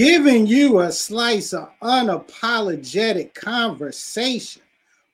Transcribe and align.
giving 0.00 0.46
you 0.46 0.80
a 0.80 0.90
slice 0.90 1.52
of 1.52 1.68
unapologetic 1.82 3.34
conversation. 3.34 4.62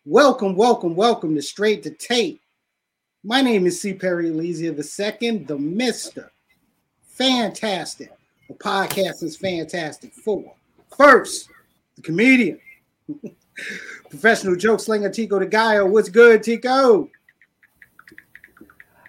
Welcome, 0.04 0.54
welcome, 0.54 0.94
welcome 0.94 1.34
to 1.34 1.42
Straight 1.42 1.82
to 1.82 1.90
Tape. 1.90 2.40
My 3.24 3.40
name 3.40 3.66
is 3.66 3.80
C. 3.80 3.94
Perry 3.94 4.30
Elysia 4.30 5.20
II, 5.20 5.38
the 5.38 5.58
Mister. 5.58 6.30
Fantastic. 7.02 8.12
The 8.46 8.54
podcast 8.54 9.24
is 9.24 9.36
fantastic. 9.36 10.14
Four. 10.14 10.54
First, 10.96 11.48
the 11.96 12.02
comedian, 12.02 12.60
professional 14.08 14.54
joke 14.54 14.78
slinger 14.78 15.10
Tico 15.10 15.40
the 15.40 15.46
Gallo. 15.46 15.80
Oh, 15.80 15.86
what's 15.86 16.10
good, 16.10 16.44
Tico? 16.44 17.10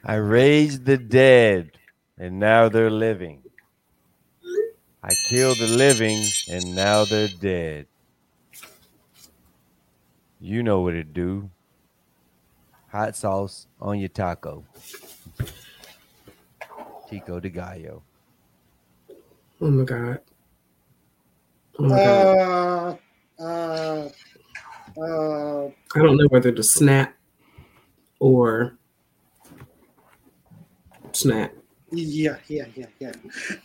I 0.03 0.15
raised 0.15 0.85
the 0.85 0.97
dead, 0.97 1.77
and 2.17 2.39
now 2.39 2.67
they're 2.67 2.89
living. 2.89 3.43
I 5.08 5.13
killed 5.13 5.58
the 5.58 5.67
living, 5.67 6.22
and 6.52 6.75
now 6.75 7.05
they're 7.05 7.30
dead. 7.30 7.88
You 10.41 10.64
know 10.64 10.81
what 10.81 10.95
it 10.95 11.14
do. 11.14 11.49
Hot 12.91 13.16
sauce 13.16 13.67
on 13.80 13.99
your 13.99 14.09
taco. 14.09 14.66
Tico 17.09 17.39
de 17.39 17.49
Gallo. 17.49 18.03
Oh 19.61 19.72
my 19.72 19.86
god. 19.86 20.19
Oh 21.80 21.83
my 21.83 21.95
god. 21.95 22.99
Uh, 23.39 23.44
uh, 23.44 24.09
uh, 24.99 25.67
I 25.95 25.99
don't 25.99 26.17
know 26.17 26.27
whether 26.27 26.52
to 26.52 26.64
snap 26.64 27.16
or 28.19 28.77
snap. 31.14 31.56
Yeah, 31.91 32.38
yeah, 32.47 32.66
yeah, 32.75 32.85
yeah. 32.99 33.11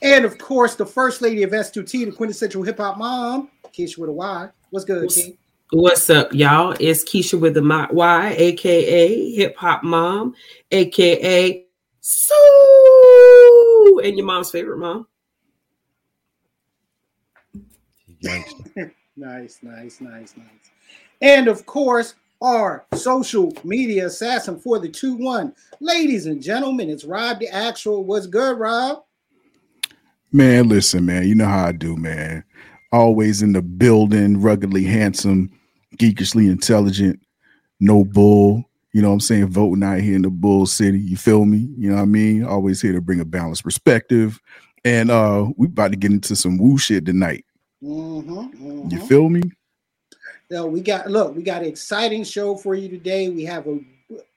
And 0.00 0.24
of 0.24 0.38
course, 0.38 0.76
the 0.76 0.86
first 0.86 1.22
lady 1.22 1.42
of 1.42 1.50
S2T, 1.50 2.06
the 2.06 2.12
quintessential 2.12 2.62
hip 2.62 2.78
hop 2.78 2.98
mom, 2.98 3.50
Keisha 3.72 3.98
with 3.98 4.10
a 4.10 4.12
Y. 4.12 4.48
What's 4.70 4.84
good, 4.84 5.02
What's, 5.02 5.16
King? 5.16 5.36
What's 5.70 6.08
up, 6.08 6.32
y'all? 6.32 6.76
It's 6.78 7.02
Keisha 7.02 7.40
with 7.40 7.54
the 7.54 7.88
Y, 7.90 8.34
aka 8.38 9.32
Hip 9.32 9.56
Hop 9.56 9.82
Mom, 9.82 10.34
aka 10.70 11.64
Sue, 12.00 12.32
and 14.04 14.16
your 14.16 14.26
mom's 14.26 14.50
favorite 14.50 14.78
mom. 14.78 15.06
nice, 18.22 18.54
nice, 19.16 19.58
nice, 19.62 20.00
nice. 20.00 20.36
And 21.20 21.48
of 21.48 21.66
course, 21.66 22.14
our 22.42 22.84
social 22.94 23.52
media 23.64 24.06
assassin 24.06 24.58
for 24.58 24.78
the 24.78 24.88
2 24.88 25.14
1. 25.14 25.54
Ladies 25.80 26.26
and 26.26 26.42
gentlemen, 26.42 26.90
it's 26.90 27.04
Rob 27.04 27.38
the 27.38 27.48
Actual. 27.48 28.04
What's 28.04 28.26
good, 28.26 28.58
Rob? 28.58 29.04
Man, 30.32 30.68
listen, 30.68 31.06
man. 31.06 31.28
You 31.28 31.34
know 31.34 31.46
how 31.46 31.66
I 31.66 31.72
do, 31.72 31.96
man. 31.96 32.42
Always 32.90 33.42
in 33.42 33.52
the 33.52 33.62
building, 33.62 34.40
ruggedly 34.40 34.84
handsome, 34.84 35.50
geekishly 35.96 36.50
intelligent, 36.50 37.20
no 37.80 38.04
bull. 38.04 38.64
You 38.92 39.00
know 39.00 39.08
what 39.08 39.14
I'm 39.14 39.20
saying? 39.20 39.48
Voting 39.48 39.82
out 39.82 40.00
here 40.00 40.16
in 40.16 40.22
the 40.22 40.30
Bull 40.30 40.66
City. 40.66 40.98
You 40.98 41.16
feel 41.16 41.46
me? 41.46 41.68
You 41.78 41.90
know 41.90 41.96
what 41.96 42.02
I 42.02 42.06
mean? 42.06 42.44
Always 42.44 42.82
here 42.82 42.92
to 42.92 43.00
bring 43.00 43.20
a 43.20 43.24
balanced 43.24 43.64
perspective. 43.64 44.38
And 44.84 45.10
uh 45.10 45.50
we 45.56 45.68
about 45.68 45.92
to 45.92 45.96
get 45.96 46.10
into 46.10 46.36
some 46.36 46.58
woo 46.58 46.76
shit 46.76 47.06
tonight. 47.06 47.46
Mm-hmm, 47.82 48.32
mm-hmm. 48.32 48.90
You 48.90 49.06
feel 49.06 49.28
me? 49.28 49.42
No, 50.52 50.66
we 50.66 50.82
got 50.82 51.10
look, 51.10 51.34
we 51.34 51.42
got 51.42 51.62
an 51.62 51.68
exciting 51.68 52.24
show 52.24 52.54
for 52.54 52.74
you 52.74 52.86
today. 52.86 53.30
We 53.30 53.42
have 53.46 53.66
a 53.66 53.80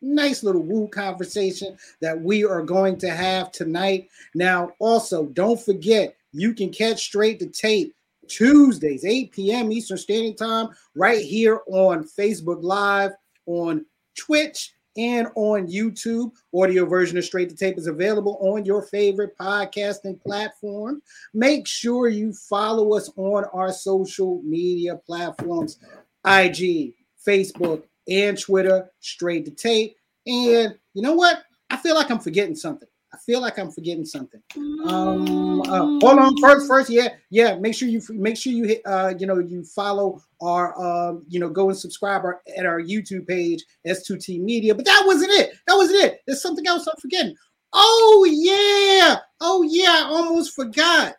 nice 0.01 0.43
little 0.43 0.61
woo 0.61 0.87
conversation 0.87 1.77
that 1.99 2.17
we 2.17 2.45
are 2.45 2.61
going 2.61 2.97
to 2.99 3.09
have 3.09 3.51
tonight. 3.51 4.07
Now, 4.33 4.71
also, 4.79 5.25
don't 5.25 5.59
forget 5.59 6.15
you 6.31 6.53
can 6.53 6.69
catch 6.69 7.03
straight 7.03 7.39
to 7.39 7.47
tape 7.47 7.93
Tuesdays, 8.29 9.03
8 9.03 9.33
p.m. 9.33 9.73
Eastern 9.73 9.97
Standard 9.97 10.37
Time, 10.37 10.69
right 10.95 11.21
here 11.21 11.59
on 11.67 12.05
Facebook 12.05 12.63
Live, 12.63 13.11
on 13.45 13.85
Twitch, 14.17 14.73
and 14.97 15.27
on 15.35 15.67
YouTube. 15.67 16.31
Audio 16.53 16.85
version 16.85 17.17
of 17.17 17.25
Straight 17.25 17.49
to 17.49 17.55
Tape 17.55 17.77
is 17.77 17.87
available 17.87 18.37
on 18.39 18.63
your 18.65 18.81
favorite 18.81 19.37
podcasting 19.37 20.21
platform. 20.21 21.01
Make 21.33 21.67
sure 21.67 22.07
you 22.07 22.31
follow 22.31 22.95
us 22.95 23.09
on 23.17 23.43
our 23.53 23.73
social 23.73 24.41
media 24.43 24.95
platforms 24.95 25.79
IG, 26.25 26.93
Facebook, 27.25 27.83
and 28.07 28.39
Twitter, 28.39 28.89
Straight 28.99 29.45
to 29.45 29.51
Tape. 29.51 29.95
And 30.27 30.75
you 30.93 31.01
know 31.01 31.13
what? 31.13 31.43
I 31.69 31.77
feel 31.77 31.95
like 31.95 32.09
I'm 32.09 32.19
forgetting 32.19 32.55
something. 32.55 32.87
I 33.15 33.17
feel 33.19 33.39
like 33.39 33.57
I'm 33.57 33.71
forgetting 33.71 34.03
something. 34.03 34.41
Um, 34.57 35.61
uh, 35.61 35.79
hold 35.79 36.03
on, 36.03 36.35
first, 36.41 36.67
first, 36.67 36.89
yeah, 36.89 37.09
yeah. 37.29 37.55
Make 37.55 37.73
sure 37.73 37.87
you 37.87 38.01
make 38.09 38.35
sure 38.35 38.51
you 38.51 38.65
hit, 38.65 38.81
uh, 38.85 39.13
you 39.17 39.25
know, 39.25 39.39
you 39.39 39.63
follow 39.63 40.21
our, 40.41 40.77
um, 40.77 41.23
you 41.29 41.39
know, 41.39 41.47
go 41.47 41.69
and 41.69 41.77
subscribe 41.77 42.25
our, 42.25 42.41
at 42.57 42.65
our 42.65 42.81
YouTube 42.81 43.25
page, 43.25 43.63
S2T 43.87 44.41
Media. 44.41 44.75
But 44.75 44.83
that 44.83 45.03
wasn't 45.05 45.31
it. 45.31 45.53
That 45.65 45.75
wasn't 45.75 46.03
it. 46.03 46.21
There's 46.27 46.41
something 46.41 46.67
else 46.67 46.87
I'm 46.87 46.99
forgetting. 46.99 47.35
Oh 47.71 48.27
yeah, 48.29 49.19
oh 49.39 49.63
yeah. 49.63 50.07
I 50.07 50.09
almost 50.09 50.53
forgot. 50.53 51.15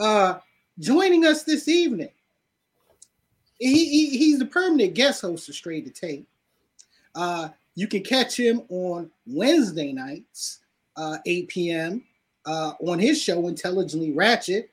Uh, 0.00 0.38
joining 0.80 1.26
us 1.26 1.44
this 1.44 1.68
evening. 1.68 2.10
He, 3.58 3.84
he 3.84 4.18
he's 4.18 4.38
the 4.38 4.46
permanent 4.46 4.94
guest 4.94 5.22
host 5.22 5.48
of 5.48 5.54
Straight 5.54 5.84
to 5.86 5.90
Tape. 5.90 6.26
Uh, 7.14 7.48
you 7.74 7.86
can 7.86 8.02
catch 8.02 8.38
him 8.38 8.62
on 8.68 9.10
Wednesday 9.26 9.92
nights, 9.92 10.60
uh, 10.96 11.18
8 11.26 11.48
p.m. 11.48 12.04
Uh, 12.46 12.72
on 12.80 12.98
his 12.98 13.20
show, 13.20 13.48
Intelligently 13.48 14.12
Ratchet. 14.12 14.70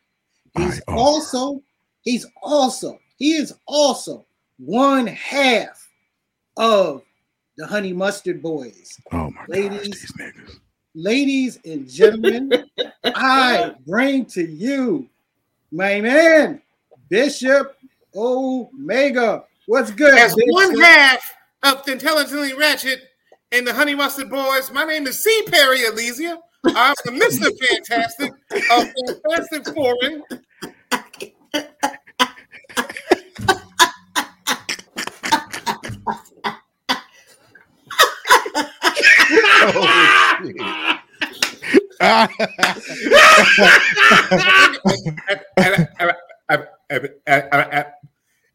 He's 0.58 0.82
also, 0.88 1.62
he's 2.02 2.26
also, 2.42 3.00
he 3.18 3.34
is 3.34 3.54
also 3.68 4.26
one 4.58 5.08
half 5.08 5.90
of 6.58 7.04
the 7.58 7.66
Honey 7.66 7.94
Mustard 7.94 8.42
Boys. 8.42 9.00
Oh 9.12 9.32
my 9.32 9.46
ladies, 9.48 9.78
gosh, 9.78 9.88
these 9.88 10.14
niggas. 10.14 10.60
ladies 10.94 11.60
and 11.66 11.90
gentlemen, 11.90 12.52
I 13.04 13.74
bring 13.88 14.26
to 14.26 14.46
you 14.46 15.08
my 15.72 16.02
man, 16.02 16.62
Bishop 17.10 17.78
Omega. 18.16 19.44
What's 19.68 19.92
good? 19.92 20.18
As 20.18 20.34
one 20.36 20.80
half 20.80 21.34
of 21.64 21.84
the 21.86 21.94
Intelligently 21.94 22.54
Ratchet 22.54 23.02
and 23.52 23.66
the 23.66 23.74
Honey 23.74 23.96
Mustard 23.96 24.30
Boys, 24.30 24.72
my 24.72 24.84
name 24.84 25.08
is 25.08 25.24
C. 25.24 25.44
Perry 25.48 25.80
Elysia. 25.80 26.38
I'm 26.66 26.96
the 27.06 27.12
Mr. 27.12 27.52
Fantastic 27.88 28.32
of 28.72 28.88
Fantastic 29.24 29.74
Foreign. 29.74 30.24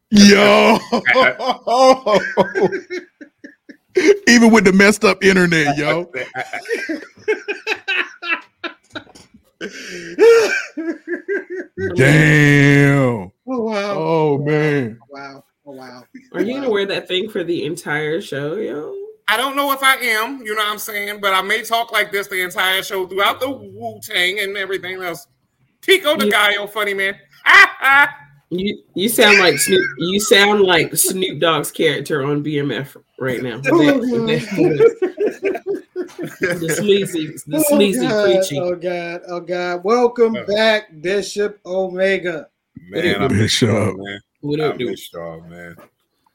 Yo. 0.09 0.77
Even 4.27 4.51
with 4.51 4.65
the 4.65 4.71
messed 4.73 5.03
up 5.03 5.23
internet, 5.23 5.75
yo. 5.77 6.11
Damn. 11.95 13.31
Oh 13.49 13.63
wow. 13.63 13.93
Oh 13.97 14.37
man. 14.39 14.99
Oh, 15.01 15.05
wow. 15.09 15.43
Oh 15.65 15.71
wow. 15.71 16.03
Are 16.33 16.41
you 16.41 16.55
gonna 16.55 16.69
wear 16.69 16.85
that 16.85 17.07
thing 17.07 17.29
for 17.29 17.43
the 17.43 17.65
entire 17.65 18.21
show, 18.21 18.55
yo? 18.55 18.93
I 19.29 19.35
don't 19.35 19.57
know 19.57 19.73
if 19.73 19.83
I 19.83 19.95
am, 19.95 20.39
you 20.41 20.55
know 20.55 20.61
what 20.63 20.71
I'm 20.71 20.77
saying, 20.77 21.19
but 21.19 21.33
I 21.33 21.41
may 21.41 21.61
talk 21.63 21.91
like 21.91 22.13
this 22.13 22.27
the 22.27 22.41
entire 22.41 22.81
show 22.81 23.05
throughout 23.07 23.41
the 23.41 23.49
Wu 23.49 23.99
Tang 24.01 24.39
and 24.39 24.55
everything 24.55 25.03
else. 25.03 25.27
Tico 25.81 26.15
the 26.15 26.27
Yeah. 26.27 26.55
guy, 26.55 26.67
funny 26.67 26.93
man. 26.93 27.15
You 28.49 28.81
you 28.93 29.09
sound 29.09 29.39
like 29.39 29.57
Snoop. 29.57 29.85
You 29.97 30.19
sound 30.21 30.61
like 30.61 30.95
Snoop 30.95 31.39
Dogg's 31.39 31.71
character 31.71 32.23
on 32.23 32.43
BMF 32.43 32.95
right 33.19 33.43
now. 33.43 33.57
the 36.37 36.73
sleazy, 36.77 37.35
the 37.47 37.59
sleazy 37.67 38.05
oh, 38.05 38.09
God, 38.09 38.25
preaching. 38.25 38.61
Oh 38.63 38.75
God. 38.75 39.21
Oh 39.27 39.39
God. 39.41 39.83
Welcome 39.83 40.37
Uh. 40.37 40.45
back, 40.45 40.89
Bishop 41.01 41.59
Omega. 41.65 42.47
Man, 42.89 43.15
I 43.15 43.27
missed 43.27 43.33
Bishop. 43.39 43.69
y'all, 43.69 43.97
man. 43.97 44.19
What 44.39 44.61
I 44.61 44.63
up, 44.67 44.77
dude? 44.77 44.91
missed 44.91 45.11
y'all, 45.13 45.41
man. 45.41 45.75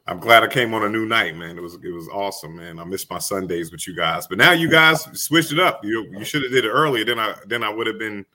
I'm 0.07 0.19
glad 0.19 0.43
I 0.43 0.49
came 0.49 0.75
on 0.75 0.83
a 0.85 0.89
new 0.91 1.07
night, 1.07 1.35
man. 1.37 1.57
It 1.57 1.63
was 1.63 1.75
it 1.83 1.93
was 1.95 2.09
awesome, 2.09 2.57
man. 2.57 2.79
I 2.79 2.85
missed 2.85 3.09
my 3.09 3.19
Sundays 3.21 3.73
with 3.73 3.87
you 3.89 3.97
guys, 3.97 4.27
but 4.27 4.37
now 4.37 4.53
you 4.53 4.69
guys 4.69 5.03
switched 5.19 5.53
it 5.53 5.61
up. 5.61 5.83
You 5.83 6.07
you 6.19 6.25
should 6.27 6.43
have 6.43 6.53
did 6.53 6.67
it 6.67 6.71
earlier. 6.71 7.07
Then 7.07 7.19
I 7.19 7.35
then 7.47 7.63
I 7.63 7.71
would 7.71 7.87
have 7.87 7.99
been 7.99 8.27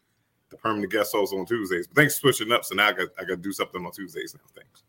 the 0.50 0.58
permanent 0.58 0.92
guest 0.92 1.12
host 1.14 1.34
on 1.34 1.46
Tuesdays. 1.46 1.88
But 1.88 1.96
thanks 1.96 2.20
for 2.20 2.32
switching 2.32 2.52
up. 2.54 2.66
So 2.66 2.76
now 2.76 2.88
I 2.88 2.94
got 2.94 3.08
I 3.20 3.22
got 3.24 3.36
to 3.36 3.38
do 3.38 3.52
something 3.52 3.86
on 3.86 3.92
Tuesdays 3.92 4.34
now. 4.36 4.42
Thanks. 4.56 4.84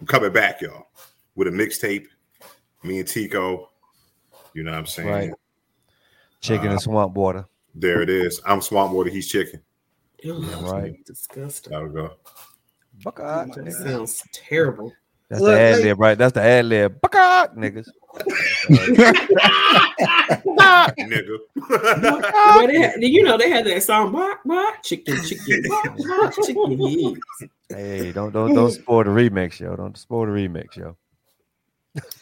I'm 0.00 0.06
coming 0.06 0.32
back, 0.32 0.60
y'all, 0.60 0.88
with 1.34 1.48
a 1.48 1.50
mixtape. 1.50 2.06
Me 2.82 2.98
and 2.98 3.08
Tico. 3.08 3.70
You 4.52 4.62
know 4.62 4.72
what 4.72 4.78
I'm 4.78 4.86
saying? 4.86 5.08
Right. 5.08 5.30
Chicken 6.40 6.68
Uh, 6.68 6.72
and 6.72 6.80
swamp 6.80 7.14
water. 7.14 7.46
There 7.74 8.00
it 8.00 8.08
is. 8.08 8.40
I'm 8.46 8.62
Swamp 8.62 8.92
Water. 8.94 9.10
He's 9.10 9.28
chicken. 9.28 9.60
Ugh, 10.26 10.44
right. 10.62 11.04
Disgusting. 11.04 11.72
That'll 11.72 11.90
go. 11.90 12.12
Buckeye. 13.04 13.44
My 13.44 13.54
That 13.54 13.72
sounds 13.72 14.22
terrible. 14.32 14.92
That's 15.28 15.42
Look, 15.42 15.52
the 15.52 15.60
ad 15.60 15.84
lib, 15.84 16.00
right? 16.00 16.16
That's 16.16 16.32
the 16.32 16.40
ad 16.40 16.64
lib. 16.64 17.00
Buckeye, 17.02 17.48
niggas. 17.54 17.88
Nigga. 20.98 21.38
Well, 21.68 22.66
they 22.66 23.06
you 23.06 23.22
know 23.22 23.36
they 23.36 23.50
had 23.50 23.66
that 23.66 23.82
song, 23.82 24.12
bark, 24.12 24.40
bark, 24.44 24.82
chicken, 24.82 25.22
chicken, 25.24 25.62
bark, 25.68 25.98
bark, 25.98 26.34
chicken. 26.44 26.78
heads." 27.40 27.52
Hey, 27.68 28.12
don't 28.12 28.32
don't 28.32 28.54
don't 28.54 28.70
spoil 28.70 29.04
the 29.04 29.10
remix, 29.10 29.60
yo. 29.60 29.76
Don't 29.76 29.96
spoil 29.96 30.26
the 30.26 30.32
remix, 30.32 30.76
yo. 30.76 30.96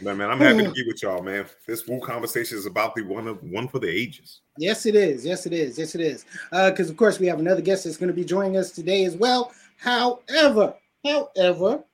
man, 0.01 0.17
man, 0.17 0.31
I'm 0.31 0.39
happy 0.39 0.63
to 0.65 0.71
be 0.71 0.85
with 0.87 1.03
y'all, 1.03 1.23
man. 1.23 1.47
This 1.67 1.87
woo 1.87 2.01
conversation 2.01 2.57
is 2.57 2.67
about 2.67 2.95
the 2.95 3.03
one 3.03 3.27
of 3.27 3.43
one 3.43 3.69
for 3.69 3.79
the 3.79 3.89
ages. 3.89 4.41
Yes, 4.57 4.87
it 4.87 4.95
is. 4.95 5.25
Yes, 5.25 5.47
it 5.47 5.53
is. 5.53 5.79
Yes, 5.79 5.95
it 5.95 6.01
is. 6.01 6.25
Uh, 6.53 6.71
because 6.71 6.91
of 6.91 6.97
course 6.97 7.19
we 7.19 7.27
have 7.27 7.41
another 7.41 7.61
guest 7.61 7.85
that's 7.85 7.97
going 7.97 8.09
to 8.09 8.15
be 8.15 8.25
joining 8.25 8.57
us 8.57 8.71
today 8.71 9.05
as 9.05 9.17
well. 9.17 9.53
However, 9.77 10.75
however, 11.05 11.85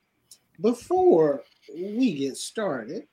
before 0.61 1.43
we 1.75 2.15
get 2.15 2.37
started, 2.37 3.07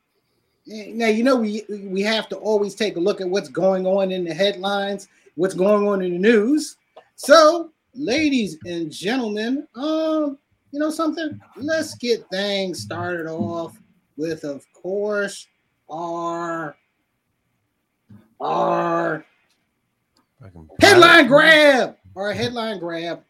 now 0.67 1.07
you 1.07 1.23
know 1.23 1.37
we 1.37 1.63
we 1.69 2.01
have 2.01 2.29
to 2.29 2.35
always 2.37 2.75
take 2.75 2.97
a 2.97 2.99
look 2.99 3.21
at 3.21 3.29
what's 3.29 3.49
going 3.49 3.87
on 3.87 4.11
in 4.11 4.23
the 4.23 4.33
headlines, 4.33 5.07
what's 5.35 5.53
going 5.53 5.87
on 5.87 6.01
in 6.01 6.13
the 6.13 6.19
news. 6.19 6.77
So, 7.15 7.71
ladies 7.95 8.57
and 8.65 8.91
gentlemen, 8.91 9.67
um, 9.75 10.37
you 10.71 10.79
know 10.79 10.91
something? 10.91 11.39
Let's 11.55 11.95
get 11.95 12.29
things 12.29 12.81
started 12.81 13.27
off 13.27 13.79
with, 14.17 14.43
of 14.43 14.65
course, 14.73 15.47
our 15.89 16.75
our 18.39 19.25
Headline 20.81 21.27
grab 21.27 21.97
or 22.13 22.29
a 22.29 22.35
headline 22.35 22.79
grab. 22.79 23.23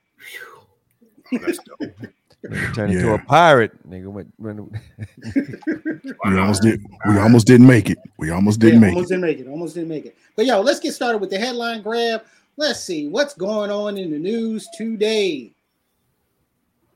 Nigga 2.50 2.76
Turned 2.76 2.94
into 2.94 3.14
a 3.14 3.20
pirate, 3.20 3.72
nigga. 3.90 4.08
When, 4.08 4.32
when, 4.38 4.58
We 6.26 6.40
almost 6.40 6.62
did. 6.62 6.86
We 7.08 7.18
almost 7.18 7.48
didn't 7.48 7.68
make 7.68 7.90
it. 7.90 7.98
We 8.18 8.30
almost 8.32 8.60
didn't 8.60 8.76
Yeah, 8.82 8.88
make 8.88 8.94
almost 8.96 9.12
it. 9.12 9.16
didn't 9.16 9.22
make 9.30 9.40
it. 9.40 9.48
Almost 9.48 9.76
didn't 9.76 9.90
make 9.90 10.06
it. 10.06 10.18
But 10.36 10.46
yo, 10.46 10.62
let's 10.62 10.80
get 10.80 10.94
started 10.94 11.18
with 11.20 11.30
the 11.30 11.38
headline 11.40 11.82
grab. 11.82 12.24
Let's 12.58 12.80
see 12.80 13.08
what's 13.08 13.34
going 13.34 13.70
on 13.72 13.98
in 13.98 14.12
the 14.12 14.18
news 14.20 14.68
today. 14.78 15.52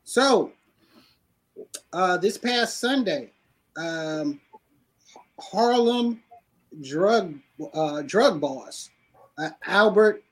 So, 0.03 0.51
uh, 1.93 2.17
this 2.17 2.37
past 2.37 2.79
Sunday, 2.79 3.31
um, 3.77 4.39
Harlem 5.39 6.21
drug 6.81 7.35
uh, 7.73 8.01
drug 8.03 8.39
boss 8.39 8.89
uh, 9.37 9.49
Albert 9.65 10.23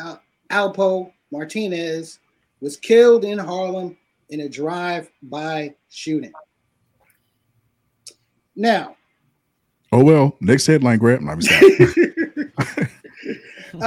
uh, 0.00 0.16
Alpo 0.50 1.12
Martinez 1.30 2.18
was 2.60 2.76
killed 2.76 3.24
in 3.24 3.38
Harlem 3.38 3.96
in 4.30 4.40
a 4.40 4.48
drive-by 4.48 5.74
shooting. 5.88 6.32
Now, 8.56 8.96
Oh 9.92 10.04
well. 10.04 10.36
Next 10.40 10.66
headline 10.66 10.98
grab. 10.98 11.20
I'm 11.26 11.40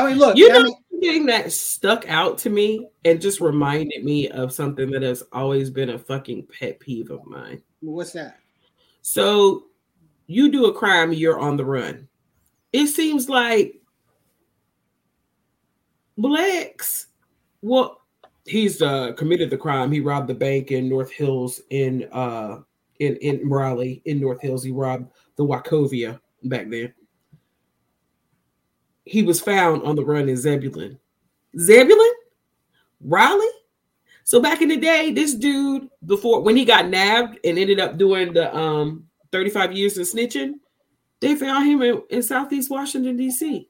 mean, 0.06 0.18
look, 0.18 0.36
You 0.36 0.50
I 0.50 0.54
know, 0.54 0.64
mean, 0.64 0.76
thing 1.02 1.26
that 1.26 1.52
stuck 1.52 2.08
out 2.10 2.38
to 2.40 2.50
me 2.50 2.88
and 3.06 3.20
just 3.22 3.42
reminded 3.42 4.04
me 4.04 4.30
of 4.30 4.54
something 4.54 4.90
that 4.92 5.02
has 5.02 5.24
always 5.32 5.70
been 5.70 5.90
a 5.90 6.00
fucking 6.00 6.48
pet 6.48 6.80
peeve 6.80 7.10
of 7.12 7.26
mine. 7.26 7.62
what's 7.82 8.14
that? 8.14 8.38
So 9.02 9.66
you 10.28 10.52
do 10.52 10.66
a 10.68 10.74
crime, 10.74 11.12
you're 11.12 11.40
on 11.40 11.58
the 11.58 11.66
run. 11.66 12.08
It 12.72 12.88
seems 12.88 13.28
like 13.30 13.82
blacks. 16.18 17.08
Well, 17.62 18.01
he's 18.46 18.82
uh 18.82 19.14
committed 19.14 19.50
the 19.50 19.58
crime. 19.58 19.92
He 19.92 20.00
robbed 20.00 20.28
the 20.28 20.34
bank 20.34 20.72
in 20.72 20.90
North 20.90 21.12
Hills 21.12 21.62
in 21.70 22.08
uh 22.12 22.60
in 23.00 23.16
in 23.18 23.50
Raleigh 23.50 24.02
in 24.06 24.20
North 24.20 24.42
Hills. 24.42 24.64
He 24.64 24.72
robbed 24.72 25.12
the 25.36 25.46
Wachovia 25.46 26.20
back 26.44 26.70
then. 26.70 26.94
He 29.06 29.24
was 29.24 29.42
found 29.42 29.84
on 29.84 29.96
the 29.96 30.06
run 30.06 30.30
in 30.30 30.38
Zebulon. 30.38 31.00
Zebulon? 31.58 32.14
Raleigh? 33.02 33.48
So 34.24 34.40
back 34.40 34.62
in 34.62 34.70
the 34.70 34.78
day, 34.78 35.12
this 35.12 35.34
dude 35.34 35.90
before 36.06 36.42
when 36.42 36.56
he 36.56 36.66
got 36.66 36.88
nabbed 36.88 37.40
and 37.44 37.58
ended 37.58 37.80
up 37.80 37.98
doing 37.98 38.34
the 38.34 38.56
um 38.56 39.08
35 39.32 39.74
years 39.74 39.98
of 39.98 40.08
snitching, 40.08 40.54
they 41.20 41.36
found 41.36 41.68
him 41.68 41.82
in, 41.82 42.02
in 42.10 42.24
Southeast 42.24 42.70
Washington, 42.70 43.18
D.C. 43.18 43.66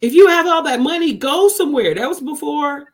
If 0.00 0.12
you 0.14 0.28
have 0.28 0.46
all 0.46 0.62
that 0.64 0.80
money, 0.80 1.14
go 1.14 1.48
somewhere. 1.48 1.94
That 1.94 2.08
was 2.08 2.20
before, 2.20 2.92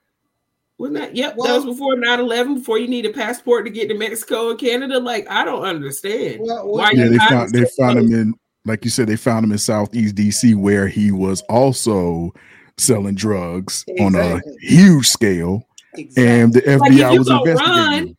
wasn't 0.78 0.98
that? 0.98 1.16
Yep, 1.16 1.36
that 1.42 1.54
was 1.54 1.64
before 1.64 1.96
9 1.96 2.20
11, 2.20 2.54
before 2.56 2.78
you 2.78 2.88
need 2.88 3.06
a 3.06 3.12
passport 3.12 3.64
to 3.64 3.70
get 3.70 3.88
to 3.88 3.98
Mexico 3.98 4.50
and 4.50 4.58
Canada. 4.58 4.98
Like, 5.00 5.28
I 5.28 5.44
don't 5.44 5.64
understand. 5.64 6.40
Well, 6.42 6.68
Why 6.68 6.90
Yeah, 6.92 7.08
they 7.08 7.18
found 7.18 7.50
they 7.52 7.64
found 7.76 7.98
him 7.98 8.12
in 8.12 8.34
like 8.64 8.84
you 8.84 8.90
said, 8.90 9.08
they 9.08 9.16
found 9.16 9.44
him 9.44 9.50
in 9.52 9.58
Southeast 9.58 10.14
DC 10.14 10.54
where 10.54 10.86
he 10.86 11.10
was 11.10 11.40
also 11.42 12.32
selling 12.78 13.14
drugs 13.16 13.84
on 14.00 14.14
a 14.14 14.40
huge 14.60 15.08
scale, 15.08 15.66
exactly. 15.94 16.26
and 16.32 16.52
the 16.52 16.60
FBI 16.62 16.78
Like, 17.10 17.18
was 17.18 17.28
investigating. 17.28 18.06
run. 18.06 18.16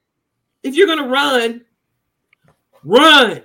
If 0.63 0.75
you're 0.75 0.87
gonna 0.87 1.07
run, 1.07 1.61
run. 2.83 3.41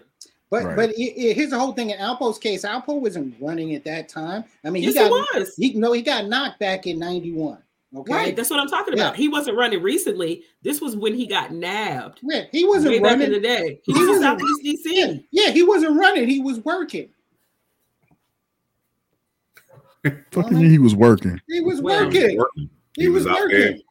But 0.51 0.65
Right. 0.65 0.77
but 0.77 0.91
i- 0.91 0.93
i- 0.93 1.33
here's 1.35 1.51
the 1.51 1.59
whole 1.59 1.73
thing 1.73 1.91
in 1.91 1.99
Alpo's 1.99 2.39
case. 2.39 2.65
Alpo 2.65 3.01
wasn't 3.01 3.35
running 3.41 3.75
at 3.75 3.85
that 3.85 4.09
time. 4.09 4.45
I 4.65 4.71
mean, 4.71 4.83
Yes, 4.83 4.95
he 4.95 5.01
it 5.01 5.09
got 5.11 5.11
was. 5.35 5.55
he 5.57 5.75
no, 5.75 5.93
he 5.93 6.01
got 6.03 6.27
knocked 6.27 6.59
back 6.59 6.87
in 6.87 6.99
'91. 6.99 7.59
Okay, 7.97 8.13
Right, 8.13 8.37
that's 8.37 8.51
what 8.51 8.61
I'm 8.61 8.69
talking 8.69 8.95
Yeah. 8.97 9.05
about. 9.05 9.17
He 9.17 9.29
wasn't 9.29 9.57
running 9.57 9.83
recently. 9.83 10.43
This 10.63 10.81
was 10.81 10.95
when 10.97 11.15
he 11.15 11.27
got 11.27 11.53
nabbed. 11.53 12.21
yeah, 12.23 12.45
he 12.53 12.65
wasn't 12.67 12.93
Way 12.93 12.99
back 13.01 13.13
in 13.15 13.21
running. 13.21 13.33
the 13.33 13.41
day. 13.41 13.81
He 13.85 13.93
He 13.93 13.99
was 13.99 14.03
in 14.03 14.15
wasn't- 14.17 14.41
Southeast 14.41 14.63
DC. 14.87 14.95
yeah, 14.95 15.15
yeah, 15.47 15.51
he 15.53 15.63
wasn't 15.63 15.99
running. 15.99 16.29
He 16.29 16.41
was 16.41 16.59
working. 16.65 17.09
Fucking 20.33 20.57
he 20.59 20.79
was 20.79 20.95
working. 20.95 21.41
He 21.49 21.61
was 21.61 21.81
Well, 21.81 22.05
working. 22.07 22.39
Working. 22.39 22.71
He 22.95 23.09
was 23.09 23.27
out 23.27 23.37
there. 23.51 23.73
working. 23.73 23.83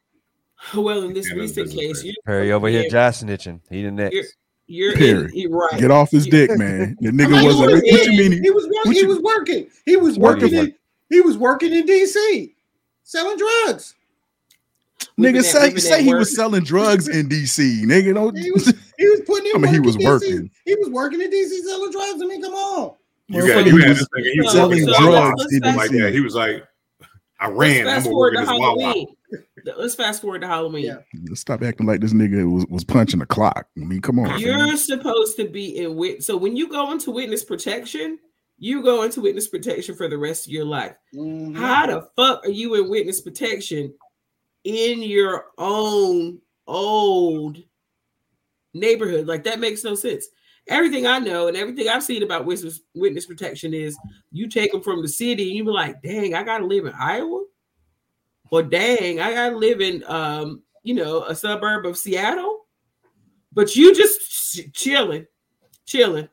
Well, 0.74 1.02
in 1.04 1.12
this 1.14 1.28
Yeah, 1.30 1.36
recent 1.40 1.70
case, 1.70 1.98
man. 2.02 2.06
you 2.06 2.14
Perry 2.26 2.52
over 2.52 2.68
here, 2.68 2.82
Yeah. 2.82 2.88
Josh 2.88 3.18
snitching. 3.22 3.60
He 3.70 3.82
the 3.82 3.90
next. 3.92 4.36
You're, 4.70 4.90
you're 4.90 4.96
Perry, 4.98 5.24
in, 5.32 5.38
you're 5.50 5.50
right. 5.58 5.80
Get 5.80 5.90
off 5.90 6.10
his 6.10 6.26
dick, 6.26 6.50
man. 6.58 6.96
The 7.00 7.08
I'm 7.08 7.16
nigga 7.16 7.32
like, 7.32 7.44
wasn't. 7.44 7.60
what 7.72 7.82
What 7.82 7.84
is 7.84 8.06
you 8.06 8.30
mean? 8.30 8.42
He 8.44 8.50
was 8.50 8.66
working. 8.66 8.92
He 8.92 9.06
was 9.06 9.18
working. 9.20 9.66
He 9.86 9.96
was 9.96 10.18
Working 10.18 10.42
working. 10.54 10.58
In, 10.58 10.74
he 11.08 11.20
was 11.22 11.38
working 11.38 11.72
in 11.72 11.86
DC, 11.86 12.52
selling 13.02 13.38
drugs. 13.38 13.94
Nigga 15.18 15.36
that- 15.42 15.44
say 15.44 15.74
say 15.76 16.02
he 16.02 16.10
work. 16.10 16.18
was 16.20 16.36
selling 16.36 16.64
drugs 16.64 17.08
in 17.08 17.28
DC. 17.28 17.82
Nigga, 17.84 18.14
don't. 18.14 18.36
He 18.36 18.50
was 18.52 18.66
he 18.98 19.08
was 19.08 19.20
putting 19.26 19.46
in. 19.50 19.56
I 19.56 19.58
mean, 19.58 19.72
he 19.72 19.80
was 19.80 19.96
in 19.96 20.04
working. 20.04 20.50
He 20.66 20.74
was 20.74 20.90
working 20.90 21.20
in 21.22 21.30
DC 21.30 21.60
selling 21.62 21.90
drugs. 21.90 22.20
I 22.22 22.26
mean, 22.26 22.42
come 22.42 22.52
on. 22.54 22.94
You 23.28 23.42
Motherfucker, 23.42 23.54
got 23.54 23.66
you 23.66 23.76
had 23.78 23.88
was 23.88 23.98
this 24.00 24.08
nigga. 24.16 24.30
He 24.32 24.40
was 24.40 24.52
selling 24.52 24.70
working 24.86 24.86
drugs 24.86 25.46
drugs 25.46 25.52
in 25.54 25.60
like 25.76 25.90
DC. 25.90 26.00
that. 26.02 26.12
He 26.14 26.20
was 26.20 26.34
like, 26.34 26.64
I 27.40 27.48
ran. 27.48 27.80
I'm 27.80 27.94
fast 27.94 28.04
gonna 28.04 28.12
forward 28.14 28.34
work 28.34 28.34
to 28.34 28.38
in 28.40 28.46
this 28.46 28.60
Wawa. 28.60 29.06
Halloween. 29.30 29.80
Let's 29.80 29.94
fast 29.94 30.22
forward 30.22 30.40
to 30.40 30.46
Halloween. 30.46 30.84
Yeah. 30.84 31.34
Stop 31.34 31.62
acting 31.62 31.86
like 31.86 32.00
this 32.00 32.12
nigga 32.12 32.50
was, 32.50 32.66
was 32.66 32.84
punching 32.84 33.20
a 33.20 33.26
clock. 33.26 33.66
I 33.76 33.80
mean, 33.80 34.00
come 34.00 34.18
on. 34.18 34.38
You're 34.40 34.58
fam. 34.58 34.76
supposed 34.76 35.36
to 35.36 35.48
be 35.48 35.78
in 35.78 35.96
wit. 35.96 36.22
So 36.22 36.36
when 36.36 36.56
you 36.56 36.68
go 36.68 36.90
into 36.92 37.10
witness 37.10 37.44
protection, 37.44 38.18
you 38.58 38.82
go 38.82 39.02
into 39.02 39.20
witness 39.20 39.48
protection 39.48 39.94
for 39.94 40.08
the 40.08 40.18
rest 40.18 40.46
of 40.46 40.52
your 40.52 40.64
life. 40.64 40.96
Mhm. 41.14 41.56
How 41.56 41.86
the 41.86 42.08
fuck 42.16 42.44
are 42.44 42.50
you 42.50 42.74
in 42.74 42.88
witness 42.88 43.20
protection 43.20 43.94
in 44.64 45.02
your 45.02 45.46
own 45.58 46.40
old 46.66 47.58
neighborhood? 48.74 49.26
Like 49.26 49.44
that 49.44 49.60
makes 49.60 49.84
no 49.84 49.94
sense. 49.94 50.26
Everything 50.66 51.06
I 51.06 51.18
know 51.18 51.48
and 51.48 51.56
everything 51.56 51.88
I've 51.88 52.02
seen 52.02 52.22
about 52.22 52.44
witness 52.44 52.80
witness 52.94 53.26
protection 53.26 53.72
is 53.72 53.96
you 54.32 54.48
take 54.48 54.72
them 54.72 54.82
from 54.82 55.02
the 55.02 55.08
city 55.08 55.48
and 55.48 55.56
you 55.56 55.64
be 55.64 55.70
like, 55.70 56.02
dang, 56.02 56.34
I 56.34 56.42
gotta 56.42 56.66
live 56.66 56.84
in 56.84 56.92
Iowa, 56.92 57.44
or 58.50 58.62
dang, 58.62 59.20
I 59.20 59.32
gotta 59.32 59.56
live 59.56 59.80
in 59.80 60.04
um, 60.06 60.62
you 60.82 60.94
know, 60.94 61.24
a 61.24 61.34
suburb 61.34 61.86
of 61.86 61.96
Seattle. 61.96 62.66
But 63.52 63.76
you 63.76 63.94
just 63.94 64.20
ch- 64.54 64.72
chilling, 64.72 65.26
chilling. 65.86 66.28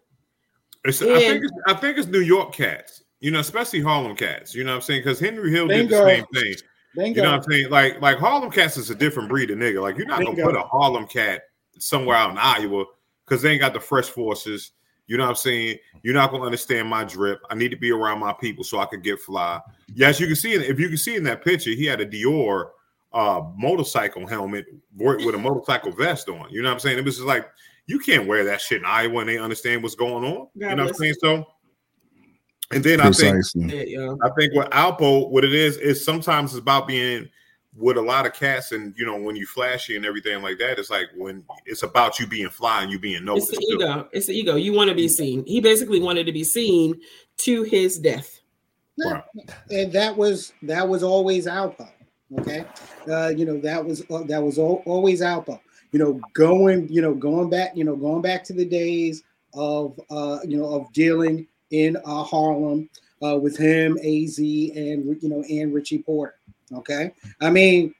It's, 0.84 1.01
I 1.01 1.19
think 1.19 1.43
it's, 1.43 1.53
I 1.67 1.74
think 1.74 1.98
it's 1.98 2.07
New 2.07 2.19
York 2.19 2.53
cats. 2.53 3.03
You 3.19 3.31
know, 3.31 3.39
especially 3.39 3.81
Harlem 3.81 4.15
cats. 4.15 4.53
You 4.53 4.63
know 4.63 4.72
what 4.72 4.75
I'm 4.77 4.81
saying? 4.81 5.01
Because 5.01 5.19
Henry 5.19 5.50
Hill 5.50 5.67
did 5.67 5.89
Bingo. 5.89 6.03
the 6.03 6.10
same 6.10 6.25
thing. 6.34 6.55
Bingo. 6.95 7.17
You 7.17 7.24
know 7.24 7.31
what 7.31 7.45
I'm 7.45 7.51
saying? 7.51 7.69
Like 7.69 8.01
like 8.01 8.17
Harlem 8.17 8.51
cats 8.51 8.77
is 8.77 8.89
a 8.89 8.95
different 8.95 9.29
breed 9.29 9.51
of 9.51 9.57
nigga. 9.57 9.81
Like 9.81 9.98
you're 9.98 10.07
not 10.07 10.24
gonna 10.24 10.43
put 10.43 10.55
a 10.55 10.62
Harlem 10.62 11.07
cat 11.07 11.43
somewhere 11.79 12.15
out 12.15 12.31
in 12.31 12.38
Iowa 12.38 12.86
because 13.25 13.41
they 13.41 13.51
ain't 13.51 13.62
got 13.62 13.74
the 13.74 13.79
fresh 13.79 14.10
forces. 14.10 14.72
You 15.07 15.17
know 15.17 15.24
what 15.24 15.29
I'm 15.29 15.35
saying? 15.35 15.77
You're 16.03 16.13
not 16.13 16.31
gonna 16.31 16.43
understand 16.43 16.88
my 16.88 17.03
drip. 17.03 17.41
I 17.50 17.55
need 17.55 17.69
to 17.69 17.77
be 17.77 17.91
around 17.91 18.19
my 18.19 18.33
people 18.33 18.63
so 18.63 18.79
I 18.79 18.85
could 18.85 19.03
get 19.03 19.19
fly. 19.19 19.59
Yes, 19.93 20.19
you 20.19 20.27
can 20.27 20.35
see 20.35 20.53
it. 20.53 20.63
If 20.63 20.79
you 20.79 20.88
can 20.88 20.97
see 20.97 21.15
in 21.15 21.24
that 21.25 21.43
picture, 21.43 21.71
he 21.71 21.85
had 21.85 22.01
a 22.01 22.05
Dior 22.05 22.69
uh 23.13 23.41
motorcycle 23.55 24.27
helmet 24.27 24.65
with 24.95 25.25
with 25.25 25.35
a 25.35 25.38
motorcycle 25.38 25.91
vest 25.91 26.27
on. 26.27 26.50
You 26.50 26.62
know 26.62 26.69
what 26.69 26.75
I'm 26.75 26.79
saying? 26.79 26.97
It 26.97 27.05
was 27.05 27.15
just 27.15 27.27
like 27.27 27.47
you 27.88 28.00
can't 28.00 28.27
wear 28.27 28.43
that 28.45 28.62
shit 28.62 28.79
in 28.79 28.85
Iowa 28.85 29.19
and 29.19 29.29
they 29.29 29.38
understand 29.38 29.83
what's 29.83 29.95
going 29.95 30.25
on. 30.25 30.47
God 30.59 30.69
you 30.69 30.75
know 30.75 30.83
what 30.83 30.89
I'm 30.89 30.93
saying? 30.95 31.15
So 31.21 31.45
And 32.71 32.83
then 32.83 33.00
I 33.00 33.12
think 33.12 33.35
Precisely. 33.35 33.97
I 33.97 34.29
think 34.38 34.55
what 34.55 34.71
Alpo, 34.71 35.29
what 35.29 35.45
it 35.45 35.53
is, 35.53 35.77
is 35.77 36.03
sometimes 36.03 36.51
it's 36.51 36.59
about 36.59 36.88
being 36.88 37.29
with 37.77 37.98
a 37.98 38.01
lot 38.01 38.25
of 38.25 38.34
cats, 38.34 38.72
and 38.72 38.94
you 38.98 39.05
know, 39.05 39.17
when 39.17 39.36
you 39.36 39.46
flashy 39.46 39.96
and 39.96 40.05
everything 40.05 40.41
like 40.41 40.58
that, 40.60 40.79
it's 40.79 40.89
like 40.89 41.08
when 41.15 41.44
it's 41.65 41.84
about 41.84 42.20
you 42.20 42.27
being 42.27 42.50
fly 42.50 42.84
and 42.84 42.91
you 42.91 43.00
being 43.00 43.25
noticed 43.25 43.50
It's 43.53 43.60
the 43.60 43.77
too. 43.77 43.84
ego. 43.84 44.08
It's 44.13 44.27
the 44.27 44.34
ego. 44.38 44.55
You 44.55 44.74
want 44.74 44.89
to 44.89 44.96
be 44.96 45.08
seen. 45.08 45.46
He 45.46 45.60
basically 45.62 46.00
wanted 46.00 46.25
to 46.25 46.32
be 46.32 46.44
seen 46.44 47.00
to 47.39 47.63
his 47.63 48.00
death. 48.00 48.39
Yeah. 48.98 49.22
and 49.72 49.91
that 49.91 50.15
was 50.15 50.53
that 50.62 50.88
was 50.88 51.03
always 51.03 51.48
Alpo. 51.48 51.89
Okay, 52.39 52.65
uh, 53.10 53.27
you 53.36 53.46
know 53.46 53.60
that 53.60 53.84
was 53.86 54.03
uh, 54.10 54.24
that 54.24 54.41
was 54.41 54.58
al- 54.58 54.82
always 54.86 55.22
Alpo. 55.22 55.60
You 55.91 56.00
know, 56.00 56.22
going 56.34 56.88
you 56.89 57.01
know 57.01 57.13
going 57.13 57.50
back 57.50 57.75
you 57.75 57.84
know 57.84 57.96
going 57.98 58.22
back 58.22 58.44
to 58.46 58.53
the 58.53 58.65
days 58.65 59.24
of 59.53 60.00
uh, 60.10 60.39
you 60.48 60.58
know 60.58 60.65
of 60.74 60.91
dealing 60.94 61.46
in 61.72 61.98
uh, 62.05 62.24
Harlem 62.24 62.89
uh, 63.22 63.38
with 63.38 63.58
him, 63.58 63.98
Az, 64.01 64.38
and 64.39 65.22
you 65.22 65.29
know 65.29 65.44
and 65.50 65.74
Richie 65.74 66.00
Porter. 66.00 66.36
Okay, 66.74 67.12
I 67.41 67.50
mean, 67.50 67.93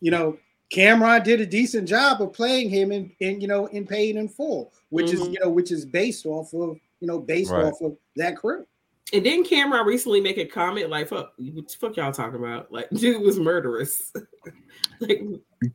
you 0.00 0.10
know, 0.10 0.36
Cam'ron 0.72 1.24
did 1.24 1.40
a 1.40 1.46
decent 1.46 1.88
job 1.88 2.20
of 2.22 2.32
playing 2.32 2.70
him 2.70 2.92
in, 2.92 3.10
in 3.20 3.40
you 3.40 3.48
know 3.48 3.66
in 3.66 3.86
Paid 3.86 4.16
in 4.16 4.28
Full, 4.28 4.72
which 4.90 5.12
is 5.12 5.20
Mhm. 5.20 5.32
you 5.32 5.40
know 5.40 5.50
which 5.50 5.70
is 5.72 5.84
based 5.84 6.26
off 6.26 6.52
of 6.54 6.76
you 7.00 7.06
know 7.08 7.18
based 7.18 7.50
Right. 7.50 7.64
off 7.64 7.80
of 7.80 7.96
that 8.16 8.36
crew. 8.36 8.66
And 9.12 9.26
then 9.26 9.42
Cam'ron 9.44 9.86
recently 9.86 10.20
make 10.20 10.38
a 10.38 10.44
comment 10.44 10.88
like, 10.88 11.08
"Fuck, 11.08 11.32
what 11.36 11.66
the 11.68 11.74
fuck 11.80 11.96
y'all 11.96 12.12
talking 12.12 12.38
about? 12.38 12.70
Like, 12.70 12.88
dude 12.94 13.20
was 13.22 13.40
murderous." 13.40 14.12
like, 15.00 15.22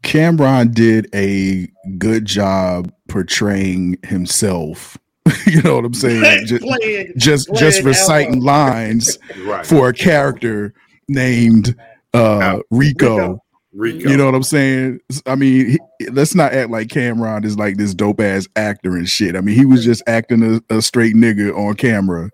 Cam'ron 0.03 0.73
did 0.73 1.09
a 1.13 1.67
good 1.97 2.25
job 2.25 2.93
portraying 3.09 3.97
himself. 4.03 4.97
you 5.47 5.61
know 5.63 5.75
what 5.75 5.85
I'm 5.85 5.93
saying? 5.93 6.45
just 6.45 6.63
Playing- 6.63 7.13
just, 7.17 7.47
playing 7.49 7.59
just 7.59 7.81
Alpo. 7.81 7.85
reciting 7.85 8.39
lines 8.41 9.17
Right. 9.43 9.65
for 9.65 9.89
a 9.89 9.93
character 9.93 10.73
named 11.09 11.75
uh 12.15 12.59
Rico. 12.71 13.41
Rico. 13.73 14.09
You 14.09 14.15
know 14.15 14.25
what 14.25 14.35
I'm 14.35 14.43
saying? 14.43 15.01
I 15.25 15.35
mean, 15.35 15.71
he, 15.71 16.07
let's 16.09 16.33
not 16.33 16.53
act 16.53 16.69
like 16.69 16.87
Cam'ron 16.87 17.43
is 17.43 17.57
like 17.57 17.75
this 17.75 17.93
dope 17.93 18.21
ass 18.21 18.47
actor 18.55 18.95
and 18.95 19.07
shit. 19.07 19.35
I 19.35 19.41
mean, 19.41 19.55
he 19.55 19.65
was 19.65 19.83
just 19.83 20.01
acting 20.07 20.61
a, 20.69 20.75
a 20.75 20.81
straight 20.81 21.13
nigga 21.13 21.53
on 21.53 21.75
camera. 21.75 22.31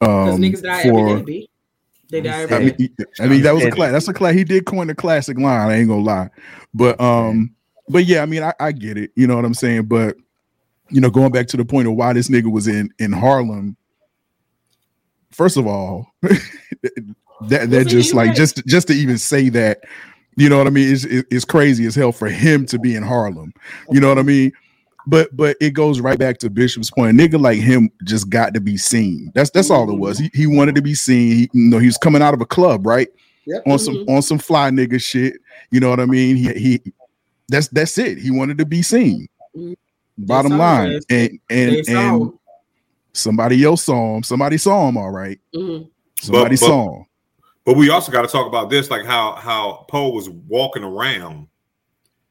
Um, 0.00 0.38
niggas 0.40 0.62
die 0.62 0.82
for 0.82 1.10
every 1.10 1.22
day. 1.22 1.24
B. 1.24 1.50
They 2.10 2.20
die 2.22 2.42
every 2.42 2.56
I 2.56 2.70
day. 2.70 2.76
mean, 2.78 2.96
I 3.20 3.26
mean 3.28 3.42
that 3.42 3.54
was 3.54 3.64
a 3.64 3.70
class. 3.70 3.92
That's 3.92 4.08
a 4.08 4.12
class. 4.12 4.34
He 4.34 4.42
did 4.42 4.66
coin 4.66 4.90
a 4.90 4.94
classic 4.94 5.38
line. 5.38 5.70
I 5.70 5.76
ain't 5.76 5.88
gonna 5.88 6.02
lie, 6.02 6.30
but 6.74 7.00
um, 7.00 7.54
but 7.88 8.04
yeah, 8.04 8.22
I 8.22 8.26
mean, 8.26 8.42
I, 8.42 8.52
I 8.58 8.72
get 8.72 8.98
it. 8.98 9.12
You 9.14 9.28
know 9.28 9.36
what 9.36 9.44
I'm 9.44 9.54
saying? 9.54 9.84
But 9.84 10.16
you 10.90 11.00
know, 11.00 11.10
going 11.10 11.30
back 11.30 11.46
to 11.48 11.56
the 11.56 11.64
point 11.64 11.86
of 11.86 11.94
why 11.94 12.12
this 12.12 12.28
nigga 12.28 12.50
was 12.50 12.66
in 12.66 12.92
in 12.98 13.12
Harlem. 13.12 13.76
First 15.30 15.56
of 15.56 15.68
all, 15.68 16.08
that 17.48 17.70
that 17.70 17.76
Wasn't 17.84 17.88
just 17.88 18.14
like 18.14 18.34
just 18.34 18.64
just 18.66 18.88
to 18.88 18.94
even 18.94 19.18
say 19.18 19.48
that, 19.50 19.80
you 20.36 20.48
know 20.48 20.58
what 20.58 20.66
I 20.66 20.70
mean? 20.70 20.88
Is 20.88 21.04
is 21.04 21.44
crazy 21.44 21.86
as 21.86 21.94
hell 21.94 22.12
for 22.12 22.28
him 22.28 22.66
to 22.66 22.78
be 22.78 22.94
in 22.94 23.02
Harlem. 23.02 23.52
You 23.90 24.00
know 24.00 24.08
what 24.08 24.18
I 24.18 24.22
mean? 24.22 24.52
But 25.06 25.34
but 25.34 25.56
it 25.60 25.70
goes 25.70 26.00
right 26.00 26.18
back 26.18 26.38
to 26.38 26.50
Bishop's 26.50 26.90
point. 26.90 27.18
A 27.18 27.22
nigga 27.22 27.40
like 27.40 27.58
him 27.58 27.90
just 28.04 28.28
got 28.28 28.52
to 28.54 28.60
be 28.60 28.76
seen. 28.76 29.32
That's 29.34 29.50
that's 29.50 29.70
all 29.70 29.90
it 29.90 29.98
was. 29.98 30.18
He, 30.18 30.30
he 30.34 30.46
wanted 30.46 30.74
to 30.74 30.82
be 30.82 30.94
seen. 30.94 31.32
He, 31.36 31.50
you 31.54 31.70
know, 31.70 31.78
he 31.78 31.86
was 31.86 31.96
coming 31.96 32.20
out 32.22 32.34
of 32.34 32.40
a 32.40 32.46
club, 32.46 32.86
right? 32.86 33.08
Yep. 33.46 33.62
On 33.66 33.78
some 33.78 33.94
Mhm. 33.94 34.08
on 34.16 34.22
some 34.22 34.38
fly 34.38 34.70
nigga 34.70 35.00
shit. 35.02 35.36
You 35.70 35.80
know 35.80 35.88
what 35.88 36.00
I 36.00 36.04
mean? 36.06 36.36
He 36.36 36.52
he 36.52 36.80
that's 37.48 37.68
that's 37.68 37.96
it. 37.98 38.18
He 38.18 38.30
wanted 38.30 38.58
to 38.58 38.66
be 38.66 38.82
seen. 38.82 39.26
Mhm. 39.56 39.74
Bottom 40.18 40.58
line. 40.58 40.92
was. 40.92 41.06
And 41.08 41.38
and 41.48 41.76
and 41.88 42.32
somebody 43.14 43.64
else 43.64 43.84
saw 43.84 44.16
him. 44.16 44.22
Somebody 44.22 44.58
saw 44.58 44.86
him 44.88 44.96
all 44.98 45.10
right. 45.10 45.40
Mhm. 45.54 45.88
Somebody 46.20 46.56
but- 46.56 46.58
saw 46.58 46.98
him. 46.98 47.04
But 47.64 47.76
we 47.76 47.90
also 47.90 48.10
got 48.10 48.22
to 48.22 48.28
talk 48.28 48.46
about 48.46 48.70
this, 48.70 48.90
like 48.90 49.04
how 49.04 49.32
how 49.34 49.84
Poe 49.88 50.10
was 50.10 50.28
walking 50.28 50.82
around 50.82 51.46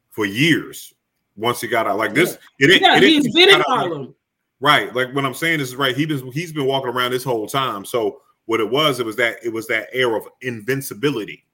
for 0.10 0.26
years 0.26 0.94
once 1.36 1.62
he 1.62 1.68
got 1.68 1.88
out. 1.88 1.98
Like 1.98 2.14
this, 2.14 2.38
it 2.60 2.68
didn't. 2.68 2.82
Yeah, 2.82 2.98
it 2.98 3.02
didn't 3.02 3.24
he's 3.26 3.34
been 3.34 3.50
in 3.50 3.58
got 3.58 3.66
Harlem. 3.68 4.16
Right. 4.60 4.94
Like 4.94 5.14
what 5.16 5.26
I'm 5.26 5.34
saying 5.34 5.60
is 5.60 5.76
right. 5.76 5.96
He 5.96 6.06
been 6.06 6.32
he's 6.32 6.52
been 6.52 6.66
walking 6.66 6.90
around 6.90 7.12
this 7.12 7.24
whole 7.24 7.48
time. 7.48 7.86
So 7.86 8.22
what 8.46 8.60
it 8.60 8.70
was, 8.70 9.00
it 9.00 9.06
was 9.06 9.16
that 9.18 9.38
it 9.44 9.54
was 9.54 9.68
that 9.68 9.88
air 9.94 10.16
of 10.16 10.28
invincibility. 10.42 11.46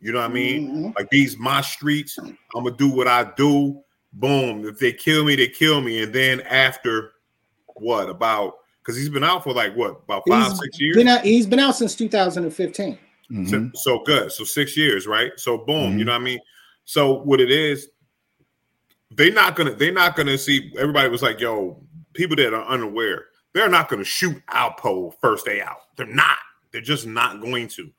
You 0.00 0.12
know 0.12 0.20
what 0.20 0.30
I 0.30 0.34
mean? 0.34 0.70
Mhm. 0.70 0.96
Like 0.96 1.10
these 1.10 1.36
my 1.36 1.60
streets. 1.60 2.18
I'm 2.18 2.36
gonna 2.54 2.76
do 2.76 2.88
what 2.88 3.08
I 3.08 3.30
do. 3.36 3.80
Boom. 4.12 4.66
If 4.66 4.78
they 4.78 4.92
kill 4.92 5.24
me, 5.24 5.36
they 5.36 5.48
kill 5.48 5.80
me. 5.80 6.02
And 6.02 6.12
then 6.12 6.40
after 6.42 7.12
what 7.74 8.08
about? 8.08 8.54
Because 8.80 8.96
he's 8.96 9.10
been 9.10 9.24
out 9.24 9.44
for 9.44 9.52
like 9.52 9.74
what 9.76 10.02
about 10.04 10.22
five, 10.26 10.50
He's 10.50 10.58
six 10.60 10.80
years? 10.80 10.96
Been 10.96 11.08
out, 11.08 11.22
he's 11.22 11.46
been 11.46 11.58
out 11.58 11.76
since 11.76 11.94
2015. 11.94 12.98
Mhm. 13.30 13.48
So, 13.48 13.70
so 13.74 14.04
good. 14.04 14.32
So 14.32 14.44
six 14.44 14.76
years, 14.76 15.06
right? 15.06 15.32
So 15.36 15.58
boom, 15.58 15.94
Mhm. 15.94 15.98
you 15.98 16.04
know 16.04 16.12
what 16.12 16.20
I 16.22 16.24
mean? 16.24 16.40
So 16.84 17.12
what 17.22 17.40
it 17.40 17.50
is, 17.50 17.88
they're 19.10 19.32
not 19.32 19.56
gonna 19.56 19.74
they're 19.74 19.92
not 19.92 20.16
gonna 20.16 20.38
see 20.38 20.72
everybody 20.78 21.08
was 21.08 21.22
like, 21.22 21.40
yo, 21.40 21.82
people 22.14 22.36
that 22.36 22.54
are 22.54 22.66
unaware, 22.66 23.26
they're 23.52 23.68
not 23.68 23.88
gonna 23.88 24.04
shoot 24.04 24.36
Alpo 24.48 25.12
first 25.20 25.44
day 25.44 25.60
out. 25.60 25.80
They're 25.96 26.06
not. 26.06 26.38
They're 26.70 26.80
just 26.80 27.06
not 27.06 27.40
going 27.40 27.68
to. 27.68 27.90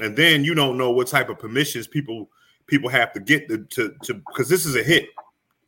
And 0.00 0.16
then 0.16 0.44
you 0.44 0.54
don't 0.54 0.78
know 0.78 0.90
what 0.90 1.08
type 1.08 1.28
of 1.28 1.38
permissions 1.38 1.86
people 1.86 2.30
people 2.66 2.88
have 2.88 3.12
to 3.12 3.20
get 3.20 3.48
to 3.48 3.64
to 3.64 3.94
to 4.04 4.14
because 4.14 4.48
this 4.48 4.64
is 4.64 4.76
a 4.76 4.82
hit. 4.82 5.08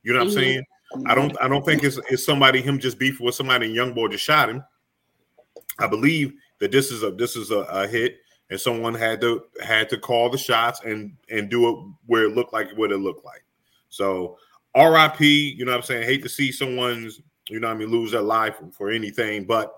You 0.03 0.13
know 0.13 0.21
what 0.21 0.29
Mhm. 0.29 0.31
I'm 0.31 0.35
saying? 0.35 0.65
I 1.07 1.15
don't 1.15 1.37
I 1.41 1.49
don't 1.49 1.65
think 1.65 1.85
it's 1.85 1.99
it's 2.11 2.25
somebody 2.25 2.61
him 2.63 2.79
just 2.79 2.99
beefing 2.99 3.25
with 3.27 3.35
somebody 3.35 3.67
and 3.67 3.75
young 3.75 3.93
boy 3.93 4.09
just 4.09 4.25
shot 4.25 4.49
him. 4.49 4.63
I 5.79 5.87
believe 5.87 6.35
that 6.61 6.71
this 6.71 6.91
is 6.91 7.03
a 7.03 7.11
this 7.11 7.35
is 7.37 7.51
a, 7.51 7.61
a 7.61 7.87
hit 7.87 8.19
and 8.53 8.61
someone 8.61 8.95
had 8.95 9.19
to 9.23 9.43
had 9.63 9.89
to 9.89 9.97
call 9.97 10.29
the 10.29 10.37
shots 10.37 10.83
and 10.85 11.17
and 11.31 11.49
do 11.49 11.69
it 11.71 11.85
where 12.05 12.25
it 12.25 12.35
looked 12.35 12.53
like 12.53 12.71
what 12.77 12.93
it 12.93 12.99
looked 12.99 13.25
like. 13.25 13.43
So 13.89 14.37
RIP, 14.77 15.21
you 15.21 15.65
know 15.65 15.73
what 15.73 15.79
I'm 15.79 15.83
saying? 15.83 16.05
Hate 16.05 16.23
to 16.23 16.29
see 16.29 16.53
someone's, 16.53 17.23
you 17.49 17.61
know 17.61 17.69
what 17.69 17.75
I 17.77 17.79
mean, 17.79 17.89
lose 17.89 18.11
their 18.13 18.21
life 18.21 18.57
for 18.73 18.91
anything, 18.91 19.45
but 19.45 19.75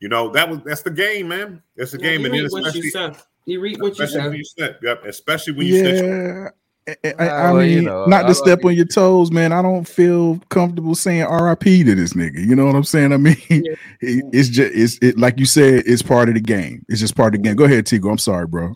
you 0.00 0.08
know, 0.08 0.28
that 0.32 0.50
was 0.50 0.58
that's 0.64 0.82
the 0.82 0.90
game, 0.90 1.28
man. 1.28 1.62
That's 1.76 1.92
the 1.92 1.98
Yeah, 1.98 2.10
game. 2.10 2.20
you 2.22 2.26
And 2.26 2.34
then 2.34 2.42
reap 2.42 2.52
what 2.52 2.74
you 2.74 2.90
said. 2.90 3.16
You 3.44 3.60
read 3.60 3.80
what 3.80 3.96
you 3.96 4.06
said. 4.08 4.36
you 4.36 4.44
snap. 4.44 4.72
Yep, 4.82 5.04
especially 5.04 5.52
when 5.52 5.66
you 5.68 5.78
snitch. 5.78 6.02
Yeah. 6.02 6.48
I, 6.48 6.50
I- 6.88 7.12
I 7.18 7.52
Well, 7.52 7.62
mean, 7.62 7.70
you 7.70 7.82
know, 7.82 8.06
not 8.06 8.24
I- 8.26 8.28
to 8.28 8.34
step 8.34 8.64
on 8.64 8.74
your 8.76 8.84
toes, 8.86 9.32
man. 9.32 9.52
I 9.52 9.60
don't 9.60 9.86
feel 9.88 10.38
comfortable 10.50 10.94
saying 10.94 11.24
RIP 11.28 11.84
to 11.84 11.94
this 11.94 12.12
nigga. 12.14 12.38
You 12.46 12.54
know 12.54 12.64
what 12.66 12.76
I'm 12.76 12.84
saying? 12.84 13.12
I 13.12 13.16
mean, 13.16 13.36
Yeah. 13.48 13.74
it- 14.00 14.24
it's 14.32 14.48
just 14.48 14.74
it's 14.74 14.98
it 15.02 15.18
like 15.18 15.38
you 15.40 15.46
said, 15.46 15.82
it's 15.86 16.02
part 16.02 16.28
of 16.28 16.34
the 16.36 16.40
game. 16.40 16.84
It's 16.88 17.00
just 17.00 17.16
part 17.16 17.34
of 17.34 17.42
the 17.42 17.48
game. 17.48 17.56
Go 17.56 17.64
ahead, 17.64 17.86
Tico. 17.86 18.08
I'm 18.10 18.18
sorry, 18.18 18.46
bro. 18.46 18.74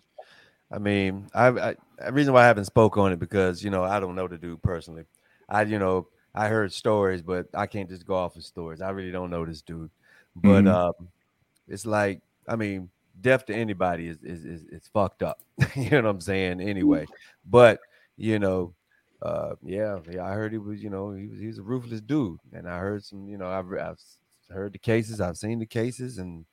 I 0.73 0.79
mean, 0.79 1.27
I, 1.35 1.49
I 1.49 1.75
the 2.05 2.13
reason 2.13 2.33
why 2.33 2.43
I 2.43 2.47
haven't 2.47 2.65
spoke 2.65 2.97
on 2.97 3.13
it 3.13 3.19
because 3.19 3.63
you 3.63 3.71
know 3.71 3.85
I 3.85 4.01
don't 4.01 4.15
know 4.17 4.27
the 4.29 4.39
dude 4.39 4.63
personally. 4.63 5.05
I 5.49 5.63
you 5.63 5.79
know 5.79 6.09
I 6.35 6.49
heard 6.49 6.73
stories, 6.73 7.23
but 7.23 7.47
I 7.55 7.67
can't 7.67 7.89
just 7.89 8.07
go 8.07 8.15
off 8.15 8.37
of 8.37 8.45
stories. 8.45 8.81
I 8.81 8.91
really 8.91 9.11
don't 9.13 9.31
know 9.31 9.45
this 9.45 9.63
dude. 9.63 9.91
But 10.37 10.65
Mhm. 10.65 10.73
um, 10.75 11.09
it's 11.69 11.87
like 11.87 12.23
I 12.49 12.57
mean, 12.57 12.89
death 13.21 13.47
to 13.47 13.55
anybody 13.55 14.09
is 14.09 14.19
is 14.25 14.45
is 14.45 14.65
it's 14.73 14.89
fucked 14.89 15.23
up. 15.23 15.41
you 15.77 15.91
know 15.91 16.03
what 16.03 16.07
I'm 16.07 16.21
saying? 16.21 16.61
Anyway, 16.61 17.07
but 17.49 17.79
you 18.21 18.39
know, 18.39 18.75
uh, 19.23 19.57
yeah, 19.63 20.01
yeah, 20.11 20.25
I 20.25 20.33
heard 20.35 20.53
he 20.53 20.59
was 20.59 20.83
you 20.83 20.91
know 20.91 21.13
he 21.13 21.29
was 21.29 21.41
he 21.41 21.47
was 21.49 21.59
a 21.59 21.63
ruthless 21.63 22.01
dude, 22.03 22.41
and 22.53 22.69
I 22.69 22.79
heard 22.79 23.05
some 23.05 23.29
you 23.29 23.39
know 23.39 23.49
I've 23.49 23.73
I've 23.73 24.01
heard 24.51 24.73
the 24.75 24.79
cases, 24.79 25.21
I've 25.21 25.39
seen 25.39 25.59
the 25.61 25.67
cases, 25.67 26.19
and 26.19 26.47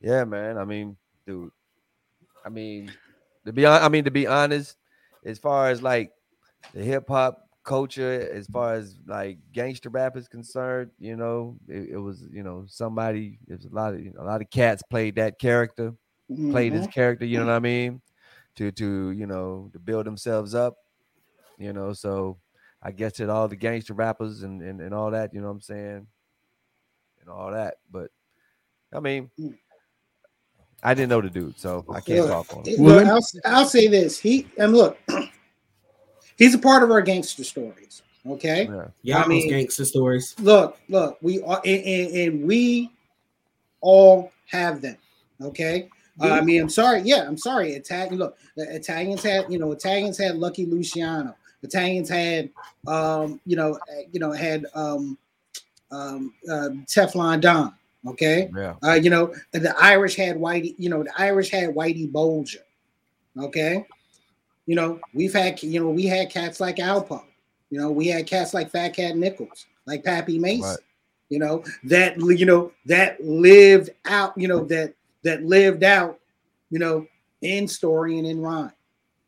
yeah, 0.00 0.24
man. 0.24 0.58
I 0.58 0.64
mean, 0.64 0.98
dude, 1.26 1.52
I 2.44 2.48
mean, 2.48 2.92
to 3.46 3.52
be 3.52 3.64
hon- 3.64 3.82
I 3.82 3.88
mean 3.88 4.04
to 4.04 4.10
be 4.10 4.26
honest, 4.26 4.76
as 5.24 5.38
far 5.38 5.68
as 5.70 5.82
like 5.82 6.12
the 6.74 6.82
hip 6.84 7.08
hop 7.08 7.48
culture, 7.64 8.28
as 8.32 8.48
far 8.48 8.74
as 8.74 8.98
like 9.06 9.38
gangster 9.52 9.90
rap 9.90 10.16
is 10.16 10.28
concerned, 10.28 10.92
you 10.98 11.16
know, 11.16 11.58
it, 11.68 11.90
it 11.92 11.98
was 11.98 12.22
you 12.32 12.42
know 12.42 12.66
somebody. 12.68 13.38
There's 13.46 13.66
a 13.66 13.70
lot 13.70 13.94
of 13.94 14.00
you 14.04 14.12
know, 14.12 14.22
a 14.22 14.26
lot 14.26 14.42
of 14.42 14.50
cats 14.50 14.82
played 14.82 15.16
that 15.16 15.38
character, 15.40 15.94
played 16.50 16.74
his 16.74 16.86
Mhm. 16.86 16.92
character. 16.94 17.26
You 17.26 17.40
know 17.40 17.46
what 17.46 17.54
I 17.54 17.60
mean? 17.60 18.02
To 18.56 18.72
to 18.72 19.10
you 19.12 19.26
know 19.26 19.70
to 19.74 19.78
build 19.80 20.06
themselves 20.06 20.54
up. 20.54 20.76
You 21.58 21.72
know, 21.72 21.92
so 21.92 22.38
I 22.82 22.90
guess 22.90 23.16
that 23.18 23.30
all 23.30 23.48
the 23.48 23.56
gangster 23.56 23.94
rappers 23.94 24.42
and, 24.42 24.60
and 24.62 24.80
and 24.80 24.94
all 24.94 25.10
that. 25.10 25.32
You 25.32 25.40
know 25.40 25.48
what 25.48 25.54
I'm 25.54 25.60
saying? 25.60 26.06
And 27.20 27.30
all 27.30 27.50
that, 27.52 27.76
but 27.90 28.10
I 28.92 29.00
mean. 29.00 29.30
I 30.86 30.92
didn't 30.92 31.08
know 31.08 31.22
the 31.22 31.30
dude, 31.30 31.58
so 31.58 31.82
I 31.88 32.00
can't 32.02 32.26
Look, 32.26 32.28
talk 32.28 32.56
on 32.58 32.64
him. 32.66 32.82
Look, 32.84 33.06
Well, 33.06 33.14
I'll, 33.14 33.50
I'll 33.60 33.64
say 33.64 33.86
this. 33.88 34.18
He 34.18 34.46
and 34.58 34.74
look, 34.74 34.98
he's 36.36 36.52
a 36.52 36.58
part 36.58 36.82
of 36.82 36.90
our 36.90 37.00
gangster 37.00 37.42
stories. 37.42 38.02
Okay. 38.28 38.68
Yeah. 38.70 38.88
Y'all 39.02 39.24
I 39.24 39.26
mean- 39.26 39.48
gangster 39.48 39.86
stories. 39.86 40.34
Look, 40.38 40.78
look, 40.90 41.16
we 41.22 41.42
are 41.42 41.62
and, 41.64 41.82
and, 41.84 42.16
and 42.16 42.46
we 42.46 42.90
all 43.80 44.30
have 44.50 44.82
them. 44.82 44.96
Okay. 45.40 45.88
Uh, 46.20 46.28
I 46.28 46.40
mean, 46.42 46.60
I'm 46.60 46.68
sorry. 46.68 47.00
Yeah, 47.00 47.24
I'm 47.26 47.38
sorry. 47.38 47.72
Italian. 47.72 48.16
Look, 48.18 48.36
the 48.54 48.64
Italians 48.74 49.22
had, 49.22 49.50
you 49.50 49.58
know, 49.58 49.72
Italians 49.72 50.18
had 50.18 50.36
Lucky 50.36 50.66
Luciano. 50.66 51.34
Italians 51.64 52.08
had, 52.08 52.50
um, 52.86 53.40
you 53.46 53.56
know, 53.56 53.74
uh, 53.74 54.02
you 54.12 54.20
know, 54.20 54.32
had 54.32 54.66
um, 54.74 55.18
um, 55.90 56.34
uh, 56.50 56.68
Teflon 56.86 57.40
Don. 57.40 57.74
Okay, 58.06 58.50
Yeah. 58.54 58.74
uh, 58.84 58.92
you 58.92 59.08
know 59.08 59.34
the 59.52 59.74
Irish 59.80 60.14
had 60.14 60.36
Whitey. 60.36 60.74
You 60.76 60.90
know 60.90 61.02
the 61.02 61.12
Irish 61.18 61.50
had 61.50 61.70
Whitey 61.74 62.10
Bulger. 62.12 62.58
Okay, 63.38 63.86
you 64.66 64.76
know 64.76 65.00
we've 65.14 65.32
had 65.32 65.62
you 65.62 65.80
know 65.80 65.88
we 65.88 66.04
had 66.04 66.28
cats 66.30 66.60
like 66.60 66.76
Alpo. 66.76 67.22
You 67.70 67.80
know 67.80 67.90
we 67.90 68.06
had 68.08 68.26
cats 68.26 68.52
like 68.52 68.70
Fat 68.70 68.90
Cat 68.94 69.16
Nichols, 69.16 69.66
like 69.86 70.04
Pappy 70.04 70.38
Mason. 70.38 70.68
Right. 70.68 70.78
You 71.30 71.38
know 71.38 71.64
that 71.84 72.18
you 72.18 72.44
know 72.44 72.72
that 72.84 73.24
lived 73.24 73.88
out. 74.04 74.36
You 74.36 74.48
know 74.48 74.64
that 74.66 74.92
that 75.22 75.42
lived 75.44 75.82
out. 75.82 76.20
You 76.70 76.80
know 76.80 77.06
in 77.40 77.66
story 77.66 78.18
and 78.18 78.26
in 78.26 78.40
rhyme. 78.40 78.72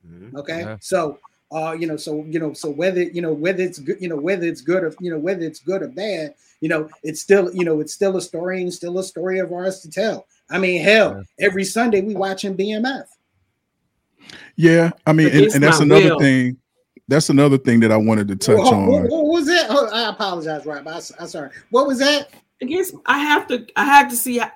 Mhm. 0.06 0.34
Okay, 0.34 0.60
Yeah. 0.60 0.76
so 0.80 1.18
uh, 1.52 1.72
you 1.78 1.86
know, 1.86 1.96
so 1.96 2.24
you 2.24 2.38
know, 2.38 2.52
so 2.52 2.70
whether 2.70 3.02
you 3.02 3.22
know 3.22 3.32
whether 3.32 3.62
it's 3.62 3.78
good, 3.78 3.98
you 4.00 4.08
know, 4.08 4.16
whether 4.16 4.44
it's 4.44 4.60
good 4.60 4.82
or 4.82 4.94
you 5.00 5.10
know 5.10 5.18
whether 5.18 5.42
it's 5.42 5.60
good 5.60 5.82
or 5.82 5.88
bad, 5.88 6.34
you 6.60 6.68
know, 6.68 6.88
it's 7.02 7.20
still 7.20 7.54
you 7.54 7.64
know 7.64 7.80
it's 7.80 7.92
still 7.92 8.16
a 8.16 8.22
story 8.22 8.62
and 8.62 8.72
still 8.72 8.98
a 8.98 9.04
story 9.04 9.38
of 9.38 9.52
ours 9.52 9.80
to 9.80 9.90
tell. 9.90 10.26
I 10.50 10.58
mean, 10.58 10.82
hell, 10.82 11.22
every 11.38 11.64
Sunday 11.64 12.00
we 12.00 12.14
watching 12.14 12.56
BMF. 12.56 13.04
Yeah, 14.56 14.90
I 15.06 15.12
mean, 15.12 15.28
and, 15.28 15.54
and 15.54 15.62
that's 15.62 15.80
another 15.80 16.10
will. 16.10 16.20
thing. 16.20 16.56
That's 17.08 17.30
another 17.30 17.58
thing 17.58 17.78
that 17.80 17.92
I 17.92 17.96
wanted 17.96 18.26
to 18.28 18.36
touch 18.36 18.58
What, 18.58 18.74
on. 18.74 18.86
what- 18.86 19.10
what 19.10 19.26
was 19.26 19.46
that? 19.46 19.66
Oh, 19.70 19.88
I 19.92 20.08
apologize, 20.08 20.66
Rob. 20.66 20.88
I, 20.88 20.96
am 20.96 21.28
sorry. 21.28 21.50
What 21.70 21.86
was 21.86 22.00
that? 22.00 22.30
I 22.60 22.64
guess 22.64 22.92
I 23.06 23.18
have 23.18 23.46
to. 23.48 23.64
I 23.76 23.84
have 23.84 24.08
to 24.08 24.16
see. 24.16 24.38
How, 24.38 24.50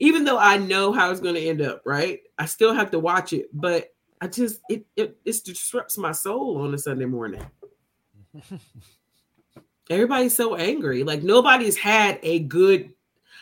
even 0.00 0.24
though 0.24 0.38
I 0.38 0.56
know 0.56 0.92
how 0.92 1.12
it's 1.12 1.20
going 1.20 1.36
to 1.36 1.40
end 1.40 1.60
up, 1.62 1.82
right? 1.84 2.20
I 2.36 2.46
still 2.46 2.74
have 2.74 2.90
to 2.90 2.98
watch 2.98 3.32
it, 3.32 3.48
but 3.52 3.94
I 4.22 4.28
just 4.28 4.60
it 4.68 4.86
it, 4.94 5.16
it 5.24 5.44
disrupts 5.44 5.98
my 5.98 6.12
soul 6.12 6.62
on 6.62 6.72
a 6.72 6.78
Sunday 6.78 7.06
morning. 7.06 7.44
Everybody's 9.90 10.36
so 10.36 10.54
angry. 10.54 11.02
Like 11.02 11.24
nobody's 11.24 11.76
had 11.76 12.20
a 12.22 12.38
good, 12.38 12.94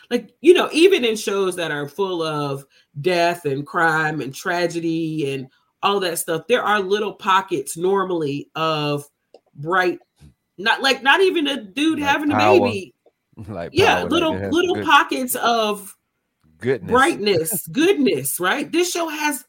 like 0.09 0.33
you 0.41 0.55
know, 0.55 0.69
even 0.73 1.05
in 1.05 1.15
shows 1.15 1.55
that 1.57 1.69
are 1.69 1.87
full 1.87 2.23
of 2.23 2.65
death 2.99 3.45
and 3.45 3.65
crime 3.65 4.21
and 4.21 4.33
tragedy 4.33 5.31
and 5.35 5.49
all 5.83 5.99
that 5.99 6.17
stuff, 6.17 6.47
there 6.47 6.63
are 6.63 6.79
little 6.79 7.13
pockets 7.13 7.77
normally 7.77 8.49
of 8.55 9.07
bright. 9.53 9.99
Not 10.57 10.81
like 10.81 11.03
not 11.03 11.21
even 11.21 11.45
a 11.45 11.61
dude 11.61 11.99
Like 11.99 12.09
having 12.09 12.31
a 12.31 12.37
baby 12.37 12.95
like 13.47 13.69
yeah 13.73 13.97
power, 13.97 14.01
like 14.01 14.11
little 14.11 14.33
little 14.49 14.75
good- 14.75 14.85
pockets 14.85 15.35
of 15.35 15.95
goodness. 16.57 16.91
brightness 16.91 17.67
goodness 17.67 18.39
right 18.39 18.71
this 18.71 18.91
show 18.91 19.07
has 19.09 19.45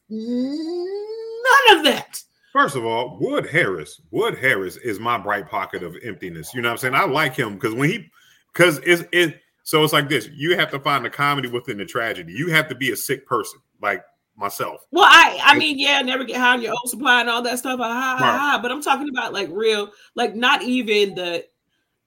none 1.42 1.78
of 1.78 1.84
that 1.84 2.22
First 2.52 2.76
of 2.76 2.84
all, 2.84 3.16
Wood 3.18 3.46
Harris, 3.46 3.98
Wood 4.10 4.36
Harris 4.36 4.76
is 4.76 5.00
my 5.00 5.16
bright 5.16 5.48
pocket 5.48 5.82
of 5.82 5.96
emptiness. 6.04 6.52
You 6.52 6.60
know 6.60 6.68
what 6.68 6.72
I'm 6.72 6.78
saying? 6.78 6.94
I 6.94 7.06
like 7.06 7.34
him 7.34 7.54
because 7.54 7.74
when 7.74 7.88
he, 7.88 8.10
because 8.52 8.78
it's 8.84 9.02
it. 9.10 9.40
So 9.62 9.82
it's 9.82 9.94
like 9.94 10.10
this: 10.10 10.28
you 10.34 10.54
have 10.58 10.70
to 10.72 10.78
find 10.78 11.02
the 11.02 11.08
comedy 11.08 11.48
within 11.48 11.78
the 11.78 11.86
tragedy. 11.86 12.34
You 12.34 12.48
have 12.50 12.68
to 12.68 12.74
be 12.74 12.90
a 12.92 12.96
sick 12.96 13.26
person, 13.26 13.58
like 13.80 14.02
myself. 14.36 14.86
well 14.90 15.04
i 15.06 15.38
i 15.44 15.56
mean 15.58 15.78
yeah 15.78 16.00
never 16.00 16.24
get 16.24 16.38
high 16.38 16.54
on 16.54 16.62
your 16.62 16.72
own 16.72 16.86
supply 16.86 17.20
and 17.20 17.28
all 17.28 17.42
that 17.42 17.58
stuff 17.58 17.78
ah, 17.82 17.92
ha, 17.92 18.16
ha, 18.18 18.24
Right. 18.24 18.34
Ah, 18.34 18.54
ah. 18.56 18.62
but 18.62 18.72
i'm 18.72 18.82
talking 18.82 19.10
about 19.10 19.34
like 19.34 19.48
real 19.52 19.90
like 20.14 20.34
not 20.34 20.62
even 20.62 21.14
the 21.14 21.44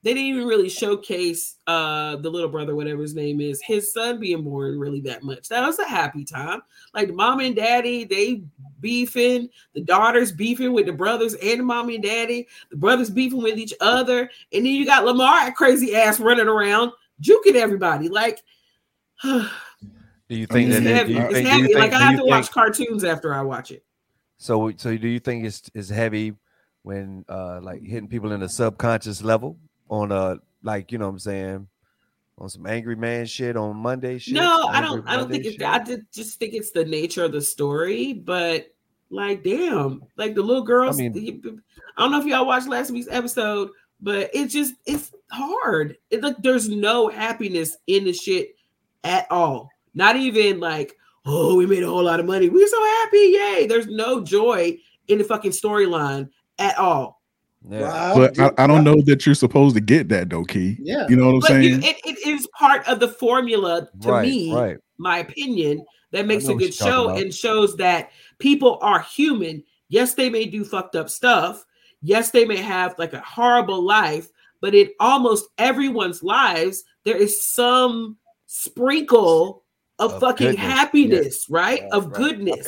they 0.05 0.13
didn't 0.13 0.27
even 0.27 0.45
really 0.47 0.69
showcase 0.69 1.55
uh 1.65 2.15
the 2.17 2.29
little 2.29 2.47
brother 2.47 2.75
whatever 2.75 3.01
his 3.01 3.15
name 3.15 3.41
is 3.41 3.59
his 3.63 3.91
son 3.91 4.19
being 4.19 4.43
born 4.43 4.77
really 4.77 5.01
that 5.01 5.23
much. 5.23 5.49
That 5.49 5.65
was 5.65 5.79
a 5.79 5.87
happy 5.87 6.23
time. 6.23 6.61
Like 6.93 7.11
mom 7.11 7.39
and 7.39 7.55
daddy 7.55 8.03
they 8.03 8.43
beefing 8.79 9.49
the 9.73 9.81
daughters 9.81 10.31
beefing 10.31 10.73
with 10.73 10.85
the 10.85 10.93
brothers 10.93 11.33
and 11.33 11.59
the 11.59 11.63
mommy 11.63 11.95
and 11.95 12.03
daddy 12.03 12.47
the 12.69 12.77
brothers 12.77 13.09
beefing 13.09 13.41
with 13.41 13.57
each 13.57 13.73
other 13.81 14.29
and 14.53 14.65
then 14.65 14.65
you 14.65 14.85
got 14.85 15.05
lamar 15.05 15.51
crazy 15.53 15.95
ass 15.95 16.19
running 16.19 16.47
around 16.47 16.91
juking 17.19 17.55
everybody. 17.55 18.07
Like 18.07 18.43
Do 19.23 19.41
you 20.29 20.45
think 20.45 20.69
it's 20.69 20.83
that? 20.83 20.95
heavy. 20.95 21.17
It's 21.17 21.33
think, 21.33 21.47
heavy. 21.47 21.63
think, 21.63 21.79
like 21.79 21.93
i 21.93 21.99
have 21.99 22.11
to 22.11 22.17
think- 22.17 22.29
watch 22.29 22.51
cartoons 22.51 23.03
after 23.03 23.33
i 23.33 23.41
watch 23.41 23.71
it. 23.71 23.83
So, 24.37 24.71
so 24.77 24.95
do 24.95 25.07
you 25.07 25.19
think 25.19 25.45
it's 25.45 25.63
it's 25.73 25.89
heavy 25.89 26.35
when 26.83 27.25
uh 27.27 27.59
like 27.63 27.81
hitting 27.81 28.07
people 28.07 28.33
in 28.33 28.41
the 28.41 28.49
subconscious 28.49 29.23
level 29.23 29.57
on 29.89 30.11
a 30.11 30.37
like 30.63 30.91
you 30.91 30.97
know 30.97 31.05
what 31.05 31.11
I'm 31.13 31.19
saying 31.19 31.67
on 32.37 32.49
some 32.49 32.65
angry 32.65 32.95
man 32.95 33.25
shit 33.25 33.55
on 33.55 33.77
Monday 33.77 34.17
shit? 34.17 34.33
No, 34.33 34.67
I 34.67 34.81
don't. 34.81 35.07
I 35.07 35.15
don't 35.15 35.29
think 35.31 35.45
it's. 35.45 35.63
I 35.63 35.79
did 35.79 36.05
just 36.13 36.39
think 36.39 36.53
it's 36.53 36.71
the 36.71 36.85
nature 36.85 37.23
of 37.23 37.31
the 37.31 37.41
story. 37.41 38.13
But 38.13 38.67
like, 39.09 39.43
damn, 39.43 40.03
like 40.17 40.35
the 40.35 40.41
little 40.41 40.63
girls. 40.63 40.97
mean- 40.97 41.13
the- 41.13 41.59
I 41.97 42.01
don't 42.01 42.11
know 42.11 42.19
if 42.19 42.25
y'all 42.25 42.45
watched 42.45 42.67
last 42.67 42.91
week's 42.91 43.07
episode, 43.09 43.69
but 44.01 44.29
it's 44.33 44.53
just 44.53 44.73
it's 44.85 45.13
hard. 45.31 45.97
It 46.09 46.21
like 46.21 46.41
there's 46.41 46.67
no 46.67 47.07
happiness 47.07 47.77
in 47.87 48.03
the 48.03 48.13
shit 48.13 48.55
at 49.03 49.27
all. 49.31 49.69
Not 49.93 50.17
even 50.17 50.59
like, 50.59 50.97
oh, 51.25 51.55
we 51.55 51.65
made 51.65 51.83
a 51.83 51.87
whole 51.87 52.03
lot 52.03 52.19
of 52.19 52.25
money. 52.25 52.49
We're 52.49 52.67
so 52.67 52.83
happy, 52.83 53.17
yay! 53.17 53.65
There's 53.67 53.87
no 53.87 54.21
joy 54.21 54.77
in 55.07 55.19
the 55.19 55.23
fucking 55.23 55.51
storyline 55.51 56.29
at 56.59 56.77
all. 56.77 57.14
Yeah. 57.69 57.79
Rob, 57.81 58.17
But 58.35 58.39
I, 58.39 58.63
I 58.63 58.67
don't 58.67 58.83
know 58.83 59.01
that 59.03 59.25
you're 59.25 59.35
supposed 59.35 59.75
to 59.75 59.81
get 59.81 60.09
that 60.09 60.29
though, 60.29 60.43
Key. 60.43 60.77
Yeah. 60.79 61.07
You 61.07 61.15
know 61.15 61.27
what 61.27 61.33
I'm 61.33 61.39
But 61.39 61.47
saying? 61.47 61.63
you, 61.63 61.77
it, 61.89 61.97
it 62.05 62.27
is 62.27 62.47
part 62.57 62.87
of 62.87 62.99
the 62.99 63.07
formula 63.07 63.89
to 64.01 64.09
right, 64.09 64.27
me. 64.27 64.53
right. 64.53 64.77
my 64.97 65.19
opinion, 65.19 65.83
that 66.11 66.27
makes 66.27 66.47
a 66.47 66.53
good 66.55 66.73
show 66.73 67.09
and 67.09 67.33
shows 67.33 67.75
that 67.77 68.11
people 68.39 68.77
are 68.81 69.01
human. 69.01 69.63
Yes, 69.89 70.13
they 70.13 70.29
may 70.29 70.45
do 70.45 70.63
fucked 70.63 70.95
up 70.95 71.09
stuff. 71.09 71.65
Yes, 72.01 72.31
they 72.31 72.45
may 72.45 72.57
have 72.57 72.97
like 72.99 73.13
a 73.13 73.19
horrible 73.21 73.81
life, 73.83 74.29
but 74.61 74.73
in 74.75 74.89
almost 74.99 75.47
everyone's 75.57 76.23
lives, 76.23 76.83
there 77.03 77.17
is 77.17 77.45
some 77.45 78.17
sprinkle 78.45 79.63
of, 79.99 80.13
Of 80.13 80.19
fucking 80.21 80.51
goodness, 80.51 80.65
happiness, 80.65 81.45
right? 81.49 81.81
Right, 81.81 81.91
Of 81.91 82.05
right. 82.07 82.15
goodness. 82.15 82.67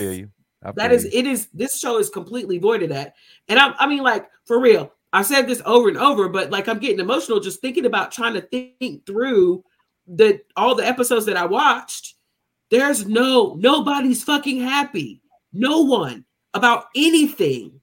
I. 0.68 0.70
I 0.70 0.74
That 0.76 0.92
is, 0.92 1.06
it 1.06 1.26
is. 1.26 1.48
This 1.54 1.80
show 1.80 1.98
is 2.00 2.10
completely 2.10 2.58
void 2.58 2.84
of 2.84 2.90
that. 2.90 3.16
And 3.48 3.60
I'm, 3.60 3.74
I 3.80 3.88
mean, 3.88 4.04
like 4.04 4.30
for 4.46 4.60
real. 4.60 4.92
I've 5.14 5.26
said 5.26 5.48
this 5.48 5.62
over 5.66 5.88
and 5.88 5.98
over, 5.98 6.28
but 6.28 6.52
like 6.52 6.68
I'm 6.68 6.80
getting 6.80 7.00
emotional 7.00 7.40
just 7.40 7.62
thinking 7.62 7.86
about 7.86 8.12
trying 8.12 8.34
to 8.34 8.42
think 8.42 9.06
through 9.06 9.64
the 10.06 10.42
all 10.56 10.76
the 10.76 10.86
episodes 10.86 11.26
that 11.26 11.38
I 11.38 11.46
watched. 11.46 12.16
There's 12.70 13.08
no 13.08 13.56
nobody's 13.58 14.24
fucking 14.24 14.62
happy. 14.62 15.22
No 15.54 15.82
one 15.82 16.26
about 16.54 16.88
anything 16.96 17.80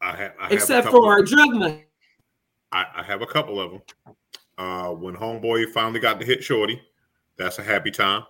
I, 0.00 0.10
ha- 0.12 0.32
I 0.38 0.42
have 0.44 0.52
except 0.52 0.88
for 0.88 1.06
our 1.06 1.22
drug 1.22 1.54
money. 1.54 1.86
I, 2.70 2.86
I 2.96 3.02
have 3.02 3.22
a 3.22 3.26
couple 3.26 3.60
of 3.60 3.72
them. 3.72 3.82
Uh, 4.56 4.90
when 4.90 5.16
Homeboy 5.16 5.72
finally 5.72 5.98
got 5.98 6.20
to 6.20 6.26
hit 6.26 6.44
Shorty, 6.44 6.80
that's 7.36 7.58
a 7.58 7.62
happy 7.62 7.90
time. 7.90 8.22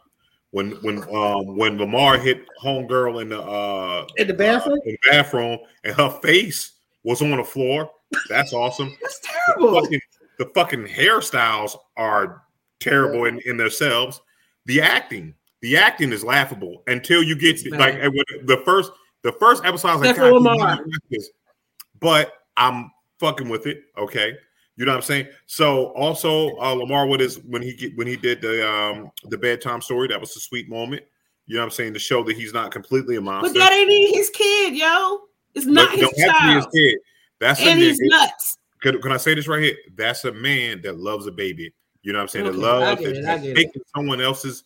When 0.55 0.71
when 0.83 1.03
um 1.12 1.57
when 1.57 1.79
Lamar 1.79 2.17
hit 2.17 2.47
Homegirl 2.62 3.21
in 3.23 3.31
the 3.31 3.40
uh 3.43 4.07
In 4.19 4.29
the 4.29 4.35
bathroom? 4.35 4.79
uh, 4.79 4.88
in 4.88 4.93
the 5.03 5.11
bathroom 5.11 5.59
and 5.83 5.97
her 5.97 6.11
face 6.23 6.75
was 7.03 7.21
on 7.23 7.33
the 7.37 7.43
floor, 7.43 7.90
that's 8.29 8.53
awesome. 8.53 8.97
That's 9.03 9.19
The 9.19 9.29
terrible. 9.57 9.81
fucking, 9.83 10.01
the 10.38 10.47
fucking 10.55 10.85
hairstyles 10.87 11.77
are 11.97 12.43
terrible 12.79 13.25
in, 13.25 13.40
in 13.47 13.57
themselves. 13.57 14.21
The 14.67 14.81
acting, 14.81 15.35
the 15.61 15.77
acting 15.77 16.12
is 16.12 16.23
laughable 16.23 16.85
until 16.87 17.21
you 17.25 17.35
get 17.37 17.59
to, 17.59 17.71
like 17.77 17.97
the 18.01 18.62
first 18.64 18.93
the 19.23 19.33
first 19.33 19.64
episode. 19.64 19.88
I 19.88 19.97
was 19.97 20.07
like, 20.07 20.17
"God, 20.17 20.33
Lamar." 20.35 20.55
really 20.55 20.69
like 20.93 21.01
this." 21.11 21.31
but 22.01 22.33
I'm 22.57 22.93
fucking 23.19 23.49
with 23.49 23.67
it. 23.67 23.83
Okay, 23.99 24.37
you 24.77 24.85
know 24.85 24.93
what 24.93 24.97
I'm 24.97 25.03
saying. 25.03 25.29
So 25.47 25.87
also 25.95 26.57
uh, 26.59 26.73
Lamar 26.75 27.07
with 27.07 27.21
his 27.21 27.39
when 27.45 27.63
he 27.63 27.75
get, 27.75 27.97
when 27.97 28.07
he 28.07 28.17
did 28.17 28.41
the 28.41 28.69
um 28.69 29.11
the 29.31 29.39
bedtime 29.39 29.81
story, 29.81 30.09
that 30.09 30.21
was 30.21 30.37
a 30.37 30.41
sweet 30.41 30.69
moment. 30.69 31.03
You 31.47 31.57
know 31.57 31.61
what 31.61 31.67
I'm 31.67 31.71
saying 31.73 31.93
to 31.95 31.99
show 31.99 32.23
that 32.25 32.37
he's 32.37 32.53
not 32.55 32.71
completely 32.71 33.17
a 33.17 33.21
monster. 33.21 33.53
But 33.53 33.59
that 33.59 33.73
ain't 33.73 33.91
even 33.91 34.15
his 34.15 34.31
kid, 34.31 34.75
yo. 34.75 35.21
It's 35.55 35.67
not 35.67 35.93
it 35.93 36.01
his 36.01 36.09
don't 36.09 36.19
have 36.21 36.39
to 36.39 36.47
be 36.49 36.55
his 36.55 36.65
child. 36.65 36.73
kid. 36.75 36.99
That's 37.39 37.61
a 37.61 37.75
he's 37.77 38.01
nigga- 38.01 38.09
nuts. 38.11 38.59
can, 38.83 39.01
can 39.03 39.13
I 39.13 39.17
say 39.19 39.35
this 39.35 39.47
right 39.47 39.63
here? 39.63 39.77
That's 39.95 40.25
a 40.25 40.33
man 40.33 40.81
that 40.83 40.99
loves 40.99 41.27
a 41.27 41.33
baby. 41.33 41.73
You 42.03 42.13
know 42.13 42.19
what 42.19 42.23
I'm 42.23 42.29
saying? 42.29 42.47
Okay, 42.47 42.57
that 42.57 42.63
loves 42.63 43.03
that 43.03 43.17
it, 43.17 43.25
I 43.25 43.31
has 43.37 43.43
get 43.43 43.59
it. 43.59 43.83
someone 43.95 44.21
else's. 44.21 44.65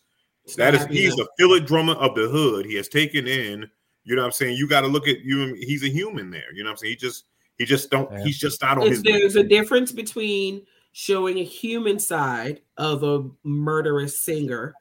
That 0.57 0.73
is, 0.73 0.85
he's 0.87 1.19
a 1.19 1.27
Philip 1.37 1.67
Drummond 1.67 1.99
of 1.99 2.15
the 2.15 2.27
hood. 2.27 2.65
He 2.65 2.75
has 2.75 2.87
taken 2.87 3.27
in. 3.27 3.69
You 4.03 4.15
know 4.15 4.21
what 4.23 4.27
I'm 4.27 4.31
saying? 4.31 4.57
You 4.57 4.67
got 4.67 4.81
to 4.81 4.87
look 4.87 5.07
at 5.07 5.19
you. 5.21 5.53
He's 5.59 5.83
a 5.83 5.89
human 5.89 6.31
there. 6.31 6.51
You 6.53 6.63
know 6.63 6.69
what 6.69 6.71
I'm 6.71 6.77
saying? 6.77 6.91
He 6.91 6.95
just, 6.95 7.25
he 7.59 7.65
just 7.65 7.91
don't. 7.91 8.11
Yeah. 8.11 8.23
He's 8.23 8.39
just 8.39 8.59
not 8.61 8.77
on 8.79 8.87
It's- 8.87 8.95
his. 8.97 9.03
there's 9.03 9.35
a 9.35 9.43
difference 9.43 9.91
between 9.91 10.65
showing 10.91 11.37
a 11.37 11.43
human 11.43 11.99
side 11.99 12.61
of 12.77 13.03
a 13.03 13.29
murderous 13.43 14.19
singer 14.19 14.73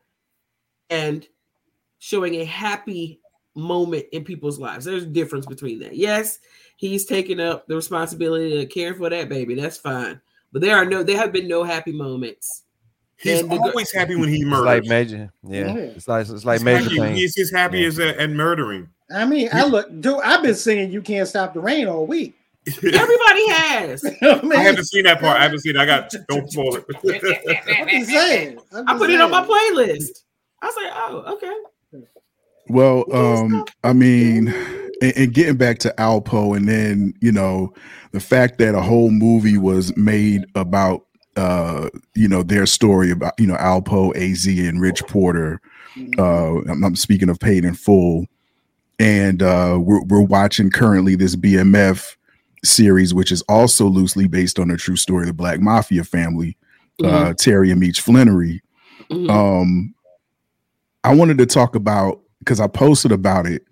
and 0.88 1.26
showing 1.98 2.36
a 2.36 2.44
happy 2.44 3.20
moment 3.54 4.06
in 4.12 4.24
people's 4.24 4.58
lives. 4.58 4.84
There's 4.86 5.02
a 5.02 5.06
difference 5.06 5.44
between 5.46 5.80
that. 5.80 5.96
Yes, 5.96 6.38
he's 6.76 7.04
taking 7.04 7.40
up 7.40 7.66
the 7.66 7.76
responsibility 7.76 8.56
to 8.58 8.66
care 8.66 8.94
for 8.94 9.10
that 9.10 9.28
baby. 9.28 9.54
That's 9.54 9.76
fine. 9.76 10.20
But 10.52 10.62
there 10.62 10.76
are 10.76 10.84
no, 10.86 11.02
there 11.02 11.18
have 11.18 11.32
been 11.32 11.48
no 11.48 11.62
happy 11.64 11.92
moments. 11.92 12.62
He's 13.16 13.40
and 13.40 13.50
the 13.50 13.56
always 13.56 13.92
happy 13.92 14.14
when 14.14 14.28
he 14.28 14.36
It's 14.36 14.44
murders. 14.46 14.64
like 14.64 14.84
major, 14.84 15.32
yeah. 15.42 15.66
Yeah. 15.66 15.76
It's 15.76 16.06
like 16.08 16.28
it's 16.28 16.44
like 16.44 16.60
he's, 16.60 16.64
major 16.64 16.84
happy, 16.84 16.98
thing. 17.00 17.16
he's 17.16 17.36
as 17.38 17.50
happy 17.50 17.80
Yeah. 17.80 17.88
as 17.88 17.98
at, 17.98 18.16
at 18.16 18.30
murdering. 18.30 18.88
I 19.10 19.24
mean, 19.26 19.48
I 19.52 19.64
look, 19.66 19.88
dude. 20.00 20.20
I've 20.22 20.42
been 20.42 20.54
singing 20.54 20.92
"You 20.92 21.02
Can't 21.02 21.26
Stop 21.26 21.52
the 21.52 21.60
Rain" 21.60 21.88
all 21.88 22.06
week. 22.06 22.36
Everybody 22.66 23.48
has. 23.48 24.04
I 24.22 24.62
haven't 24.62 24.84
seen 24.84 25.04
that 25.04 25.20
part. 25.20 25.38
I 25.38 25.44
haven't 25.44 25.60
seen. 25.60 25.76
It. 25.76 25.80
I 25.80 25.86
got. 25.86 26.12
Don't 26.28 26.50
spoil 26.50 26.76
it. 26.76 26.84
I'm 27.78 27.88
just 27.88 28.10
saying. 28.10 28.58
I'm 28.72 28.88
I 28.88 28.92
just 28.92 28.98
put 28.98 29.10
it 29.10 29.20
on 29.20 29.30
my 29.30 29.42
playlist. 29.42 30.24
I 30.60 30.66
was 30.66 30.76
like, 30.76 30.92
oh, 30.94 31.34
okay. 31.34 32.04
Well, 32.68 33.04
um. 33.14 33.64
I 33.84 33.92
mean, 33.92 34.48
and, 35.00 35.16
and 35.16 35.34
getting 35.34 35.56
back 35.56 35.78
to 35.80 35.94
Alpo, 35.98 36.56
and 36.56 36.68
then 36.68 37.14
you 37.20 37.32
know 37.32 37.72
the 38.12 38.20
fact 38.20 38.58
that 38.58 38.74
a 38.74 38.82
whole 38.82 39.10
movie 39.10 39.58
was 39.58 39.96
made 39.96 40.44
about 40.54 41.06
uh, 41.36 41.88
you 42.14 42.28
know 42.28 42.42
their 42.42 42.66
story 42.66 43.10
about 43.10 43.34
you 43.38 43.46
know 43.46 43.56
Alpo, 43.56 44.14
Az, 44.16 44.46
and 44.46 44.80
Rich 44.80 45.06
Porter. 45.06 45.60
Uh, 46.18 46.58
I'm, 46.68 46.84
I'm 46.84 46.96
speaking 46.96 47.28
of 47.28 47.40
Paid 47.40 47.64
in 47.64 47.74
Full, 47.74 48.26
and 48.98 49.42
uh, 49.42 49.78
we're 49.80 50.02
we're 50.04 50.20
watching 50.20 50.70
currently 50.70 51.14
this 51.14 51.36
BMF 51.36 52.16
series, 52.64 53.14
which 53.14 53.32
is 53.32 53.42
also 53.42 53.86
loosely 53.86 54.28
based 54.28 54.58
on 54.58 54.70
a 54.70 54.76
true 54.76 54.96
story 54.96 55.22
of 55.22 55.28
the 55.28 55.32
Black 55.34 55.60
Mafia 55.60 56.04
family, 56.04 56.56
uh, 57.04 57.34
Terry 57.34 57.70
and 57.70 57.80
Meech 57.80 58.02
Flenory. 58.04 58.60
Mhm. 59.10 59.30
um 59.30 59.94
i 61.04 61.14
wanted 61.14 61.38
to 61.38 61.46
talk 61.46 61.74
about 61.74 62.20
because 62.40 62.60
i 62.60 62.66
posted 62.66 63.12
about 63.12 63.46
it 63.46 63.62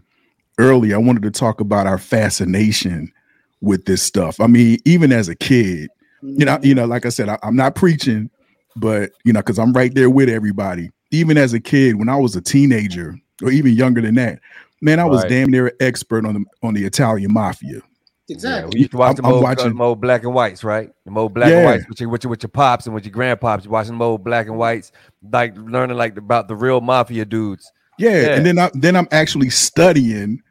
earlier 0.59 0.95
i 0.95 0.99
wanted 0.99 1.23
to 1.23 1.31
talk 1.31 1.61
about 1.61 1.87
our 1.87 1.99
fascination 1.99 3.13
with 3.61 3.85
this 3.87 4.03
stuff. 4.03 4.41
I 4.41 4.47
mean 4.47 4.79
even 4.87 5.13
as 5.13 5.29
a 5.29 5.35
kid 5.35 5.91
you 6.23 6.45
know 6.47 6.59
you 6.63 6.75
know 6.75 6.87
like 6.87 7.05
i 7.07 7.11
said 7.11 7.29
I, 7.29 7.39
i'm 7.43 7.57
not 7.57 7.75
preaching 7.75 8.31
but 8.77 9.13
you 9.25 9.33
know 9.33 9.41
because 9.41 9.59
i'm 9.59 9.73
right 9.75 9.95
there 9.95 10.11
with 10.11 10.29
everybody. 10.29 10.91
Even 11.11 11.37
as 11.37 11.53
a 11.53 11.61
kid 11.61 11.97
when 11.97 12.09
i 12.09 12.17
was 12.17 12.35
a 12.37 12.41
teenager 12.41 13.17
or 13.43 13.51
even 13.51 13.73
younger 13.75 14.01
than 14.01 14.15
that 14.17 14.41
man 14.81 15.01
i 15.01 15.05
was 15.05 15.23
Right. 15.23 15.31
damn 15.31 15.51
near 15.51 15.67
an 15.69 15.77
expert 15.81 16.25
on 16.27 16.35
the 16.35 16.45
on 16.63 16.75
the 16.75 16.85
italian 16.87 17.33
mafia 17.33 17.81
Yeah, 18.29 18.35
Exactly. 18.35 18.71
we 18.75 18.81
used 18.81 18.91
to 18.93 18.97
watch 18.97 19.07
I'm- 19.09 19.17
them 19.17 19.27
I'm 19.27 19.33
old, 19.35 19.43
watching- 19.45 19.69
them 19.69 19.81
old 19.81 20.01
black 20.01 20.25
and 20.25 20.35
whites, 20.35 20.65
right? 20.65 20.91
The 21.05 21.13
old 21.13 21.33
black 21.35 21.51
Yeah. 21.51 21.57
and 21.59 21.67
whites 21.67 21.89
with 21.89 22.01
your, 22.01 22.09
with 22.11 22.25
your 22.25 22.31
with 22.31 22.43
your 22.43 22.49
pops 22.51 22.87
and 22.87 22.95
with 22.95 23.05
your 23.07 23.15
grandpops. 23.15 23.65
You 23.65 23.71
watching 23.71 23.93
them 23.93 24.03
old 24.03 24.25
black 24.25 24.47
and 24.49 24.57
whites, 24.59 24.91
like 25.33 25.55
learning 25.57 25.97
like 25.97 26.17
about 26.17 26.49
the 26.49 26.57
real 26.57 26.81
mafia 26.81 27.25
dudes, 27.25 27.71
yeah, 27.99 28.11
Yeah. 28.23 28.27
and 28.35 28.45
then 28.47 28.59
i 28.59 28.71
then 28.75 28.97
i'm 28.97 29.07
actually 29.13 29.51
studying 29.51 30.43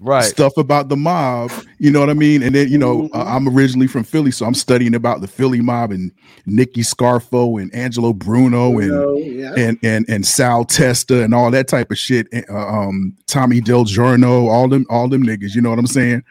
right? 0.00 0.24
stuff 0.24 0.56
about 0.56 0.88
the 0.88 0.96
mob. 0.96 1.52
You 1.78 1.92
know 1.92 2.00
what 2.00 2.10
I 2.10 2.14
mean? 2.14 2.42
And 2.42 2.56
then 2.56 2.68
you 2.68 2.76
know, 2.76 3.08
uh, 3.14 3.22
I'm 3.24 3.48
originally 3.48 3.86
from 3.86 4.02
Philly, 4.02 4.32
so 4.32 4.44
I'm 4.44 4.54
studying 4.54 4.92
about 4.96 5.20
the 5.20 5.28
Philly 5.28 5.60
mob 5.60 5.92
and 5.92 6.10
Nicky 6.44 6.80
Scarfo 6.80 7.62
and 7.62 7.72
Angelo 7.72 8.12
Bruno 8.12 8.80
and 8.80 9.24
yeah. 9.24 9.54
and 9.56 9.78
and 9.84 10.04
and 10.08 10.26
Sal 10.26 10.64
Testa 10.64 11.22
and 11.22 11.32
all 11.32 11.52
that 11.52 11.68
type 11.68 11.92
of 11.92 11.98
shit. 11.98 12.26
and, 12.32 12.44
uh, 12.50 12.66
um, 12.66 13.16
Tommy 13.28 13.60
Del 13.60 13.84
Giorno, 13.84 14.48
all 14.48 14.66
them 14.68 14.86
all 14.90 15.08
them 15.08 15.22
niggas. 15.22 15.54
You 15.54 15.60
know 15.60 15.70
what 15.70 15.78
I'm 15.78 15.86
saying? 15.86 16.24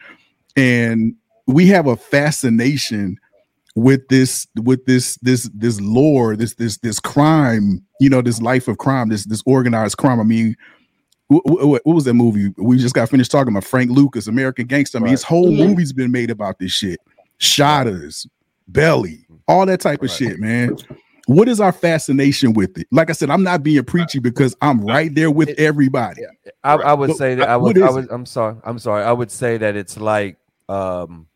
And 0.56 1.14
we 1.46 1.66
have 1.68 1.86
a 1.86 1.96
fascination 1.96 3.18
with 3.74 4.06
this 4.08 4.46
with 4.62 4.84
this 4.84 5.16
this 5.22 5.50
this 5.54 5.80
lore 5.80 6.36
this 6.36 6.54
this 6.56 6.76
this 6.78 7.00
crime 7.00 7.82
you 8.00 8.10
know 8.10 8.20
this 8.20 8.42
life 8.42 8.68
of 8.68 8.76
crime 8.76 9.08
this 9.08 9.24
this 9.24 9.42
organized 9.46 9.96
crime 9.96 10.20
i 10.20 10.22
mean 10.22 10.54
wh- 11.32 11.38
wh- 11.46 11.64
what, 11.66 11.86
was 11.86 12.04
that 12.04 12.12
movie 12.12 12.52
we 12.58 12.76
just 12.76 12.94
got 12.94 13.08
finished 13.08 13.30
talking 13.30 13.50
about 13.50 13.64
frank 13.64 13.90
lucas 13.90 14.26
american 14.26 14.66
gangster 14.66 14.98
i 14.98 15.00
mean 15.00 15.06
Right. 15.06 15.10
his 15.12 15.22
whole 15.22 15.50
Mhm. 15.50 15.68
movie's 15.68 15.90
been 15.94 16.12
made 16.12 16.30
about 16.30 16.58
this 16.58 16.70
shit 16.70 17.00
Shottas 17.40 18.26
belly 18.68 19.26
all 19.48 19.64
that 19.64 19.80
type 19.80 20.02
of 20.02 20.10
Right. 20.10 20.18
shit 20.18 20.38
man 20.38 20.76
what 21.26 21.48
is 21.48 21.58
our 21.58 21.72
fascination 21.72 22.52
with 22.52 22.76
it 22.76 22.86
like 22.90 23.08
i 23.08 23.14
said 23.14 23.30
i'm 23.30 23.42
not 23.42 23.62
being 23.62 23.82
preachy 23.84 24.18
because 24.18 24.54
i'm 24.60 24.82
right 24.84 25.14
there 25.14 25.30
with 25.30 25.48
It- 25.48 25.58
everybody 25.60 26.22
I, 26.62 26.74
I 26.74 26.92
would 26.92 27.08
But 27.08 27.16
say 27.16 27.34
that 27.36 27.48
I- 27.48 27.56
would. 27.56 27.80
I 27.80 27.90
would. 27.90 28.08
I'm 28.10 28.24
sorry. 28.26 28.54
I'm 28.64 28.78
sorry. 28.78 29.02
I 29.02 29.10
would 29.12 29.30
say 29.32 29.56
that 29.56 29.74
it's 29.74 29.96
like 29.96 30.36
um, 30.72 31.26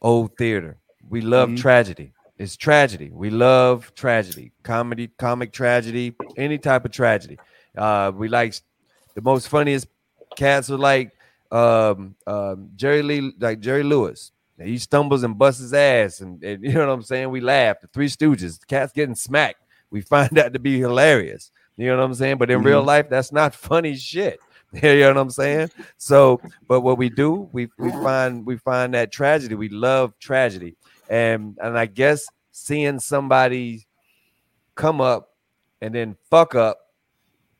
old 0.00 0.36
theater. 0.36 0.78
We 1.08 1.20
love 1.20 1.50
Mhm. 1.50 1.58
tragedy. 1.58 2.12
It's 2.38 2.56
tragedy. 2.56 3.10
We 3.12 3.30
love 3.30 3.94
tragedy, 3.94 4.52
comedy, 4.62 5.08
comic 5.18 5.52
tragedy, 5.52 6.14
any 6.36 6.58
type 6.58 6.84
of 6.84 6.90
tragedy. 6.90 7.38
Uh, 7.76 8.10
we 8.14 8.28
like 8.28 8.54
the 9.14 9.20
most 9.22 9.48
funniest 9.48 9.86
cats 10.36 10.70
are 10.70 10.78
like 10.78 11.12
um, 11.50 12.14
um, 12.26 12.70
Jerry 12.76 13.02
Lee, 13.02 13.32
like 13.38 13.60
Jerry 13.60 13.82
Lewis. 13.82 14.32
He 14.58 14.78
stumbles 14.78 15.22
and 15.22 15.36
busts 15.36 15.60
his 15.60 15.74
ass, 15.74 16.20
and, 16.20 16.42
and 16.42 16.62
you 16.64 16.72
know 16.72 16.86
what 16.86 16.92
I'm 16.94 17.02
saying. 17.02 17.28
We 17.30 17.40
laugh. 17.40 17.80
The 17.82 17.88
Three 17.88 18.08
Stooges, 18.08 18.58
the 18.60 18.66
cat's 18.66 18.92
getting 18.92 19.14
smacked. 19.14 19.60
We 19.90 20.00
find 20.14 20.30
that 20.32 20.54
to 20.54 20.58
be 20.58 20.78
hilarious. 20.78 21.50
You 21.76 21.88
know 21.88 21.98
what 21.98 22.04
I'm 22.04 22.14
saying? 22.14 22.38
But 22.38 22.50
in 22.50 22.62
real 22.62 22.82
life, 22.82 23.08
that's 23.10 23.32
not 23.32 23.54
funny 23.54 23.94
shit. 23.96 24.40
You 24.82 25.00
know 25.00 25.08
what 25.08 25.16
I'm 25.18 25.30
saying? 25.30 25.70
So, 25.98 26.40
but 26.66 26.80
what 26.80 26.96
we 26.98 27.10
do, 27.10 27.48
we 27.52 27.68
we 27.78 27.90
find 27.90 28.46
we 28.46 28.56
find 28.56 28.94
that 28.94 29.12
tragedy. 29.12 29.54
We 29.54 29.68
love 29.68 30.18
tragedy, 30.18 30.76
and 31.10 31.58
and 31.62 31.78
I 31.78 31.86
guess 31.86 32.26
seeing 32.52 32.98
somebody 32.98 33.86
come 34.74 35.00
up 35.00 35.30
and 35.82 35.94
then 35.94 36.16
fuck 36.30 36.54
up 36.54 36.78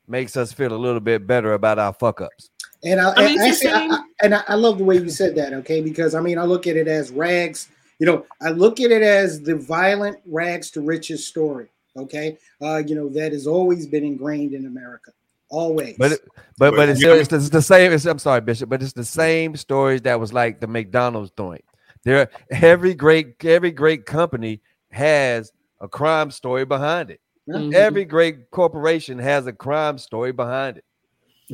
makes 0.08 0.36
us 0.36 0.52
feel 0.52 0.72
a 0.72 0.76
little 0.76 1.00
bit 1.00 1.26
better 1.26 1.52
about 1.54 1.78
our 1.78 1.92
fuck 1.92 2.20
ups. 2.20 2.50
And 2.84 3.00
I, 3.00 3.12
I 3.12 3.26
mean, 3.26 3.40
and 3.40 3.48
actually, 3.52 3.68
I, 3.70 3.72
same- 3.78 3.92
I- 3.92 4.04
and 4.22 4.34
I, 4.34 4.42
I 4.48 4.54
love 4.54 4.78
the 4.78 4.84
way 4.84 4.96
you 4.96 5.08
said 5.10 5.34
that. 5.36 5.52
Okay, 5.52 5.80
because 5.80 6.14
I 6.14 6.20
mean, 6.20 6.38
I 6.38 6.44
look 6.44 6.66
at 6.66 6.76
it 6.76 6.88
as 6.88 7.10
rags. 7.10 7.68
You 7.98 8.06
know, 8.06 8.26
I 8.40 8.50
look 8.50 8.80
at 8.80 8.90
it 8.90 9.02
as 9.02 9.40
the 9.40 9.54
violent 9.56 10.18
rags 10.26 10.70
to 10.72 10.80
riches 10.80 11.26
story. 11.26 11.66
Okay, 11.96 12.38
uh, 12.62 12.82
you 12.86 12.94
know 12.94 13.08
that 13.10 13.32
has 13.32 13.46
always 13.46 13.86
been 13.86 14.02
ingrained 14.04 14.54
in 14.54 14.64
America, 14.66 15.12
always. 15.52 15.94
But 15.98 16.10
but 16.58 16.70
But 16.72 16.76
but 16.76 16.88
it's, 16.88 17.00
you 17.00 17.12
it's, 17.12 17.28
the- 17.28 17.36
it's 17.36 17.48
the 17.50 17.62
same. 17.62 17.92
It's, 17.92 18.04
I'm 18.06 18.18
sorry, 18.18 18.40
Bishop, 18.40 18.68
but 18.68 18.82
it's 18.82 18.92
the 18.92 19.04
same 19.04 19.54
stories 19.56 20.02
that 20.02 20.18
was 20.18 20.32
like 20.32 20.60
the 20.60 20.66
McDonald's 20.66 21.30
joint. 21.38 21.64
There, 22.04 22.28
every 22.50 22.94
great 22.94 23.44
every 23.44 23.70
great 23.70 24.04
company 24.06 24.60
has 24.90 25.52
a 25.80 25.86
crime 25.88 26.30
story 26.32 26.64
behind 26.64 27.10
it. 27.10 27.20
Mhm. 27.48 27.72
Every 27.74 28.04
great 28.04 28.50
corporation 28.50 29.18
has 29.18 29.46
a 29.46 29.52
crime 29.52 29.98
story 29.98 30.32
behind 30.32 30.78
it, 30.78 30.84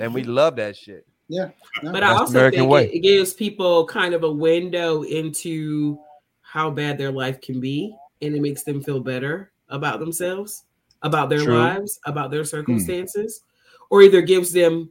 and 0.00 0.14
we 0.14 0.22
love 0.24 0.56
that 0.56 0.76
shit. 0.76 1.06
yeah, 1.28 1.50
no, 1.82 1.92
But 1.92 2.00
That's 2.00 2.12
I 2.12 2.18
also 2.20 2.32
American 2.32 2.60
think 2.60 2.70
way. 2.72 2.84
it, 2.86 2.94
it 2.94 2.98
gives 3.00 3.32
people 3.34 3.86
kind 3.86 4.14
of 4.14 4.22
a 4.24 4.30
window 4.32 5.02
into 5.02 5.98
how 6.42 6.70
bad 6.70 6.96
their 6.98 7.12
life 7.12 7.40
can 7.40 7.60
be, 7.60 7.94
and 8.22 8.34
it 8.34 8.40
makes 8.42 8.62
them 8.64 8.82
feel 8.82 9.00
better 9.00 9.50
about 9.68 10.00
themselves, 10.00 10.64
about 11.02 11.28
their 11.28 11.44
True. 11.44 11.58
lives, 11.58 12.00
about 12.06 12.30
their 12.30 12.44
circumstances, 12.44 13.42
or 13.90 14.02
either 14.02 14.20
gives 14.22 14.52
them 14.52 14.90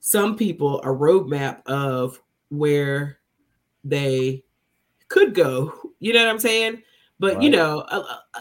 some 0.00 0.36
people 0.36 0.80
a 0.82 0.86
roadmap 0.86 1.66
of 1.66 2.22
where 2.50 3.18
they 3.84 4.44
could 5.08 5.34
go. 5.34 5.72
You 5.98 6.12
know 6.12 6.20
what 6.20 6.28
I'm 6.28 6.38
saying? 6.38 6.82
But 7.18 7.42
you 7.42 7.48
know, 7.48 7.78
uh, 7.88 8.04
uh, 8.34 8.40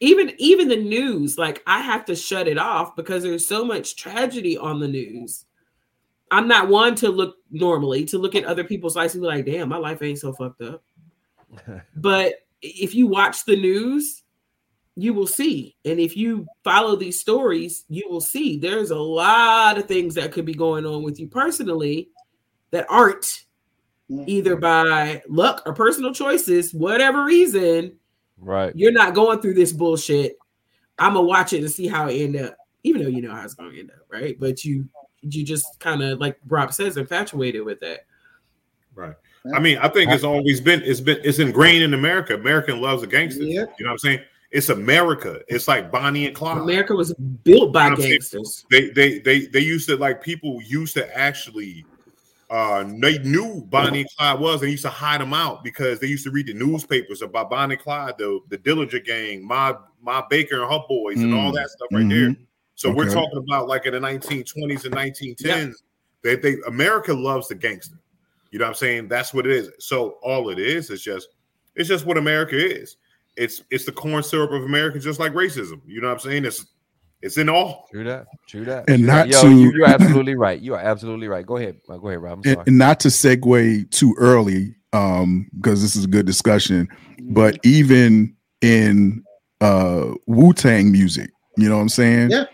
even 0.00 0.34
even 0.36 0.68
the 0.68 0.76
news, 0.76 1.38
like 1.38 1.62
I 1.66 1.80
have 1.80 2.04
to 2.04 2.14
shut 2.14 2.46
it 2.46 2.58
off 2.58 2.94
because 2.94 3.22
there's 3.22 3.48
so 3.48 3.64
much 3.64 3.96
tragedy 3.96 4.58
on 4.58 4.80
the 4.80 4.86
news. 4.86 5.46
I'm 6.30 6.46
not 6.46 6.68
one 6.68 6.94
to 6.96 7.08
look 7.08 7.36
normally 7.50 8.04
to 8.04 8.18
look 8.18 8.34
at 8.34 8.44
other 8.44 8.64
people's 8.64 8.96
lives 8.96 9.14
and 9.14 9.22
be 9.22 9.28
like, 9.28 9.46
damn, 9.46 9.70
my 9.70 9.78
life 9.78 10.02
ain't 10.02 10.18
so 10.18 10.34
fucked 10.34 10.60
up. 10.60 10.82
but 11.96 12.34
if 12.60 12.94
you 12.94 13.06
watch 13.06 13.46
the 13.46 13.56
news, 13.56 14.22
you 14.96 15.14
will 15.14 15.26
see. 15.26 15.76
And 15.84 15.98
if 16.00 16.16
you 16.16 16.46
follow 16.64 16.96
these 16.96 17.20
stories, 17.20 17.84
you 17.88 18.06
will 18.08 18.20
see 18.20 18.58
there's 18.58 18.90
a 18.90 18.98
lot 18.98 19.78
of 19.78 19.86
things 19.86 20.14
that 20.16 20.32
could 20.32 20.44
be 20.44 20.54
going 20.54 20.84
on 20.84 21.02
with 21.02 21.18
you 21.18 21.26
personally 21.28 22.10
that 22.70 22.86
aren't 22.88 23.44
Mm. 24.10 24.24
either 24.26 24.56
by 24.56 25.22
luck 25.28 25.62
or 25.66 25.72
personal 25.72 26.12
choices, 26.12 26.74
whatever 26.74 27.24
reason, 27.24 27.92
Right. 28.38 28.74
you're 28.74 28.90
not 28.90 29.14
going 29.14 29.40
through 29.40 29.54
this 29.54 29.72
bullshit. 29.72 30.36
I'm 30.98 31.14
gonna 31.14 31.26
watch 31.26 31.52
it 31.52 31.60
and 31.60 31.70
see 31.70 31.86
how 31.86 32.08
it 32.08 32.14
end 32.14 32.34
up, 32.36 32.56
even 32.82 33.02
though 33.02 33.08
you 33.08 33.22
know 33.22 33.30
how 33.30 33.44
it's 33.44 33.54
gonna 33.54 33.78
end 33.78 33.92
up, 33.92 34.04
right? 34.08 34.36
But 34.38 34.64
you 34.64 34.88
you 35.22 35.44
just 35.44 35.78
kind 35.80 36.02
of 36.02 36.18
like 36.18 36.38
Rob 36.48 36.72
says, 36.72 36.96
infatuated 36.96 37.62
with 37.62 37.78
that. 37.80 38.06
Right. 38.96 39.14
I 39.54 39.60
mean, 39.60 39.78
I 39.78 39.86
think 39.88 40.10
it's 40.10 40.24
always 40.24 40.60
been 40.60 40.82
it's 40.82 41.00
been 41.00 41.20
it's 41.22 41.38
ingrained 41.38 41.84
in 41.84 41.94
America. 41.94 42.34
American 42.34 42.80
loves 42.80 43.02
a 43.04 43.06
gangster. 43.06 43.44
Yep. 43.44 43.74
You 43.78 43.84
know 43.84 43.90
what 43.90 43.92
I'm 43.92 43.98
saying? 43.98 44.20
It's 44.50 44.68
America. 44.68 45.40
It's 45.48 45.68
like 45.68 45.92
Bonnie 45.92 46.26
and 46.26 46.34
Clyde. 46.34 46.58
America 46.58 46.94
was 46.94 47.14
built 47.44 47.72
by 47.72 47.84
You 47.84 47.90
know 47.90 47.94
what 47.96 47.98
I'm 47.98 48.02
saying? 48.02 48.10
gangsters. 48.12 48.66
They 48.70 48.90
they 48.90 49.18
they 49.20 49.46
they 49.46 49.60
used 49.60 49.88
to 49.88 49.96
like 49.96 50.22
people 50.22 50.60
used 50.62 50.94
to 50.94 51.16
actually 51.16 51.86
uh 52.50 52.82
they 53.00 53.18
knew 53.20 53.64
Bonnie 53.68 54.00
and 54.00 54.10
Clyde 54.16 54.40
was 54.40 54.62
and 54.62 54.70
used 54.72 54.82
to 54.82 54.90
hide 54.90 55.20
them 55.20 55.32
out 55.32 55.62
because 55.62 56.00
they 56.00 56.08
used 56.08 56.24
to 56.24 56.32
read 56.32 56.46
the 56.48 56.54
newspapers 56.54 57.22
about 57.22 57.48
Bonnie 57.48 57.74
and 57.74 57.82
Clyde, 57.82 58.14
the 58.18 58.40
the 58.48 58.58
Dillinger 58.58 59.04
gang, 59.04 59.46
my 59.46 59.74
Ma 60.02 60.22
Barker 60.28 60.62
and 60.62 60.72
her 60.72 60.80
boys, 60.88 61.20
and 61.20 61.32
all 61.32 61.52
Mm. 61.52 61.54
that 61.54 61.70
stuff 61.70 61.88
right 61.92 62.08
there. 62.08 62.30
Mhm. 62.30 62.36
So 62.74 62.90
we're 62.90 63.10
talking 63.12 63.38
about 63.38 63.68
like 63.68 63.86
in 63.86 63.92
the 63.92 64.00
1920s 64.00 64.84
and 64.84 64.94
1910s. 64.94 65.74
They, 66.22 66.34
they 66.36 66.56
America 66.66 67.14
loves 67.14 67.46
the 67.48 67.54
gangster. 67.54 67.96
You 68.50 68.58
know 68.58 68.64
what 68.64 68.70
I'm 68.70 68.74
saying? 68.74 69.08
That's 69.08 69.32
what 69.32 69.46
it 69.46 69.52
is. 69.52 69.70
So 69.78 70.18
all 70.22 70.50
it 70.50 70.58
is 70.58 70.90
is 70.90 71.02
just 71.02 71.28
it's 71.76 71.88
just 71.88 72.04
what 72.04 72.16
America 72.18 72.56
is. 72.56 72.96
It's 73.36 73.62
it's 73.70 73.84
the 73.84 73.92
corn 73.92 74.22
syrup 74.22 74.50
of 74.52 74.62
America, 74.64 74.98
just 74.98 75.20
like 75.20 75.32
racism. 75.32 75.80
You 75.86 76.00
know 76.00 76.08
what 76.08 76.14
I'm 76.14 76.18
saying? 76.20 76.44
It's 76.44 76.66
It's 77.22 77.36
in 77.38 77.48
all. 77.48 77.86
True 77.90 78.04
that. 78.04 78.26
True 78.48 78.64
that. 78.64 78.88
And 78.88 78.98
True 78.98 79.06
not 79.06 79.28
that. 79.28 79.34
Yo, 79.34 79.42
to- 79.42 79.50
you, 79.50 79.72
you're 79.72 79.88
absolutely 79.88 80.34
right. 80.34 80.60
You 80.60 80.74
are 80.74 80.80
absolutely 80.80 81.28
right. 81.28 81.44
Go 81.46 81.56
ahead. 81.56 81.76
Go 81.86 82.08
ahead, 82.08 82.22
Rob. 82.22 82.32
I'm 82.38 82.38
and, 82.44 82.54
sorry. 82.54 82.64
and 82.66 82.78
not 82.78 83.00
to 83.00 83.08
segue 83.08 83.90
too 83.90 84.14
early 84.18 84.74
um 84.92 85.46
because 85.56 85.80
this 85.80 85.94
is 85.94 86.04
a 86.04 86.08
good 86.08 86.26
discussion 86.26 86.88
but 87.30 87.56
even 87.64 88.34
in 88.60 89.22
uh 89.60 90.06
wu-tang 90.26 90.90
music 90.90 91.30
you 91.56 91.68
know 91.68 91.76
what 91.76 91.82
i'm 91.82 91.88
saying 91.88 92.28
Yeah. 92.32 92.46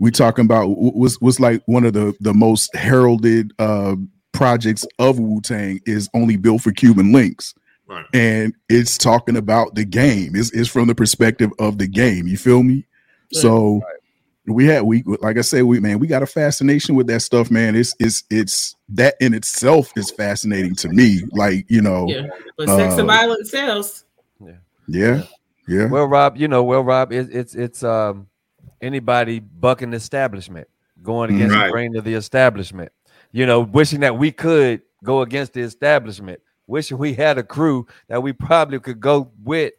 we 0.00 0.10
talking 0.10 0.44
about 0.44 0.64
wh- 0.66 0.96
what's 0.96 1.20
what's 1.20 1.38
like 1.38 1.62
one 1.66 1.84
of 1.84 1.92
the 1.92 2.12
the 2.18 2.34
most 2.34 2.74
heralded 2.74 3.52
uh 3.60 3.94
projects 4.32 4.84
of 4.98 5.20
wu-tang 5.20 5.78
is 5.86 6.10
only 6.14 6.36
built 6.36 6.62
for 6.62 6.72
Cuban 6.72 7.12
Linx 7.12 7.54
Right. 7.86 8.06
and 8.14 8.54
it's 8.68 8.96
talking 8.96 9.36
about 9.36 9.74
the 9.74 9.84
game 9.84 10.34
it's, 10.34 10.50
it's 10.52 10.68
from 10.68 10.88
the 10.88 10.94
perspective 10.94 11.50
of 11.58 11.76
the 11.78 11.86
game 11.86 12.26
you 12.26 12.36
feel 12.38 12.62
me 12.62 12.86
so 13.32 13.82
we 14.46 14.64
had 14.66 14.82
we 14.84 15.02
like 15.20 15.36
i 15.36 15.42
said 15.42 15.64
we 15.64 15.80
man 15.80 15.98
we 15.98 16.06
got 16.06 16.22
a 16.22 16.26
fascination 16.26 16.94
with 16.94 17.06
that 17.08 17.20
stuff 17.20 17.50
man 17.50 17.74
it's 17.76 17.94
it's 17.98 18.24
it's 18.30 18.74
that 18.88 19.16
in 19.20 19.34
itself 19.34 19.92
is 19.96 20.10
fascinating 20.10 20.74
to 20.76 20.88
me 20.88 21.20
like 21.32 21.66
you 21.68 21.82
know 21.82 22.06
Yeah. 22.08 22.26
But 22.56 22.68
sex 22.68 22.94
and 22.94 23.02
Uh, 23.02 23.12
violence 23.14 23.50
sells. 23.50 24.04
yeah 24.40 24.52
yeah 24.88 25.22
Yeah. 25.68 25.86
Well, 25.86 26.04
Rob, 26.06 26.36
you 26.36 26.46
know, 26.48 26.62
well, 26.62 26.82
Rob, 26.84 27.10
it, 27.12 27.28
it's 27.34 27.54
it's 27.54 27.82
um 27.82 28.26
anybody 28.82 29.40
bucking 29.40 29.90
the 29.90 29.96
establishment, 29.96 30.68
going 31.02 31.34
against 31.34 31.54
Right. 31.54 31.66
the 31.66 31.72
grain 31.72 31.96
of 31.96 32.04
the 32.04 32.14
establishment. 32.14 32.92
You 33.32 33.46
know, 33.46 33.60
wishing 33.60 34.00
that 34.00 34.18
we 34.18 34.30
could 34.30 34.82
go 35.02 35.22
against 35.22 35.54
the 35.54 35.62
establishment, 35.62 36.40
wishing 36.66 36.98
we 36.98 37.14
had 37.14 37.38
a 37.38 37.42
crew 37.42 37.86
that 38.08 38.22
we 38.22 38.32
probably 38.32 38.78
could 38.80 39.00
go 39.00 39.30
with 39.42 39.72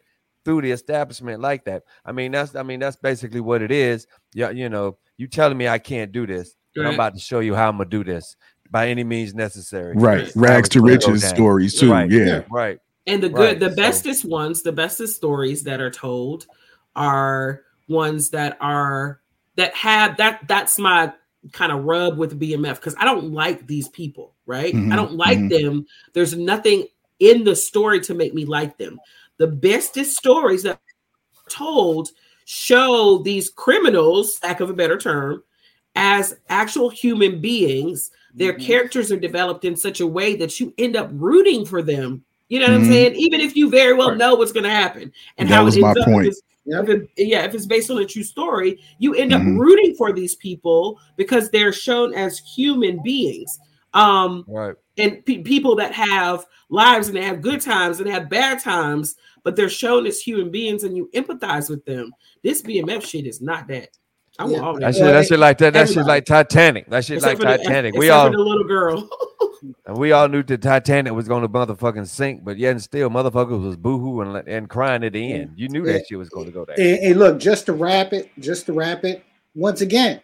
through 0.44 0.62
the 0.62 0.70
establishment 0.70 1.40
like 1.40 1.64
that. 1.64 1.82
I 2.04 2.12
mean, 2.12 2.32
that's 2.32 2.54
I 2.54 2.62
mean 2.62 2.80
that's 2.80 2.96
basically 2.96 3.40
what 3.40 3.62
it 3.62 3.70
is. 3.70 4.06
Yeah, 4.34 4.50
you 4.50 4.68
know, 4.68 4.96
you 5.16 5.26
telling 5.26 5.58
me 5.58 5.66
I 5.68 5.78
can't 5.78 6.12
do 6.12 6.26
this, 6.26 6.54
but 6.74 6.86
I'm 6.86 6.94
about 6.94 7.14
to 7.14 7.20
show 7.20 7.40
you 7.40 7.54
how 7.54 7.68
I'm 7.68 7.78
gonna 7.78 7.90
do 7.90 8.04
this 8.04 8.36
by 8.70 8.88
any 8.88 9.04
means 9.04 9.34
necessary. 9.34 9.94
right 9.96 10.22
Right. 10.24 10.32
rags 10.36 10.68
to 10.70 10.80
How 10.80 10.86
it's 10.88 11.04
gonna 11.04 11.14
riches 11.14 11.28
stories 11.28 11.78
too 11.78 11.90
Right. 11.92 12.10
yeah 12.10 12.42
Right. 12.50 12.78
And 13.08 13.22
the 13.22 13.28
good, 13.28 13.38
Right, 13.38 13.60
the 13.60 13.70
so- 13.70 13.76
bestest 13.76 14.24
ones, 14.24 14.62
the 14.62 14.72
bestest 14.72 15.14
stories 15.16 15.62
that 15.64 15.80
are 15.80 15.90
told 15.92 16.46
are 16.96 17.62
ones 17.88 18.30
that 18.30 18.56
are 18.60 19.20
that 19.56 19.74
have 19.74 20.16
that. 20.18 20.46
That's 20.48 20.78
my 20.78 21.12
kind 21.52 21.72
of 21.72 21.84
rub 21.84 22.18
with 22.18 22.38
BMF 22.38 22.76
because 22.76 22.94
I 22.98 23.04
don't 23.04 23.32
like 23.32 23.66
these 23.66 23.88
people, 23.88 24.34
right? 24.46 24.74
Mhm, 24.74 24.92
I 24.92 24.96
don't 24.96 25.14
like 25.16 25.38
mhm. 25.38 25.50
them. 25.50 25.86
There's 26.12 26.36
nothing 26.36 26.86
in 27.18 27.44
the 27.44 27.56
story 27.56 28.00
to 28.00 28.14
make 28.14 28.34
me 28.34 28.44
like 28.44 28.78
them. 28.78 28.98
The 29.38 29.46
bestest 29.46 30.16
stories 30.16 30.62
that 30.62 30.74
are 30.74 31.50
told 31.50 32.10
show 32.44 33.18
these 33.18 33.50
criminals, 33.50 34.38
lack 34.42 34.60
of 34.60 34.70
a 34.70 34.74
better 34.74 34.96
term, 34.96 35.42
as 35.96 36.36
actual 36.48 36.88
human 36.90 37.40
beings. 37.40 38.10
Their 38.34 38.52
Mhm. 38.54 38.60
characters 38.60 39.10
are 39.10 39.16
developed 39.18 39.64
in 39.64 39.74
such 39.76 40.00
a 40.00 40.06
way 40.06 40.36
that 40.36 40.60
you 40.60 40.72
end 40.78 40.94
up 40.94 41.10
rooting 41.12 41.64
for 41.64 41.82
them. 41.82 42.22
You 42.48 42.60
know 42.60 42.66
what. 42.66 42.74
I'm 42.74 42.84
saying? 42.84 43.16
Even 43.16 43.40
if 43.40 43.56
you 43.56 43.68
very 43.68 43.94
well 43.94 44.10
Right. 44.10 44.18
know 44.18 44.34
what's 44.36 44.52
going 44.52 44.64
to 44.64 44.70
happen 44.70 45.10
and 45.38 45.48
That 45.48 45.54
how 45.54 45.64
was 45.64 45.76
it 45.76 45.80
my 45.80 45.88
ends 45.88 46.00
up, 46.00 46.06
point. 46.06 46.26
If 46.28 46.34
Yep. 46.66 46.88
if 46.88 46.90
it- 47.16 47.28
yeah, 47.28 47.44
if 47.44 47.54
it's 47.54 47.66
based 47.66 47.90
on 47.90 47.98
a 47.98 48.04
true 48.04 48.22
story, 48.22 48.78
you 48.98 49.14
end 49.14 49.32
up 49.32 49.40
Mhm. 49.40 49.58
rooting 49.58 49.94
for 49.96 50.12
these 50.12 50.34
people 50.36 51.00
because 51.16 51.48
they're 51.50 51.72
shown 51.72 52.12
as 52.14 52.38
human 52.38 53.00
beings. 53.02 53.58
Um, 53.96 54.44
Right. 54.46 54.74
and 54.98 55.24
pe- 55.24 55.42
people 55.42 55.76
that 55.76 55.92
have 55.92 56.44
lives 56.68 57.08
and 57.08 57.16
they 57.16 57.22
have 57.24 57.40
good 57.42 57.60
times 57.60 57.98
and 57.98 58.06
they 58.08 58.12
have 58.12 58.28
bad 58.28 58.60
times, 58.60 59.14
but 59.44 59.56
they're 59.56 59.68
shown 59.68 60.06
as 60.06 60.20
human 60.20 60.50
beings 60.50 60.84
and 60.84 60.96
you 60.96 61.08
empathize 61.14 61.70
with 61.70 61.84
them. 61.84 62.12
This 62.42 62.62
BMF 62.62 63.04
shit 63.04 63.26
is 63.26 63.40
not 63.40 63.68
that. 63.68 63.88
I 64.38 64.44
want 64.44 64.54
Yeah. 64.56 64.60
all 64.62 64.74
That 64.74 64.80
that. 64.80 64.94
shit, 64.94 65.04
that 65.04 65.26
shit 65.26 65.38
like 65.38 65.58
that. 65.58 65.72
That 65.72 65.88
shit 65.88 66.04
like 66.06 66.24
Titanic. 66.26 66.90
That 66.90 67.04
shit 67.04 67.16
Except 67.16 67.40
like 67.42 67.50
for 67.52 67.58
the- 67.58 67.64
Titanic. 67.64 67.94
except 67.94 68.00
we 68.00 68.08
for 68.08 68.12
all 68.14 68.30
the 68.30 68.38
little 68.38 68.64
girl. 68.64 69.08
And 69.86 69.96
we 69.96 70.12
all 70.12 70.28
knew 70.28 70.42
the 70.42 70.58
Titanic 70.58 71.12
was 71.14 71.26
going 71.26 71.42
to 71.42 71.48
motherfucking 71.48 72.06
sink, 72.06 72.44
but 72.44 72.56
yet 72.58 72.72
and 72.72 72.82
still, 72.82 73.08
motherfuckers 73.08 73.64
was 73.64 73.76
boohoo 73.76 74.20
and, 74.20 74.46
and 74.46 74.68
crying 74.68 75.02
at 75.02 75.14
the 75.14 75.32
end. 75.32 75.52
You 75.56 75.68
knew 75.68 75.84
Yeah. 75.86 75.94
that 75.94 76.06
shit 76.06 76.18
was 76.18 76.28
going 76.28 76.46
to 76.46 76.52
go 76.52 76.64
there. 76.66 76.76
And, 76.78 76.98
and 76.98 77.18
look, 77.18 77.40
just 77.40 77.66
to 77.66 77.72
wrap 77.72 78.12
it, 78.12 78.30
just 78.38 78.66
to 78.66 78.74
wrap 78.74 79.04
it, 79.04 79.24
once 79.54 79.80
again, 79.80 80.20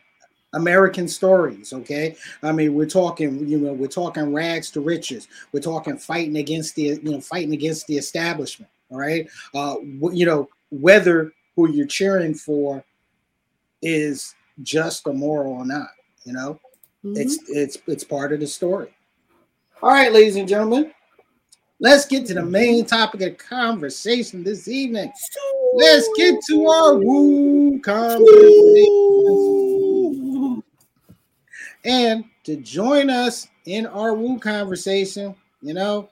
American 0.53 1.09
stories. 1.09 1.73
Okay, 1.73 2.17
I 2.43 2.53
mean, 2.53 2.75
we're 2.75 2.87
talking, 2.87 3.47
you 3.49 3.59
know, 3.59 3.73
we're 3.73 3.87
talking 3.87 4.33
rags 4.33 4.71
to 4.73 4.81
riches. 4.81 5.29
We're 5.53 5.61
talking 5.61 5.97
fighting 5.97 6.37
against 6.37 6.75
the, 6.75 6.83
you 6.83 7.11
know, 7.11 7.21
fighting 7.21 7.53
against 7.53 7.87
the 7.87 7.97
establishment. 7.97 8.71
All 8.91 8.99
right, 8.99 9.29
uh, 9.55 9.77
you 10.12 10.27
know, 10.27 10.49
whether 10.71 11.33
who 11.57 11.71
you're 11.71 11.87
cheering 11.87 12.35
for 12.35 12.85
is 13.81 14.35
just 14.62 15.07
a 15.07 15.12
moral 15.12 15.55
or 15.55 15.67
not. 15.67 15.88
You 16.25 16.35
know, 16.35 16.61
it's 17.05 17.38
it's 17.49 17.79
it's 17.87 18.05
part 18.05 18.33
of 18.33 18.41
the 18.41 18.47
story. 18.47 18.95
All 19.83 19.91
right, 19.91 20.12
ladies 20.12 20.37
and 20.37 20.49
gentlemen, 20.49 20.93
let's 21.81 22.07
get 22.07 22.27
to 22.27 22.35
the 22.35 22.45
main 22.45 22.85
topic 22.85 23.23
of 23.23 23.38
conversation 23.38 24.45
this 24.45 24.69
evening. 24.69 25.12
Let's 25.75 26.09
get 26.17 26.38
to 26.49 26.67
our 26.67 26.95
woo 26.95 27.81
conversation. 27.81 29.12
And 31.85 32.25
to 32.45 32.57
join 32.57 33.11
us 33.11 33.49
in 33.66 33.87
our 33.87 34.14
woo 34.14 34.38
conversation, 34.38 35.35
you 35.62 35.75
know, 35.75 36.09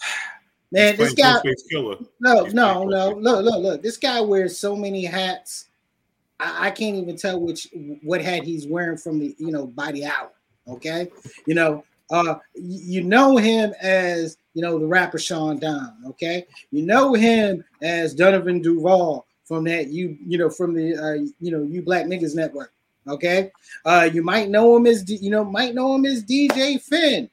man, 0.72 0.96
this 0.96 1.14
guy, 1.14 1.40
no, 2.20 2.44
no, 2.46 2.84
no, 2.84 3.10
look, 3.10 3.44
look, 3.44 3.62
look, 3.62 3.82
this 3.82 3.96
guy 3.96 4.20
wears 4.20 4.58
so 4.58 4.74
many 4.74 5.04
hats. 5.04 5.66
I, 6.40 6.66
I 6.66 6.70
can't 6.70 6.96
even 6.96 7.16
tell 7.16 7.40
which 7.40 7.68
what 8.02 8.22
hat 8.22 8.44
he's 8.44 8.66
wearing 8.66 8.98
from 8.98 9.18
the, 9.18 9.34
you 9.38 9.50
know, 9.50 9.66
by 9.66 9.92
the 9.92 10.06
hour. 10.06 10.30
Okay, 10.68 11.08
you 11.46 11.54
know, 11.54 11.82
uh, 12.10 12.36
you 12.54 13.02
know 13.02 13.36
him 13.36 13.72
as 13.80 14.36
you 14.54 14.62
know 14.62 14.78
the 14.78 14.86
rapper 14.86 15.18
Sean 15.18 15.58
Don. 15.58 15.96
Okay, 16.06 16.46
you 16.70 16.84
know 16.84 17.14
him 17.14 17.64
as 17.82 18.14
Donovan 18.14 18.60
Duval 18.60 19.26
from 19.44 19.64
that 19.64 19.88
you 19.88 20.16
you 20.26 20.38
know 20.38 20.50
from 20.50 20.74
the 20.74 20.94
uh, 20.94 21.26
you 21.40 21.50
know 21.50 21.62
you 21.62 21.82
Black 21.82 22.06
Niggas 22.06 22.34
Network. 22.34 22.72
Okay, 23.08 23.50
uh, 23.84 24.08
you 24.12 24.22
might 24.22 24.48
know 24.50 24.76
him 24.76 24.86
as 24.86 25.08
you 25.08 25.30
know 25.30 25.44
might 25.44 25.74
know 25.74 25.94
him 25.94 26.04
as 26.06 26.22
DJ 26.24 26.80
Finn. 26.80 27.28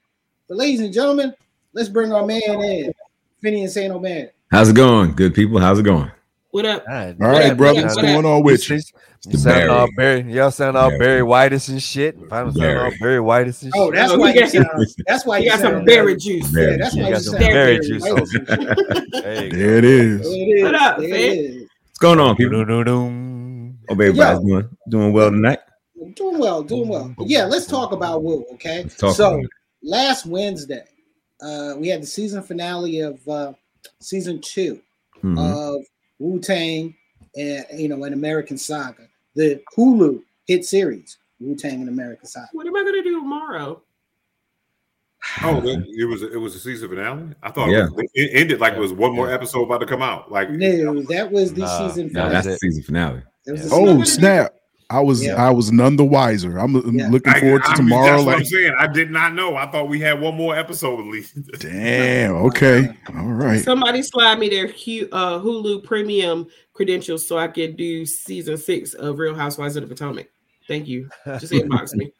But 0.47 0.57
ladies 0.57 0.79
and 0.81 0.93
gentlemen, 0.93 1.33
let's 1.73 1.89
bring 1.89 2.13
our 2.13 2.25
man 2.25 2.41
in, 2.45 2.93
Finney 3.41 3.63
and 3.63 3.71
Saint 3.71 3.91
Omer. 3.93 4.29
How's 4.51 4.69
it 4.69 4.75
going, 4.75 5.13
good 5.13 5.33
people? 5.33 5.59
How's 5.59 5.79
it 5.79 5.83
going? 5.83 6.11
What 6.51 6.65
up? 6.65 6.85
God, 6.85 7.17
all 7.21 7.27
right 7.29 7.45
Yeah, 7.47 7.53
brother 7.55 7.81
what's 7.81 7.95
what 7.97 8.03
going 8.03 8.25
on 8.25 8.41
with 8.43 8.69
you 8.69 8.77
You 8.77 9.31
The 9.31 9.37
sound 9.37 9.69
all 9.69 9.87
Barry. 9.97 10.21
Barry, 10.21 10.33
y'all 10.33 10.51
sound 10.51 10.77
all 10.77 10.89
Barry. 10.91 10.99
Barry 10.99 11.23
Whitest 11.23 11.67
and 11.67 11.81
shit. 11.83 12.15
If 12.21 12.31
I 12.31 12.43
don't 12.43 12.53
sound 12.53 12.77
all 12.77 12.83
Barry. 12.91 12.97
Barry 13.01 13.19
Whitest 13.19 13.63
and 13.63 13.73
Oh, 13.75 13.87
shit. 13.87 13.95
that's 13.95 14.13
Oh, 14.13 14.17
why 14.19 14.33
you 14.33 14.39
you 14.41 14.47
sound. 14.47 14.87
That's 15.05 15.25
why 15.25 15.37
You 15.39 15.43
you 15.45 15.49
got 15.49 15.59
some 15.59 15.73
sound- 15.73 15.85
berry 15.85 16.15
juice. 16.15 16.49
Berry 16.51 16.71
Yeah, 16.71 16.77
that's 16.77 16.95
You 16.95 17.03
why 17.03 17.09
got 17.09 17.17
you 17.17 17.23
some 17.23 17.33
sound 17.33 17.53
berry 17.53 17.79
juice 17.79 18.03
white. 18.03 18.23
There 19.11 19.49
there 19.49 19.77
it 19.79 19.83
is 19.83 20.21
There 20.21 20.31
it 20.31 20.57
is. 20.57 20.63
What 20.63 20.75
up, 20.75 20.97
There 20.99 21.09
Finn? 21.09 21.15
it 21.19 21.37
is. 21.39 21.61
What's 21.87 21.99
going 21.99 22.19
on, 22.21 22.35
people? 22.37 22.59
Doo-doo-doo-doo. 22.65 23.73
Hope 23.89 23.99
everybody's 23.99 24.39
doing 24.45 24.69
doing 24.87 25.11
well 25.13 25.29
tonight. 25.31 25.59
Doing 26.15 26.39
well, 26.39 26.63
doing 26.63 26.87
well. 26.87 27.13
But 27.17 27.27
yeah, 27.27 27.45
let's 27.45 27.65
talk 27.67 27.91
about 27.91 28.23
Woo. 28.23 28.45
Okay, 28.53 28.87
so 28.89 29.41
last 29.83 30.25
Wednesday, 30.25 30.83
uh, 31.41 31.73
we 31.77 31.87
had 31.89 32.01
the 32.01 32.07
season 32.07 32.41
finale 32.41 33.01
of 33.01 33.27
uh, 33.27 33.53
season 33.99 34.39
2 34.41 34.79
Mhm. 35.23 35.37
of 35.77 35.85
Wu 36.19 36.39
Tang 36.39 36.95
and 37.35 37.65
you 37.75 37.89
know 37.89 38.03
an 38.05 38.13
American 38.13 38.57
Saga, 38.57 39.07
the 39.35 39.61
Hulu 39.77 40.21
hit 40.47 40.63
series 40.65 41.17
Wu 41.41 41.55
Tang 41.55 41.81
and 41.81 41.89
American 41.89 42.27
Saga. 42.27 42.47
What 42.53 42.65
am 42.65 42.75
I 42.75 42.83
gonna 42.83 43.03
do 43.03 43.19
tomorrow? 43.19 43.81
Oh, 45.43 45.59
that- 45.61 45.85
it 45.97 46.05
was 46.05 46.21
it 46.21 46.39
was 46.39 46.55
a 46.55 46.59
season 46.59 46.87
finale. 46.89 47.33
I 47.43 47.51
thought 47.51 47.69
Yeah. 47.69 47.87
it, 47.87 47.93
was- 47.93 48.05
it 48.13 48.29
ended 48.33 48.59
like 48.61 48.73
it 48.73 48.79
was 48.79 48.93
one 48.93 49.13
more 49.13 49.29
episode 49.31 49.63
about 49.63 49.79
to 49.79 49.85
come 49.87 50.01
out. 50.01 50.31
Like 50.31 50.49
No, 50.51 51.01
that 51.03 51.31
was 51.31 51.53
the 51.53 51.61
Nah, 51.61 51.87
season 51.89 52.07
No, 52.07 52.09
finale. 52.25 52.33
that's 52.33 52.47
the 52.47 52.57
season 52.57 52.83
finale. 52.83 53.21
Yeah. 53.47 53.53
oh 53.71 54.01
season- 54.01 54.05
snap 54.05 54.53
i 54.89 54.99
was 54.99 55.23
Yeah. 55.23 55.35
i 55.43 55.49
was 55.49 55.71
none 55.71 55.95
the 55.95 56.05
wiser 56.05 56.57
i'm, 56.59 56.75
I'm 56.75 56.97
Yeah. 56.97 57.09
looking 57.09 57.33
I- 57.33 57.39
forward 57.39 57.63
to 57.63 57.71
I- 57.71 57.75
tomorrow 57.75 58.05
That's 58.05 58.17
what 58.19 58.25
like 58.27 58.37
I'm 58.39 58.45
saying. 58.45 58.75
I 58.79 58.87
did 58.87 59.11
not 59.11 59.33
know. 59.33 59.55
I 59.55 59.65
thought 59.71 59.89
we 59.89 59.99
had 59.99 60.19
one 60.21 60.35
more 60.35 60.55
episode 60.55 60.99
at 60.99 61.05
least. 61.07 61.33
damn 61.59 62.35
okay 62.35 62.89
all 63.15 63.25
right 63.25 63.61
Somebody 63.63 64.01
slide 64.03 64.39
me 64.39 64.49
their 64.49 64.65
uh, 64.65 65.39
Hulu 65.39 65.83
premium 65.83 66.47
credentials 66.73 67.27
so 67.27 67.37
I 67.37 67.47
can 67.47 67.75
do 67.75 68.05
season 68.05 68.57
six 68.57 68.93
of 68.93 69.17
Real 69.19 69.33
Housewives 69.35 69.75
of 69.75 69.87
the 69.87 69.93
Potomac. 69.95 70.27
Thank 70.67 70.87
you. 70.87 71.09
Just 71.39 71.51
inbox 71.53 71.93
me. 71.95 72.11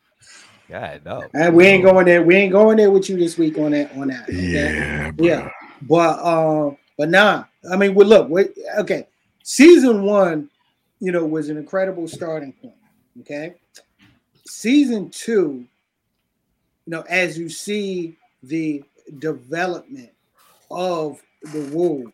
God, 0.70 1.02
no. 1.06 1.24
And 1.34 1.56
we 1.56 1.66
ain't 1.66 1.84
going 1.84 2.06
there. 2.06 2.24
We 2.24 2.36
ain't 2.36 2.52
going 2.52 2.78
there 2.78 2.90
with 2.90 3.10
you 3.10 3.18
this 3.18 3.38
week 3.38 3.58
on 3.58 3.72
that. 3.72 3.92
On 3.96 4.08
that. 4.08 4.24
okay? 4.24 4.34
yeah 4.54 5.12
Yeah. 5.18 5.50
But 5.84 6.20
um, 6.26 6.78
but 6.98 7.10
nah. 7.10 7.44
I 7.72 7.76
mean, 7.76 7.94
well, 7.96 8.08
look, 8.08 8.30
wait, 8.30 8.52
okay. 8.80 9.08
Season 9.44 10.04
one, 10.04 10.50
you 11.00 11.12
know, 11.12 11.26
was 11.26 11.50
an 11.50 11.58
incredible 11.58 12.08
starting 12.08 12.54
point. 12.54 12.74
Okay. 13.22 13.56
Season 14.48 15.10
two, 15.10 15.66
you 16.86 16.92
know, 16.92 17.02
as 17.10 17.38
you 17.38 17.50
see 17.50 18.18
the 18.44 18.84
development 19.20 20.12
of 20.70 21.22
the 21.54 21.62
Wu, 21.74 22.12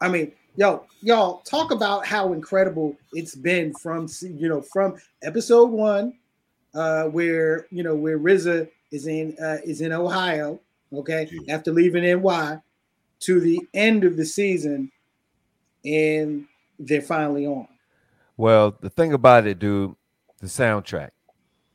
I 0.00 0.08
mean, 0.08 0.32
yo, 0.56 0.84
y'all 1.00 1.38
talk 1.40 1.70
about 1.70 2.06
how 2.06 2.32
incredible 2.32 2.96
it's 3.12 3.34
been 3.34 3.72
from 3.74 4.08
you 4.22 4.48
know 4.48 4.60
from 4.60 4.96
episode 5.22 5.70
one, 5.70 6.14
uh, 6.74 7.04
where 7.04 7.66
you 7.70 7.82
know 7.82 7.94
where 7.94 8.18
RZA 8.18 8.68
is 8.92 9.06
in 9.06 9.36
uh, 9.42 9.58
is 9.64 9.80
in 9.80 9.92
Ohio, 9.92 10.60
okay, 10.92 11.28
after 11.48 11.72
leaving 11.72 12.02
NY, 12.02 12.58
to 13.20 13.40
the 13.40 13.60
end 13.74 14.04
of 14.04 14.16
the 14.16 14.26
season, 14.26 14.90
and 15.84 16.46
they're 16.78 17.02
finally 17.02 17.46
on. 17.46 17.68
Well, 18.36 18.76
the 18.80 18.90
thing 18.90 19.12
about 19.12 19.46
it, 19.46 19.58
dude, 19.58 19.94
the 20.40 20.46
soundtrack. 20.46 21.10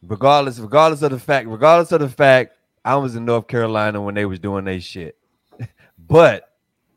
Regardless, 0.04 0.60
regardless 0.60 1.02
of 1.04 1.12
the 1.12 1.20
fact, 1.20 1.48
regardless 1.48 1.92
of 1.92 2.00
the 2.02 2.10
fact, 2.10 2.56
I 2.84 2.96
was 2.96 3.16
in 3.16 3.26
North 3.26 3.48
Carolina 3.48 4.02
when 4.02 4.16
they 4.16 4.26
was 4.26 4.40
doing 4.40 4.66
their 4.66 4.82
shit. 4.82 5.16
but 6.08 6.50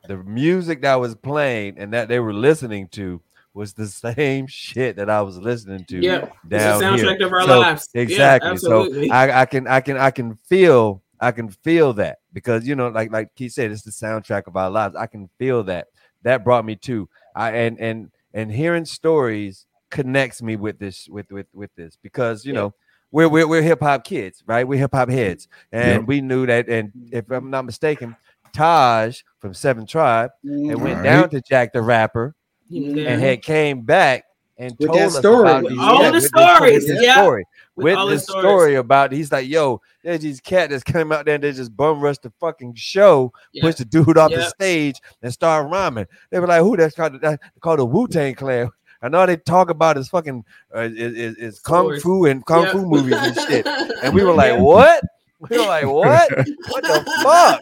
the 0.09 0.17
music 0.19 0.83
that 0.83 0.95
was 0.97 1.15
playing 1.15 1.79
and 1.79 1.93
that 1.93 2.09
they 2.09 2.19
were 2.21 2.33
listening 2.33 2.89
to 2.89 3.21
was 3.53 3.73
the 3.75 3.87
same 4.17 4.47
shit 4.47 4.97
that 4.97 5.11
I 5.11 5.21
was 5.23 5.37
listening 5.39 5.85
to 5.87 5.99
Yeah, 5.99 6.19
down 6.49 6.83
it's 6.83 6.99
the 6.99 7.05
soundtrack 7.07 7.17
here. 7.19 7.27
of 7.27 7.33
our 7.33 7.43
So, 7.43 7.61
lives. 7.61 7.89
Yeah, 7.95 8.01
Exactly. 8.03 8.57
so. 8.59 9.11
I, 9.11 9.43
I 9.43 9.47
can 9.47 9.67
I 9.67 9.81
can 9.81 9.97
I 9.99 10.11
can 10.11 10.37
feel 10.49 11.03
I 11.21 11.31
can 11.31 11.49
feel 11.49 11.93
that 11.95 12.19
because 12.33 12.67
you 12.67 12.75
know 12.75 12.89
like 12.89 13.13
like 13.13 13.35
Keith 13.35 13.53
said 13.53 13.71
it's 13.71 13.83
the 13.83 13.91
soundtrack 13.91 14.47
of 14.47 14.57
our 14.57 14.71
lives. 14.71 14.97
I 14.97 15.07
can 15.07 15.29
feel 15.39 15.63
that. 15.65 15.89
That 16.23 16.43
brought 16.43 16.65
me 16.65 16.77
to 16.77 17.07
I 17.37 17.51
and 17.53 17.79
and 17.79 18.11
and 18.35 18.53
hearing 18.53 18.85
stories 18.85 19.65
connects 19.91 20.43
me 20.43 20.57
with 20.57 20.79
this 20.79 21.09
with 21.09 21.31
with 21.33 21.47
with 21.55 21.71
this 21.77 21.97
because 22.03 22.45
you 22.45 22.53
Yeah. 22.53 22.61
know 22.61 22.75
we're 23.13 23.29
we're, 23.29 23.47
we're 23.47 23.63
hip 23.63 23.81
hop 23.81 24.05
kids, 24.05 24.43
right? 24.47 24.67
We're 24.67 24.79
hip 24.81 24.93
hop 24.93 25.09
heads, 25.09 25.49
and 25.73 26.01
Yep. 26.01 26.07
we 26.09 26.21
knew 26.21 26.45
that. 26.47 26.69
And 26.69 26.91
if 27.13 27.31
I'm 27.31 27.49
not 27.49 27.65
mistaken, 27.65 28.17
Taj 28.53 29.23
from 29.39 29.55
Seven 29.55 29.87
Tribe 29.87 30.31
and 30.43 30.71
Mhm. 30.73 30.81
went 30.81 30.81
Alright. 30.99 31.05
down 31.05 31.31
to 31.31 31.41
Jack 31.41 31.73
the 31.73 31.81
Rapper 31.83 32.35
was 32.71 32.83
and 33.07 33.21
had 33.21 33.43
came 33.43 33.83
back 33.83 34.25
and 34.59 34.75
With 34.79 34.89
told 34.89 34.99
that 34.99 35.07
us 35.07 35.19
story. 35.19 35.41
about 35.51 35.69
these- 35.69 35.79
all 35.79 36.03
yeah, 36.03 36.11
the 36.11 36.21
stories, 36.21 36.91
yeah. 37.03 37.15
story, 37.15 37.45
With 37.77 37.85
with 37.87 37.97
all 37.97 38.07
the 38.07 38.15
the 38.15 38.21
story 38.21 38.75
about 38.77 39.11
he's 39.13 39.33
like, 39.33 39.49
yo, 39.49 39.81
there's 40.05 40.21
these 40.21 40.41
cat 40.41 40.71
that's 40.71 40.85
came 40.85 41.11
out 41.11 41.25
there 41.27 41.35
and 41.35 41.43
they 41.45 41.53
just 41.53 41.77
bum 41.77 42.01
rushed 42.01 42.23
the 42.23 42.31
fucking 42.39 42.75
show, 42.75 43.33
Yeah. 43.53 43.63
pushed 43.63 43.79
the 43.79 43.85
dude 43.85 44.17
off 44.17 44.31
the 44.31 44.45
stage 44.45 45.01
and 45.23 45.33
started 45.33 45.69
rhyming. 45.69 46.07
They 46.31 46.39
were 46.39 46.47
like, 46.47 46.61
who 46.63 46.77
that's 46.77 46.95
called 46.95 47.21
that 47.21 47.41
called 47.61 47.81
the 47.81 47.85
Wu 47.87 48.07
Tang 48.09 48.35
Clan. 48.35 48.71
And 49.03 49.15
all 49.15 49.27
they 49.27 49.37
talk 49.37 49.69
about 49.69 49.99
is 49.99 50.09
fucking 50.09 50.43
uh, 50.75 50.79
is, 50.81 50.93
is, 51.15 51.37
is 51.37 51.59
kung 51.61 51.85
Stories. 51.99 52.03
fu 52.03 52.25
and 52.25 52.47
kung 52.47 52.63
Yeah. 52.65 52.73
fu 52.73 52.87
movies 52.87 53.13
and 53.19 53.35
shit. 53.37 53.67
And 54.03 54.15
we 54.15 54.25
were 54.25 54.33
like, 54.33 54.59
what? 54.59 55.03
We 55.41 55.59
were 55.59 55.67
like, 55.67 55.85
what? 56.01 56.31
What 56.71 56.83
the 56.85 57.05
fuck? 57.23 57.61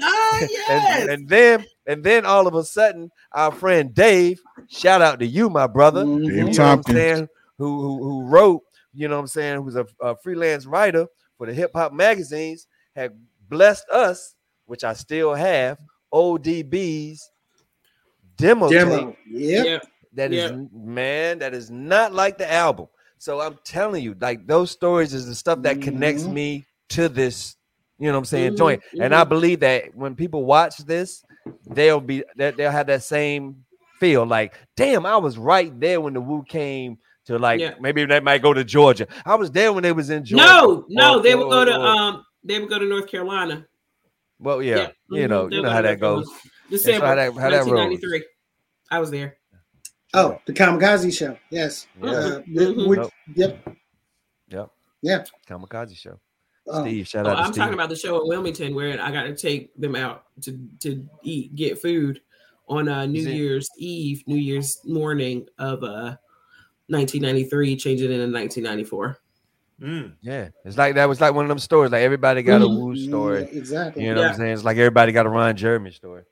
yes. 0.48 1.00
And, 1.00 1.10
and 1.10 1.28
then 1.28 1.64
and 1.88 2.04
then 2.04 2.26
all 2.26 2.46
of 2.46 2.54
a 2.54 2.62
sudden, 2.62 3.10
our 3.32 3.50
friend 3.50 3.92
Dave, 3.92 4.40
shout 4.68 5.02
out 5.02 5.18
to 5.18 5.26
you, 5.26 5.50
my 5.50 5.66
brother. 5.66 6.04
Dave 6.04 6.22
you 6.22 6.30
know 6.32 6.44
what 6.44 6.48
I'm 6.48 6.54
Tompkins. 6.54 6.96
saying, 6.96 7.28
who, 7.58 7.80
who 7.80 7.98
who 8.04 8.26
wrote, 8.28 8.60
you 8.94 9.08
know 9.08 9.16
what 9.16 9.22
I'm 9.22 9.26
saying, 9.28 9.62
who's 9.62 9.76
a, 9.76 9.86
a 10.00 10.16
freelance 10.16 10.66
writer 10.66 11.06
for 11.38 11.46
the 11.46 11.54
hip 11.54 11.72
hop 11.74 11.92
magazines, 11.92 12.66
had 12.94 13.12
blessed 13.48 13.88
us, 13.90 14.34
which 14.66 14.84
I 14.84 14.92
still 14.92 15.34
have, 15.34 15.78
ODB's 16.12 17.30
demo, 18.36 18.68
Demo. 18.68 19.16
Yep. 19.30 19.66
Yeah. 19.66 19.78
that 20.14 20.32
is 20.32 20.50
Yeah. 20.50 20.56
man, 20.72 21.38
that 21.38 21.54
is 21.54 21.70
not 21.70 22.12
like 22.12 22.38
the 22.38 22.50
album. 22.52 22.86
So 23.18 23.40
I'm 23.40 23.58
telling 23.64 24.02
you, 24.02 24.14
like 24.20 24.46
those 24.46 24.70
stories 24.70 25.14
is 25.14 25.26
the 25.26 25.34
stuff 25.34 25.62
that 25.62 25.80
connects 25.80 26.24
Mhm. 26.24 26.32
me 26.32 26.66
to 26.90 27.08
this, 27.08 27.56
you 27.98 28.08
know 28.08 28.12
what 28.14 28.18
I'm 28.18 28.24
saying, 28.26 28.52
Mhm, 28.52 28.56
joint. 28.58 28.82
And 29.00 29.14
I 29.14 29.24
mhm. 29.24 29.28
believe 29.28 29.60
that 29.60 29.94
when 29.94 30.14
people 30.14 30.44
watch 30.44 30.78
this, 30.78 31.22
they'll 31.66 32.00
be 32.00 32.24
that 32.36 32.56
they'll 32.56 32.70
have 32.70 32.88
that 32.88 33.04
same 33.04 33.64
feel 34.00 34.26
like, 34.26 34.54
damn, 34.76 35.06
I 35.06 35.16
was 35.16 35.38
right 35.38 35.78
there 35.80 36.00
when 36.00 36.12
the 36.14 36.20
Wu 36.20 36.42
came 36.42 36.98
to 37.26 37.38
like 37.38 37.60
Yeah. 37.60 37.74
maybe 37.80 38.04
they 38.04 38.20
might 38.20 38.42
go 38.42 38.52
to 38.52 38.64
Georgia. 38.64 39.06
I 39.24 39.34
was 39.36 39.50
there 39.50 39.72
when 39.72 39.82
they 39.82 39.92
was 39.92 40.10
in 40.10 40.24
Georgia. 40.24 40.44
No, 40.44 40.84
no, 40.88 41.18
Or- 41.18 41.22
they 41.22 41.34
would 41.34 41.50
go 41.50 41.64
to 41.64 41.76
or- 41.76 41.86
um, 41.86 42.24
they 42.44 42.58
would 42.58 42.68
go 42.68 42.78
to 42.78 42.86
North 42.86 43.06
Carolina. 43.06 43.66
well, 44.38 44.62
yeah, 44.62 44.90
you 45.10 45.26
mhm, 45.26 45.28
know, 45.30 45.48
they 45.48 45.56
you 45.56 45.62
know 45.62 45.70
how 45.70 45.82
that 45.82 46.00
goes. 46.00 46.26
Carolina. 46.26 46.78
so 46.78 46.92
how 47.06 47.14
that- 47.14 47.32
how 47.34 47.50
that 47.50 47.56
rolls. 47.58 47.68
1993. 47.68 48.24
I 48.90 48.98
was 48.98 49.10
there. 49.10 49.36
Oh, 50.14 50.38
the 50.46 50.52
Kamikaze 50.52 51.16
Show. 51.16 51.38
Yes. 51.50 51.86
Yeah. 52.02 52.10
Uh, 52.10 52.40
Mhm. 52.42 52.88
which- 52.88 52.98
Nope. 52.98 53.12
Yep. 53.34 53.68
Yep. 54.48 54.70
Yeah. 55.02 55.24
Kamikaze 55.48 55.96
show. 55.96 56.20
Oh, 56.68 56.82
Steve, 56.84 57.08
shout 57.08 57.26
Oh, 57.26 57.30
out 57.30 57.34
to 57.34 57.40
I'm 57.40 57.46
Steve. 57.52 57.56
talking 57.62 57.74
about 57.74 57.88
the 57.88 57.96
show 57.96 58.20
in 58.20 58.28
Wilmington 58.28 58.74
where 58.74 59.00
I 59.00 59.10
got 59.10 59.24
to 59.24 59.34
take 59.34 59.74
them 59.80 59.96
out 59.96 60.24
to 60.42 60.58
to 60.80 61.08
eat, 61.22 61.54
get 61.56 61.80
food 61.80 62.20
on 62.68 62.88
uh, 62.88 63.06
New 63.06 63.22
Year's 63.22 63.68
Eve, 63.78 64.22
New 64.26 64.36
Year's 64.36 64.80
morning 64.84 65.48
of 65.58 65.82
uh 65.82 66.16
1993, 66.92 67.76
changing 67.76 68.10
it 68.12 68.20
in 68.20 68.32
1994. 68.32 69.18
Mm. 69.80 70.12
Yeah, 70.20 70.48
it's 70.64 70.76
like 70.78 70.94
that 70.94 71.08
was 71.08 71.20
like 71.20 71.34
one 71.34 71.44
of 71.44 71.48
them 71.48 71.58
stories. 71.58 71.90
Like 71.90 72.02
everybody 72.02 72.42
got 72.42 72.62
a 72.62 72.66
Mhm. 72.66 72.80
Wu 72.80 72.96
story. 72.96 73.40
Yeah, 73.52 73.58
exactly. 73.58 74.04
You 74.04 74.14
know 74.14 74.20
what 74.22 74.30
I'm 74.32 74.36
saying? 74.36 74.52
It's 74.52 74.64
like 74.64 74.76
everybody 74.76 75.10
got 75.10 75.26
a 75.26 75.28
Ron 75.28 75.56
Jeremy 75.56 75.90
story. 75.90 76.22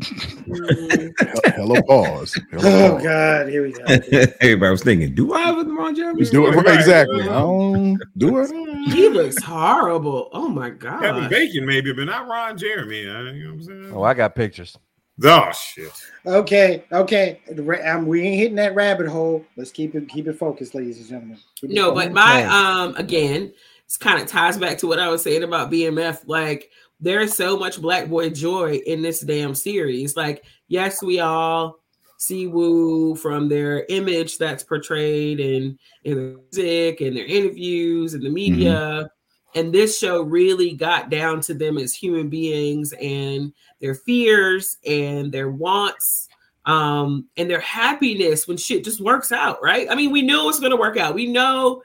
Mm, 0.00 1.12
Hello, 1.56 1.82
pause. 1.82 2.38
Hello, 2.52 2.62
Oh 2.62 2.90
pause. 2.94 3.02
God, 3.02 3.48
here 3.48 3.62
we 3.64 3.72
go. 3.72 3.82
Everybody 4.40 4.70
was 4.70 4.82
thinking, 4.84 5.14
do 5.14 5.32
I 5.32 5.40
have 5.40 5.58
a 5.58 5.64
Ron 5.64 5.96
Jeremy? 5.96 6.24
Do 6.26 6.46
it 6.46 6.54
Right, 6.54 6.66
right, 6.66 6.74
exactly. 6.78 7.20
right. 7.22 7.30
I 7.30 7.40
don't 7.40 7.98
do 8.16 8.38
it. 8.38 8.50
he 8.92 9.08
looks 9.08 9.42
horrible. 9.42 10.28
Oh 10.32 10.48
my 10.48 10.70
Kevin 10.70 11.22
god. 11.22 11.30
Bacon, 11.30 11.66
maybe, 11.66 11.92
but 11.92 12.04
not 12.04 12.28
Ron 12.28 12.56
Jeremy. 12.56 13.00
You 13.00 13.06
know 13.06 13.24
what 13.24 13.28
I'm 13.34 13.62
saying? 13.62 13.92
Oh, 13.92 14.02
I 14.02 14.14
got 14.14 14.36
pictures. 14.36 14.78
Oh, 15.24 15.50
shit. 15.52 15.92
Okay, 16.26 16.84
okay. 16.92 17.40
The 17.50 17.62
ra- 17.62 17.96
um, 17.96 18.06
we 18.06 18.22
ain't 18.22 18.38
hitting 18.38 18.56
that 18.56 18.74
rabbit 18.74 19.08
hole. 19.08 19.44
Let's 19.56 19.70
keep 19.70 19.94
it 19.94 20.08
keep 20.08 20.28
it 20.28 20.38
focused, 20.38 20.74
ladies 20.74 20.98
and 20.98 21.08
gentlemen. 21.08 21.38
Keep 21.60 21.70
No, 21.70 21.92
but 21.92 22.12
my 22.12 22.44
um 22.44 22.94
again, 22.96 23.52
it's 23.84 23.96
kind 23.96 24.20
of 24.20 24.28
ties 24.28 24.58
back 24.58 24.78
to 24.78 24.86
what 24.86 25.00
I 25.00 25.08
was 25.08 25.22
saying 25.22 25.42
about 25.42 25.70
BMF. 25.70 26.22
Like 26.26 26.70
there's 27.00 27.34
so 27.34 27.56
much 27.56 27.80
black 27.80 28.08
boy 28.08 28.30
joy 28.30 28.80
in 28.86 29.02
this 29.02 29.20
damn 29.20 29.54
series. 29.54 30.16
Like, 30.16 30.44
yes, 30.68 31.02
we 31.02 31.20
all 31.20 31.78
see 32.18 32.46
Wu 32.46 33.14
from 33.14 33.48
their 33.48 33.86
image 33.88 34.38
that's 34.38 34.62
portrayed 34.64 35.40
in 35.40 35.78
in 36.04 36.16
the 36.16 36.40
music 36.52 37.00
and 37.00 37.16
their 37.16 37.26
interviews 37.26 38.14
and 38.14 38.22
the 38.22 38.30
media. 38.30 39.10
And 39.54 39.72
this 39.72 39.98
show 39.98 40.22
really 40.22 40.72
got 40.72 41.10
down 41.10 41.40
to 41.42 41.54
them 41.54 41.78
as 41.78 41.94
human 41.94 42.28
beings 42.28 42.92
and 43.00 43.52
their 43.80 43.94
fears 43.94 44.76
and 44.86 45.32
their 45.32 45.50
wants 45.50 46.28
um 46.66 47.26
and 47.36 47.48
their 47.48 47.60
happiness 47.60 48.46
when 48.46 48.56
shit 48.58 48.84
just 48.84 49.00
works 49.00 49.32
out 49.32 49.58
right? 49.62 49.86
I 49.90 49.94
mean 49.94 50.10
we 50.12 50.22
know 50.22 50.48
it's 50.48 50.60
going 50.60 50.70
to 50.72 50.76
work 50.76 50.96
out. 50.96 51.14
We 51.14 51.26
know 51.26 51.82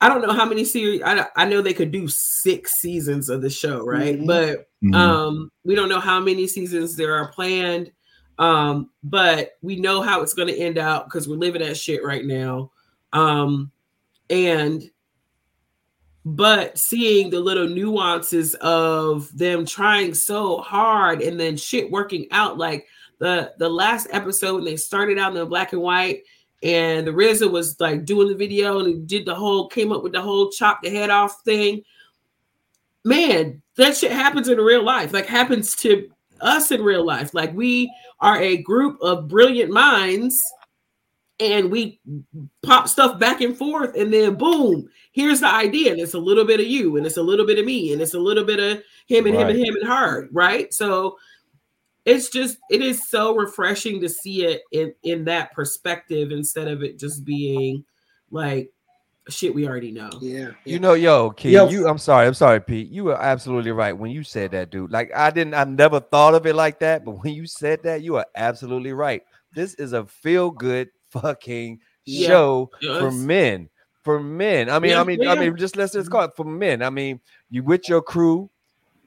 i 0.00 0.08
don't 0.08 0.22
know 0.22 0.32
how 0.32 0.44
many 0.44 0.64
series 0.64 1.02
i, 1.04 1.26
I 1.34 1.44
know 1.44 1.60
they 1.60 1.74
could 1.74 1.90
do 1.90 2.06
six 2.06 2.76
seasons 2.80 3.28
of 3.28 3.42
the 3.42 3.50
show 3.50 3.84
right? 3.84 4.16
Mhm. 4.16 4.26
but 4.28 4.68
Mhm. 4.84 4.94
um 4.94 5.50
we 5.64 5.74
don't 5.74 5.88
know 5.88 5.98
how 5.98 6.20
many 6.20 6.46
seasons 6.46 6.94
there 6.94 7.14
are 7.16 7.32
planned. 7.32 7.90
Um 8.38 8.90
but 9.02 9.56
we 9.60 9.74
know 9.80 10.00
how 10.00 10.22
it's 10.22 10.34
going 10.34 10.46
to 10.46 10.56
end 10.56 10.78
out 10.78 11.06
because 11.06 11.26
we're 11.28 11.34
living 11.36 11.62
that 11.62 11.76
shit 11.76 12.04
right 12.04 12.24
now. 12.24 12.70
Um 13.12 13.72
and 14.30 14.88
but 16.34 16.76
seeing 16.76 17.30
the 17.30 17.40
little 17.40 17.66
nuances 17.66 18.54
of 18.56 19.36
them 19.36 19.64
trying 19.64 20.12
so 20.12 20.58
hard 20.58 21.22
and 21.22 21.40
then 21.40 21.56
shit 21.56 21.90
working 21.90 22.26
out 22.32 22.58
like 22.58 22.86
the 23.18 23.52
the 23.58 23.68
last 23.68 24.08
episode 24.10 24.56
when 24.56 24.64
they 24.64 24.76
started 24.76 25.18
out 25.18 25.32
in 25.32 25.38
the 25.38 25.46
black 25.46 25.72
and 25.72 25.80
white 25.80 26.24
and 26.62 27.06
the 27.06 27.12
RZA 27.12 27.50
was 27.50 27.80
like 27.80 28.04
doing 28.04 28.28
the 28.28 28.34
video 28.34 28.80
and 28.80 28.88
he 28.88 28.94
did 28.94 29.24
the 29.24 29.34
whole 29.34 29.68
came 29.68 29.90
up 29.90 30.02
with 30.02 30.12
the 30.12 30.20
whole 30.20 30.50
chop 30.50 30.82
the 30.82 30.90
head 30.90 31.08
off 31.08 31.40
thing. 31.44 31.82
Man 33.04 33.62
that 33.76 33.96
shit 33.96 34.12
happens 34.12 34.48
in 34.48 34.58
real 34.58 34.84
life 34.84 35.14
like 35.14 35.26
happens 35.26 35.74
to 35.76 36.10
us 36.42 36.70
in 36.70 36.82
real 36.82 37.06
life. 37.06 37.32
Like 37.32 37.54
we 37.54 37.90
are 38.20 38.38
a 38.38 38.58
group 38.58 39.00
of 39.00 39.28
brilliant 39.28 39.70
minds 39.70 40.38
and 41.40 41.70
we 41.70 42.00
pop 42.62 42.88
stuff 42.88 43.18
back 43.18 43.40
and 43.40 43.56
forth 43.56 43.94
and 43.96 44.12
then 44.12 44.34
boom 44.34 44.88
here's 45.12 45.40
the 45.40 45.46
idea 45.46 45.92
and 45.92 46.00
it's 46.00 46.14
a 46.14 46.18
little 46.18 46.44
bit 46.44 46.60
of 46.60 46.66
you 46.66 46.96
and 46.96 47.06
it's 47.06 47.16
a 47.16 47.22
little 47.22 47.46
bit 47.46 47.58
of 47.58 47.64
me 47.64 47.92
and 47.92 48.02
it's 48.02 48.14
a 48.14 48.18
little 48.18 48.44
bit 48.44 48.58
of 48.58 48.82
him 49.06 49.26
and 49.26 49.36
him 49.36 49.48
and 49.48 49.58
him 49.58 49.74
and 49.80 49.88
her 49.88 50.28
right 50.32 50.74
so 50.74 51.16
it's 52.04 52.30
just 52.30 52.58
it 52.70 52.80
is 52.80 53.08
so 53.08 53.36
refreshing 53.36 54.00
to 54.00 54.08
see 54.08 54.44
it 54.44 54.62
in 54.72 54.92
in 55.02 55.24
that 55.24 55.52
perspective 55.52 56.32
instead 56.32 56.68
of 56.68 56.82
it 56.82 56.98
just 56.98 57.24
being 57.24 57.84
like 58.30 58.70
shit 59.28 59.54
we 59.54 59.68
already 59.68 59.92
know 59.92 60.08
yeah, 60.22 60.50
You 60.64 60.78
know, 60.78 60.94
yo, 60.94 61.30
Key, 61.30 61.52
Yo. 61.52 61.68
you 61.68 61.86
I'm 61.86 61.98
sorry, 61.98 62.26
I'm 62.26 62.32
sorry, 62.32 62.60
Pete. 62.60 62.88
You 62.88 63.04
were 63.04 63.20
absolutely 63.20 63.72
right 63.72 63.92
when 63.92 64.10
you 64.10 64.24
said 64.24 64.52
that, 64.52 64.70
dude. 64.70 64.90
Like 64.90 65.14
I 65.14 65.30
didn't 65.30 65.52
I 65.52 65.64
never 65.64 66.00
thought 66.00 66.34
of 66.34 66.46
it 66.46 66.54
like 66.54 66.78
that, 66.80 67.04
but 67.04 67.22
when 67.22 67.34
you 67.34 67.46
said 67.46 67.82
that, 67.82 68.00
you 68.00 68.16
are 68.16 68.26
absolutely 68.34 68.94
right. 68.94 69.22
This 69.54 69.74
is 69.74 69.92
a 69.92 70.06
feel-good 70.06 70.88
fucking 71.10 71.80
Yeah. 72.04 72.28
show 72.28 72.70
Yes. 72.80 73.00
for 73.00 73.10
men. 73.10 73.68
For 74.02 74.20
men. 74.20 74.70
I 74.70 74.78
mean, 74.78 74.92
Yeah, 74.92 75.00
I 75.00 75.04
mean, 75.04 75.26
I 75.28 75.34
mean, 75.34 75.56
just 75.56 75.76
let's 75.76 75.92
just 75.92 76.10
call 76.10 76.24
it 76.24 76.30
for 76.36 76.44
men. 76.44 76.82
I 76.82 76.90
mean, 76.90 77.20
you 77.50 77.62
with 77.62 77.88
your 77.88 78.00
crew, 78.02 78.48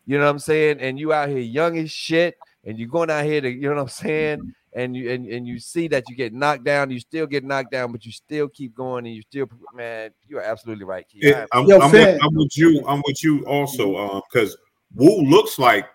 you 0.06 0.18
know 0.18 0.26
what 0.26 0.32
I'm 0.32 0.40
saying, 0.40 0.80
and 0.80 1.00
you 1.00 1.14
out 1.14 1.30
here 1.30 1.40
young 1.40 1.78
as 1.78 1.92
shit. 1.92 2.38
and 2.64 2.78
you're 2.78 2.88
going 2.88 3.10
out 3.10 3.26
here 3.26 3.42
to, 3.42 3.50
you 3.50 3.62
know 3.62 3.74
what 3.74 3.82
I'm 3.82 3.88
saying? 3.88 4.54
And 4.74 4.96
you 4.96 5.10
and, 5.10 5.26
and 5.28 5.48
you 5.48 5.58
see 5.58 5.88
that 5.88 6.04
you 6.08 6.16
get 6.16 6.32
knocked 6.32 6.64
down, 6.64 6.92
you 6.92 7.00
still 7.00 7.26
get 7.26 7.44
knocked 7.44 7.72
down, 7.72 7.92
but 7.92 8.06
you 8.06 8.12
still 8.12 8.48
keep 8.48 8.76
going 8.76 9.08
and 9.08 9.16
you 9.16 9.24
still 9.24 9.48
man, 9.74 10.12
you 10.28 10.38
are 10.38 10.44
absolutely 10.44 10.86
right. 10.86 11.04
Key. 11.10 11.20
It- 11.24 11.48
I'm, 11.52 11.66
Yo, 11.66 11.80
I'm 11.80 11.92
with, 11.92 12.20
I'm 12.22 12.34
with 12.36 12.56
you. 12.56 12.84
I'm 12.88 13.02
with 13.06 13.24
you 13.24 13.44
also. 13.48 13.98
Um, 13.98 14.22
because 14.32 14.56
Wu 14.94 15.24
looks 15.24 15.58
like 15.58 15.88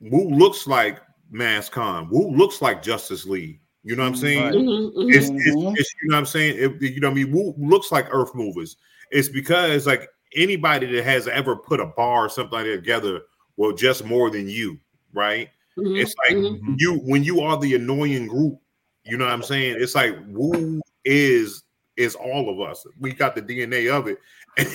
Wu 0.00 0.30
looks 0.30 0.66
like 0.66 1.00
Mass 1.30 1.68
Con. 1.68 2.08
Wu 2.10 2.30
looks 2.30 2.62
like 2.62 2.82
Justice 2.82 3.26
League. 3.26 3.60
You 3.86 3.94
know 3.94 4.02
what 4.02 4.08
I'm 4.08 4.16
saying? 4.16 4.42
Right. 4.42 4.54
Mhm, 4.54 4.94
mhm. 4.96 5.14
It's, 5.14 5.30
Mhm. 5.30 5.36
it's, 5.36 5.80
it's 5.80 5.94
you 6.02 6.08
know 6.08 6.16
what 6.16 6.18
I'm 6.18 6.26
saying. 6.26 6.56
It- 6.58 6.82
you 6.82 7.00
know 7.00 7.08
what 7.08 7.18
I 7.18 7.22
mean. 7.22 7.32
Wu 7.32 7.54
looks 7.56 7.92
like 7.92 8.08
Earth 8.10 8.34
Movers. 8.34 8.76
It's 9.12 9.28
because 9.28 9.86
like 9.86 10.08
anybody 10.34 10.86
that 10.86 11.04
has 11.04 11.28
ever 11.28 11.54
put 11.54 11.78
a 11.78 11.86
bar 11.86 12.26
or 12.26 12.28
something 12.28 12.52
like 12.52 12.66
that 12.66 12.74
together, 12.76 13.20
well, 13.56 13.70
just 13.70 14.04
more 14.04 14.28
than 14.28 14.48
you, 14.48 14.80
right? 15.12 15.50
Mhm, 15.78 16.00
It's 16.00 16.12
like 16.28 16.36
mhm. 16.36 16.74
you 16.78 16.94
when 17.04 17.22
you 17.22 17.40
are 17.42 17.56
the 17.58 17.76
annoying 17.76 18.26
group. 18.26 18.58
You 19.04 19.16
know 19.18 19.24
what 19.24 19.34
I'm 19.34 19.44
saying? 19.44 19.76
It's 19.78 19.94
like 19.94 20.16
Wu 20.26 20.80
is 21.04 21.62
is 21.96 22.16
all 22.16 22.50
of 22.50 22.60
us. 22.68 22.84
We 22.98 23.12
got 23.12 23.36
the 23.36 23.42
DNA 23.42 23.88
of 23.88 24.08
it, 24.08 24.18
and, 24.56 24.68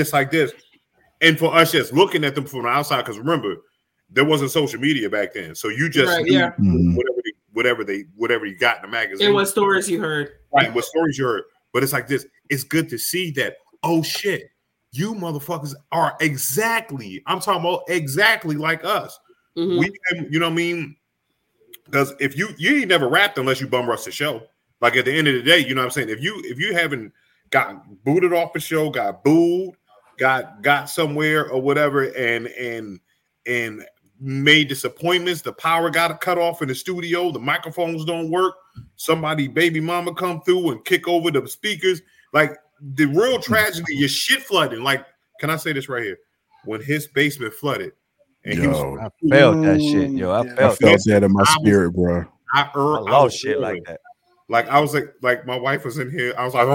it's 0.00 0.12
like 0.12 0.30
this. 0.30 0.52
And 1.22 1.38
for 1.38 1.54
us, 1.54 1.72
just 1.72 1.94
looking 1.94 2.22
at 2.22 2.34
them 2.34 2.44
from 2.44 2.64
the 2.64 2.68
outside, 2.68 2.98
because 2.98 3.18
remember, 3.18 3.56
there 4.10 4.26
wasn't 4.26 4.50
social 4.50 4.78
media 4.78 5.08
back 5.08 5.32
then, 5.32 5.54
so 5.54 5.68
you 5.68 5.88
just 5.88 6.12
Right, 6.12 6.24
knew 6.24 6.38
yeah. 6.38 6.50
Whatever 6.58 7.16
they, 7.16 7.17
whatever 7.58 7.82
they 7.82 8.04
whatever 8.14 8.46
you 8.46 8.56
got 8.56 8.76
in 8.76 8.82
the 8.82 8.88
magazine 8.88 9.26
And 9.26 9.34
what 9.34 9.48
stories 9.48 9.90
you 9.90 10.00
heard? 10.00 10.30
right? 10.54 10.72
What 10.72 10.84
stories 10.84 11.18
you 11.18 11.24
heard, 11.24 11.42
but 11.72 11.82
it's 11.82 11.92
like 11.92 12.06
this. 12.06 12.24
It's 12.50 12.62
good 12.62 12.88
to 12.90 12.96
see 12.96 13.32
that. 13.32 13.56
Oh 13.82 14.00
shit, 14.00 14.52
you 14.92 15.12
motherfuckers 15.12 15.74
are 15.90 16.16
exactly. 16.20 17.20
I'm 17.26 17.40
talking 17.40 17.62
about 17.62 17.82
exactly 17.88 18.54
like 18.54 18.84
us. 18.84 19.18
Mhm. 19.56 19.80
We, 19.80 19.92
you 20.30 20.38
know 20.38 20.46
what 20.46 20.52
I 20.52 20.56
mean? 20.56 20.94
Because 21.84 22.14
if 22.20 22.38
you 22.38 22.50
you 22.58 22.76
ain't 22.76 22.88
never 22.90 23.08
rapped 23.08 23.38
unless 23.38 23.60
you 23.60 23.66
bum 23.66 23.88
rush 23.88 24.04
the 24.04 24.12
show. 24.12 24.44
Like 24.80 24.94
at 24.94 25.06
the 25.06 25.12
end 25.12 25.26
of 25.26 25.34
the 25.34 25.42
day, 25.42 25.58
you 25.58 25.74
know 25.74 25.80
what 25.80 25.86
I'm 25.86 25.90
saying. 25.90 26.10
If 26.10 26.22
you 26.22 26.40
if 26.44 26.60
you 26.60 26.74
haven't 26.74 27.12
got 27.50 28.04
booted 28.04 28.32
off 28.32 28.52
the 28.52 28.60
show, 28.60 28.88
got 28.88 29.24
booed, 29.24 29.74
got 30.16 30.62
got 30.62 30.88
somewhere 30.88 31.50
or 31.50 31.60
whatever, 31.60 32.04
and 32.04 32.46
and 32.46 33.00
and 33.48 33.84
made 34.20 34.68
disappointments, 34.68 35.42
the 35.42 35.52
power 35.52 35.90
got 35.90 36.20
cut 36.20 36.38
off 36.38 36.62
in 36.62 36.68
the 36.68 36.74
studio, 36.74 37.30
the 37.30 37.38
microphones 37.38 38.04
don't 38.04 38.30
work, 38.30 38.54
somebody 38.96 39.48
baby 39.48 39.80
mama 39.80 40.14
come 40.14 40.40
through 40.42 40.70
and 40.70 40.84
kick 40.84 41.06
over 41.08 41.30
the 41.30 41.46
speakers. 41.48 42.02
Like 42.32 42.56
the 42.80 43.06
real 43.06 43.40
tragedy, 43.40 43.96
your 43.96 44.08
shit 44.08 44.42
flooding. 44.42 44.82
Like, 44.82 45.04
can 45.40 45.50
I 45.50 45.56
say 45.56 45.72
this 45.72 45.88
right 45.88 46.02
here? 46.02 46.18
When 46.64 46.82
his 46.82 47.06
basement 47.06 47.54
flooded, 47.54 47.92
and 48.44 48.58
he 48.58 48.66
was 48.66 48.78
I 48.78 49.28
felt 49.28 49.62
that 49.62 49.80
shit, 49.80 50.10
yo. 50.10 50.30
I 50.30 50.44
Yeah. 50.44 50.52
I 50.52 50.56
felt, 50.56 50.78
felt 50.78 51.00
that 51.06 51.22
in 51.24 51.32
my 51.32 51.40
I 51.40 51.42
was- 51.42 51.54
spirit, 51.60 51.90
bro. 51.92 52.24
I, 52.54 52.62
I 52.62 52.70
er, 52.76 52.96
I 52.96 53.00
lost 53.00 53.24
was 53.24 53.34
shit 53.36 53.60
like 53.60 53.84
that. 53.84 54.00
Like 54.48 54.68
I 54.68 54.80
was 54.80 54.94
like, 54.94 55.12
like 55.22 55.46
my 55.46 55.56
wife 55.58 55.84
was 55.84 55.98
in 55.98 56.10
here. 56.10 56.34
I 56.38 56.44
was 56.44 56.54
like, 56.54 56.66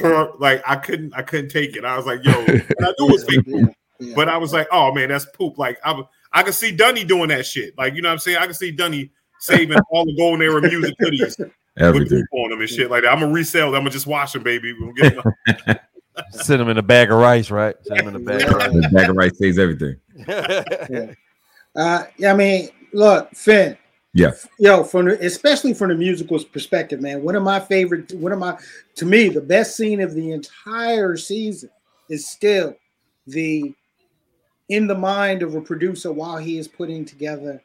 like 0.40 0.62
I 0.66 0.76
couldn't, 0.76 1.12
I 1.14 1.22
couldn't 1.22 1.50
take 1.50 1.76
it. 1.76 1.84
I 1.84 1.96
was 1.96 2.06
like, 2.06 2.24
yo, 2.24 2.32
I 2.32 2.42
knew 2.44 2.64
it 3.08 3.12
was 3.12 3.24
fake 3.24 3.42
Yeah, 3.46 3.66
poop, 3.66 3.74
yeah. 4.00 4.12
but 4.16 4.28
I 4.28 4.36
was 4.38 4.52
like, 4.52 4.68
oh 4.72 4.92
man, 4.92 5.08
that's 5.10 5.26
poop. 5.26 5.58
Like 5.58 5.78
I, 5.84 6.00
I 6.32 6.42
can 6.42 6.52
see 6.52 6.70
Dunny 6.72 7.04
doing 7.04 7.28
that 7.28 7.46
shit. 7.46 7.76
Like 7.76 7.94
you 7.94 8.02
know 8.02 8.08
what 8.08 8.14
I'm 8.14 8.18
saying? 8.20 8.38
I 8.38 8.44
can 8.46 8.54
see 8.54 8.70
Dunny 8.70 9.10
saving 9.40 9.78
all 9.90 10.04
the 10.04 10.14
golden 10.16 10.42
era 10.42 10.60
music 10.62 10.94
hoodies 11.00 11.38
with 11.38 11.50
Everything. 11.76 12.18
poop 12.20 12.26
on 12.44 12.50
them 12.50 12.60
and 12.60 12.68
shit 12.68 12.90
like 12.90 13.02
that. 13.04 13.12
I'm 13.12 13.20
gonna 13.20 13.32
resell 13.32 13.68
them. 13.70 13.76
I'm 13.76 13.80
gonna 13.82 13.90
just 13.90 14.06
wash 14.06 14.32
them, 14.32 14.42
baby. 14.42 14.74
We'll 14.78 14.92
get 14.92 15.14
them. 15.16 15.76
Send 16.32 16.60
them 16.60 16.68
in 16.68 16.76
a 16.76 16.82
bag 16.82 17.10
of 17.10 17.18
rice, 17.18 17.50
right? 17.50 17.74
Send 17.84 18.00
them 18.00 18.08
in 18.08 18.16
a 18.16 18.18
bag 18.24 18.42
of 18.42 18.72
The 18.72 18.90
bag 18.92 19.08
of 19.10 19.16
rice 19.16 19.38
saves 19.38 19.58
everything. 19.58 19.96
rice. 20.28 21.16
Uh, 21.76 22.04
yeah, 22.18 22.32
I 22.32 22.36
mean, 22.36 22.68
look, 22.92 23.30
Finn. 23.34 23.76
Yeah. 24.12 24.32
Yo, 24.58 24.82
from 24.82 25.06
the, 25.06 25.24
especially 25.24 25.72
from 25.72 25.88
the 25.90 25.94
musical 25.94 26.42
perspective, 26.44 27.00
man. 27.00 27.22
One 27.22 27.36
of 27.36 27.44
my 27.44 27.60
favorite, 27.60 28.12
one 28.14 28.32
of 28.32 28.40
my, 28.40 28.58
to 28.96 29.06
me, 29.06 29.28
the 29.28 29.40
best 29.40 29.76
scene 29.76 30.00
of 30.00 30.14
the 30.14 30.32
entire 30.32 31.16
season 31.16 31.70
is 32.08 32.28
still 32.28 32.74
the 33.28 33.72
in 34.70 34.86
the 34.86 34.94
mind 34.94 35.42
of 35.42 35.54
a 35.54 35.60
producer 35.60 36.10
while 36.12 36.38
he 36.38 36.56
is 36.58 36.66
putting 36.66 37.04
together 37.04 37.62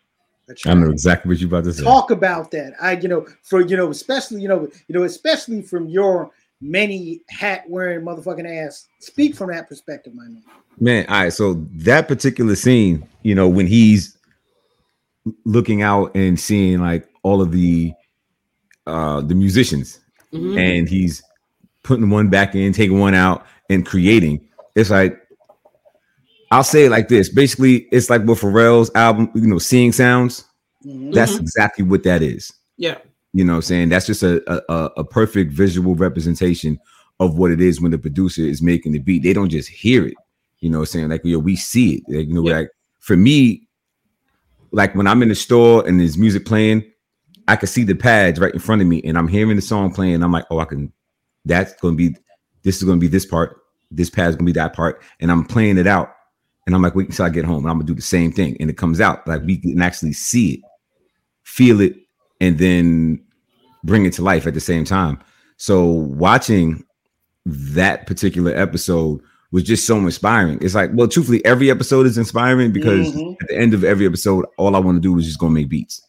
a 0.50 0.52
I 0.52 0.56
track. 0.56 0.78
know 0.78 0.90
exactly 0.92 1.30
what 1.30 1.40
you 1.40 1.48
about 1.48 1.64
to 1.64 1.74
say. 1.74 1.84
Talk 1.84 2.12
about 2.12 2.52
that. 2.52 2.74
I, 2.82 2.94
you 2.98 3.08
know, 3.08 3.26
for 3.44 3.62
you 3.62 3.78
know, 3.78 3.90
especially 3.90 4.42
you 4.42 4.48
know, 4.50 4.68
you 4.88 4.94
know, 4.94 5.04
especially 5.04 5.62
from 5.62 5.88
your 5.88 6.32
many 6.62 7.22
hat 7.30 7.64
wearing 7.70 8.06
motherfucking 8.06 8.48
ass. 8.66 8.88
Speak 9.00 9.36
from 9.36 9.52
that 9.52 9.68
perspective, 9.70 10.14
my 10.14 10.24
man. 10.26 10.44
Man, 10.80 11.06
all 11.08 11.24
right. 11.24 11.34
So 11.34 11.54
that 11.76 12.08
particular 12.08 12.56
scene, 12.56 13.08
you 13.24 13.34
know, 13.36 13.48
when 13.48 13.66
he's 13.68 14.18
looking 15.46 15.82
out 15.82 16.12
and 16.16 16.40
seeing 16.40 16.80
like 16.80 17.08
all 17.24 17.42
of 17.42 17.52
the 17.52 17.92
uh 18.86 19.22
the 19.22 19.34
musicians 19.36 20.00
Mhm. 20.34 20.60
and 20.60 20.90
he's 20.90 21.24
putting 21.84 22.10
one 22.10 22.30
back 22.30 22.56
in, 22.56 22.74
taking 22.74 23.00
one 23.00 23.14
out, 23.16 23.46
and 23.70 23.86
creating. 23.86 24.48
It's 24.76 24.90
like 24.90 25.20
I'll 26.56 26.64
say 26.64 26.86
it 26.86 26.90
like 26.90 27.10
this. 27.10 27.28
Basically, 27.30 27.88
it's 27.92 28.10
like 28.10 28.24
with 28.24 28.40
Pharrell's 28.40 28.90
album, 28.96 29.30
you 29.36 29.46
know, 29.48 29.58
Seeing 29.60 29.92
Sounds. 29.92 30.46
Mhm. 30.86 31.14
That's 31.14 31.34
Mhm. 31.34 31.42
exactly 31.42 31.84
what 31.84 32.04
that 32.04 32.22
is. 32.22 32.52
Yeah. 32.78 32.98
You 33.34 33.44
know 33.44 33.54
what 33.54 33.58
I'm 33.58 33.62
saying? 33.64 33.90
That's 33.90 34.06
just 34.06 34.24
a, 34.24 34.42
a 34.52 34.62
a- 34.74 34.92
a 34.98 35.04
perfect 35.04 35.52
visual 35.52 35.96
representation 35.96 36.80
of 37.20 37.38
what 37.38 37.52
it 37.52 37.60
is 37.60 37.82
when 37.82 37.92
the 37.92 37.98
producer 37.98 38.42
is 38.42 38.62
making 38.62 38.94
the 38.94 39.00
beat. 39.00 39.24
They 39.24 39.34
don't 39.34 39.50
just 39.50 39.68
hear 39.70 40.06
it. 40.08 40.14
You 40.60 40.70
know 40.70 40.78
what 40.80 40.84
I'm 40.84 40.94
saying? 40.94 41.10
Like 41.10 41.26
yo, 41.26 41.40
we 41.40 41.56
see 41.58 41.96
it. 41.96 42.04
Like, 42.08 42.28
you 42.28 42.34
know, 42.34 42.48
Yeah. 42.48 42.58
like 42.60 42.70
for 43.00 43.18
me, 43.18 43.68
like 44.72 44.96
when 44.96 45.08
I'm 45.08 45.22
in 45.24 45.30
the 45.30 45.36
store 45.36 45.86
and 45.88 46.00
there's 46.00 46.18
music 46.18 46.46
playing, 46.46 46.84
I 47.48 47.56
can 47.58 47.68
see 47.68 47.84
the 47.84 47.96
pads 47.96 48.40
right 48.40 48.54
in 48.54 48.60
front 48.60 48.82
of 48.82 48.88
me 48.88 49.02
and 49.04 49.18
I'm 49.18 49.28
hearing 49.28 49.56
the 49.56 49.62
song 49.62 49.92
playing. 49.94 50.24
I'm 50.24 50.32
like, 50.32 50.46
oh, 50.50 50.60
I 50.60 50.66
can 50.66 50.92
that's 51.46 51.74
gonna 51.82 51.96
be 51.96 52.16
this 52.64 52.78
is 52.78 52.84
gonna 52.84 52.98
be 53.00 53.08
this 53.08 53.26
part, 53.26 53.58
this 53.92 54.10
pad's 54.10 54.36
gonna 54.38 54.46
be 54.46 54.52
that 54.54 54.74
part, 54.74 55.02
and 55.20 55.30
I'm 55.32 55.44
playing 55.46 55.78
it 55.78 55.88
out. 55.88 56.12
And 56.66 56.74
I'm 56.76 56.82
like, 56.82 56.96
wait 56.96 57.10
until 57.10 57.26
I 57.26 57.30
get 57.30 57.46
home, 57.46 57.64
and 57.64 57.70
I'm 57.70 57.78
gonna 57.78 57.86
do 57.88 57.94
the 57.96 58.02
same 58.02 58.32
thing. 58.32 58.58
And 58.60 58.70
it 58.70 58.78
comes 58.78 59.00
out 59.00 59.28
like 59.28 59.44
we 59.44 59.58
can 59.58 59.82
actually 59.82 60.14
see 60.14 60.54
it, 60.56 60.60
feel 61.44 61.80
it, 61.82 61.96
and 62.42 62.58
then 62.58 63.24
bring 63.84 64.06
it 64.06 64.14
to 64.14 64.24
life 64.24 64.48
at 64.48 64.54
the 64.56 64.60
same 64.60 64.84
time. 64.84 65.20
So 65.58 65.86
watching 65.86 66.84
that 67.46 68.08
particular 68.08 68.52
episode 68.56 69.22
was 69.52 69.62
just 69.64 69.86
so 69.86 69.98
inspiring. 69.98 70.58
It's 70.62 70.74
like, 70.76 70.90
well, 70.94 71.08
truthfully, 71.08 71.46
every 71.46 71.70
episode 71.70 72.08
is 72.08 72.18
inspiring 72.18 72.72
because 72.72 73.14
Mhm. 73.14 73.36
at 73.42 73.48
the 73.48 73.58
end 73.58 73.74
of 73.76 73.84
every 73.84 74.06
episode, 74.08 74.46
all 74.58 74.76
I 74.76 74.80
want 74.80 74.98
to 74.98 75.02
do 75.02 75.18
is 75.20 75.26
just 75.26 75.40
go 75.40 75.48
make 75.48 75.70
beats. 75.70 76.02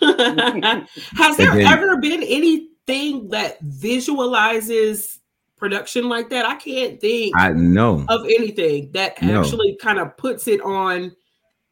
Has 0.00 1.36
there 1.36 1.54
then- 1.54 1.66
ever 1.66 1.96
been 1.96 2.22
anything 2.22 3.28
that 3.30 3.58
visualizes 3.62 5.18
production 5.56 6.08
like 6.08 6.30
that? 6.30 6.44
I 6.46 6.56
can't 6.56 7.00
think 7.00 7.34
I 7.36 7.52
know. 7.52 8.04
of 8.08 8.24
anything 8.24 8.90
that 8.92 9.20
No. 9.22 9.40
actually 9.40 9.76
kind 9.80 9.98
of 9.98 10.16
puts 10.16 10.48
it 10.48 10.60
on 10.60 11.14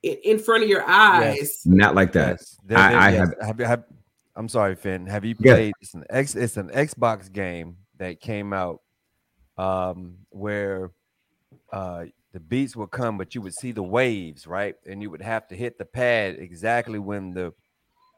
in, 0.02 0.16
in 0.24 0.38
front 0.38 0.62
of 0.62 0.68
your 0.68 0.84
eyes. 0.88 1.62
Not 1.64 1.94
like 1.94 2.12
that. 2.12 2.38
Yes. 2.40 2.58
There- 2.64 2.78
I- 2.78 2.90
there- 2.90 3.00
I 3.00 3.10
yes. 3.10 3.18
have- 3.40 3.58
have, 3.58 3.66
have- 3.68 3.84
I'm 4.34 4.48
sorry, 4.48 4.74
Finn. 4.76 5.06
Have 5.06 5.24
you 5.24 5.34
Yeah. 5.38 5.54
played? 5.54 5.74
It's 5.80 5.94
an 5.94 6.04
X. 6.08 6.34
It's 6.34 6.56
an 6.56 6.70
Xbox 6.70 7.30
game 7.30 7.76
that 7.98 8.20
came 8.20 8.52
out 8.52 8.80
um, 9.58 10.16
where 10.30 10.90
uh, 11.72 12.06
the 12.32 12.40
beats 12.40 12.74
would 12.74 12.90
come, 12.90 13.18
but 13.18 13.34
you 13.34 13.42
would 13.42 13.54
see 13.54 13.70
the 13.72 13.82
waves, 13.82 14.46
right? 14.46 14.74
And 14.86 15.02
you 15.02 15.10
would 15.10 15.20
have 15.20 15.46
to 15.48 15.54
hit 15.54 15.76
the 15.78 15.84
pad 15.84 16.36
exactly 16.38 16.98
when 16.98 17.34
the, 17.34 17.52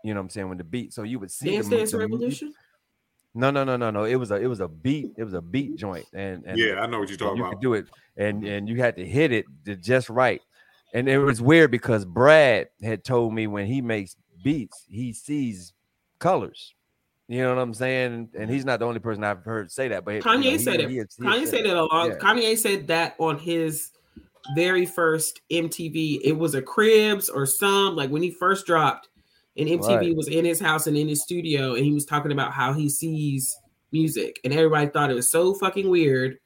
you 0.04 0.14
know, 0.14 0.20
what 0.20 0.26
I'm 0.26 0.30
saying 0.30 0.48
when 0.48 0.58
the 0.58 0.64
beat. 0.64 0.92
So 0.92 1.02
you 1.02 1.18
would 1.18 1.32
see 1.32 1.50
Dance 1.50 1.68
the, 1.68 1.76
Dance 1.78 1.90
the- 1.90 1.98
Revolution. 1.98 2.54
No, 3.34 3.50
no, 3.50 3.64
no, 3.64 3.76
no, 3.76 3.90
no. 3.90 4.04
It 4.04 4.16
was 4.16 4.30
a 4.30 4.36
it 4.36 4.46
was 4.46 4.60
a 4.60 4.68
beat. 4.68 5.12
It 5.16 5.24
was 5.24 5.34
a 5.34 5.42
beat 5.42 5.76
joint, 5.76 6.06
and, 6.14 6.44
and 6.46 6.58
yeah, 6.58 6.80
I 6.80 6.86
know 6.86 7.00
what 7.00 7.08
you're 7.08 7.14
and 7.14 7.18
talking 7.18 7.36
you 7.38 7.42
about. 7.42 7.52
could 7.54 7.60
do 7.60 7.74
it 7.74 7.86
and 8.16 8.42
mm-hmm. 8.42 8.52
and 8.52 8.68
you 8.68 8.76
had 8.76 8.96
to 8.96 9.06
hit 9.06 9.32
it 9.32 9.46
just 9.80 10.08
right 10.08 10.40
and 10.92 11.08
it 11.08 11.18
was 11.18 11.40
weird 11.42 11.70
because 11.70 12.04
brad 12.04 12.68
had 12.82 13.04
told 13.04 13.34
me 13.34 13.46
when 13.46 13.66
he 13.66 13.80
makes 13.80 14.16
beats 14.42 14.84
he 14.88 15.12
sees 15.12 15.72
colors 16.18 16.74
you 17.28 17.42
know 17.42 17.54
what 17.54 17.60
i'm 17.60 17.74
saying 17.74 18.28
and 18.38 18.50
he's 18.50 18.64
not 18.64 18.78
the 18.78 18.84
only 18.84 19.00
person 19.00 19.24
i've 19.24 19.42
heard 19.44 19.70
say 19.70 19.88
that 19.88 20.04
but 20.04 20.14
you 20.14 20.22
Kanye 20.22 20.44
know, 20.44 20.50
he- 20.50 20.58
said 20.58 20.80
it. 20.80 20.90
he 20.90 20.96
had- 20.96 21.08
he 21.18 21.24
had 21.24 21.34
Kanye 21.34 21.46
said 21.46 21.66
it 21.66 21.76
a 21.76 21.84
lot. 21.84 22.08
Yeah. 22.08 22.14
Kanye 22.16 22.56
said 22.56 22.86
that 22.88 23.14
on 23.18 23.38
his 23.38 23.90
very 24.54 24.84
first 24.84 25.40
MTV. 25.50 26.20
It 26.22 26.36
was 26.36 26.54
a 26.54 26.60
Cribs 26.60 27.30
or 27.30 27.46
some 27.46 27.96
like 27.96 28.10
when 28.10 28.22
he 28.22 28.30
first 28.30 28.66
dropped, 28.66 29.08
and 29.56 29.68
MTV 29.68 29.96
Right. 30.08 30.16
was 30.16 30.28
in 30.28 30.44
his 30.44 30.60
house 30.60 30.86
and 30.86 30.96
in 30.96 31.08
his 31.08 31.22
studio, 31.22 31.74
and 31.74 31.84
he 31.84 31.92
was 31.92 32.04
talking 32.04 32.32
about 32.32 32.52
how 32.52 32.72
he 32.72 32.88
sees 32.88 33.56
music, 33.92 34.40
and 34.44 34.52
everybody 34.52 34.88
thought 34.88 35.10
it 35.10 35.14
was 35.14 35.30
so 35.30 35.54
fucking 35.54 35.88
weird. 35.88 36.38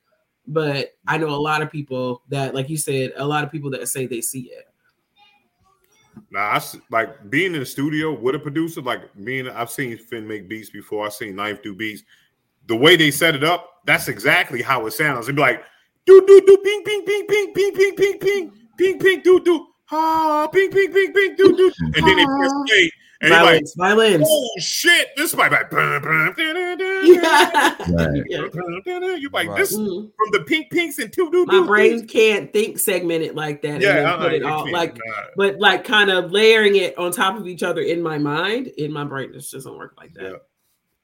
But 0.46 0.94
I 1.06 1.18
know 1.18 1.28
a 1.28 1.36
lot 1.36 1.60
of 1.62 1.70
people 1.70 2.22
that, 2.28 2.54
like 2.54 2.68
you 2.70 2.76
said, 2.78 3.12
a 3.16 3.26
lot 3.26 3.44
of 3.44 3.52
people 3.52 3.70
that 3.70 3.86
say 3.88 4.06
they 4.06 4.20
see 4.22 4.50
it. 4.50 4.64
Now, 6.30 6.48
I 6.48 6.56
s- 6.56 6.76
like 6.90 7.30
being 7.30 7.54
in 7.54 7.60
the 7.60 7.66
studio 7.66 8.12
with 8.18 8.34
a 8.34 8.38
producer. 8.38 8.80
Like 8.82 9.02
being, 9.24 9.48
I've 9.48 9.70
seen 9.70 9.96
Finn 9.96 10.26
make 10.26 10.48
beats 10.48 10.68
before. 10.70 11.06
I've 11.06 11.12
seen 11.14 11.36
Knife 11.36 11.62
do 11.62 11.74
beats. 11.74 12.02
The 12.66 12.76
way 12.76 12.96
they 12.96 13.10
set 13.10 13.34
it 13.34 13.44
up, 13.44 13.80
that's 13.86 14.08
exactly 14.08 14.60
how 14.60 14.86
it 14.86 14.92
sounds. 14.92 15.26
It'd 15.26 15.36
be 15.36 15.42
like 15.42 15.62
do 16.06 16.22
do 16.26 16.40
do 16.46 16.56
ping 16.58 16.82
ping 16.84 17.04
ping 17.04 17.26
ping 17.26 17.52
ping 17.54 17.72
ping 17.74 17.94
ping 17.96 18.18
ping 18.18 18.52
ping 18.76 18.98
ping 18.98 19.20
do 19.22 19.40
do. 19.40 19.66
ah, 19.90 20.48
ping, 20.52 20.70
ping, 20.70 20.92
ping, 20.92 21.12
ping, 21.14 21.34
do, 21.36 21.56
do, 21.56 21.72
and 21.80 21.94
then 21.94 22.16
they 22.16 22.24
press 22.26 22.52
play, 22.66 22.90
and 23.20 23.30
you're 23.30 23.42
like, 23.42 23.64
Violence, 23.76 23.76
violence. 23.76 24.28
oh 24.30 24.50
shit, 24.60 25.08
this 25.16 25.34
might 25.34 25.50
like, 25.50 25.66
Yeah. 25.70 27.74
Right. 27.90 28.22
Yeah. 28.28 28.40
bum, 28.52 28.82
da, 28.84 28.98
da. 29.00 29.06
you're 29.14 29.30
like 29.30 29.48
Right. 29.48 29.58
this 29.58 29.76
Mm. 29.76 30.10
from 30.16 30.28
the 30.32 30.44
pink 30.46 30.70
pinks 30.70 30.98
and 30.98 31.12
two 31.12 31.30
do 31.30 31.44
My 31.46 31.66
brain 31.66 32.06
can't 32.06 32.52
think 32.52 32.78
segmented 32.78 33.34
like 33.34 33.62
that. 33.62 33.68
and 33.74 33.82
then 33.82 33.96
Yeah, 34.02 34.16
put 34.16 34.32
it 34.32 34.42
all 34.44 34.70
like 34.70 34.96
nah. 34.96 35.22
but 35.36 35.58
like 35.58 35.84
kind 35.84 36.10
of 36.10 36.30
layering 36.30 36.76
it 36.76 36.96
on 36.98 37.10
top 37.12 37.36
of 37.36 37.46
each 37.48 37.62
other 37.62 37.80
in 37.80 38.02
my 38.02 38.18
mind, 38.18 38.68
in 38.78 38.92
my 38.92 39.04
brain, 39.04 39.32
this 39.32 39.50
doesn't 39.50 39.76
work 39.76 39.94
like 39.98 40.14
that. 40.14 40.22
Yeah. 40.22 40.32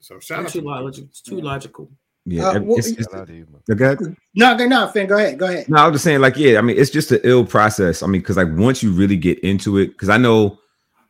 So 0.00 0.20
shout 0.20 0.44
out 0.44 0.50
too 0.50 0.60
to 0.60 0.66
logical. 0.66 1.08
It's 1.08 1.20
too 1.20 1.40
logical. 1.40 1.90
Yeah. 2.26 2.48
Uh, 2.48 2.60
well, 2.60 2.78
it's, 2.78 2.88
it's, 2.88 3.10
Shout 3.12 3.28
you, 3.28 3.46
man. 3.50 4.16
No, 4.34 4.56
go 4.56 4.66
no, 4.66 4.86
Finn, 4.88 5.06
go 5.06 5.16
ahead. 5.16 5.38
Go 5.38 5.46
ahead. 5.46 5.68
No, 5.68 5.76
I 5.78 5.86
was 5.86 5.94
just 5.96 6.04
saying, 6.04 6.20
like, 6.20 6.36
yeah, 6.36 6.58
I 6.58 6.62
mean, 6.62 6.76
it's 6.78 6.90
just 6.90 7.12
an 7.12 7.20
ill 7.22 7.44
process. 7.44 8.02
I 8.02 8.06
mean, 8.06 8.22
because 8.22 8.36
like 8.38 8.48
once 8.52 8.82
you 8.82 8.92
really 8.92 9.16
get 9.16 9.38
into 9.40 9.76
it, 9.78 9.88
because 9.88 10.08
I 10.08 10.16
know 10.16 10.58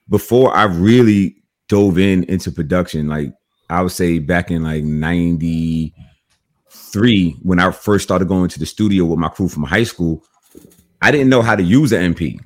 before 0.08 0.54
I 0.54 0.64
really 0.64 1.36
dove 1.68 1.98
in 1.98 2.24
into 2.24 2.52
production, 2.52 3.08
like 3.08 3.32
I 3.70 3.82
would 3.82 3.92
say 3.92 4.18
back 4.18 4.50
in 4.50 4.62
like 4.62 4.84
93, 4.84 7.36
when 7.42 7.58
I 7.58 7.70
first 7.70 8.04
started 8.04 8.28
going 8.28 8.48
to 8.48 8.58
the 8.58 8.66
studio 8.66 9.04
with 9.04 9.18
my 9.18 9.28
crew 9.28 9.48
from 9.48 9.64
high 9.64 9.84
school, 9.84 10.24
I 11.00 11.10
didn't 11.10 11.28
know 11.28 11.42
how 11.42 11.56
to 11.56 11.62
use 11.62 11.92
an 11.92 12.14
MP. 12.14 12.38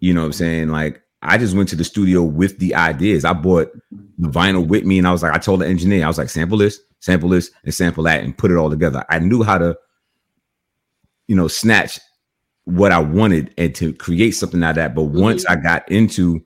You 0.00 0.14
know 0.14 0.22
what 0.22 0.26
I'm 0.26 0.32
saying? 0.32 0.68
Like 0.68 1.02
I 1.22 1.38
just 1.38 1.54
went 1.54 1.68
to 1.70 1.76
the 1.76 1.84
studio 1.84 2.22
with 2.22 2.58
the 2.58 2.74
ideas. 2.74 3.24
I 3.24 3.32
bought 3.32 3.72
the 4.18 4.28
vinyl 4.28 4.66
with 4.66 4.84
me, 4.84 4.98
and 4.98 5.06
I 5.06 5.12
was 5.12 5.22
like, 5.22 5.32
I 5.32 5.38
told 5.38 5.60
the 5.60 5.68
engineer, 5.68 6.04
I 6.04 6.08
was 6.08 6.18
like, 6.18 6.28
sample 6.28 6.58
this, 6.58 6.80
sample 7.00 7.28
this, 7.28 7.50
and 7.64 7.72
sample 7.72 8.04
that, 8.04 8.24
and 8.24 8.36
put 8.36 8.50
it 8.50 8.56
all 8.56 8.70
together. 8.70 9.04
I 9.08 9.20
knew 9.20 9.42
how 9.42 9.58
to, 9.58 9.76
you 11.28 11.36
know, 11.36 11.46
snatch 11.46 12.00
what 12.64 12.92
I 12.92 12.98
wanted 12.98 13.54
and 13.56 13.74
to 13.76 13.92
create 13.92 14.32
something 14.32 14.62
out 14.62 14.70
of 14.70 14.76
that. 14.76 14.94
But 14.94 15.04
once 15.04 15.44
mm-hmm. 15.44 15.58
I 15.58 15.62
got 15.62 15.90
into 15.90 16.44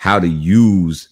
how 0.00 0.18
to 0.18 0.26
use 0.26 1.10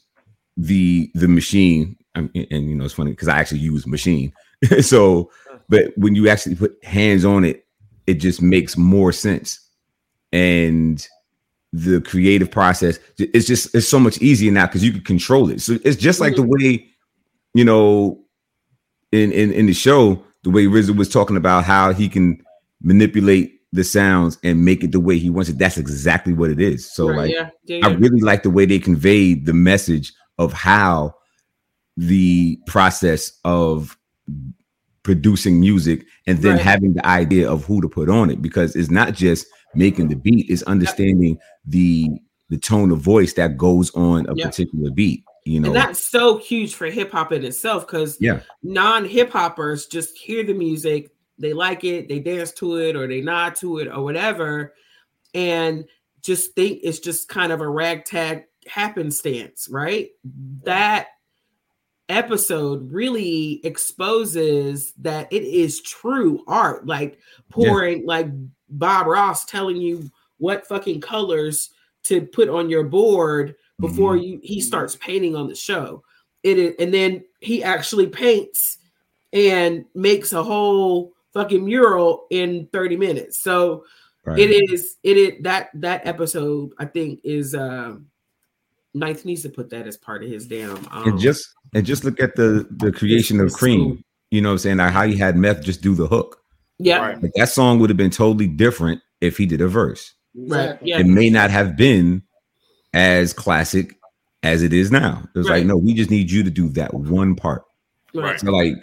the 0.57 1.11
the 1.14 1.28
machine, 1.28 1.95
and, 2.14 2.30
and, 2.34 2.70
you 2.70 2.74
know, 2.74 2.86
it's 2.86 2.95
funny 2.95 3.11
because 3.11 3.28
I 3.28 3.39
actually 3.39 3.59
use 3.61 3.86
machine. 3.86 4.32
so, 4.80 5.30
but 5.68 5.93
when 5.99 6.14
you 6.14 6.30
actually 6.30 6.55
put 6.55 6.82
hands 6.82 7.22
on 7.22 7.45
it, 7.45 7.66
it 8.07 8.14
just 8.14 8.41
makes 8.41 8.78
more 8.78 9.12
sense. 9.12 9.61
And 10.32 11.07
the 11.74 12.01
creative 12.01 12.51
process, 12.51 12.99
it's 13.18 13.47
just 13.47 13.74
it's 13.74 13.86
so 13.86 14.01
much 14.01 14.22
easier 14.22 14.51
now 14.51 14.64
because 14.64 14.82
you 14.82 14.93
can 14.93 15.03
control 15.03 15.51
it. 15.51 15.61
So 15.61 15.76
it's 15.84 15.99
just 15.99 16.18
like 16.18 16.34
the 16.34 16.41
mm-hmm. 16.41 16.64
way, 16.64 16.89
you 17.53 17.66
know, 17.66 18.24
in 19.12 19.32
in 19.32 19.53
in 19.53 19.66
the 19.66 19.74
show, 19.74 20.24
the 20.45 20.51
way 20.51 20.64
RZA 20.64 20.97
was 20.97 21.11
talking 21.11 21.36
about 21.36 21.64
how 21.64 21.93
he 21.93 22.09
can 22.09 22.43
manipulate 22.80 23.57
the 23.73 23.85
sounds 23.85 24.39
and 24.43 24.64
make 24.64 24.83
it 24.83 24.93
the 24.93 25.01
way 25.01 25.19
he 25.19 25.31
wants 25.31 25.51
it. 25.51 25.59
That's 25.59 25.79
exactly 25.79 26.33
what 26.33 26.51
it 26.51 26.61
is. 26.61 26.91
So 26.93 27.09
Right, 27.09 27.16
like 27.16 27.31
yeah, 27.33 27.51
yeah, 27.64 27.87
I 27.87 27.91
really 27.95 28.21
like 28.21 28.43
the 28.43 28.51
way 28.51 28.64
they 28.66 28.79
conveyed 28.79 29.47
the 29.47 29.53
message 29.53 30.12
of 30.39 30.53
how 30.53 31.14
the 31.97 32.59
process 32.66 33.33
of 33.45 33.97
producing 35.03 35.61
music 35.61 36.05
and 36.27 36.39
then 36.39 36.57
Right. 36.57 36.62
having 36.62 36.95
the 36.95 37.07
idea 37.07 37.51
of 37.51 37.64
who 37.64 37.81
to 37.81 37.89
put 37.89 38.09
on 38.09 38.31
it 38.31 38.41
because 38.43 38.77
it's 38.77 38.91
not 38.91 39.14
just 39.14 39.47
making 39.75 40.09
the 40.09 40.16
beat 40.16 40.49
it's 40.51 40.62
understanding 40.64 41.39
the 41.66 42.09
the 42.51 42.59
tone 42.59 42.91
of 42.91 42.99
voice 43.01 43.33
that 43.35 43.57
goes 43.57 43.91
on 43.95 44.27
a 44.29 44.35
Yep. 44.35 44.47
particular 44.51 44.91
beat 44.91 45.25
you 45.45 45.61
know 45.61 45.69
and 45.69 45.77
that's 45.77 46.09
so 46.11 46.37
huge 46.37 46.75
for 46.75 46.87
hip 46.87 47.11
hop 47.11 47.33
in 47.33 47.45
itself 47.45 47.87
because 47.87 48.19
yeah 48.21 48.41
non 48.62 49.05
hip 49.05 49.31
hoppers 49.31 49.87
just 49.87 50.16
hear 50.16 50.45
the 50.45 50.53
music, 50.55 51.11
they 51.39 51.53
like 51.53 51.84
it, 51.84 52.09
they 52.09 52.18
dance 52.18 52.53
to 52.53 52.76
it, 52.76 52.97
or 52.97 53.07
they 53.07 53.20
nod 53.20 53.57
to 53.57 53.78
it, 53.78 53.89
or 53.89 54.03
whatever, 54.03 54.74
and 55.34 55.84
just 56.22 56.55
think 56.55 56.80
it's 56.82 56.99
just 56.99 57.28
kind 57.28 57.53
of 57.53 57.61
a 57.61 57.68
ragtag 57.68 58.45
happenstance, 58.66 59.68
right? 59.70 60.11
That 60.64 61.09
episode 62.09 62.91
really 62.91 63.61
exposes 63.64 64.93
that 64.99 65.32
it 65.32 65.45
is 65.45 65.80
true 65.82 66.43
art, 66.47 66.86
like 66.86 67.18
pouring, 67.51 68.07
like 68.07 68.28
Bob 68.68 69.07
Ross 69.07 69.45
telling 69.45 69.76
you 69.76 70.11
what 70.39 70.66
fucking 70.66 71.01
colors 71.01 71.70
to 72.05 72.22
put 72.22 72.49
on 72.49 72.70
your 72.70 72.84
board 72.84 73.55
before 73.80 74.14
mm-hmm. 74.14 74.24
you 74.24 74.41
he 74.43 74.61
starts 74.61 74.97
painting 74.97 75.36
on 75.36 75.49
the 75.49 75.55
show. 75.55 76.03
It 76.43 76.59
is, 76.59 76.74
and 76.78 76.93
then 76.95 77.24
he 77.41 77.62
actually 77.62 78.07
paints 78.07 78.78
and 79.32 79.84
makes 79.95 80.32
a 80.32 80.43
whole 80.43 81.12
fucking 81.39 81.64
mural 81.64 82.26
in 82.30 82.68
30 82.72 82.97
minutes. 82.97 83.43
So 83.43 83.84
right. 84.24 84.39
it 84.39 84.51
is 84.70 84.97
it 85.03 85.16
is 85.16 85.43
that 85.43 85.70
that 85.74 86.07
episode 86.07 86.72
I 86.78 86.84
think 86.86 87.20
is 87.24 87.55
uh 87.55 87.97
Ninth 88.95 89.24
needs 89.24 89.43
to 89.43 89.49
put 89.51 89.70
that 89.70 89.86
as 89.86 89.97
part 89.97 90.24
of 90.24 90.30
his 90.30 90.47
damn 90.47 90.76
um, 90.91 91.09
and 91.09 91.20
just 91.20 91.47
and 91.74 91.86
just 91.86 92.05
look 92.05 92.18
at 92.20 92.34
the 92.36 92.66
the 92.70 92.91
creation 92.91 93.39
of 93.39 93.53
cream 93.53 93.80
cool. 93.80 93.99
you 94.30 94.41
know 94.41 94.49
what 94.49 94.53
i'm 94.55 94.59
saying 94.59 94.76
like 94.78 94.93
how 94.93 95.07
he 95.07 95.16
had 95.16 95.36
meth 95.36 95.62
just 95.62 95.82
do 95.82 95.95
the 95.95 96.07
hook 96.07 96.41
yeah 96.78 96.99
Right. 96.99 97.22
like 97.22 97.32
that 97.36 97.51
song 97.51 97.78
would 97.78 97.91
have 97.91 97.99
been 97.99 98.11
totally 98.11 98.49
different 98.49 99.03
if 99.20 99.36
he 99.36 99.45
did 99.45 99.61
a 99.61 99.68
verse 99.68 100.14
right 100.34 100.78
yeah 100.82 100.99
it 100.99 101.07
may 101.07 101.28
not 101.28 101.51
have 101.51 101.76
been 101.76 102.22
as 102.95 103.34
classic 103.34 103.99
as 104.43 104.62
it 104.62 104.72
is 104.72 104.91
now. 104.91 105.22
It 105.34 105.39
was 105.39 105.49
Right. 105.49 105.59
like, 105.59 105.66
no, 105.66 105.76
we 105.76 105.95
just 105.95 106.11
need 106.11 106.30
you 106.30 106.43
to 106.43 106.51
do 106.51 106.68
that 106.70 106.95
one 106.95 107.34
part. 107.34 107.64
Right. 108.14 108.39
So, 108.39 108.51
like, 108.51 108.74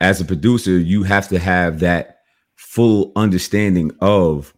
as 0.00 0.20
a 0.20 0.24
producer, 0.24 0.78
you 0.78 1.02
have 1.02 1.28
to 1.28 1.38
have 1.38 1.80
that 1.80 2.18
full 2.56 3.12
understanding 3.16 3.90
of 4.00 4.54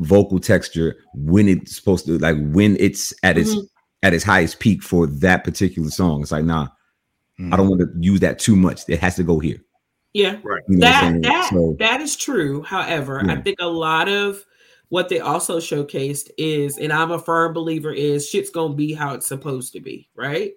vocal 0.00 0.40
texture 0.40 0.96
when 1.14 1.48
it's 1.48 1.76
supposed 1.76 2.06
to, 2.06 2.18
like, 2.18 2.36
when 2.50 2.76
it's 2.80 3.12
at 3.22 3.38
its 3.38 3.54
Mhm. 3.54 3.68
at 4.02 4.12
its 4.12 4.24
highest 4.24 4.58
peak 4.60 4.82
for 4.82 5.06
that 5.06 5.44
particular 5.44 5.88
song. 5.90 6.20
It's 6.22 6.32
like, 6.32 6.44
nah, 6.44 6.68
I 7.52 7.56
don't 7.56 7.68
want 7.68 7.80
to 7.80 7.88
use 8.00 8.20
that 8.20 8.38
too 8.38 8.54
much. 8.56 8.82
It 8.88 8.98
has 9.00 9.16
to 9.16 9.22
go 9.24 9.38
here. 9.38 9.58
yeah 10.16 10.36
Right. 10.44 10.62
You 10.68 10.76
know 10.76 10.86
that 10.86 11.22
that 11.22 11.50
So- 11.50 11.76
that 11.80 12.00
is 12.00 12.14
true. 12.14 12.62
However, 12.62 13.20
I 13.28 13.36
think 13.40 13.56
a 13.60 13.66
lot 13.66 14.08
of 14.08 14.44
what 14.88 15.08
they 15.08 15.18
also 15.18 15.58
showcased 15.58 16.28
is, 16.38 16.78
and 16.78 16.92
I'm 16.92 17.10
a 17.10 17.18
firm 17.18 17.52
believer, 17.52 17.92
is 17.92 18.28
shit's 18.28 18.50
gonna 18.50 18.74
be 18.74 18.92
how 18.92 19.14
it's 19.14 19.26
supposed 19.26 19.72
to 19.72 19.80
be, 19.80 20.08
right? 20.14 20.52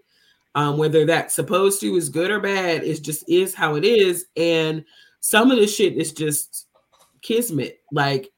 Um, 0.58 0.78
whether 0.80 1.06
that 1.06 1.32
supposed 1.32 1.80
to 1.82 1.96
is 1.98 2.10
good 2.10 2.32
or 2.32 2.40
bad, 2.40 2.84
it 2.84 3.04
just 3.04 3.24
is 3.30 3.54
how 3.54 3.76
it 3.76 3.86
is. 3.86 4.26
And 4.36 4.84
some 5.20 5.52
of 5.52 5.60
the 5.60 5.68
shit 5.68 5.94
is 5.94 6.12
just 6.12 6.66
kismet. 7.22 7.82
Like, 7.92 8.32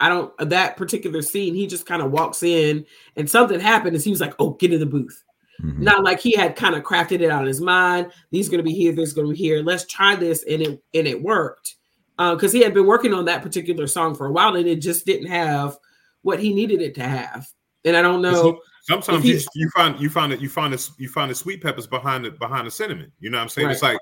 I 0.00 0.08
don't 0.08 0.32
that 0.48 0.78
particular 0.78 1.20
scene, 1.20 1.54
he 1.54 1.66
just 1.66 1.84
kind 1.84 2.00
of 2.00 2.10
walks 2.10 2.42
in 2.42 2.86
and 3.16 3.28
something 3.28 3.60
happened, 3.60 3.94
and 3.94 4.02
he 4.02 4.10
was 4.10 4.22
like, 4.22 4.34
Oh, 4.38 4.52
get 4.54 4.72
in 4.72 4.80
the 4.80 4.86
booth. 4.86 5.22
Mhm. 5.62 5.80
Not 5.80 6.04
like 6.04 6.20
he 6.20 6.34
had 6.34 6.56
kind 6.56 6.74
of 6.74 6.84
crafted 6.84 7.20
it 7.20 7.30
out 7.30 7.42
in 7.42 7.48
his 7.48 7.60
mind. 7.60 8.10
These 8.30 8.48
gonna 8.48 8.62
be 8.62 8.72
here, 8.72 8.92
this 8.94 9.10
is 9.10 9.14
gonna 9.14 9.28
be 9.28 9.36
here. 9.36 9.62
Let's 9.62 9.84
try 9.84 10.16
this, 10.16 10.44
and 10.44 10.62
it 10.62 10.82
and 10.94 11.06
it 11.06 11.22
worked. 11.22 11.76
Because 12.16 12.52
he 12.52 12.60
had 12.60 12.72
been 12.72 12.86
working 12.86 13.12
on 13.12 13.26
that 13.26 13.42
particular 13.42 13.86
song 13.86 14.14
for 14.14 14.26
a 14.26 14.32
while, 14.32 14.56
and 14.56 14.66
it 14.66 14.76
just 14.76 15.04
didn't 15.04 15.26
have 15.26 15.76
what 16.22 16.40
he 16.40 16.54
needed 16.54 16.80
it 16.80 16.94
to 16.94 17.02
have. 17.02 17.46
And 17.84 17.96
I 17.96 18.02
don't 18.02 18.22
know. 18.22 18.60
Sometimes 18.82 19.22
he- 19.24 19.32
you, 19.34 19.40
you 19.54 19.70
find 19.70 20.00
you 20.00 20.10
find 20.10 20.32
it 20.32 20.40
you 20.40 20.48
find 20.48 20.74
it 20.74 20.88
you 20.98 21.08
find 21.08 21.30
the 21.30 21.34
sweet 21.34 21.62
peppers 21.62 21.86
behind 21.86 22.24
the 22.24 22.30
behind 22.32 22.66
the 22.66 22.70
cinnamon. 22.70 23.12
You 23.20 23.30
know 23.30 23.38
what 23.38 23.42
I'm 23.42 23.48
saying? 23.48 23.70
It's 23.70 23.82
like, 23.82 23.98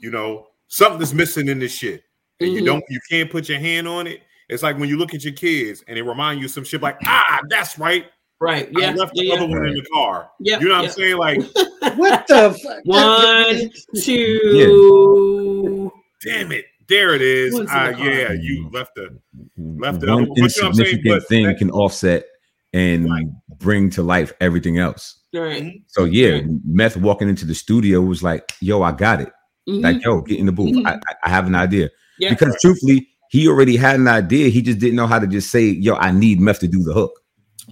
you 0.00 0.10
know, 0.10 0.48
something's 0.68 1.14
missing 1.14 1.48
in 1.48 1.58
this 1.60 1.72
shit. 1.72 2.02
And 2.40 2.52
you 2.52 2.60
Mhm. 2.62 2.66
don't 2.66 2.84
you 2.88 3.00
can't 3.08 3.30
put 3.30 3.48
your 3.48 3.58
hand 3.60 3.86
on 3.88 4.06
it. 4.08 4.22
It's 4.48 4.62
like 4.62 4.78
when 4.78 4.88
you 4.88 4.96
look 4.98 5.14
at 5.14 5.22
your 5.24 5.32
kids 5.32 5.82
and 5.88 5.96
they 5.96 6.02
remind 6.02 6.40
you 6.40 6.46
of 6.46 6.50
some 6.52 6.64
shit 6.64 6.82
like, 6.82 6.96
ah, 7.06 7.40
that's 7.48 7.78
right. 7.78 8.06
Right? 8.40 8.68
I 8.76 8.80
Yeah. 8.80 8.90
left 8.92 9.14
the 9.14 9.24
yeah, 9.26 9.34
other 9.34 9.46
yeah. 9.46 9.58
one 9.58 9.66
in 9.68 9.74
the 9.74 9.86
car. 9.92 10.30
Yeah, 10.40 10.58
You 10.60 10.68
know 10.68 10.74
what 10.82 10.82
yeah. 10.82 10.88
I'm 10.88 10.94
saying? 10.94 11.16
Like, 11.16 11.40
What 11.96 12.26
the 12.26 12.52
fuck? 12.62 12.80
One, 12.84 13.70
two. 14.02 15.90
damn 16.22 16.52
it, 16.52 16.64
there 16.88 17.14
it 17.14 17.22
is. 17.22 17.54
What's 17.54 17.70
in 17.72 17.76
Ah, 17.78 17.88
yeah, 17.90 18.32
you 18.32 18.68
left 18.72 18.94
the 18.96 19.18
Left 19.56 20.00
the 20.00 20.06
other 20.12 20.16
one 20.22 20.28
one. 20.30 20.40
But 20.40 20.56
you 20.56 20.62
know 20.62 20.68
what 20.68 20.70
I'm 20.70 20.74
saying? 20.74 20.88
insignificant 20.96 21.28
thing 21.28 21.46
that- 21.46 21.58
can 21.58 21.70
offset 21.70 22.26
and 22.72 23.08
Right. 23.10 23.26
bring 23.58 23.90
to 23.90 24.02
life 24.02 24.32
everything 24.40 24.78
else. 24.78 25.18
Right. 25.34 25.82
So 25.88 26.04
yeah, 26.04 26.30
Right. 26.30 26.44
Meth 26.64 26.96
walking 26.96 27.28
into 27.28 27.44
the 27.46 27.54
studio 27.54 28.00
was 28.00 28.22
like, 28.22 28.52
"Yo, 28.60 28.82
I 28.82 28.92
got 28.92 29.20
it." 29.20 29.30
Mhm. 29.68 29.82
Like, 29.82 30.04
"Yo, 30.04 30.20
get 30.22 30.38
in 30.38 30.46
the 30.46 30.52
booth. 30.52 30.74
Mhm. 30.74 30.86
I, 30.86 30.94
I- 30.94 31.14
I 31.24 31.28
have 31.30 31.46
an 31.46 31.54
idea." 31.54 31.90
Yeah. 32.18 32.30
Because 32.30 32.56
truthfully, 32.60 33.08
he 33.30 33.48
already 33.48 33.76
had 33.76 33.96
an 34.00 34.08
idea. 34.08 34.48
He 34.48 34.62
just 34.62 34.78
didn't 34.78 34.96
know 34.96 35.06
how 35.06 35.18
to 35.18 35.26
just 35.26 35.50
say, 35.50 35.64
"Yo, 35.66 35.94
I 35.96 36.10
need 36.10 36.40
Meth 36.40 36.60
to 36.60 36.68
do 36.68 36.82
the 36.82 36.92
hook." 36.94 37.12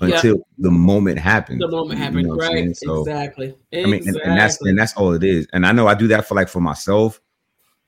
Yeah. 0.03 0.17
Until 0.17 0.37
the 0.59 0.73
moment 0.73 1.19
happened. 1.21 1.61
the 1.63 1.69
moment 1.69 1.99
You 2.01 2.05
happened. 2.05 2.27
know 2.27 2.35
right. 2.35 2.77
So 2.77 3.01
exactly. 3.03 3.55
I 3.73 3.87
mean, 3.87 4.07
and, 4.09 4.17
and 4.25 4.37
that's 4.39 4.61
and 4.61 4.77
that's 4.79 4.93
all 4.95 5.13
it 5.13 5.23
is. 5.23 5.47
And 5.53 5.65
I 5.65 5.73
know 5.73 5.87
I 5.87 5.95
do 5.95 6.09
that 6.09 6.27
for 6.27 6.35
like 6.35 6.49
for 6.49 6.61
myself. 6.61 7.21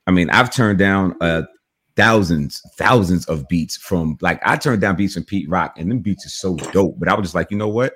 I 0.07 0.13
mean, 0.13 0.31
I've 0.31 0.53
turned 0.55 0.79
down 0.79 1.17
uh 1.21 1.43
thousands, 1.97 2.63
thousands 2.77 3.25
of 3.27 3.49
beats 3.49 3.77
from 3.77 4.19
like 4.21 4.41
I 4.45 4.57
turned 4.57 4.81
down 4.81 4.97
beats 4.97 5.15
from 5.15 5.25
Pete 5.25 5.49
Rock, 5.49 5.79
and 5.79 5.91
them 5.91 6.01
beats 6.01 6.27
are 6.27 6.31
so 6.31 6.57
dope. 6.57 6.99
But 6.99 7.09
I 7.09 7.15
was 7.15 7.25
just 7.25 7.35
like, 7.35 7.51
you 7.51 7.57
know 7.57 7.69
what? 7.69 7.95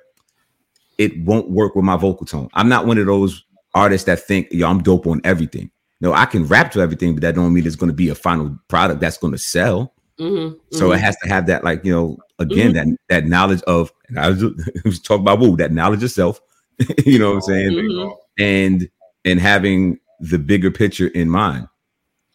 It 0.99 1.19
won't 1.25 1.51
work 1.51 1.75
with 1.75 1.85
my 1.85 1.97
vocal 1.97 2.27
tone. 2.27 2.49
I'm 2.55 2.69
not 2.69 2.87
one 2.87 2.99
of 2.99 3.07
those 3.07 3.45
artists 3.75 4.07
that 4.07 4.21
think, 4.21 4.49
yo, 4.51 4.69
I'm 4.69 4.83
dope 4.83 5.07
on 5.07 5.21
everything. 5.25 5.71
No, 6.01 6.13
I 6.13 6.25
can 6.27 6.47
rap 6.47 6.73
to 6.73 6.81
everything, 6.81 7.15
but 7.15 7.21
that 7.23 7.35
don't 7.35 7.53
mean 7.53 7.67
it's 7.67 7.77
going 7.77 7.91
to 7.91 7.95
be 7.97 8.09
a 8.09 8.15
final 8.15 8.59
product 8.69 9.01
that's 9.01 9.19
going 9.19 9.33
to 9.33 9.39
sell. 9.39 9.95
Mhm, 10.19 10.59
So 10.73 10.91
mhm. 10.91 10.97
it 10.97 11.01
has 11.01 11.17
to 11.23 11.29
have 11.29 11.47
that 11.47 11.65
like 11.65 11.83
you 11.85 11.93
know 11.93 12.19
again 12.39 12.75
that 12.75 12.87
that 13.09 13.25
knowledge 13.27 13.63
of 13.63 13.91
and 14.09 14.19
I 14.19 14.31
was, 14.31 14.43
I 14.45 14.49
was 14.85 15.01
talking 15.01 15.23
about 15.23 15.41
Wu 15.41 15.57
that 15.57 15.73
knowledge 15.73 16.03
of 16.03 16.11
self. 16.11 16.41
you 17.07 17.19
know 17.19 17.29
what 17.31 17.37
I'm 17.37 17.41
saying? 17.43 17.71
Mhm. 17.73 18.17
And 18.39 18.91
and 19.25 19.41
having 19.41 19.99
the 20.21 20.39
bigger 20.39 20.71
picture 20.71 21.09
in 21.09 21.29
mind. 21.31 21.69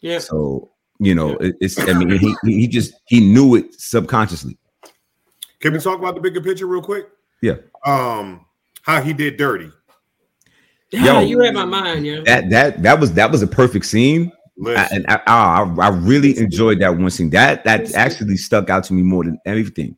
Yeah. 0.01 0.19
So 0.19 0.71
you 0.99 1.13
know, 1.15 1.31
it- 1.37 1.55
it's 1.59 1.77
I 1.79 1.93
mean 1.93 2.09
he 2.17 2.35
he 2.43 2.67
just 2.67 2.93
he 3.05 3.19
knew 3.19 3.55
it 3.55 3.79
subconsciously. 3.79 4.57
Can 5.59 5.73
we 5.73 5.79
talk 5.79 5.99
about 5.99 6.15
the 6.15 6.21
bigger 6.21 6.41
picture 6.41 6.67
real 6.67 6.81
quick? 6.81 7.07
Yeah. 7.41 7.55
Um, 7.85 8.45
how 8.81 9.01
he 9.01 9.13
did 9.13 9.37
dirty. 9.37 9.71
Yeah, 10.91 11.19
Yo. 11.19 11.19
you 11.21 11.39
read 11.39 11.53
my 11.53 11.65
mind, 11.65 12.05
yeah. 12.05 12.21
That 12.25 12.49
that 12.51 12.83
that 12.83 12.99
was 12.99 13.13
that 13.13 13.31
was 13.31 13.41
a 13.41 13.47
perfect 13.47 13.85
scene. 13.85 14.31
I, 14.65 14.87
and 14.91 15.05
I, 15.09 15.19
I, 15.27 15.75
I 15.81 15.89
really 15.89 16.37
enjoyed 16.37 16.79
that 16.79 16.95
one 16.95 17.09
scene. 17.09 17.29
That 17.31 17.65
that 17.65 17.93
actually 17.95 18.37
stuck 18.37 18.69
out 18.69 18.85
to 18.85 18.93
me 18.93 19.01
more 19.01 19.25
than 19.25 19.37
anything 19.45 19.97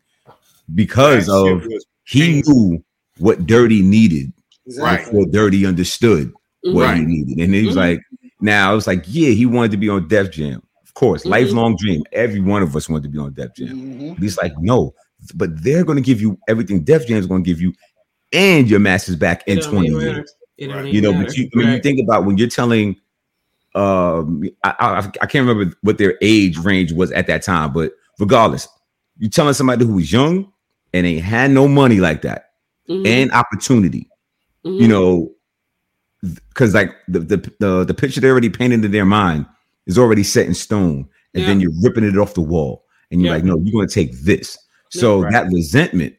because 0.73 1.29
of 1.29 1.63
he 2.05 2.41
knew 2.41 2.83
what 3.19 3.45
Dirty 3.45 3.81
needed 3.83 4.33
Right. 4.79 5.05
before 5.05 5.25
Dirty 5.27 5.65
understood 5.65 6.33
what 6.63 6.83
Right. 6.85 6.97
he 6.97 7.05
needed, 7.05 7.37
and 7.39 7.53
he 7.53 7.65
was 7.67 7.75
Mhm. 7.75 7.79
like, 7.79 7.99
"Now 8.41 8.71
I 8.71 8.73
was 8.73 8.87
like, 8.87 9.03
yeah, 9.07 9.29
he 9.29 9.45
wanted 9.45 9.71
to 9.71 9.77
be 9.77 9.89
on 9.89 10.07
Def 10.07 10.31
Jam, 10.31 10.55
of 10.55 10.63
course, 10.99 11.23
Mhm. 11.23 11.29
lifelong 11.29 11.75
dream. 11.77 12.03
Every 12.11 12.39
one 12.39 12.61
of 12.63 12.75
us 12.75 12.89
wanted 12.89 13.03
to 13.03 13.09
be 13.09 13.17
on 13.19 13.33
Def 13.33 13.53
Jam. 13.55 13.67
Mhm. 13.77 14.09
But 14.15 14.23
he's 14.23 14.37
like, 14.37 14.53
no, 14.59 14.93
but 15.35 15.49
they're 15.63 15.83
going 15.83 15.97
to 15.97 16.01
give 16.01 16.19
you 16.21 16.37
everything 16.47 16.83
Def 16.83 17.07
Jam 17.07 17.17
is 17.17 17.27
going 17.27 17.43
to 17.43 17.47
give 17.49 17.61
you, 17.61 17.73
and 18.33 18.69
your 18.69 18.79
master's 18.79 19.15
back 19.15 19.43
in 19.47 19.57
It 19.57 19.61
don't 19.61 19.71
twenty 19.71 19.87
even 19.89 20.01
years." 20.01 20.15
matter. 20.17 20.25
It 20.57 20.67
don't 20.67 20.83
Right. 20.83 20.93
you 20.93 21.01
know 21.01 21.13
matter. 21.13 21.25
but 21.25 21.37
you, 21.37 21.49
when 21.53 21.65
you 21.67 21.73
Right. 21.73 21.83
think 21.83 21.99
about 22.01 22.25
when 22.25 22.37
you're 22.37 22.47
telling 22.61 22.95
um 23.75 24.43
I, 24.63 24.73
I 24.79 24.97
i 25.21 25.25
can't 25.27 25.45
remember 25.47 25.75
what 25.81 25.97
their 25.99 26.15
age 26.21 26.57
range 26.57 26.91
was 26.93 27.11
at 27.11 27.27
that 27.27 27.43
time 27.43 27.71
but 27.73 27.91
regardless 28.17 28.67
you're 29.19 29.29
telling 29.29 29.53
somebody 29.53 29.85
who 29.85 29.93
was 29.95 30.11
young 30.11 30.51
and 30.93 31.05
they 31.05 31.19
had 31.19 31.51
no 31.51 31.67
money 31.67 31.99
like 31.99 32.21
that 32.23 32.45
Mhm. 32.89 33.05
and 33.05 33.31
opportunity 33.33 34.09
Mhm. 34.65 34.79
you 34.81 34.87
know 34.87 35.31
because 36.49 36.73
like 36.73 36.91
the, 37.07 37.19
the 37.19 37.37
the 37.59 37.83
the 37.85 37.93
picture 37.93 38.19
they 38.21 38.29
already 38.29 38.49
painted 38.49 38.83
in 38.83 38.91
their 38.91 39.05
mind 39.05 39.45
is 39.87 39.97
already 39.97 40.23
set 40.23 40.45
in 40.45 40.53
stone 40.53 41.07
and 41.33 41.43
then 41.43 41.59
you're 41.59 41.71
ripping 41.83 42.03
it 42.03 42.17
off 42.17 42.33
the 42.35 42.41
wall 42.41 42.85
and 43.11 43.21
you're 43.21 43.29
Yeah. 43.31 43.35
like 43.37 43.43
no 43.43 43.57
you're 43.57 43.71
going 43.73 43.87
to 43.87 43.93
take 43.93 44.11
this. 44.21 44.57
So 44.89 45.21
right. 45.21 45.31
that 45.33 45.47
resentment 45.51 46.13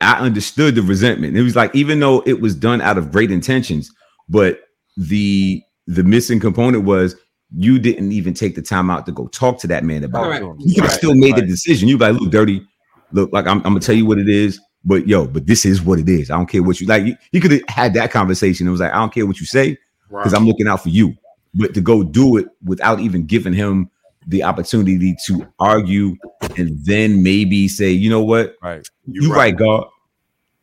i 0.00 0.14
understood 0.18 0.74
the 0.74 0.82
resentment. 0.82 1.36
It 1.36 1.42
was 1.42 1.56
like 1.56 1.74
even 1.74 2.00
though 2.00 2.22
it 2.26 2.40
was 2.40 2.54
done 2.54 2.80
out 2.80 2.98
of 2.98 3.10
great 3.12 3.30
intentions 3.30 3.90
but 4.28 4.60
the 4.96 5.62
the 5.86 6.02
missing 6.02 6.40
component 6.40 6.84
was 6.84 7.16
you 7.56 7.78
didn't 7.78 8.10
even 8.12 8.34
take 8.34 8.54
the 8.56 8.62
time 8.62 8.90
out 8.90 9.06
to 9.06 9.12
go 9.12 9.28
talk 9.28 9.58
to 9.60 9.66
that 9.68 9.84
man 9.84 10.02
about 10.04 10.24
Correct. 10.24 10.44
it 10.44 10.66
you 10.66 10.74
could 10.74 10.82
have 10.84 10.90
Right, 10.90 10.98
still 10.98 11.14
made 11.14 11.36
the 11.36 11.42
decision. 11.42 11.88
You 11.88 11.96
be 11.98 12.04
like 12.10 12.20
look 12.20 12.30
dirty 12.30 12.66
look 13.12 13.32
like 13.32 13.46
I'm, 13.46 13.58
I'm 13.58 13.62
gonna 13.74 13.80
tell 13.80 13.94
you 13.94 14.06
what 14.06 14.18
it 14.18 14.28
is 14.28 14.60
but 14.84 15.06
yo 15.06 15.26
but 15.26 15.46
this 15.46 15.64
is 15.64 15.80
what 15.80 15.98
it 15.98 16.08
is. 16.08 16.30
I 16.30 16.36
don't 16.36 16.46
care 16.48 16.62
what 16.62 16.80
you 16.80 16.86
like 16.86 17.04
you, 17.06 17.16
you 17.32 17.40
could 17.40 17.52
have 17.52 17.62
had 17.68 17.94
that 17.94 18.10
conversation. 18.10 18.66
It 18.66 18.70
was 18.70 18.80
like 18.80 18.92
i 18.92 18.96
don't 18.96 19.12
care 19.14 19.26
what 19.26 19.38
you 19.40 19.46
say 19.46 19.78
right. 20.10 20.22
because 20.22 20.34
i'm 20.34 20.46
looking 20.46 20.66
out 20.66 20.82
for 20.82 20.88
you 20.90 21.14
but 21.54 21.74
to 21.74 21.80
go 21.80 22.02
do 22.02 22.36
it 22.36 22.46
without 22.64 23.00
even 23.00 23.26
giving 23.26 23.52
him 23.52 23.90
the 24.26 24.42
opportunity 24.42 25.14
to 25.26 25.46
argue 25.60 26.16
and 26.56 26.78
then 26.84 27.22
maybe 27.22 27.68
say 27.68 27.90
you 27.90 28.08
know 28.10 28.22
what 28.22 28.56
Right. 28.62 28.86
you 29.06 29.32
right, 29.32 29.56
God. 29.56 29.86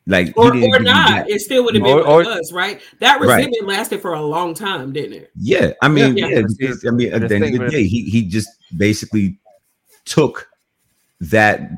Like 0.08 0.36
or, 0.36 0.50
didn't 0.50 0.74
or 0.74 0.80
not, 0.80 1.30
it 1.30 1.40
still 1.40 1.62
would 1.64 1.74
have 1.76 1.84
been 1.84 1.92
Or- 1.92 1.98
what 2.04 2.26
or- 2.26 2.36
was, 2.36 2.52
right? 2.52 2.80
That 2.98 3.20
Right. 3.20 3.36
resentment 3.36 3.68
lasted 3.68 4.00
for 4.00 4.14
a 4.14 4.20
long 4.20 4.52
time, 4.52 4.92
didn't 4.92 5.12
it? 5.12 5.30
Yeah, 5.36 5.74
I 5.80 5.86
mean, 5.86 6.16
Yeah. 6.16 6.26
yeah, 6.26 6.42
because, 6.58 6.84
I 6.84 6.90
mean, 6.90 7.12
at 7.12 7.20
The 7.20 7.28
the 7.28 7.34
end 7.36 7.44
of 7.54 7.60
the 7.60 7.68
day, 7.68 7.84
he 7.86 8.02
he 8.02 8.22
just 8.22 8.48
basically 8.76 9.38
took 10.04 10.48
that 11.20 11.70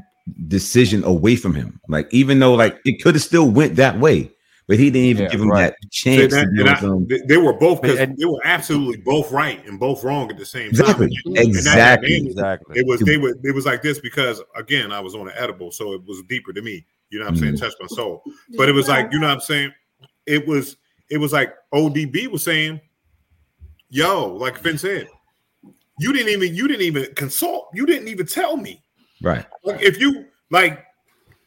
decision 0.48 1.04
away 1.04 1.36
from 1.36 1.54
him. 1.54 1.78
Like, 1.86 2.08
even 2.14 2.38
though 2.38 2.54
like 2.54 2.80
it 2.86 3.02
could 3.02 3.14
have 3.14 3.22
still 3.22 3.50
went 3.50 3.76
that 3.76 4.00
way, 4.00 4.30
but 4.66 4.78
he 4.78 4.90
didn't 4.90 5.08
even 5.08 5.22
Yeah, 5.24 5.28
give 5.30 5.40
him 5.42 5.48
right. 5.50 5.72
that 5.72 5.76
See, 5.92 6.16
chance 6.16 6.32
that- 6.32 6.44
to 6.44 6.50
be 6.50 6.60
and 6.60 6.70
I- 6.70 6.80
some. 6.80 7.06
they, 7.06 7.20
they 7.28 7.36
were 7.36 7.52
both 7.52 7.82
'cause 7.82 7.98
And- 7.98 8.16
they 8.16 8.24
were 8.24 8.40
absolutely 8.44 8.96
both 8.98 9.30
right 9.30 9.64
and 9.66 9.78
both 9.78 10.02
wrong 10.04 10.30
at 10.30 10.38
the 10.38 10.46
same 10.46 10.68
Exactly, 10.70 11.08
time. 11.26 11.36
Exactly. 11.36 12.16
And 12.16 12.26
Exactly. 12.28 12.78
It 12.80 12.86
was 12.86 13.00
they 13.00 13.16
were 13.18 13.36
it 13.44 13.54
was 13.54 13.66
like 13.66 13.82
this 13.82 13.98
because 14.00 14.42
again 14.56 14.90
I 14.92 15.00
was 15.00 15.14
on 15.14 15.28
an 15.28 15.34
edible, 15.36 15.70
so 15.70 15.92
it 15.92 16.02
was 16.06 16.22
deeper 16.28 16.52
to 16.52 16.62
me. 16.62 16.84
You 17.10 17.18
know 17.18 17.26
what 17.26 17.32
I'm 17.32 17.36
saying? 17.36 17.54
Mhm. 17.54 17.60
Touched 17.60 17.76
my 17.80 17.86
soul. 17.88 18.22
But 18.56 18.68
it 18.68 18.72
was 18.72 18.88
like, 18.88 19.12
you 19.12 19.20
know 19.20 19.28
what 19.28 19.34
I'm 19.34 19.40
saying? 19.40 19.72
It 20.26 20.46
was 20.46 20.76
it 21.10 21.18
was 21.18 21.32
like 21.32 21.54
ODB 21.72 22.26
was 22.28 22.42
saying, 22.42 22.80
yo, 23.90 24.26
like 24.34 24.58
Finn 24.58 24.78
said, 24.78 25.08
you 26.00 26.12
didn't 26.12 26.30
even 26.30 26.54
you 26.54 26.66
didn't 26.68 26.82
even 26.82 27.06
consult, 27.14 27.68
you 27.74 27.86
didn't 27.86 28.08
even 28.08 28.26
tell 28.26 28.56
me. 28.56 28.82
Right, 29.22 29.44
Like 29.62 29.80
if 29.80 29.98
you 30.00 30.26
like, 30.50 30.84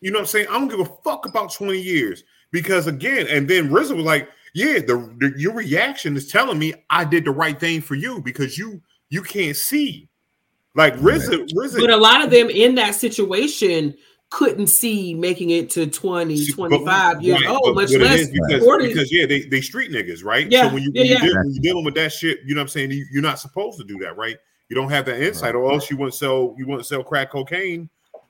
you 0.02 0.12
know 0.12 0.18
what 0.20 0.22
I'm 0.22 0.28
saying? 0.28 0.48
I 0.50 0.54
don't 0.54 0.68
give 0.68 0.80
a 0.80 0.86
fuck 1.04 1.26
about 1.26 1.52
20 1.54 1.80
years 1.80 2.24
because 2.52 2.88
again, 2.88 3.28
and 3.30 3.48
then 3.48 3.70
RZA 3.70 3.96
was 3.96 4.06
like, 4.06 4.30
yeah, 4.54 4.80
the, 4.80 5.14
the 5.20 5.34
your 5.38 5.54
reaction 5.54 6.16
is 6.18 6.28
telling 6.32 6.58
me 6.58 6.74
I 6.90 7.04
did 7.06 7.26
the 7.26 7.32
right 7.32 7.60
thing 7.60 7.82
for 7.82 7.96
you 7.96 8.22
because 8.22 8.58
you 8.58 8.82
you 9.10 9.22
can't 9.22 9.56
see. 9.56 10.08
Like 10.76 10.96
RZA, 10.98 11.50
RZA 11.54 11.80
But 11.80 11.90
a 11.90 11.98
lot 11.98 12.24
of 12.24 12.30
them 12.30 12.50
in 12.50 12.76
that 12.76 12.94
situation 12.96 13.96
couldn't 14.30 14.68
see 14.68 15.14
making 15.14 15.50
it 15.52 15.70
to 15.72 15.88
20, 15.88 16.48
25 16.48 16.86
but- 16.86 17.24
years 17.24 17.42
right, 17.42 17.50
old, 17.50 17.62
but- 17.64 17.76
much 17.76 17.92
less 17.92 18.30
because, 18.30 18.64
40. 18.64 18.88
because 18.88 19.12
yeah, 19.12 19.26
they, 19.26 19.42
they 19.44 19.62
street 19.62 19.92
niggas, 19.92 20.24
right? 20.24 20.52
Yeah, 20.52 20.68
So 20.68 20.74
when 20.74 20.84
you 20.84 20.92
yeah, 20.94 21.02
when, 21.02 21.08
you 21.08 21.14
yeah. 21.16 21.22
deal, 21.22 21.36
when 21.38 21.52
you're 21.54 21.62
dealing 21.62 21.86
with 21.86 21.96
that 21.96 22.12
shit, 22.12 22.40
you 22.46 22.54
know 22.54 22.60
what 22.60 22.64
I'm 22.64 22.68
saying? 22.70 22.92
You, 22.92 23.06
you're 23.12 23.22
not 23.24 23.40
supposed 23.40 23.80
to 23.80 23.86
do 23.86 23.98
that, 24.00 24.18
right? 24.18 24.38
You 24.70 24.76
don't 24.76 24.90
have 24.90 25.06
that 25.06 25.22
insight, 25.22 25.56
or 25.56 25.72
else 25.72 25.90
you 25.90 25.98
wouldn't 25.98 26.14
sell 26.14 26.54
you 26.58 26.68
wouldn't 26.68 26.86
sell 26.86 27.04
crack 27.04 27.32
cocaine 27.32 27.90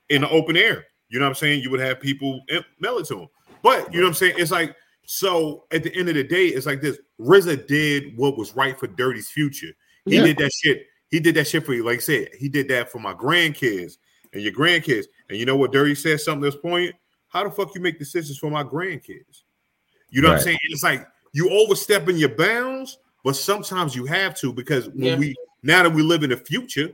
in 0.10 0.22
the 0.22 0.30
open 0.30 0.56
air. 0.56 0.86
You 1.10 1.20
know 1.20 1.26
what 1.26 1.30
I'm 1.30 1.36
saying? 1.36 1.64
You 1.64 1.72
would 1.72 1.80
have 1.80 2.00
people 2.00 2.42
im- 2.50 2.64
mail 2.80 3.00
it 3.00 3.08
to 3.08 3.16
them. 3.16 3.28
But 3.62 3.94
you 3.94 4.00
know 4.00 4.06
what 4.06 4.10
I'm 4.12 4.16
saying? 4.16 4.36
It's 4.38 4.52
like 4.52 4.76
so 5.06 5.66
at 5.72 5.84
the 5.84 5.96
end 5.96 6.10
of 6.10 6.16
the 6.16 6.24
day, 6.24 6.48
it's 6.48 6.66
like 6.66 6.82
this. 6.82 7.00
RZA 7.20 7.68
did 7.68 8.16
what 8.18 8.38
was 8.38 8.56
right 8.56 8.78
for 8.80 8.88
Dirty's 8.88 9.30
future. 9.32 9.72
He 10.06 10.16
Yeah. 10.18 10.24
did 10.24 10.38
that 10.38 10.52
shit. 10.54 10.86
He 11.10 11.20
did 11.20 11.36
that 11.36 11.48
shit 11.48 11.66
for 11.66 11.74
you. 11.74 11.84
Like 11.86 11.98
I 11.98 12.02
said, 12.02 12.30
he 12.38 12.50
did 12.50 12.68
that 12.68 12.92
for 12.92 13.00
my 13.00 13.14
grandkids 13.14 13.98
and 14.34 14.42
your 14.44 14.52
grandkids. 14.54 15.06
And 15.30 15.38
you 15.40 15.46
know 15.46 15.56
what? 15.56 15.72
Dirty 15.72 15.96
said 15.96 16.20
something 16.20 16.46
at 16.46 16.52
this 16.54 16.62
point. 16.62 16.94
How 17.30 17.44
the 17.44 17.50
fuck 17.52 17.74
you 17.76 17.82
make 17.82 17.98
decisions 18.00 18.38
for 18.38 18.50
my 18.52 18.64
grandkids? 18.64 19.44
You 20.10 20.22
know 20.22 20.30
what 20.30 20.38
I'm 20.38 20.44
saying? 20.44 20.58
It's 20.70 20.84
like 20.84 21.08
you 21.34 21.50
overstepping 21.50 22.18
your 22.18 22.36
bounds, 22.36 23.00
but 23.24 23.36
sometimes 23.36 23.96
you 23.96 24.06
have 24.06 24.36
to 24.40 24.54
because 24.54 24.88
when 24.90 25.04
Yeah. 25.04 25.18
we 25.18 25.36
now 25.64 25.84
that 25.84 25.94
we 25.94 26.02
live 26.02 26.24
in 26.24 26.30
the 26.30 26.38
future, 26.38 26.94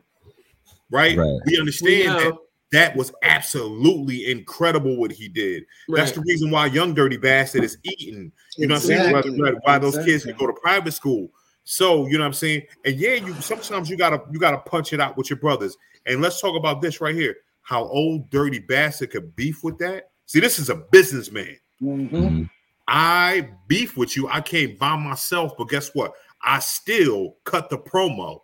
right? 0.89 1.17
Right. 1.17 1.27
We 1.45 1.53
We 1.53 1.59
understand 1.59 2.09
that 2.19 2.29
know. 2.29 2.41
That 2.73 2.95
was 2.95 3.13
absolutely 3.23 4.29
incredible 4.29 4.97
what 4.97 5.11
he 5.11 5.27
did. 5.29 5.63
That's 5.87 6.11
the 6.11 6.21
reason 6.21 6.51
why 6.51 6.65
Young 6.65 6.93
Dirty 6.93 7.17
Bastard 7.17 7.63
is 7.63 7.77
eating. 7.83 8.31
You 8.57 8.67
know 8.67 8.75
what 8.75 8.81
I'm 8.81 8.87
saying? 8.87 9.13
Why, 9.13 9.21
why- 9.51 9.59
why 9.63 9.77
those 9.77 9.95
kids 9.97 10.25
Exactly. 10.25 10.33
can 10.33 10.39
go 10.39 10.47
to 10.47 10.59
private 10.59 10.91
school. 10.91 11.29
So 11.63 12.07
you 12.07 12.13
know 12.17 12.23
what 12.23 12.27
I'm 12.27 12.33
saying? 12.33 12.63
And 12.83 12.95
yeah, 12.97 13.13
you 13.13 13.33
sometimes 13.35 13.89
you 13.89 13.95
gotta 13.95 14.21
you 14.31 14.39
gotta 14.39 14.57
punch 14.57 14.91
it 14.91 14.99
out 14.99 15.15
with 15.15 15.29
your 15.29 15.37
brothers. 15.37 15.77
And 16.05 16.21
let's 16.21 16.41
talk 16.41 16.57
about 16.57 16.81
this 16.81 16.99
right 16.99 17.15
here. 17.15 17.37
How 17.61 17.83
old 17.85 18.29
dirty 18.29 18.59
bastard 18.59 19.11
could 19.11 19.33
beef 19.37 19.63
with 19.63 19.77
that. 19.77 20.09
See, 20.25 20.41
this 20.41 20.59
is 20.59 20.69
a 20.69 20.75
businessman. 20.75 21.55
Mhm. 21.81 22.09
Mhm. 22.09 22.49
I 22.89 23.49
beef 23.67 23.95
with 23.95 24.17
you. 24.17 24.27
I 24.27 24.41
came 24.41 24.75
by 24.75 24.97
myself, 24.97 25.53
but 25.57 25.69
guess 25.69 25.91
what? 25.95 26.11
I 26.41 26.59
still 26.59 27.37
cut 27.45 27.69
the 27.69 27.77
promo. 27.77 28.41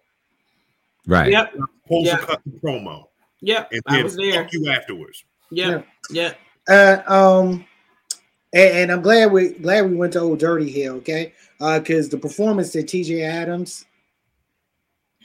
right. 1.07 1.31
Yep. 1.31 1.51
Supposed 1.83 2.05
Yeah. 2.07 2.17
to 2.17 2.25
cut 2.25 2.41
the 2.45 2.51
promo. 2.59 3.05
Yep. 3.41 3.71
And 3.71 3.81
I 3.87 4.03
was 4.03 4.15
there. 4.15 4.43
fuck 4.43 4.53
you 4.53 4.69
afterwards. 4.69 5.23
Yeah, 5.51 5.81
yeah. 6.11 6.33
Uh, 6.67 7.01
um, 7.07 7.65
and, 8.53 8.77
and 8.77 8.91
I'm 8.91 9.01
glad 9.01 9.31
we 9.31 9.53
glad 9.53 9.89
we 9.89 9.95
went 9.95 10.13
to 10.13 10.19
Old 10.19 10.39
Dirty 10.39 10.69
here, 10.69 10.93
okay? 10.93 11.33
Uh, 11.59 11.79
because 11.79 12.09
the 12.09 12.17
performance 12.17 12.71
that 12.73 12.87
T.J. 12.87 13.23
Atoms 13.23 13.85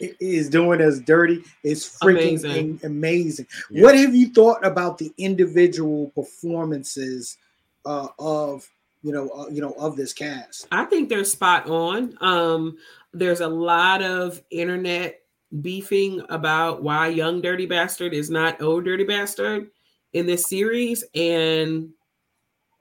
is 0.00 0.48
doing 0.48 0.80
as 0.80 1.00
Dirty 1.00 1.42
is 1.62 1.84
freaking 2.02 2.40
Amazing. 2.40 2.50
amazing. 2.50 2.80
amazing. 2.84 3.46
Yeah. 3.70 3.82
What 3.82 3.96
have 3.96 4.14
you 4.14 4.28
thought 4.30 4.64
about 4.64 4.98
the 4.98 5.12
individual 5.18 6.10
performances 6.14 7.36
uh, 7.84 8.08
of 8.18 8.68
you 9.02 9.12
know 9.12 9.28
uh, 9.30 9.48
you 9.48 9.60
know 9.60 9.72
of 9.72 9.96
this 9.96 10.12
cast? 10.12 10.66
I 10.72 10.84
think 10.86 11.08
they're 11.08 11.24
spot 11.24 11.68
on. 11.68 12.16
Um, 12.20 12.78
there's 13.12 13.40
a 13.40 13.48
lot 13.48 14.02
of 14.02 14.42
internet 14.50 15.20
beefing 15.60 16.22
about 16.28 16.82
why 16.82 17.08
young 17.08 17.40
dirty 17.40 17.66
bastard 17.66 18.12
is 18.14 18.30
not 18.30 18.60
old 18.60 18.84
dirty 18.84 19.04
bastard 19.04 19.70
in 20.12 20.26
this 20.26 20.48
series, 20.48 21.04
and 21.14 21.90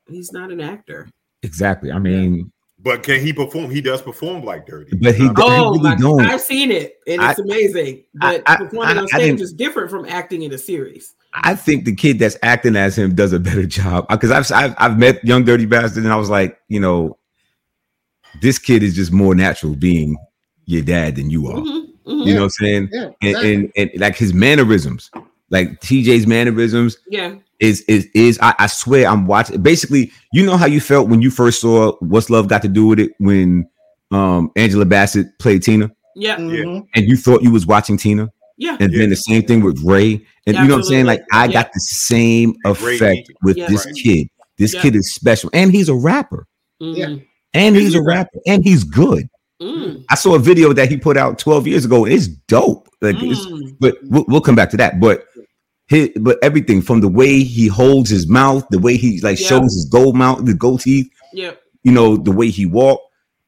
he's 0.09 0.31
not 0.31 0.51
an 0.51 0.61
actor. 0.61 1.07
Exactly. 1.43 1.91
I 1.91 1.99
mean, 1.99 2.51
But 2.79 3.03
can 3.03 3.19
he 3.21 3.31
perform? 3.33 3.69
He 3.71 3.81
does 3.81 4.01
perform 4.01 4.43
like 4.43 4.65
dirty. 4.65 4.95
but 4.97 5.15
he, 5.15 5.29
Oh, 5.37 5.73
he 5.73 5.79
really 5.79 5.89
my, 5.89 5.95
don't. 5.95 6.21
I've 6.21 6.41
seen 6.41 6.71
it, 6.71 6.97
and 7.07 7.21
it's 7.21 7.39
amazing. 7.39 8.03
But 8.15 8.43
I- 8.45 8.57
performing 8.57 8.97
I- 8.97 9.01
on 9.01 9.07
stage 9.07 9.41
is 9.41 9.53
different 9.53 9.89
from 9.89 10.05
acting 10.05 10.41
in 10.43 10.51
a 10.53 10.57
series. 10.57 11.13
I 11.35 11.55
think 11.55 11.85
the 11.85 11.95
kid 11.95 12.19
that's 12.19 12.37
acting 12.43 12.75
as 12.75 12.95
him 12.97 13.15
does 13.15 13.33
a 13.33 13.39
better 13.39 13.65
job 13.65 14.07
because 14.07 14.29
I've, 14.31 14.51
I've 14.51 14.75
I've 14.77 14.99
met 14.99 15.23
young 15.25 15.43
dirty 15.45 15.65
bastard 15.65 16.03
and 16.03 16.13
I 16.13 16.15
was 16.15 16.29
like, 16.29 16.59
you 16.67 16.79
know, 16.79 17.17
this 18.41 18.59
kid 18.59 18.83
is 18.83 18.95
just 18.95 19.11
more 19.11 19.33
natural 19.33 19.75
being 19.75 20.15
your 20.65 20.83
dad 20.83 21.15
than 21.15 21.29
you 21.31 21.47
are. 21.47 21.59
Mhm, 21.59 21.87
mhm. 22.05 22.25
You 22.25 22.33
know 22.33 22.41
what 22.41 22.43
I'm 22.45 22.49
saying? 22.51 22.89
Yeah, 22.91 23.09
And, 23.21 23.35
and 23.37 23.71
and 23.75 23.91
like 23.97 24.15
his 24.15 24.33
mannerisms 24.33 25.09
Like 25.49 25.79
TJ's 25.81 26.25
mannerisms 26.27 26.97
Yeah. 27.07 27.35
is 27.59 27.81
is 27.81 28.07
is 28.15 28.39
I, 28.41 28.53
I 28.59 28.67
swear 28.67 29.07
I'm 29.07 29.27
watching. 29.27 29.61
Basically, 29.61 30.11
you 30.33 30.45
know 30.45 30.57
how 30.57 30.65
you 30.65 30.81
felt 30.81 31.09
when 31.09 31.21
you 31.21 31.29
first 31.31 31.61
saw 31.61 31.95
What's 31.99 32.29
Love 32.29 32.47
Got 32.47 32.61
to 32.63 32.67
Do 32.67 32.87
with 32.87 32.99
It 32.99 33.11
when 33.19 33.67
um 34.11 34.51
Angela 34.55 34.85
Bassett 34.85 35.27
played 35.39 35.61
Tina, 35.63 35.91
Yeah. 36.15 36.37
Mhm. 36.37 36.85
and 36.95 37.07
you 37.07 37.15
thought 37.17 37.43
you 37.43 37.51
was 37.51 37.65
watching 37.67 37.97
Tina, 37.97 38.29
Yeah. 38.57 38.77
and 38.79 38.93
then 38.93 39.09
the 39.09 39.15
same 39.15 39.43
thing 39.43 39.63
with 39.63 39.79
Ray, 39.83 40.25
and 40.47 40.55
you 40.57 40.63
know 40.65 40.75
what 40.75 40.77
I'm 40.77 40.83
saying? 40.83 41.05
Like 41.05 41.21
I 41.31 41.45
Absolutely. 41.45 41.53
got 41.53 41.73
the 41.73 41.79
same 41.79 42.53
And 42.65 42.81
Ray 42.81 42.95
effect 42.95 43.31
with 43.43 43.57
Yeah. 43.57 43.67
this 43.67 43.85
Right. 43.85 43.95
kid. 43.95 44.27
This 44.57 44.73
Yeah. 44.73 44.81
kid 44.81 44.95
is 44.95 45.13
special, 45.13 45.49
and 45.53 45.71
he's 45.71 45.89
a 45.89 45.95
rapper, 45.95 46.47
Mhm. 46.81 47.23
and 47.53 47.75
he's 47.75 47.95
a 47.95 47.99
a 47.99 48.03
rapper? 48.03 48.29
rapper, 48.35 48.39
and 48.47 48.63
he's 48.63 48.83
good. 48.83 49.27
Mm. 49.61 50.03
I 50.09 50.15
saw 50.15 50.35
a 50.35 50.39
video 50.39 50.73
that 50.73 50.89
he 50.89 50.97
put 50.97 51.15
out 51.17 51.39
12 51.39 51.67
years 51.67 51.85
ago. 51.85 52.05
It's 52.05 52.27
dope. 52.27 52.89
Like, 53.01 53.15
it's, 53.19 53.45
Mm. 53.45 53.75
but 53.79 53.97
we'll, 54.03 54.25
we'll 54.27 54.41
come 54.41 54.55
back 54.55 54.69
to 54.71 54.77
that. 54.77 54.99
But 54.99 55.25
his, 55.87 56.09
but 56.19 56.37
everything 56.43 56.81
from 56.81 57.01
the 57.01 57.07
way 57.07 57.43
he 57.43 57.67
holds 57.67 58.09
his 58.09 58.27
mouth, 58.27 58.65
the 58.71 58.79
way 58.79 58.97
he 58.97 59.19
like 59.21 59.39
Yeah. 59.39 59.47
shows 59.47 59.73
his 59.73 59.85
gold 59.91 60.15
mouth, 60.15 60.45
the 60.45 60.53
gold 60.53 60.81
teeth, 60.81 61.07
Yeah. 61.33 61.51
you 61.83 61.91
know, 61.91 62.17
the 62.17 62.31
way 62.31 62.49
he 62.49 62.65
walked. 62.65 63.03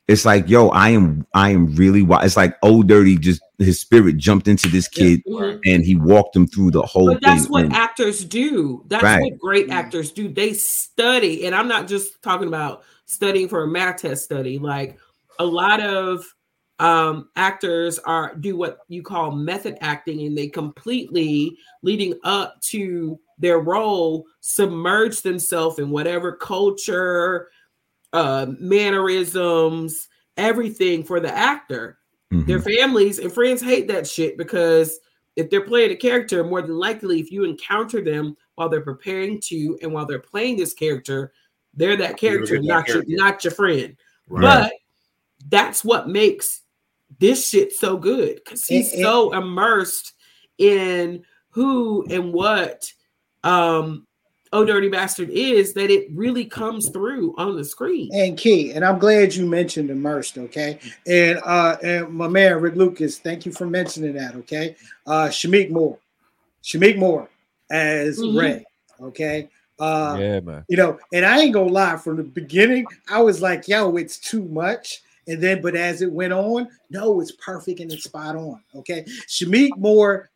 It's 0.07 0.23
like, 0.25 0.47
yo, 0.47 0.67
I 0.69 0.89
am, 0.89 1.25
I 1.33 1.49
am 1.49 1.73
really. 1.75 2.05
It's 2.23 2.37
like 2.37 2.55
old 2.61 2.87
dirty. 2.87 3.17
Just 3.17 3.41
his 3.57 3.79
spirit 3.79 4.17
jumped 4.17 4.47
into 4.47 4.67
this 4.69 4.87
kid, 4.87 5.23
Mhm. 5.27 5.59
and 5.65 5.83
he 5.83 5.95
walked 5.95 6.35
him 6.35 6.45
through 6.45 6.71
the 6.71 6.83
whole 6.83 7.13
But 7.13 7.21
that's 7.23 7.43
thing. 7.43 7.51
what 7.51 7.65
and- 7.65 7.73
actors 7.73 8.23
do. 8.23 8.83
That's 8.87 9.03
Right. 9.03 9.23
what 9.23 9.39
great 9.39 9.69
actors 9.71 10.11
do. 10.11 10.27
They 10.27 10.53
study, 10.53 11.45
and 11.47 11.55
I'm 11.55 11.67
not 11.67 11.87
just 11.87 12.21
talking 12.21 12.47
about 12.47 12.83
studying 13.07 13.47
for 13.47 13.63
a 13.63 13.67
math 13.67 14.01
test 14.03 14.23
study. 14.25 14.59
Like 14.59 14.99
a 15.39 15.45
lot 15.45 15.81
of 15.81 16.25
um 16.79 17.29
actors 17.37 17.99
are 17.99 18.35
do 18.35 18.57
what 18.57 18.79
you 18.89 19.01
call 19.01 19.31
method 19.31 19.77
acting 19.79 20.21
and 20.27 20.37
they 20.37 20.47
completely 20.47 21.57
leading 21.83 22.13
up 22.25 22.59
to 22.61 23.17
their 23.37 23.59
role 23.59 24.25
submerge 24.41 25.21
themselves 25.21 25.79
in 25.79 25.89
whatever 25.89 26.33
culture 26.33 27.47
uh 28.11 28.45
mannerisms 28.59 30.09
everything 30.35 31.01
for 31.03 31.19
the 31.21 31.33
actor 31.33 31.97
Mhm. 32.33 32.47
their 32.47 32.59
families 32.59 33.19
and 33.19 33.31
friends 33.31 33.61
hate 33.61 33.87
that 33.87 34.05
shit 34.05 34.37
because 34.37 34.99
if 35.35 35.49
they're 35.49 35.65
playing 35.65 35.91
a 35.91 35.95
character, 35.95 36.43
more 36.43 36.61
than 36.61 36.77
likely, 36.77 37.19
if 37.19 37.29
you 37.29 37.43
encounter 37.43 38.01
them 38.01 38.37
while 38.55 38.69
they're 38.69 38.79
preparing 38.81 39.39
to 39.41 39.77
and 39.81 39.91
while 39.91 40.05
they're 40.05 40.17
playing 40.17 40.55
this 40.57 40.73
character, 40.73 41.33
they're 41.73 41.97
that 41.97 42.17
character, 42.17 42.55
that 42.55 42.63
not 42.63 42.85
character. 42.85 43.03
your 43.07 43.19
not 43.19 43.43
your 43.43 43.51
friend. 43.51 43.97
Right. 44.29 44.41
But 44.41 44.73
that's 45.49 45.83
what 45.83 46.07
makes 46.09 46.61
this 47.19 47.47
shit 47.49 47.71
so 47.73 47.97
good 47.97 48.35
because 48.43 48.65
he's 48.65 48.91
And- 48.93 49.01
and- 49.01 49.05
so 49.05 49.33
immersed 49.33 50.13
in 50.57 51.23
who 51.49 52.05
and 52.09 52.33
what 52.33 52.91
um 53.43 54.05
Oh 54.53 54.63
Dirty 54.63 54.87
Bastard 54.87 55.29
is 55.31 55.73
that 55.73 55.89
it 55.91 56.07
really 56.13 56.45
comes 56.45 56.87
through 56.89 57.35
on 57.37 57.57
the 57.57 57.65
screen. 57.65 58.09
And 58.13 58.37
Key, 58.37 58.71
and 58.71 58.85
I'm 58.85 58.99
glad 58.99 59.35
you 59.35 59.45
mentioned 59.45 59.89
immersed, 59.89 60.37
okay? 60.37 60.79
And 61.05 61.39
uh 61.45 61.75
and 61.83 62.09
my 62.09 62.27
man 62.29 62.61
Rick 62.61 62.75
Lucas, 62.75 63.17
thank 63.19 63.45
you 63.45 63.51
for 63.51 63.65
mentioning 63.67 64.13
that, 64.13 64.35
okay? 64.35 64.75
Uh 65.05 65.27
Shameik 65.27 65.71
Moore. 65.71 65.97
Shameik 66.63 66.97
Moore 66.97 67.27
as 67.69 68.17
Mhm. 68.19 68.37
Ray, 68.39 68.65
okay? 69.01 69.49
Uh 69.77 70.17
yeah, 70.19 70.39
man. 70.39 70.63
you 70.69 70.77
know, 70.77 70.99
and 71.11 71.25
I 71.25 71.39
ain't 71.41 71.53
gonna 71.53 71.71
lie, 71.71 71.97
from 71.97 72.15
the 72.15 72.23
beginning, 72.23 72.85
I 73.09 73.21
was 73.21 73.41
like, 73.41 73.67
yo, 73.67 73.97
it's 73.97 74.17
too 74.17 74.43
much. 74.45 75.01
And 75.27 75.41
then, 75.41 75.61
but 75.61 75.75
as 75.75 76.01
it 76.01 76.11
went 76.11 76.33
on, 76.33 76.67
no, 76.89 77.19
it's 77.21 77.31
perfect 77.31 77.79
and 77.79 77.91
it's 77.91 78.03
spot 78.03 78.35
on. 78.35 78.61
Okay. 78.75 79.03
Shameik 79.27 79.75
Moore, 79.77 80.29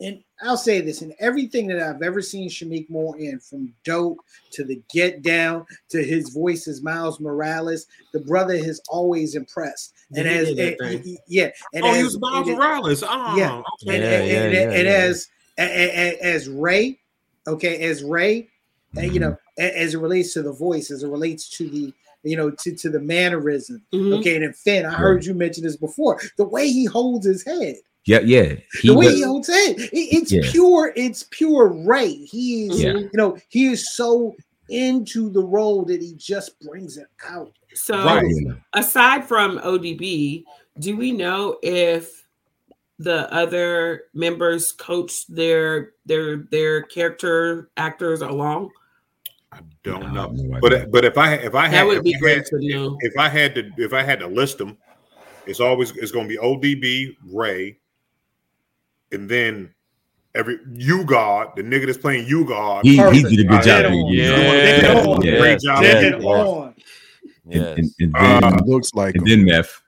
and 0.00 0.22
I'll 0.42 0.56
say 0.58 0.80
this 0.82 1.00
in 1.02 1.14
everything 1.20 1.66
that 1.68 1.80
I've 1.80 2.02
ever 2.02 2.20
seen 2.20 2.48
Shameik 2.50 2.88
Moore 2.90 3.18
in, 3.18 3.40
from 3.40 3.72
Dope 3.84 4.18
to 4.52 4.62
the 4.64 4.80
Get 4.90 5.22
Down 5.22 5.64
to 5.88 6.04
his 6.04 6.28
voice 6.30 6.68
as 6.68 6.82
Miles 6.82 7.18
Morales, 7.18 7.86
the 8.12 8.20
brother 8.20 8.56
has 8.58 8.80
always 8.88 9.34
impressed. 9.34 9.94
And 10.14 10.28
as 10.28 10.54
did 10.54 10.78
and- 10.80 11.18
yeah, 11.26 11.50
and 11.72 11.84
oh, 11.84 11.88
as, 11.90 11.96
he 11.96 12.02
was 12.04 12.20
Miles 12.20 12.46
and- 12.48 12.56
Morales. 12.58 13.02
Oh, 13.02 13.36
Yeah. 13.36 13.62
okay. 13.82 13.94
and, 13.96 14.02
Yeah, 14.04 14.10
and, 14.10 14.28
yeah, 14.30 14.42
and, 14.42 14.52
yeah, 14.52 14.60
and 14.78 14.86
yeah. 14.86 14.92
as 14.92 15.28
a- 15.58 15.62
a- 15.62 16.18
a- 16.20 16.34
as 16.34 16.48
Ray, 16.48 17.00
okay, 17.48 17.78
as 17.82 18.04
Ray, 18.04 18.48
and 18.96 19.12
you 19.12 19.18
know, 19.20 19.36
as 19.58 19.94
it 19.94 19.98
relates 19.98 20.34
to 20.34 20.42
the 20.42 20.52
voice, 20.52 20.90
as 20.90 21.02
it 21.02 21.08
relates 21.08 21.48
to 21.56 21.68
the 21.68 21.92
you 22.26 22.36
know 22.36 22.50
to, 22.50 22.74
to 22.74 22.90
the 22.90 23.00
mannerism, 23.00 23.82
Mhm. 23.94 24.18
okay, 24.20 24.34
and 24.36 24.44
then 24.44 24.52
Finn, 24.52 24.84
I 24.86 24.92
heard 24.92 25.24
you 25.24 25.34
mention 25.34 25.64
this 25.64 25.76
before, 25.76 26.20
the 26.36 26.44
way 26.44 26.68
he 26.68 26.84
holds 26.84 27.26
his 27.26 27.44
head, 27.44 27.76
yeah, 28.04 28.20
yeah. 28.20 28.54
He 28.82 28.88
the 28.88 28.94
way 28.94 29.06
does- 29.06 29.14
he 29.16 29.22
holds 29.22 29.48
his 29.48 29.56
head, 29.66 29.76
it- 29.80 29.90
it's 29.92 30.32
Yeah. 30.32 30.42
pure, 30.50 30.92
it's 30.96 31.24
pure 31.30 31.68
Ray. 31.68 32.12
He 32.12 32.66
is, 32.66 32.82
Yeah. 32.82 32.98
you 32.98 33.10
know, 33.14 33.36
he 33.48 33.66
is 33.66 33.94
so 33.94 34.34
into 34.68 35.30
the 35.30 35.42
role 35.42 35.84
that 35.84 36.00
he 36.02 36.14
just 36.16 36.58
brings 36.60 36.96
it 36.96 37.06
out. 37.28 37.52
So 37.74 37.96
Right. 38.04 38.24
aside 38.74 39.24
from 39.24 39.58
ODB, 39.62 40.44
do 40.80 40.96
we 40.96 41.12
know 41.12 41.58
if 41.62 42.24
the 42.98 43.32
other 43.32 44.04
members 44.14 44.72
coach 44.72 45.26
their 45.28 45.92
their 46.06 46.38
their 46.50 46.82
character 46.82 47.70
actors 47.76 48.22
along? 48.22 48.70
I 49.56 49.60
don't 49.82 50.02
I 50.04 50.12
know, 50.14 50.30
no 50.32 50.60
but 50.60 50.90
but 50.90 51.04
if 51.04 51.16
I 51.18 51.34
if 51.34 51.54
I 51.54 51.66
had 51.68 51.72
That 51.74 51.86
would 51.86 52.04
be 52.04 52.18
great 52.18 52.38
had- 52.38 52.46
to 52.46 52.58
know. 52.60 52.96
if 53.00 53.16
I 53.18 53.28
had 53.28 53.54
to 53.54 53.70
if 53.78 53.92
I 53.92 54.02
had 54.02 54.20
to 54.20 54.26
list 54.26 54.58
them, 54.58 54.76
it's 55.46 55.60
always 55.60 55.92
it's 55.96 56.12
going 56.12 56.28
to 56.28 56.34
be 56.34 56.38
ODB 56.38 57.16
Ray, 57.32 57.78
and 59.12 59.28
then 59.28 59.72
every 60.34 60.58
U-God, 60.74 61.52
the 61.56 61.62
nigga 61.62 61.86
that's 61.86 61.96
playing 61.98 62.26
U-God. 62.26 62.84
he, 62.84 62.96
he 62.96 63.22
did 63.22 63.40
a 63.40 63.44
good 63.44 63.62
job. 63.62 63.64
Dead 63.64 63.82
doing 63.88 64.04
on. 64.04 64.12
it. 64.12 64.16
Dead 64.16 65.24
Yeah, 65.24 65.32
yeah, 65.32 65.38
Great 65.40 65.60
job. 65.60 65.82
yeah, 65.82 65.92
Dead 66.00 66.22
yeah. 66.22 66.28
on. 66.28 66.66
And, 66.68 66.74
Yes. 67.48 67.78
and, 67.78 67.90
and 68.00 68.14
then, 68.14 68.44
Uh, 68.44 68.58
looks 68.66 68.92
like 68.94 69.14
and 69.14 69.26
him. 69.28 69.44
then 69.46 69.56
meth. 69.56 69.80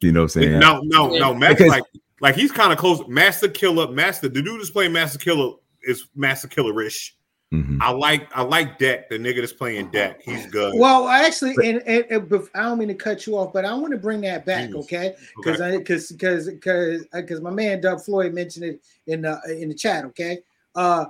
You 0.00 0.12
know 0.12 0.20
what 0.20 0.36
I'm 0.36 0.42
saying? 0.42 0.58
No, 0.60 0.80
no, 0.84 1.08
no. 1.18 1.34
Master 1.34 1.54
Because- 1.64 1.68
like 1.70 1.82
like 2.22 2.34
he's 2.36 2.52
kind 2.52 2.72
of 2.72 2.78
close. 2.78 3.02
Masta 3.08 3.48
Killa, 3.48 3.90
Master 3.92 4.28
the 4.28 4.40
dude 4.42 4.60
that's 4.60 4.70
playing 4.70 4.92
Masta 4.92 5.18
Killa 5.18 5.54
is 5.82 6.06
Masta 6.14 6.48
Killa-ish. 6.48 7.16
Mhm. 7.52 7.78
I 7.80 7.90
like 7.90 8.28
I 8.32 8.42
like 8.42 8.78
Deck, 8.78 9.08
the 9.08 9.18
nigga 9.18 9.40
that's 9.40 9.52
playing 9.52 9.90
Deck. 9.90 10.20
He's 10.22 10.46
good. 10.46 10.74
Well, 10.76 11.08
actually, 11.08 11.54
and, 11.68 11.82
and, 11.84 12.04
and 12.08 12.48
I 12.54 12.62
don't 12.62 12.78
mean 12.78 12.86
to 12.88 12.94
cut 12.94 13.26
you 13.26 13.36
off, 13.36 13.52
but 13.52 13.64
I 13.64 13.74
want 13.74 13.90
to 13.92 13.98
bring 13.98 14.20
that 14.20 14.46
back, 14.46 14.72
okay? 14.72 15.16
Because 15.36 15.60
Okay. 15.60 15.74
I 15.74 15.78
because 15.78 16.12
because 16.12 16.48
because 16.48 17.06
because 17.12 17.40
my 17.40 17.50
man 17.50 17.80
Doug 17.80 18.00
Floyd 18.02 18.34
mentioned 18.34 18.66
it 18.66 18.80
in 19.08 19.22
the 19.22 19.40
in 19.60 19.68
the 19.68 19.74
chat, 19.74 20.04
okay? 20.04 20.38
Uh, 20.76 21.06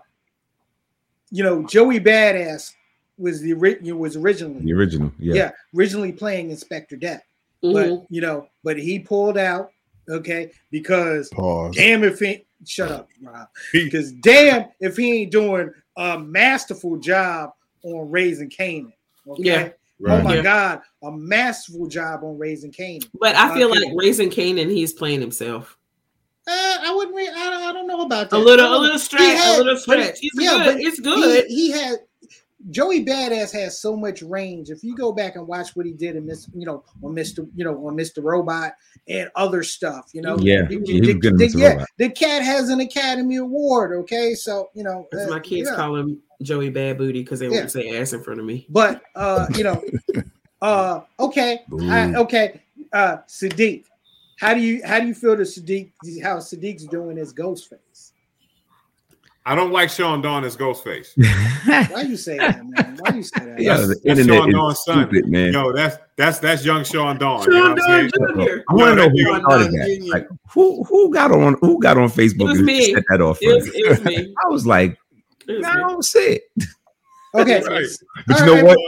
you 1.30 1.44
know, 1.44 1.62
Joey 1.66 2.00
Badass 2.00 2.72
was 3.18 3.42
the 3.42 3.52
ori- 3.52 3.92
was 3.92 4.16
originally 4.16 4.64
The 4.64 4.72
original. 4.72 5.12
Yeah. 5.18 5.34
yeah. 5.34 5.50
originally 5.76 6.10
playing 6.12 6.48
Inspectah 6.50 6.98
Deck, 6.98 7.26
Mhm. 7.62 7.72
but 7.74 8.06
you 8.10 8.22
know, 8.22 8.48
but 8.64 8.78
he 8.78 8.98
pulled 8.98 9.36
out, 9.36 9.72
okay? 10.08 10.50
Because 10.70 11.28
Pause. 11.28 11.76
damn 11.76 12.02
if 12.02 12.18
he 12.18 12.46
shut 12.64 12.90
up, 12.90 13.08
Rob. 13.22 13.46
Because 13.74 14.12
damn 14.12 14.68
if 14.80 14.96
he 14.96 15.20
ain't 15.22 15.32
doing 15.32 15.70
a 16.00 16.18
masterful 16.18 16.96
job 16.96 17.50
on 17.84 18.10
Raising 18.10 18.50
Kanan. 18.50 18.92
Okay. 19.28 19.42
Yeah. 19.44 19.68
Oh 20.08 20.22
my 20.22 20.36
Yeah. 20.36 20.42
God, 20.42 20.80
a 21.02 21.12
masterful 21.12 21.86
job 21.86 22.24
on 22.24 22.38
Raising 22.38 22.72
Kanan. 22.72 23.06
But 23.20 23.36
I 23.36 23.54
feel 23.54 23.70
Okay. 23.70 23.80
like 23.84 23.92
Raising 23.94 24.30
Kanan, 24.30 24.70
he's 24.70 24.92
playing 24.94 25.20
himself. 25.20 25.76
Uh, 26.48 26.78
I 26.82 26.92
wouldn't. 26.96 27.14
Re- 27.14 27.28
I, 27.28 27.50
don't, 27.50 27.62
I 27.62 27.72
don't 27.72 27.86
know 27.86 28.00
about 28.00 28.30
that. 28.30 28.36
A 28.36 28.38
little, 28.38 28.66
a 28.66 28.78
little 28.78 28.92
he 28.94 28.98
stretch, 28.98 29.22
had- 29.22 29.56
a 29.56 29.58
little 29.58 29.74
but- 29.74 29.80
stretch. 29.82 30.18
He's 30.20 30.32
yeah, 30.36 30.64
good. 30.64 30.74
but 30.76 30.80
It's 30.80 31.00
good. 31.00 31.44
He, 31.48 31.66
he 31.66 31.70
had 31.70 31.98
Joey 32.68 33.04
Badass 33.04 33.52
has 33.52 33.80
so 33.80 33.96
much 33.96 34.20
range. 34.22 34.68
If 34.68 34.84
you 34.84 34.94
go 34.94 35.12
back 35.12 35.36
and 35.36 35.46
watch 35.46 35.74
what 35.74 35.86
he 35.86 35.92
did 35.92 36.14
in 36.14 36.26
this, 36.26 36.46
you 36.54 36.66
know, 36.66 36.84
on 37.02 37.14
Mister, 37.14 37.46
you 37.54 37.64
know, 37.64 37.86
on 37.86 37.96
Mister 37.96 38.20
Robot 38.20 38.74
and 39.08 39.30
other 39.34 39.62
stuff, 39.62 40.10
you 40.12 40.20
know, 40.20 40.36
Yeah, 40.38 40.62
the, 40.68 40.68
he 40.84 41.00
was 41.00 41.20
the- 41.20 41.30
the- 41.30 41.54
yeah, 41.58 41.68
Robot. 41.70 41.88
the 41.96 42.10
cat 42.10 42.42
has 42.42 42.68
an 42.68 42.80
Academy 42.80 43.36
Award. 43.36 43.92
Okay, 44.00 44.34
so 44.34 44.68
you 44.74 44.84
know, 44.84 45.08
uh, 45.18 45.26
my 45.30 45.40
kids 45.40 45.70
yeah. 45.70 45.76
call 45.76 45.96
him 45.96 46.20
Joey 46.42 46.68
Bad 46.68 46.98
Booty 46.98 47.22
because 47.22 47.40
they 47.40 47.48
Yeah. 47.48 47.60
won't 47.60 47.70
say 47.70 47.96
ass 47.98 48.12
in 48.12 48.22
front 48.22 48.40
of 48.40 48.46
me. 48.46 48.66
But 48.68 49.02
uh, 49.14 49.46
you 49.56 49.64
know, 49.64 49.82
uh, 50.62 51.00
okay, 51.18 51.60
I, 51.82 52.14
okay, 52.16 52.60
uh, 52.92 53.18
Siddiq, 53.26 53.84
how 54.38 54.52
do 54.52 54.60
you 54.60 54.82
how 54.84 55.00
do 55.00 55.06
you 55.06 55.14
feel 55.14 55.34
that 55.36 55.44
Siddiq 55.44 55.90
how 56.22 56.36
Siddiq's 56.36 56.84
doing 56.84 57.16
as 57.18 57.32
Ghostface? 57.32 57.78
I 59.46 59.54
don't 59.54 59.72
like 59.72 59.88
Sean 59.90 60.20
Dawn 60.20 60.44
as 60.44 60.56
Ghostface. 60.56 61.16
Why 61.90 62.02
you 62.02 62.16
say 62.16 62.36
that, 62.38 62.64
man? 62.64 62.98
Why 63.00 63.16
you 63.16 63.22
say 63.22 63.44
that? 63.44 63.58
Yeah, 63.60 63.76
That's- 63.76 63.88
the 63.88 63.94
that's 64.04 64.20
internet 64.20 64.38
Sean 64.38 64.48
is 64.48 64.54
Dawn's 64.54 64.80
son. 64.84 65.08
stupid, 65.08 65.28
man. 65.30 65.52
Yo, 65.52 65.72
that's 65.72 65.96
that's 66.16 66.38
that's 66.40 66.64
young 66.64 66.84
Sean 66.84 67.16
Dawn. 67.18 67.42
you 67.44 67.50
know 67.50 67.74
Sean 67.76 67.76
what 67.76 67.90
I'm 67.90 68.08
Dawn? 68.08 68.46
Jr. 68.46 68.58
I 68.68 68.74
want 68.74 68.90
to 68.90 68.96
know 68.96 69.08
who 69.08 69.40
started 69.40 69.72
that. 69.72 70.08
Like, 70.10 70.28
who 70.50 70.84
who 70.84 71.12
got 71.12 71.32
on 71.32 71.56
who 71.60 71.80
got 71.80 71.96
on 71.96 72.08
Facebook 72.10 72.48
was 72.48 72.58
and 72.58 72.66
me. 72.66 72.92
set 72.94 73.02
that 73.08 73.20
off? 73.22 73.38
It 73.40 73.54
was, 73.54 73.66
it 73.74 73.88
was 73.88 74.04
me. 74.04 74.34
I 74.44 74.48
was 74.48 74.66
like, 74.66 74.98
It 75.48 75.52
was 75.54 75.62
nah, 75.62 75.70
I 75.72 75.76
don't 75.76 76.02
see 76.04 76.18
it. 76.18 76.42
Okay, 77.34 77.62
Right. 77.62 77.86
But 78.26 78.40
you 78.40 78.46
know 78.46 78.54
right, 78.56 78.64
what? 78.64 78.78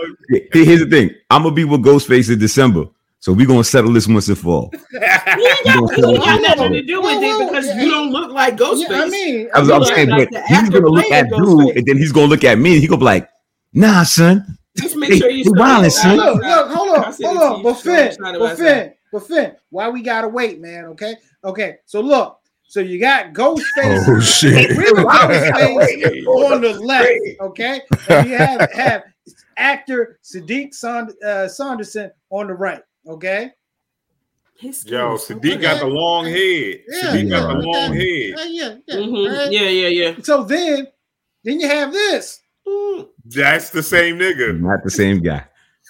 Here- 0.52 0.64
Here's 0.64 0.80
the 0.80 0.86
thing. 0.90 1.10
I'm 1.30 1.44
gonna 1.44 1.54
be 1.54 1.64
with 1.64 1.82
Ghostface 1.82 2.30
in 2.30 2.38
December. 2.38 2.86
So 3.22 3.32
we're 3.32 3.46
gonna 3.46 3.62
settle 3.62 3.92
this 3.92 4.08
once 4.08 4.26
and 4.26 4.36
for 4.36 4.48
all. 4.48 4.72
You 4.92 5.00
ain't 5.00 5.64
got, 5.64 5.96
you 5.96 6.24
ain't 6.24 6.42
nothing 6.42 6.72
to 6.72 6.82
do 6.82 7.00
with 7.00 7.14
Whoa, 7.14 7.20
whoa, 7.20 7.40
it 7.40 7.48
because 7.48 7.66
yeah. 7.68 7.82
you 7.82 7.90
don't 7.90 8.10
look 8.10 8.32
like 8.32 8.56
Ghostface. 8.56 8.88
Yeah, 8.90 9.02
I 9.02 9.08
mean, 9.08 9.48
I 9.54 9.60
was, 9.60 9.70
I'm 9.70 9.84
saying, 9.84 10.08
like 10.10 10.28
but 10.30 10.42
he's 10.46 10.68
gonna 10.68 10.88
look 10.88 11.06
playing 11.06 11.26
at 11.26 11.30
dude, 11.30 11.76
and 11.76 11.86
then 11.86 11.96
he's 11.98 12.10
gonna 12.10 12.26
look 12.26 12.42
at 12.42 12.58
me, 12.58 12.72
and 12.72 12.80
he 12.82 12.88
gonna 12.88 12.98
be 12.98 13.04
like, 13.04 13.28
"Nah, 13.72 14.02
son, 14.02 14.58
Just 14.76 14.96
make 14.96 15.12
sure 15.14 15.30
you 15.30 15.44
Hey, 15.44 15.50
spell 15.50 15.90
son. 15.90 16.16
look, 16.16 16.42
look, 16.42 16.70
hold 16.72 16.98
on, 16.98 17.12
hold 17.12 17.38
on, 17.38 17.62
but 17.62 17.74
Finn, 17.74 18.16
but 18.20 18.58
Finn, 18.58 18.92
but 19.12 19.26
Finn, 19.26 19.56
why 19.70 19.88
we 19.88 20.02
gotta 20.02 20.28
wait, 20.28 20.60
man? 20.60 20.86
Okay, 20.86 21.14
okay. 21.44 21.76
So 21.86 22.00
look, 22.00 22.40
so 22.64 22.80
you 22.80 22.98
got 22.98 23.32
Ghostface, 23.32 24.04
Oh 24.08 24.20
shit. 24.20 24.76
real 24.76 24.94
Ghostface 24.96 26.26
on 26.26 26.60
the 26.60 26.72
left, 26.72 27.08
okay, 27.40 27.80
and 28.08 28.28
you 28.28 28.36
have 28.36 28.68
have 28.72 29.04
actor 29.56 30.18
Siddiq 30.24 30.74
Sand, 30.74 31.12
uh, 31.24 31.46
Saunderson 31.46 32.10
on 32.30 32.48
the 32.48 32.54
right, 32.54 32.82
okay. 33.06 33.50
His 34.58 34.86
Yo, 34.86 35.14
is 35.14 35.22
Siddiq 35.22 35.60
got 35.60 35.80
the 35.80 35.86
long 35.86 36.24
head. 36.26 36.80
Yeah, 36.86 37.02
Siddiq 37.02 37.30
got 37.30 37.48
the 37.48 37.60
yeah. 37.60 37.66
long 37.66 37.94
head. 37.94 38.04
Yeah, 38.06 38.44
yeah, 38.44 38.74
yeah. 38.86 39.38
Right? 39.38 39.52
Yeah, 39.52 39.68
yeah, 39.68 39.88
yeah. 39.88 40.14
So 40.22 40.44
then, 40.44 40.86
then 41.42 41.58
you 41.60 41.66
have 41.68 41.92
this. 41.92 42.40
Mm, 42.66 43.08
That's 43.24 43.70
the 43.70 43.82
same 43.82 44.18
nigga. 44.18 44.60
not 44.60 44.84
the 44.84 44.90
same 44.90 45.20
guy, 45.20 45.44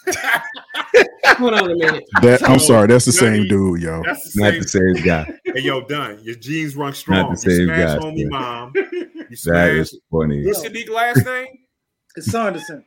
Hold 1.36 1.54
on 1.54 1.70
a 1.70 1.76
minute. 1.76 2.04
That 2.22 2.48
I'm 2.48 2.58
sorry, 2.58 2.86
that's 2.88 3.04
the 3.04 3.12
same 3.12 3.42
you- 3.42 3.48
dude, 3.48 3.82
yo. 3.82 4.02
That's 4.04 4.32
the 4.34 4.40
not 4.42 4.52
same. 4.52 4.62
the 4.62 4.68
same 4.68 5.04
guy." 5.04 5.38
Hey, 5.54 5.60
yo, 5.60 5.82
done. 5.86 6.18
Your 6.22 6.36
jeans 6.36 6.74
run 6.76 6.94
strong. 6.94 7.18
Not 7.18 7.30
the 7.32 7.36
same 7.36 7.60
you 7.60 7.66
guy, 7.66 7.96
on 7.98 8.14
me, 8.14 8.24
mom. 8.24 8.72
You 8.74 9.10
That 9.30 9.36
smash. 9.38 9.70
is 9.92 10.00
funny. 10.10 10.46
What's 10.46 10.60
Siddiq 10.64 10.88
last 10.88 11.24
name? 11.26 11.58
It's 12.16 12.30
Saunderson. 12.30 12.84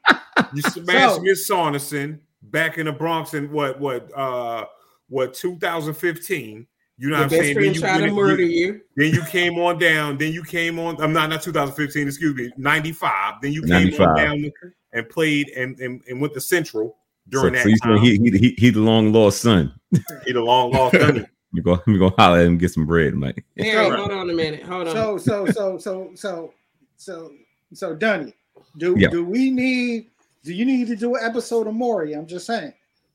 You 0.53 0.61
smashed 0.63 1.15
So- 1.15 1.21
Miss 1.21 1.47
Saunderson 1.47 2.21
back 2.51 2.77
in 2.77 2.85
the 2.85 2.91
Bronx 2.91 3.33
in 3.33 3.51
what 3.51 3.79
what 3.79 4.09
uh 4.17 4.65
what 5.09 5.33
2015. 5.33 6.67
You 6.97 7.09
know 7.09 7.17
Your 7.17 7.25
what 7.25 7.33
I'm 7.33 7.39
saying? 7.41 7.55
friend 7.55 7.75
you, 7.75 7.81
tried 7.81 7.97
to 8.07 8.11
murder 8.13 8.41
you- 8.43 8.67
you. 8.67 8.81
then 8.95 9.13
you 9.13 9.21
came 9.25 9.57
on 9.59 9.77
down. 9.77 10.17
Then 10.17 10.31
you 10.31 10.43
came 10.43 10.79
on. 10.79 10.99
I'm 11.01 11.11
not 11.11 11.29
not 11.29 11.41
2015. 11.41 12.07
Excuse 12.07 12.35
me, 12.35 12.51
95. 12.57 13.33
Then 13.41 13.51
you 13.51 13.61
came 13.61 13.69
95. 13.69 14.07
on 14.07 14.15
down 14.15 14.51
and 14.93 15.09
played 15.09 15.49
and, 15.49 15.77
and, 15.79 16.01
and 16.07 16.21
went 16.21 16.33
to 16.35 16.41
Central 16.41 16.95
during 17.27 17.53
so 17.53 17.63
that 17.63 17.69
you 17.69 17.77
time. 17.79 17.97
saying 17.97 18.23
he, 18.23 18.29
he 18.31 18.37
he 18.37 18.55
he 18.57 18.69
the 18.69 18.79
long 18.79 19.11
lost 19.11 19.41
son? 19.41 19.73
he 20.25 20.31
the 20.31 20.41
long 20.41 20.71
lost 20.71 20.93
dunny. 20.95 21.25
You 21.53 21.61
go, 21.61 21.71
let 21.71 21.87
me 21.87 21.97
go 21.97 22.09
holler 22.17 22.39
at 22.39 22.45
him, 22.47 22.57
get 22.57 22.73
some 22.73 22.85
bread. 22.85 23.13
I'm 23.13 23.21
like, 23.21 23.45
hold 23.57 24.11
on 24.11 24.29
a 24.29 24.33
minute. 24.33 24.63
Hold 24.63 24.89
on. 24.89 24.93
So 24.93 25.17
so 25.17 25.45
so 25.45 25.77
so 25.77 26.11
so 26.15 26.53
so 26.97 27.31
so 27.73 27.95
Dunny, 27.95 28.33
do 28.77 28.95
Yeah. 28.97 29.07
do 29.09 29.23
we 29.23 29.51
need 29.51 30.07
do 30.45 30.53
you 30.53 30.63
need 30.63 30.87
to 30.87 30.95
do 30.95 31.15
an 31.15 31.21
episode 31.23 31.65
of 31.65 31.73
Maury? 31.73 32.13
I'm 32.13 32.27
just 32.27 32.45
saying. 32.45 32.71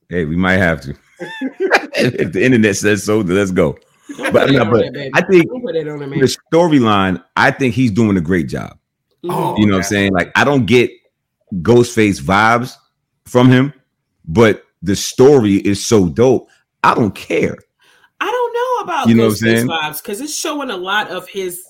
hey, 0.08 0.24
we 0.24 0.34
might 0.34 0.56
have 0.56 0.80
to. 0.80 0.94
if 1.20 2.32
the 2.32 2.44
internet 2.44 2.76
says 2.76 3.04
so, 3.04 3.22
then 3.22 3.36
let's 3.36 3.52
go. 3.52 3.78
But, 4.32 4.50
no, 4.50 4.64
but 4.64 4.92
that. 4.92 5.10
I 5.14 5.20
think 5.22 5.44
it 5.44 5.84
the 5.84 6.36
storyline, 6.52 7.22
I 7.36 7.52
think 7.52 7.74
he's 7.74 7.92
doing 7.92 8.16
a 8.16 8.20
great 8.20 8.48
job. 8.48 8.76
Oh, 9.24 9.56
You 9.56 9.66
know 9.66 9.74
what 9.74 9.78
I'm 9.78 9.84
oh, 9.84 9.88
saying? 9.88 10.12
Like, 10.12 10.32
I 10.34 10.42
don't 10.42 10.66
get 10.66 10.90
Ghostface 11.62 12.20
vibes 12.20 12.74
from 13.24 13.48
him, 13.48 13.72
but 14.24 14.64
the 14.82 14.96
story 14.96 15.56
is 15.56 15.86
so 15.86 16.08
dope. 16.08 16.48
I 16.82 16.94
don't 16.94 17.14
care. 17.14 17.56
I 18.20 18.30
don't 18.30 18.54
know 18.54 18.92
about 18.92 19.08
You 19.08 19.14
know 19.14 19.28
what 19.28 19.30
I'm 19.30 19.36
Ghostface 19.36 19.56
saying? 19.56 19.68
vibes 19.68 20.02
because 20.02 20.20
it's 20.20 20.34
showing 20.36 20.70
a 20.70 20.76
lot 20.76 21.08
of 21.08 21.28
his 21.28 21.64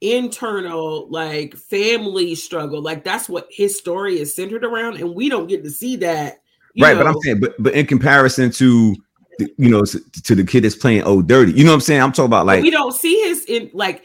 internal 0.00 1.08
like 1.10 1.54
family 1.56 2.34
struggle. 2.34 2.82
Like 2.82 3.04
that's 3.04 3.28
what 3.28 3.48
his 3.50 3.76
story 3.76 4.18
is 4.18 4.34
centered 4.34 4.64
around, 4.64 4.96
and 4.96 5.14
we 5.14 5.28
don't 5.28 5.46
get 5.46 5.64
to 5.64 5.70
see 5.70 5.96
that. 5.96 6.42
right, 6.78 6.96
but 6.96 7.06
I'm 7.06 7.20
saying, 7.20 7.40
but 7.40 7.54
but 7.62 7.74
in 7.74 7.86
comparison 7.86 8.50
to 8.52 8.96
the- 9.38 9.52
you 9.56 9.68
know 9.70 9.84
to, 9.84 10.34
the 10.34 10.44
kid 10.44 10.64
that's 10.64 10.76
playing 10.76 11.02
old 11.02 11.26
dirty, 11.26 11.52
you 11.52 11.64
know 11.64 11.70
what 11.70 11.76
I'm 11.76 11.80
saying? 11.80 12.02
I'm 12.02 12.12
talking 12.12 12.26
about 12.26 12.46
But 12.46 12.56
like 12.56 12.62
we 12.62 12.70
don't 12.70 12.94
see 12.94 13.20
his 13.22 13.44
in 13.46 13.70
like 13.72 14.04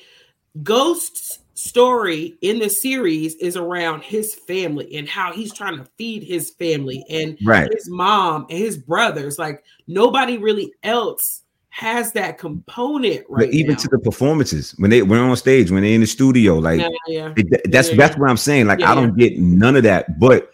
Ghost's 0.63 1.39
story 1.55 2.37
in 2.41 2.59
the 2.59 2.69
series 2.69 3.35
is 3.35 3.57
around 3.57 4.03
his 4.03 4.35
family 4.35 4.95
and 4.97 5.07
how 5.07 5.31
he's 5.31 5.53
trying 5.53 5.77
to 5.77 5.85
feed 5.97 6.21
his 6.21 6.51
family 6.51 7.03
and 7.09 7.37
right. 7.43 7.71
his 7.73 7.89
mom 7.89 8.45
and 8.49 8.59
his 8.59 8.77
brothers. 8.77 9.39
Like 9.39 9.63
nobody 9.87 10.37
really 10.37 10.73
else 10.83 11.41
has 11.75 12.13
that 12.13 12.37
component 12.37 13.25
right 13.27 13.47
but 13.47 13.53
even 13.53 13.73
now. 13.73 13.77
to 13.77 13.89
the 13.89 13.99
performances 13.99 14.73
when 14.77 14.89
they 14.89 15.01
were 15.01 15.19
on 15.19 15.35
stage, 15.35 15.71
when 15.71 15.83
they're 15.83 15.91
in 15.91 15.99
the 15.99 16.07
studio, 16.07 16.55
like 16.55 16.79
yeah, 16.79 16.87
yeah. 17.05 17.33
it, 17.35 17.69
that's 17.69 17.89
Yeah, 17.89 17.97
that's 17.97 18.17
what 18.17 18.29
I'm 18.29 18.37
saying. 18.37 18.67
Like 18.67 18.79
Yeah, 18.79 18.93
I 18.93 18.95
don't 18.95 19.17
get 19.17 19.37
none 19.37 19.75
of 19.75 19.83
that, 19.83 20.17
but 20.17 20.53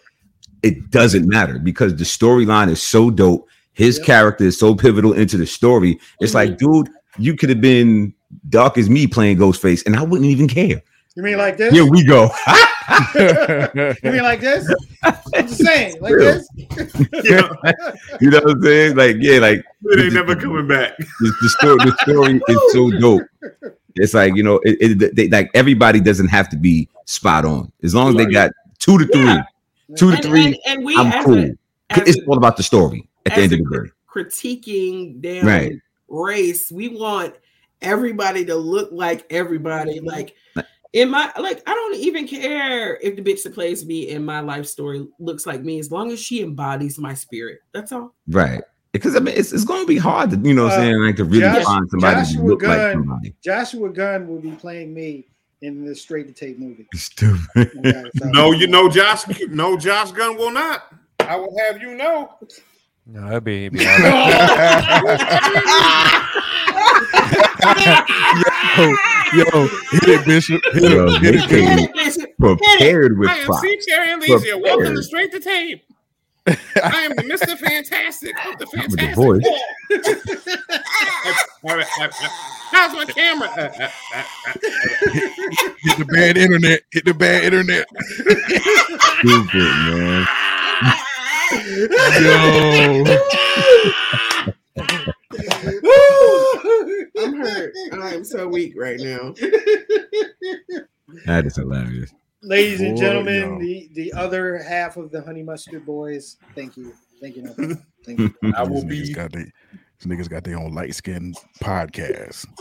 it 0.64 0.90
doesn't 0.90 1.28
matter 1.28 1.60
because 1.60 1.94
the 1.94 2.02
storyline 2.02 2.68
is 2.68 2.82
so 2.82 3.08
dope. 3.08 3.48
His 3.72 3.98
Yep. 3.98 4.06
character 4.06 4.44
is 4.46 4.58
so 4.58 4.74
pivotal 4.74 5.12
into 5.12 5.36
the 5.36 5.46
story. 5.46 6.00
It's 6.20 6.34
like, 6.34 6.50
mm-hmm. 6.50 6.72
dude, 6.72 6.88
you 7.18 7.36
could 7.36 7.50
have 7.50 7.60
been 7.60 8.12
dark 8.48 8.76
as 8.76 8.90
me 8.90 9.06
playing 9.06 9.36
Ghostface, 9.36 9.86
and 9.86 9.94
I 9.94 10.02
wouldn't 10.02 10.28
even 10.28 10.48
care. 10.48 10.82
You 11.14 11.22
mean 11.22 11.38
like 11.38 11.56
this? 11.56 11.72
Here 11.72 11.88
we 11.88 12.04
go. 12.04 12.30
You 14.02 14.10
mean 14.12 14.22
like 14.22 14.40
this? 14.40 14.72
I'm 15.02 15.46
just 15.46 15.64
saying, 15.64 16.00
like 16.00 16.12
Real. 16.14 16.32
this. 16.34 16.48
Yeah, 17.24 17.48
you 18.20 18.30
know 18.30 18.40
what 18.40 18.50
I'm 18.56 18.62
saying? 18.62 18.96
Like, 18.96 19.16
yeah, 19.20 19.38
like 19.38 19.64
it 19.84 20.00
ain't 20.00 20.14
never 20.14 20.34
coming 20.36 20.66
back. 20.66 20.96
the, 20.98 21.32
the 21.42 21.48
story. 21.48 21.76
The 21.78 21.96
story 22.02 22.40
is 22.48 22.72
so 22.72 22.90
dope. 22.98 23.22
It's 23.96 24.14
like 24.14 24.34
you 24.34 24.42
know, 24.42 24.60
it, 24.64 25.00
it 25.00 25.16
they, 25.16 25.28
like 25.28 25.50
everybody 25.54 26.00
doesn't 26.00 26.28
have 26.28 26.48
to 26.50 26.56
be 26.56 26.88
spot 27.04 27.44
on 27.44 27.70
as 27.82 27.94
long 27.94 28.08
as 28.10 28.16
they 28.16 28.30
got 28.32 28.50
two 28.78 28.98
to 28.98 29.06
three, 29.06 29.24
Yeah. 29.24 29.42
two 29.96 30.10
to 30.10 30.16
And, 30.16 30.24
three. 30.24 30.44
and, 30.46 30.56
and 30.66 30.84
we 30.84 30.96
I'm 30.96 31.24
cool. 31.24 31.38
a, 31.38 31.50
it's 31.90 32.18
a- 32.18 32.24
all 32.26 32.38
about 32.38 32.56
the 32.56 32.62
story 32.62 33.08
at 33.26 33.34
the 33.34 33.42
end 33.42 33.52
of 33.52 33.58
the 33.58 33.84
day. 33.84 33.90
critiquing 34.08 35.20
damn 35.20 35.46
Right. 35.46 35.72
race. 36.08 36.70
We 36.72 36.88
want 36.88 37.34
everybody 37.80 38.44
to 38.46 38.54
look 38.56 38.90
like 38.92 39.26
everybody. 39.30 40.00
Like 40.00 40.34
in 40.92 41.10
my 41.10 41.32
like, 41.38 41.62
I 41.66 41.72
don't 41.74 41.96
even 41.96 42.26
care 42.28 42.96
if 42.96 43.16
the 43.16 43.22
bitch 43.22 43.42
that 43.44 43.54
plays 43.54 43.84
me 43.86 44.08
in 44.10 44.24
my 44.24 44.40
life 44.40 44.66
story 44.66 45.06
looks 45.18 45.46
like 45.46 45.62
me, 45.62 45.78
as 45.78 45.90
long 45.90 46.10
as 46.12 46.20
she 46.20 46.42
embodies 46.42 46.98
my 46.98 47.14
spirit. 47.14 47.60
That's 47.72 47.92
all. 47.92 48.14
Right. 48.28 48.62
Because 48.92 49.16
I 49.16 49.20
mean, 49.20 49.34
it's, 49.36 49.52
it's 49.52 49.64
going 49.64 49.80
to 49.80 49.86
be 49.86 49.96
hard 49.96 50.30
to, 50.30 50.36
you 50.36 50.52
know, 50.52 50.64
what 50.64 50.74
I'm 50.74 50.80
Uh, 50.80 50.82
saying, 50.82 51.00
like 51.00 51.16
to 51.16 51.24
really 51.24 51.40
Josh- 51.40 51.64
find 51.64 51.88
somebody 51.90 52.20
Joshua 52.20 52.36
to 52.42 52.46
look 52.46 52.62
like 52.62 52.92
somebody. 52.92 53.34
Joshua 53.42 53.88
Gunn 53.90 54.28
will 54.28 54.40
be 54.40 54.50
playing 54.52 54.92
me 54.92 55.28
in 55.62 55.84
the 55.86 55.94
straight 55.94 56.26
to 56.26 56.34
tape 56.34 56.58
movie. 56.58 56.86
Stupid. 56.94 57.40
Okay, 57.56 58.04
so- 58.18 58.28
No, 58.28 58.52
you 58.52 58.66
know, 58.66 58.90
Josh. 58.90 59.22
No, 59.48 59.78
Josh 59.78 60.12
Gunn 60.12 60.36
will 60.36 60.50
not. 60.50 60.92
I 61.20 61.36
will 61.36 61.56
have 61.66 61.80
you 61.80 61.94
know. 61.94 62.34
No, 63.06 63.28
it'd 63.28 63.44
be, 63.44 63.68
be 63.70 63.78
all 63.86 63.98
right. 63.98 65.08
yo, 67.62 68.96
yo, 69.34 69.66
hit 69.92 70.08
it, 70.08 70.26
Bishop. 70.26 70.62
Hit 70.72 70.82
Yo, 70.82 71.06
it, 71.06 71.22
hit 71.22 71.34
it, 71.36 71.48
they 71.48 71.62
Bishop. 71.66 71.86
came 71.86 71.88
prepared 72.38 73.18
with 73.18 73.28
I 73.28 73.38
am 73.38 73.46
props. 73.46 73.62
C. 73.62 73.78
Cherry 73.88 74.08
Elysia. 74.08 74.60
Welcome 74.60 74.96
to 74.96 75.02
Prepared. 75.02 75.04
Straight 75.04 75.32
to 75.32 75.40
Tape. 75.40 75.84
I 76.46 77.02
am 77.02 77.14
the 77.14 77.22
Mr. 77.22 77.56
Fantastic 77.56 78.34
of 78.46 78.58
the 78.58 78.66
With 78.72 78.98
the 79.00 79.08
Fantastic 79.08 79.14
voice. 79.14 79.44
Four. 81.60 81.82
How's 82.72 82.92
my 82.94 83.04
camera? 83.04 83.48
Uh, 83.48 83.60
uh, 83.60 83.90
uh, 84.14 84.24
uh, 84.46 84.52
Hit 85.82 85.98
the 85.98 86.04
bad 86.12 86.36
internet. 86.36 86.80
Hit 86.92 87.04
the 87.04 87.14
bad 87.14 87.44
internet. 87.44 87.86
Stupid, 89.20 89.54
man. 89.86 90.26
Yo. 92.22 93.18
I'm 97.18 97.34
hurt. 97.34 97.74
I'm 97.92 98.24
so 98.24 98.48
weak 98.48 98.74
right 98.76 98.98
now. 98.98 99.34
That 101.26 101.46
is 101.46 101.56
hilarious. 101.56 102.12
Ladies 102.42 102.80
and 102.80 102.96
Boy, 102.96 103.00
gentlemen, 103.00 103.42
yo. 103.42 103.58
the, 103.60 103.88
the 103.94 104.12
other 104.14 104.58
half 104.58 104.96
of 104.96 105.10
the 105.12 105.22
Honey 105.22 105.42
Mustard 105.42 105.86
Boys. 105.86 106.38
Thank 106.54 106.76
you. 106.76 106.92
Thank 107.20 107.36
you. 107.36 107.42
Nova. 107.42 107.78
Thank 108.04 108.18
you. 108.18 108.34
I 108.56 108.64
will 108.64 108.82
These 108.84 108.84
niggas 108.84 109.06
be. 109.06 109.12
got 109.14 109.32
they, 109.32 109.44
these 109.44 110.06
niggas 110.06 110.28
got 110.28 110.44
their 110.44 110.58
own 110.58 110.74
light 110.74 110.94
skin 110.94 111.34
podcast. 111.62 112.46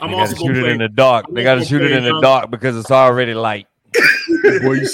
I'm 0.00 0.12
they 0.12 0.16
also 0.16 0.34
gotta 0.34 0.46
gonna 0.46 0.54
shoot 0.54 0.64
it 0.64 0.70
in 0.70 0.78
the 0.78 0.88
dark. 0.88 1.26
They 1.32 1.42
gotta 1.42 1.60
also 1.60 1.68
shoot 1.68 1.82
it 1.82 1.92
in 1.92 2.04
the 2.04 2.20
dark 2.20 2.50
because 2.50 2.76
it's 2.76 2.90
already 2.90 3.34
light. 3.34 3.66
Boy, 4.62 4.78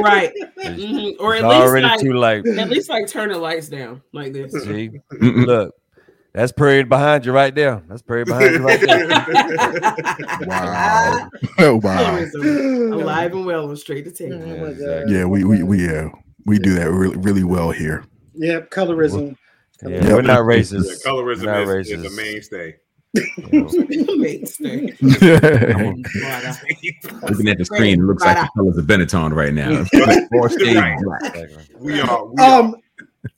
Right. 0.00 0.32
It's, 0.34 0.82
Mhm. 0.82 1.14
Or 1.18 1.34
it's 1.34 1.44
at 1.44 1.48
least 1.48 1.82
like 1.82 2.00
too 2.00 2.12
light. 2.14 2.46
at 2.46 2.68
least 2.68 2.88
like 2.90 3.06
turn 3.08 3.30
the 3.30 3.38
lights 3.38 3.68
down 3.68 4.02
like 4.12 4.32
this. 4.32 4.52
See, 4.52 4.90
Mm-mm. 5.12 5.46
look, 5.46 5.74
that's 6.32 6.52
parade 6.52 6.88
behind 6.88 7.24
you 7.26 7.32
right 7.32 7.54
there. 7.54 7.82
That's 7.88 8.02
parade 8.02 8.26
behind 8.26 8.54
you 8.54 8.58
right 8.66 8.80
there. 8.80 9.06
wow. 10.46 11.28
oh, 11.58 11.76
wow. 11.76 12.18
Colorism, 12.18 12.92
alive 13.00 13.32
and 13.32 13.46
well 13.46 13.68
and 13.68 13.78
straight 13.78 14.04
to 14.04 14.10
tape. 14.10 14.32
Oh 14.34 14.38
my 14.38 14.68
Exactly. 14.68 14.86
God. 14.86 15.10
Yeah, 15.10 15.24
we 15.24 15.44
we 15.44 15.62
we 15.62 15.84
yeah 15.86 16.08
we 16.46 16.58
do 16.58 16.74
that 16.74 16.90
really 16.90 17.16
really 17.16 17.44
well 17.44 17.70
here. 17.70 18.04
Yep, 18.34 18.70
colorism. 18.70 19.36
Yeah, 19.82 19.88
Yep. 19.88 20.02
we're 20.12 20.22
not 20.22 20.34
Yeah, 20.40 20.40
racist. 20.40 21.04
colorism 21.04 21.46
We're 21.46 21.64
not 21.66 21.78
is, 21.78 21.90
is 21.90 21.98
racist. 22.04 22.16
mainstay. 22.16 22.16
You 22.16 22.16
know. 22.16 22.16
Mainstay. 22.22 22.76
Looking 23.14 23.66
at 27.48 27.58
the 27.58 27.64
screen, 27.64 28.00
it 28.00 28.04
looks 28.04 28.22
like 28.24 28.36
the 28.36 28.48
colors 28.56 28.78
of 28.78 28.84
Benetton 28.86 29.34
right 29.34 29.52
now. 29.52 29.84
Four 30.30 30.48
shades 30.50 31.02
Right. 31.04 31.48
We 31.78 32.00
are. 32.00 32.24
We. 32.26 32.42
Um, 32.42 32.76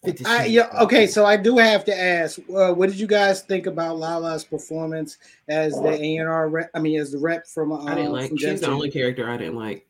Fifty 0.04 0.24
I, 0.24 0.44
yeah, 0.44 0.68
okay, 0.82 1.08
so 1.08 1.26
I 1.26 1.36
do 1.36 1.58
have 1.58 1.84
to 1.86 2.00
ask, 2.00 2.38
uh, 2.54 2.72
what 2.72 2.88
did 2.88 3.00
you 3.00 3.08
guys 3.08 3.42
think 3.42 3.66
about 3.66 3.98
Lala's 3.98 4.44
performance 4.44 5.18
as 5.48 5.72
the 5.72 5.88
A 6.00 6.16
and 6.18 6.28
R 6.28 6.48
rep? 6.48 6.70
I 6.74 6.78
mean, 6.78 7.00
as 7.00 7.10
the 7.10 7.18
rep 7.18 7.48
from 7.48 7.72
uh, 7.72 7.82
I 7.86 7.96
didn't 7.96 8.12
like. 8.12 8.30
She's 8.30 8.42
Def 8.42 8.60
the 8.60 8.68
only 8.68 8.92
character 8.92 9.28
I 9.28 9.36
didn't 9.36 9.56
like. 9.56 9.84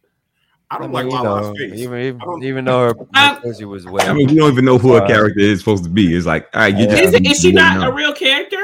I 0.70 0.76
I 0.76 0.78
don't 0.78 0.92
mean, 0.92 1.08
like 1.10 1.22
Lala's 1.22 1.48
know, 1.48 1.54
face. 1.56 1.78
even 1.78 2.00
even, 2.00 2.20
even 2.42 2.64
though 2.64 2.88
her, 2.88 2.94
her 2.94 3.06
Um, 3.36 3.42
pussy 3.42 3.66
was 3.66 3.84
I 3.86 4.14
mean, 4.14 4.28
we 4.28 4.36
don't 4.36 4.50
even 4.52 4.64
know 4.64 4.78
who 4.78 4.94
her 4.94 5.02
Uh, 5.02 5.06
character 5.06 5.40
is 5.40 5.58
supposed 5.58 5.84
to 5.84 5.90
be. 5.90 6.16
It's 6.16 6.24
like, 6.24 6.48
all 6.54 6.62
right, 6.62 6.74
you 6.74 6.86
just 6.86 7.02
Is, 7.02 7.12
it, 7.12 7.26
is 7.26 7.40
she 7.40 7.52
don't 7.52 7.62
not 7.62 7.80
know. 7.80 7.90
a 7.90 7.94
real 7.94 8.14
character? 8.14 8.62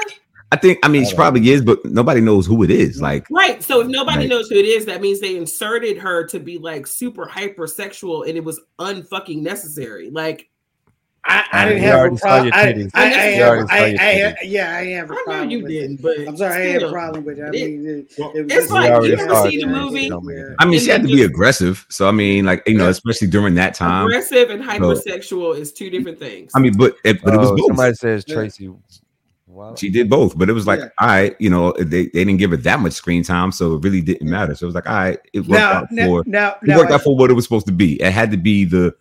I 0.50 0.56
think. 0.56 0.78
I 0.82 0.88
mean, 0.88 1.02
I 1.02 1.04
she 1.04 1.10
don't 1.10 1.16
probably 1.18 1.50
is, 1.50 1.62
but 1.62 1.84
nobody 1.84 2.20
knows 2.20 2.46
who 2.46 2.62
it 2.62 2.70
is. 2.70 3.02
Like, 3.02 3.26
Right. 3.30 3.62
So 3.62 3.80
if 3.80 3.88
nobody 3.88 4.18
Right. 4.20 4.28
knows 4.28 4.48
who 4.48 4.56
it 4.56 4.64
is, 4.64 4.86
that 4.86 5.00
means 5.02 5.20
they 5.20 5.36
inserted 5.36 5.98
her 5.98 6.24
to 6.28 6.38
be 6.40 6.56
like 6.58 6.86
super 6.86 7.26
hypersexual 7.26 8.26
and 8.26 8.36
it 8.36 8.44
was 8.44 8.60
unfucking 8.78 9.42
necessary. 9.42 10.10
Like, 10.10 10.48
I, 11.24 11.44
I 11.52 11.68
didn't 11.68 11.82
have 11.82 11.94
a 11.94 11.98
already 11.98 12.16
saw 12.16 12.26
problem. 12.28 12.46
your 12.46 12.54
I, 12.54 12.72
titties. 12.72 12.90
I, 12.94 13.02
I, 13.02 13.06
We 13.08 13.12
have, 13.12 13.68
saw 13.68 13.74
I, 13.74 13.86
your 13.86 14.00
I, 14.00 14.04
titties. 14.04 14.34
yeah, 14.46 14.76
I 14.76 14.84
have 14.86 15.10
a 15.10 15.12
I 15.12 15.16
know 15.16 15.22
problem. 15.24 15.50
you 15.50 15.62
with 15.62 15.70
it. 15.70 15.74
didn't, 15.74 16.00
but 16.02 16.18
I'm 16.26 16.36
sorry, 16.38 16.62
I 16.68 16.70
had 16.72 16.82
a 16.82 16.90
problem 16.90 17.24
with 17.26 17.38
it. 17.38 17.44
I 17.44 17.50
mean, 17.50 17.86
it, 17.86 18.12
Well, 18.18 18.32
it 18.34 18.42
was 18.44 18.52
It's 18.54 18.70
like, 18.72 19.02
you 19.04 19.12
ever 19.12 19.28
saw 19.28 19.42
seen 19.50 19.60
it, 19.60 19.66
the 19.66 19.70
movie? 19.70 20.08
Don't 20.08 20.24
make 20.24 20.36
it 20.36 20.40
Yeah. 20.48 20.54
I 20.60 20.64
mean, 20.64 20.74
And 20.76 20.82
she 20.82 20.88
had 20.90 21.02
then 21.02 21.10
to 21.10 21.16
be 21.16 21.22
aggressive. 21.24 21.84
So 21.90 22.08
I 22.08 22.12
mean, 22.12 22.46
like, 22.46 22.62
you 22.66 22.78
know, 22.78 22.88
especially 22.88 23.26
during 23.28 23.54
that 23.56 23.74
time. 23.74 24.06
aggressive 24.06 24.48
and 24.48 24.62
hypersexual 24.64 25.58
is 25.58 25.72
two 25.74 25.90
different 25.90 26.18
things. 26.18 26.52
I 26.54 26.60
mean, 26.60 26.74
but 26.78 26.96
it, 27.04 27.20
but 27.22 27.34
it 27.34 27.36
was 27.36 27.50
Oh, 27.50 27.56
both. 27.56 27.66
somebody 27.66 27.94
says 27.96 28.24
Yeah. 28.26 28.34
Tracy. 28.34 28.70
Wow. 29.58 29.74
She 29.74 29.90
did 29.90 30.08
both, 30.08 30.38
but 30.38 30.48
it 30.48 30.52
was 30.52 30.68
like, 30.68 30.78
Yeah. 30.78 30.88
all 31.00 31.08
right, 31.08 31.36
you 31.40 31.50
know, 31.50 31.72
they, 31.72 32.04
they 32.04 32.24
didn't 32.24 32.36
give 32.36 32.52
her 32.52 32.56
that 32.58 32.78
much 32.78 32.92
screen 32.92 33.24
time, 33.24 33.50
so 33.50 33.74
it 33.74 33.82
really 33.82 34.00
didn't 34.00 34.30
matter. 34.30 34.54
So 34.54 34.64
it 34.64 34.68
was 34.68 34.74
like, 34.76 34.88
all 34.88 34.94
right, 34.94 35.18
it 35.32 35.40
worked 35.40 35.50
now, 35.50 35.72
out 35.72 35.90
now, 35.90 36.06
for 36.06 36.22
now, 36.26 36.50
it 36.52 36.56
now, 36.62 36.76
worked 36.78 36.92
out 36.92 37.02
for 37.02 37.16
what 37.16 37.28
it 37.28 37.34
was 37.34 37.44
supposed 37.44 37.66
to 37.66 37.72
be. 37.72 38.00
It 38.00 38.12
had 38.12 38.30
to 38.30 38.36
be 38.36 38.64
the, 38.64 38.94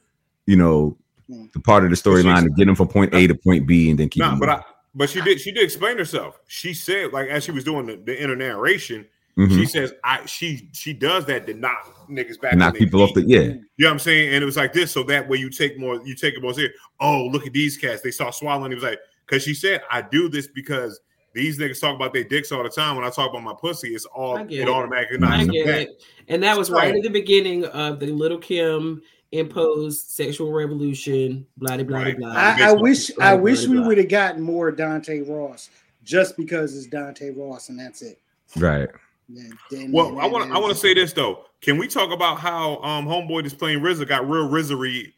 you 0.47 0.55
know, 0.55 0.97
Hmm. 1.30 1.45
the 1.53 1.60
part 1.60 1.84
of 1.84 1.89
the 1.89 1.95
storyline 1.97 2.43
to 2.43 2.49
get 2.51 2.66
them 2.66 2.76
from 2.76 2.88
point 2.88 3.14
A 3.14 3.28
to 3.28 3.36
point 3.36 3.68
B 3.68 3.89
and 3.89 3.99
then 3.99 4.08
keep. 4.10 4.22
Nah, 4.22 4.30
them 4.32 4.39
but 4.39 4.49
I 4.49 4.64
but 4.95 5.10
she 5.10 5.20
did 5.22 5.41
she 5.41 5.51
did 5.51 5.62
explain 5.64 5.97
herself. 5.97 6.39
She 6.47 6.74
said 6.74 7.12
like 7.12 7.28
as 7.28 7.43
she 7.43 7.51
was 7.51 7.66
doing 7.66 7.86
the, 7.86 7.97
the 7.97 8.24
inner 8.24 8.36
narration, 8.38 9.05
Mhm. 9.38 9.53
she 9.60 9.66
says 9.66 9.93
I 10.05 10.26
she 10.26 10.70
she 10.72 10.93
does 10.93 11.26
that 11.26 11.45
to 11.47 11.53
knock 11.53 12.08
niggas 12.10 12.39
back. 12.39 12.55
knock 12.55 12.68
on 12.68 12.74
their 12.74 12.80
people 12.80 13.01
off 13.03 13.14
the 13.14 13.24
feet. 13.24 13.30
yeah. 13.30 13.39
You 13.41 13.49
know 13.49 13.60
what 13.88 13.91
I'm 13.91 13.99
saying? 13.99 14.34
And 14.36 14.41
it 14.41 14.45
was 14.45 14.55
like 14.55 14.72
this, 14.72 14.89
so 14.93 15.03
that 15.03 15.28
way 15.28 15.38
you 15.38 15.49
take 15.49 15.78
more, 15.78 16.01
you 16.05 16.16
take 16.16 16.34
it 16.36 16.41
more 16.41 16.53
serious. 16.53 16.74
Oh, 17.01 17.26
look 17.26 17.45
at 17.45 17.51
these 17.51 17.76
cats. 17.76 18.01
They 18.01 18.12
saw 18.12 18.32
swallowing. 18.32 18.72
He 18.72 18.76
was 18.76 18.84
like, 18.86 18.99
because 19.28 19.43
she 19.43 19.53
said, 19.53 19.82
I 19.91 20.01
do 20.01 20.30
this 20.30 20.47
because 20.47 20.99
these 21.34 21.59
niggas 21.59 21.80
talk 21.80 21.95
about 21.95 22.13
their 22.13 22.23
dicks 22.23 22.51
all 22.51 22.63
the 22.63 22.69
time. 22.69 22.95
When 22.95 23.05
I 23.05 23.09
talk 23.09 23.30
about 23.30 23.43
my 23.43 23.53
pussy, 23.59 23.89
it's 23.93 24.05
all 24.05 24.38
I 24.38 24.41
it, 24.41 24.49
get 24.49 24.59
it. 24.61 24.69
automatically 24.69 25.17
I 25.21 25.25
I 25.25 25.30
knocks 25.30 25.45
them 25.45 25.53
get 25.53 25.67
it. 25.82 26.03
And 26.30 26.41
that 26.43 26.57
was 26.57 26.67
So- 26.67 26.73
right 26.75 26.95
at 26.95 27.03
the 27.03 27.09
beginning 27.09 27.65
of 27.65 27.99
the 27.99 28.07
Little 28.07 28.39
Kim 28.39 29.01
imposed 29.34 30.09
sexual 30.09 30.51
revolution, 30.53 31.45
blah 31.57 31.75
blah 31.75 31.84
blah 31.86 31.97
Right. 31.99 32.17
blah. 32.17 32.30
I, 32.32 32.51
I 32.53 32.55
Baseball. 32.55 32.82
wish, 32.82 33.07
Blah, 33.11 33.25
I 33.25 33.34
blah, 33.36 33.43
wish 33.43 33.67
we 33.67 33.78
blah. 33.78 33.88
would 33.88 33.97
have 33.97 34.09
gotten 34.09 34.41
more 34.41 34.71
Dante 34.71 35.19
Ross, 35.21 35.69
just 36.03 36.38
because 36.38 36.75
it's 36.78 36.88
Dante 36.88 37.32
Ross 37.32 37.69
and 37.69 37.78
that's 37.80 38.01
it. 38.01 38.19
Right. 38.55 38.88
Then- 39.30 39.51
then- 39.69 39.91
Well, 39.91 40.11
then- 40.11 40.19
I 40.19 40.28
want 40.28 40.43
then- 40.45 40.49
to 40.51 40.55
I 40.55 40.59
want 40.59 40.73
to 40.73 40.80
say 40.80 40.93
this 40.93 41.11
though. 41.13 41.43
Can 41.61 41.78
we 41.78 41.88
talk 41.88 42.11
about 42.11 42.39
how 42.39 42.78
um 42.82 43.05
Homeboy 43.05 43.41
that's 43.43 43.53
playing 43.53 43.80
RZA 43.82 44.07
got 44.07 44.28
real 44.30 44.47
RZA 44.47 45.11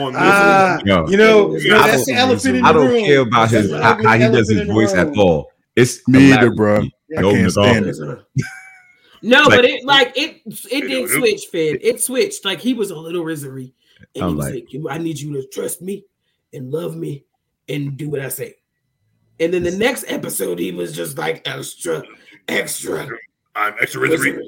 on 0.00 0.12
this? 0.12 0.22
Ah, 0.22 0.80
Yo, 0.84 1.08
you 1.08 1.16
know, 1.16 1.56
you 1.56 1.70
know, 1.70 1.78
I 1.80 1.86
that's 1.88 2.06
the 2.06 2.12
don't- 2.12 2.20
elephant 2.20 2.56
in 2.56 2.62
the 2.62 2.62
room. 2.62 2.64
I 2.66 2.72
don't 2.72 2.88
room. 2.90 3.04
care 3.04 3.20
about 3.20 3.50
That's 3.50 3.64
his 3.64 3.72
how, 3.72 4.02
how 4.02 4.12
he 4.18 4.24
does 4.28 4.48
his 4.50 4.66
voice 4.68 4.94
at 4.94 5.16
all. 5.16 5.50
It's 5.76 6.06
Me 6.08 6.32
either, 6.32 6.50
hilarious. 6.50 6.56
bro. 6.56 6.80
Yeah. 7.08 7.18
I 7.18 7.22
can't 7.22 7.52
stand 7.52 7.86
it. 7.86 7.96
No, 9.24 9.42
Like- 9.42 9.48
but 9.50 9.64
it 9.64 9.84
like 9.84 10.12
it 10.16 10.42
it 10.70 10.80
did 10.88 11.04
It- 11.04 11.10
switch, 11.10 11.46
Fed. 11.52 11.78
It 11.82 12.00
switched. 12.02 12.44
Like 12.44 12.60
he 12.60 12.74
was 12.74 12.90
a 12.90 12.96
little 12.96 13.24
rizery. 13.24 13.72
And 14.00 14.08
he 14.14 14.20
I'm 14.20 14.36
was 14.36 14.46
like- 14.50 14.66
like, 14.74 14.94
I 14.94 14.98
need 15.02 15.18
you 15.20 15.32
to 15.34 15.46
trust 15.48 15.80
me 15.80 16.04
and 16.52 16.70
love 16.72 16.96
me 16.96 17.24
and 17.68 17.96
do 17.96 18.10
what 18.10 18.20
I 18.20 18.28
say. 18.28 18.56
And 19.40 19.54
then 19.54 19.62
the 19.62 19.70
next 19.70 20.04
episode, 20.08 20.58
he 20.58 20.72
was 20.72 20.92
just 20.94 21.16
like 21.18 21.40
extra, 21.48 22.02
extra 22.48 23.08
I'm 23.54 23.74
extra 23.80 24.08
RZA. 24.08 24.40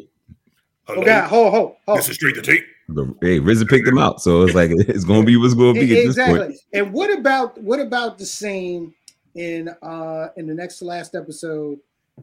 Oh 0.89 1.03
God, 1.03 1.29
ho, 1.29 1.51
ho, 1.51 1.77
ho. 1.87 1.97
this 1.97 2.09
is 2.09 2.17
straight 2.17 2.35
to 2.35 2.43
tape. 2.43 2.65
But, 2.89 3.07
Hey, 3.23 3.41
RZA 3.41 3.69
picked 3.69 3.89
him 3.89 3.99
out, 3.99 4.21
so 4.21 4.43
it's 4.43 4.55
like 4.55 4.71
it's 4.75 5.05
gonna 5.05 5.25
be 5.25 5.37
what's 5.37 5.55
gonna 5.55 5.73
be 5.75 5.81
at 5.83 5.89
this 5.89 6.05
exactly. 6.07 6.39
point. 6.41 6.55
And 6.73 6.93
what 6.93 7.17
about 7.17 7.57
what 7.63 7.81
about 7.81 8.19
the 8.19 8.27
scene 8.27 8.95
in 9.35 9.69
uh 9.83 10.29
in 10.37 10.47
the 10.47 10.55
next 10.55 10.79
to 10.79 10.85
last 10.85 11.15
episode 11.15 11.79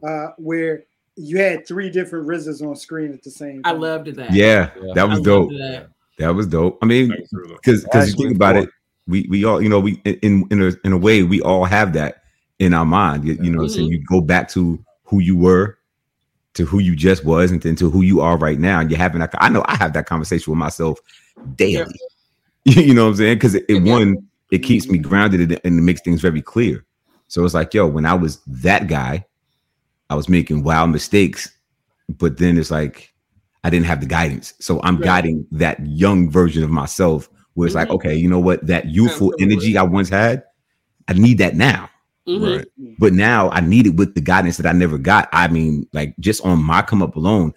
uh 0.06 0.28
where 0.38 0.84
you 1.16 1.36
had 1.38 1.66
three 1.66 1.90
different 1.90 2.26
RZAs 2.26 2.66
on 2.66 2.74
screen 2.76 3.12
at 3.12 3.22
the 3.22 3.30
same 3.30 3.60
I 3.64 3.72
loved 3.72 4.06
that. 4.16 4.32
Yeah, 4.32 4.70
Yeah. 4.82 4.94
that 4.94 5.08
was 5.08 5.18
loved 5.18 5.24
dope. 5.26 5.50
that. 5.50 5.88
That 6.18 6.34
was 6.34 6.46
dope. 6.46 6.78
I 6.82 6.86
mean, 6.86 7.08
That 7.08 7.20
was 7.20 7.28
real. 7.32 7.56
because 7.56 7.84
because 7.84 8.08
you 8.08 8.14
think 8.24 8.36
about 8.36 8.54
four. 8.54 8.64
it, 8.64 8.70
we 9.08 9.26
we 9.28 9.44
all 9.44 9.60
you 9.60 9.68
know 9.68 9.80
we 9.80 10.00
in 10.04 10.46
in 10.50 10.62
a 10.62 10.72
in 10.84 10.92
a 10.92 10.98
way 10.98 11.22
we 11.24 11.42
all 11.42 11.64
have 11.64 11.92
that 11.94 12.22
in 12.60 12.72
our 12.72 12.86
mind. 12.86 13.26
You, 13.26 13.36
you 13.42 13.50
know, 13.50 13.66
so 13.66 13.80
Mhm. 13.80 13.88
you 13.88 14.04
go 14.08 14.20
back 14.20 14.48
to 14.50 14.78
who 15.04 15.18
you 15.20 15.36
were, 15.36 15.76
to 16.54 16.66
who 16.66 16.78
you 16.80 16.94
just 16.94 17.24
was, 17.24 17.50
and 17.50 17.62
then 17.62 17.76
to 17.76 17.90
who 17.90 18.02
you 18.02 18.20
are 18.20 18.36
right 18.36 18.58
now. 18.58 18.80
And 18.80 18.90
you're 18.90 18.98
having 18.98 19.20
that. 19.20 19.34
I 19.38 19.48
know 19.48 19.64
I 19.66 19.76
have 19.76 19.92
that 19.94 20.06
conversation 20.06 20.50
with 20.50 20.58
myself 20.58 20.98
daily. 21.56 21.94
you 22.64 22.94
know 22.94 23.04
what 23.04 23.10
I'm 23.10 23.16
saying? 23.16 23.36
Because 23.36 23.54
it, 23.54 23.64
it 23.68 23.82
Yeah. 23.82 23.92
one 23.94 24.28
it 24.50 24.58
keeps 24.58 24.88
me 24.88 24.98
grounded 24.98 25.40
and, 25.40 25.78
it 25.78 25.82
makes 25.82 26.02
things 26.02 26.20
very 26.20 26.42
clear. 26.42 26.84
So 27.28 27.42
it's 27.44 27.54
like, 27.54 27.72
yo, 27.72 27.86
when 27.86 28.04
I 28.04 28.12
was 28.12 28.38
that 28.46 28.86
guy, 28.86 29.24
I 30.10 30.14
was 30.14 30.28
making 30.28 30.62
wild 30.62 30.90
mistakes, 30.90 31.50
but 32.18 32.36
then 32.36 32.58
it's 32.58 32.70
like 32.70 33.14
I 33.64 33.70
didn't 33.70 33.86
have 33.86 34.00
the 34.00 34.06
guidance. 34.06 34.52
So 34.60 34.78
I'm 34.82 34.96
Right. 34.96 35.04
guiding 35.04 35.46
that 35.52 35.84
young 35.86 36.30
version 36.30 36.62
of 36.62 36.70
myself 36.70 37.30
where 37.54 37.66
it's 37.66 37.74
like, 37.74 37.88
Mhm. 37.88 37.94
okay, 37.94 38.14
you 38.14 38.28
know 38.28 38.40
what? 38.40 38.66
That 38.66 38.86
youthful 38.90 39.32
Absolutely. 39.32 39.54
energy 39.54 39.78
I 39.78 39.82
once 39.84 40.10
had, 40.10 40.42
I 41.08 41.14
need 41.14 41.38
that 41.38 41.56
now. 41.56 41.88
Mhm. 42.28 42.56
Right. 42.58 42.66
But 42.98 43.12
now 43.12 43.50
I 43.50 43.60
need 43.60 43.86
it 43.86 43.96
with 43.96 44.14
the 44.14 44.20
guidance 44.20 44.56
that 44.58 44.66
I 44.66 44.72
never 44.72 44.98
got. 44.98 45.28
I 45.32 45.48
mean, 45.48 45.86
like 45.92 46.14
just 46.20 46.44
on 46.44 46.62
my 46.62 46.82
come 46.82 47.02
up 47.02 47.16
alone, 47.16 47.52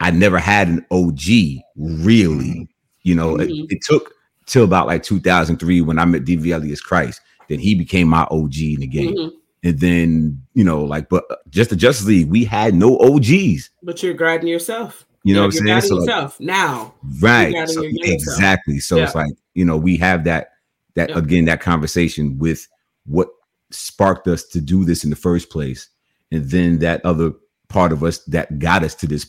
I 0.00 0.10
never 0.10 0.38
had 0.38 0.68
an 0.68 0.84
OG 0.90 1.62
really. 1.76 2.68
You 3.02 3.14
know, 3.14 3.36
it- 3.36 3.48
Mhm. 3.48 3.66
it, 3.72 3.82
took 3.82 4.12
till 4.46 4.64
about 4.64 4.86
like 4.86 5.02
2003 5.02 5.80
when 5.80 5.98
I 5.98 6.04
met 6.04 6.24
DV 6.24 6.52
Alias 6.52 6.82
Khryst. 6.84 7.20
Then 7.48 7.58
he 7.58 7.74
became 7.74 8.08
my 8.08 8.26
OG 8.30 8.74
in 8.74 8.80
the 8.80 8.86
game. 8.86 9.14
Mhm. 9.14 9.32
And 9.64 9.80
then, 9.80 10.42
you 10.54 10.62
know, 10.64 10.84
like, 10.84 11.08
but 11.08 11.24
uh, 11.30 11.36
just 11.50 11.70
the 11.70 11.76
Justus 11.76 12.06
League, 12.06 12.28
we 12.28 12.44
had 12.44 12.74
no 12.74 12.98
OGs. 12.98 13.70
But 13.82 14.02
you're 14.02 14.14
guiding 14.14 14.48
yourself. 14.48 15.06
You 15.24 15.34
know 15.34 15.40
You're- 15.40 15.48
what 15.48 15.60
I'm 15.60 15.66
saying? 15.66 15.80
So, 15.88 15.94
like, 15.96 16.06
yourself 16.08 16.40
now. 16.40 16.94
right. 17.20 17.68
So- 17.68 17.82
your 17.82 17.90
young 17.90 18.18
self. 18.18 18.36
exactly. 18.36 18.78
So 18.80 18.96
it's 18.98 19.14
like, 19.14 19.32
you 19.54 19.64
know, 19.64 19.76
we 19.76 19.96
have 19.96 20.24
that, 20.24 20.50
that 20.94 21.10
Yeah. 21.10 21.18
again, 21.18 21.46
that 21.46 21.60
conversation 21.60 22.38
with 22.38 22.68
what 23.06 23.28
sparked 23.76 24.28
us 24.28 24.44
to 24.48 24.60
do 24.60 24.84
this 24.84 25.04
in 25.04 25.10
the 25.10 25.16
first 25.16 25.50
place. 25.50 25.88
And 26.32 26.44
then 26.50 26.78
that 26.80 27.04
other 27.04 27.32
part 27.68 27.92
of 27.92 28.02
us 28.02 28.18
that 28.24 28.58
got 28.58 28.82
us 28.82 28.94
to 28.96 29.06
this. 29.06 29.24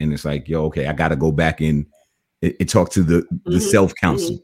And 0.00 0.12
it's 0.12 0.24
like, 0.24 0.48
yo, 0.48 0.64
okay, 0.66 0.86
I 0.86 0.92
got 0.92 1.08
to 1.08 1.16
go 1.16 1.32
back 1.32 1.60
and, 1.60 1.86
and, 2.42 2.68
talk 2.68 2.90
to 2.90 3.02
the, 3.02 3.26
the 3.44 3.58
Mhm, 3.58 3.60
self 3.60 3.94
counsel. 3.94 4.38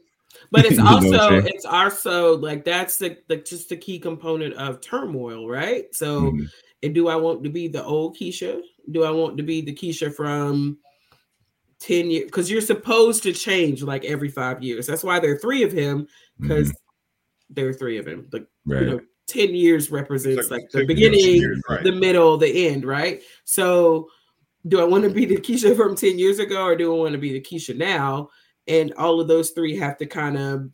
But 0.51 0.65
it's 0.65 0.77
You 0.77 0.83
know 0.83 0.95
what 0.95 1.03
I'm 1.03 1.13
also 1.13 1.45
it's 1.45 1.65
also 1.65 2.37
like 2.37 2.63
that's 2.63 2.97
the, 2.97 3.17
the 3.27 3.37
just 3.37 3.69
the 3.69 3.77
key 3.77 3.99
component 3.99 4.53
of 4.55 4.81
turmoil, 4.81 5.47
right? 5.47 5.93
So 5.93 6.31
Mhm. 6.31 6.47
and 6.83 6.95
do 6.95 7.07
I 7.09 7.15
want 7.15 7.43
to 7.43 7.49
be 7.49 7.67
the 7.67 7.83
old 7.83 8.17
Keisha? 8.17 8.61
Do 8.91 9.03
I 9.03 9.11
want 9.11 9.37
to 9.37 9.43
be 9.43 9.61
the 9.61 9.73
Keisha 9.73 10.13
from 10.13 10.79
10 11.79 12.09
years? 12.09 12.25
Because 12.25 12.49
you're 12.49 12.61
supposed 12.61 13.23
to 13.23 13.33
change 13.33 13.83
like 13.83 14.03
every 14.05 14.29
five 14.29 14.63
years. 14.63 14.87
That's 14.87 15.03
why 15.03 15.19
there 15.19 15.33
are 15.33 15.37
three 15.37 15.63
of 15.63 15.71
him, 15.71 16.07
because 16.39 16.69
Mhm. 16.69 16.75
there 17.49 17.67
are 17.69 17.73
three 17.73 17.97
of 17.97 18.07
him. 18.07 18.27
Like 18.31 18.47
Right. 18.65 18.81
you 18.81 18.87
know, 18.87 19.01
10 19.27 19.55
years 19.55 19.91
represents 19.91 20.49
like, 20.51 20.63
like 20.63 20.71
the 20.71 20.85
beginning, 20.85 21.19
years, 21.19 21.61
right. 21.69 21.83
the 21.83 21.91
middle, 21.91 22.37
the 22.37 22.67
end, 22.67 22.85
right? 22.85 23.21
So 23.45 24.09
do 24.67 24.79
I 24.79 24.83
want 24.83 25.03
to 25.03 25.09
be 25.09 25.25
the 25.25 25.37
Keisha 25.37 25.75
from 25.75 25.95
10 25.95 26.19
years 26.19 26.39
ago 26.39 26.63
or 26.63 26.75
do 26.75 26.93
I 26.93 26.99
want 26.99 27.13
to 27.13 27.17
be 27.17 27.33
the 27.33 27.41
Keisha 27.41 27.75
now? 27.75 28.29
And 28.67 28.93
all 28.93 29.19
of 29.19 29.27
those 29.27 29.51
three 29.51 29.77
have 29.77 29.97
to 29.97 30.05
kind 30.05 30.37
of 30.37 30.69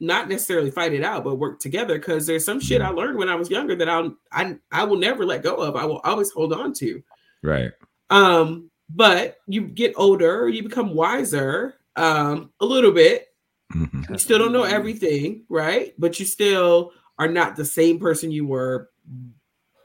not 0.00 0.28
necessarily 0.28 0.70
fight 0.70 0.94
it 0.94 1.04
out, 1.04 1.24
but 1.24 1.36
work 1.36 1.60
together 1.60 1.98
because 1.98 2.26
there's 2.26 2.44
some 2.44 2.60
shit 2.60 2.80
I 2.80 2.88
learned 2.88 3.18
when 3.18 3.28
I 3.28 3.34
was 3.34 3.50
younger 3.50 3.76
that 3.76 3.88
I'll 3.88 4.16
I 4.32 4.56
I 4.72 4.84
will 4.84 4.96
never 4.96 5.26
let 5.26 5.42
go 5.42 5.56
of. 5.56 5.76
I 5.76 5.84
will 5.84 6.00
always 6.04 6.30
hold 6.30 6.52
on 6.52 6.72
to. 6.74 7.02
right. 7.42 7.70
Um, 8.08 8.70
but 8.88 9.36
you 9.46 9.62
get 9.68 9.92
older, 9.96 10.48
you 10.48 10.62
become 10.62 10.94
wiser 10.94 11.74
um 11.96 12.50
a 12.60 12.64
little 12.64 12.92
bit. 12.92 13.28
Mhm. 13.74 14.08
You 14.10 14.18
still 14.18 14.38
don't 14.38 14.52
know 14.52 14.64
everything, 14.64 15.44
right? 15.48 15.94
But 15.98 16.18
you 16.18 16.26
still 16.26 16.92
are 17.20 17.28
not 17.28 17.54
the 17.54 17.64
same 17.64 18.00
person 18.00 18.32
you 18.32 18.46
were 18.46 18.88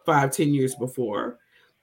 five, 0.05 0.31
ten 0.31 0.53
years 0.53 0.73
before. 0.73 1.38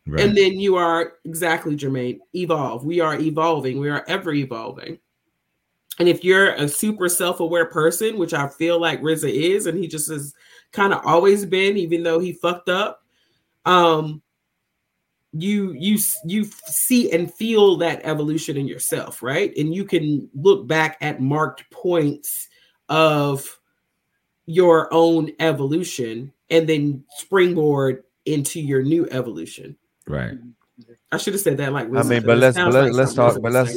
Right. 0.06 0.24
And 0.24 0.36
then 0.36 0.58
you 0.58 0.76
are 0.76 1.12
exactly 1.24 1.76
Jermaine, 1.76 2.18
evolve. 2.34 2.84
We 2.84 3.00
are 3.00 3.20
evolving, 3.20 3.78
we 3.78 3.90
are 3.90 4.04
ever 4.08 4.32
evolving. 4.32 4.98
And 5.98 6.08
if 6.08 6.24
you're 6.24 6.54
a 6.54 6.66
super 6.66 7.08
self-aware 7.08 7.66
person, 7.66 8.18
which 8.18 8.32
I 8.32 8.48
feel 8.48 8.80
like 8.80 9.02
RZA 9.02 9.30
is, 9.30 9.66
and 9.66 9.78
he 9.78 9.86
just 9.86 10.10
has 10.10 10.34
kind 10.72 10.94
of 10.94 11.04
always 11.04 11.44
been, 11.44 11.76
even 11.76 12.02
though 12.02 12.18
he 12.18 12.32
fucked 12.32 12.70
up, 12.70 13.04
um, 13.66 14.22
you 15.34 15.72
you 15.72 15.98
you 16.24 16.44
see 16.66 17.12
and 17.12 17.32
feel 17.32 17.76
that 17.76 18.00
evolution 18.04 18.56
in 18.56 18.66
yourself, 18.66 19.22
right? 19.22 19.52
And 19.56 19.74
you 19.74 19.84
can 19.84 20.28
look 20.34 20.66
back 20.66 20.96
at 21.00 21.20
marked 21.20 21.70
points 21.70 22.48
of 22.88 23.58
your 24.46 24.92
own 24.92 25.30
evolution 25.38 26.32
and 26.50 26.68
then 26.68 27.04
springboard 27.18 28.04
into 28.26 28.60
your 28.60 28.82
new 28.82 29.08
evolution. 29.10 29.76
Right. 30.06 30.34
I 31.10 31.16
should 31.16 31.34
have 31.34 31.42
said 31.42 31.56
that 31.58 31.72
like 31.72 31.86
I 31.94 32.02
mean, 32.02 32.24
but 32.24 32.38
let's 32.38 32.56
but 32.56 32.72
let, 32.72 32.92
let's 32.92 33.14
talk. 33.14 33.40
But 33.40 33.52
let's 33.52 33.74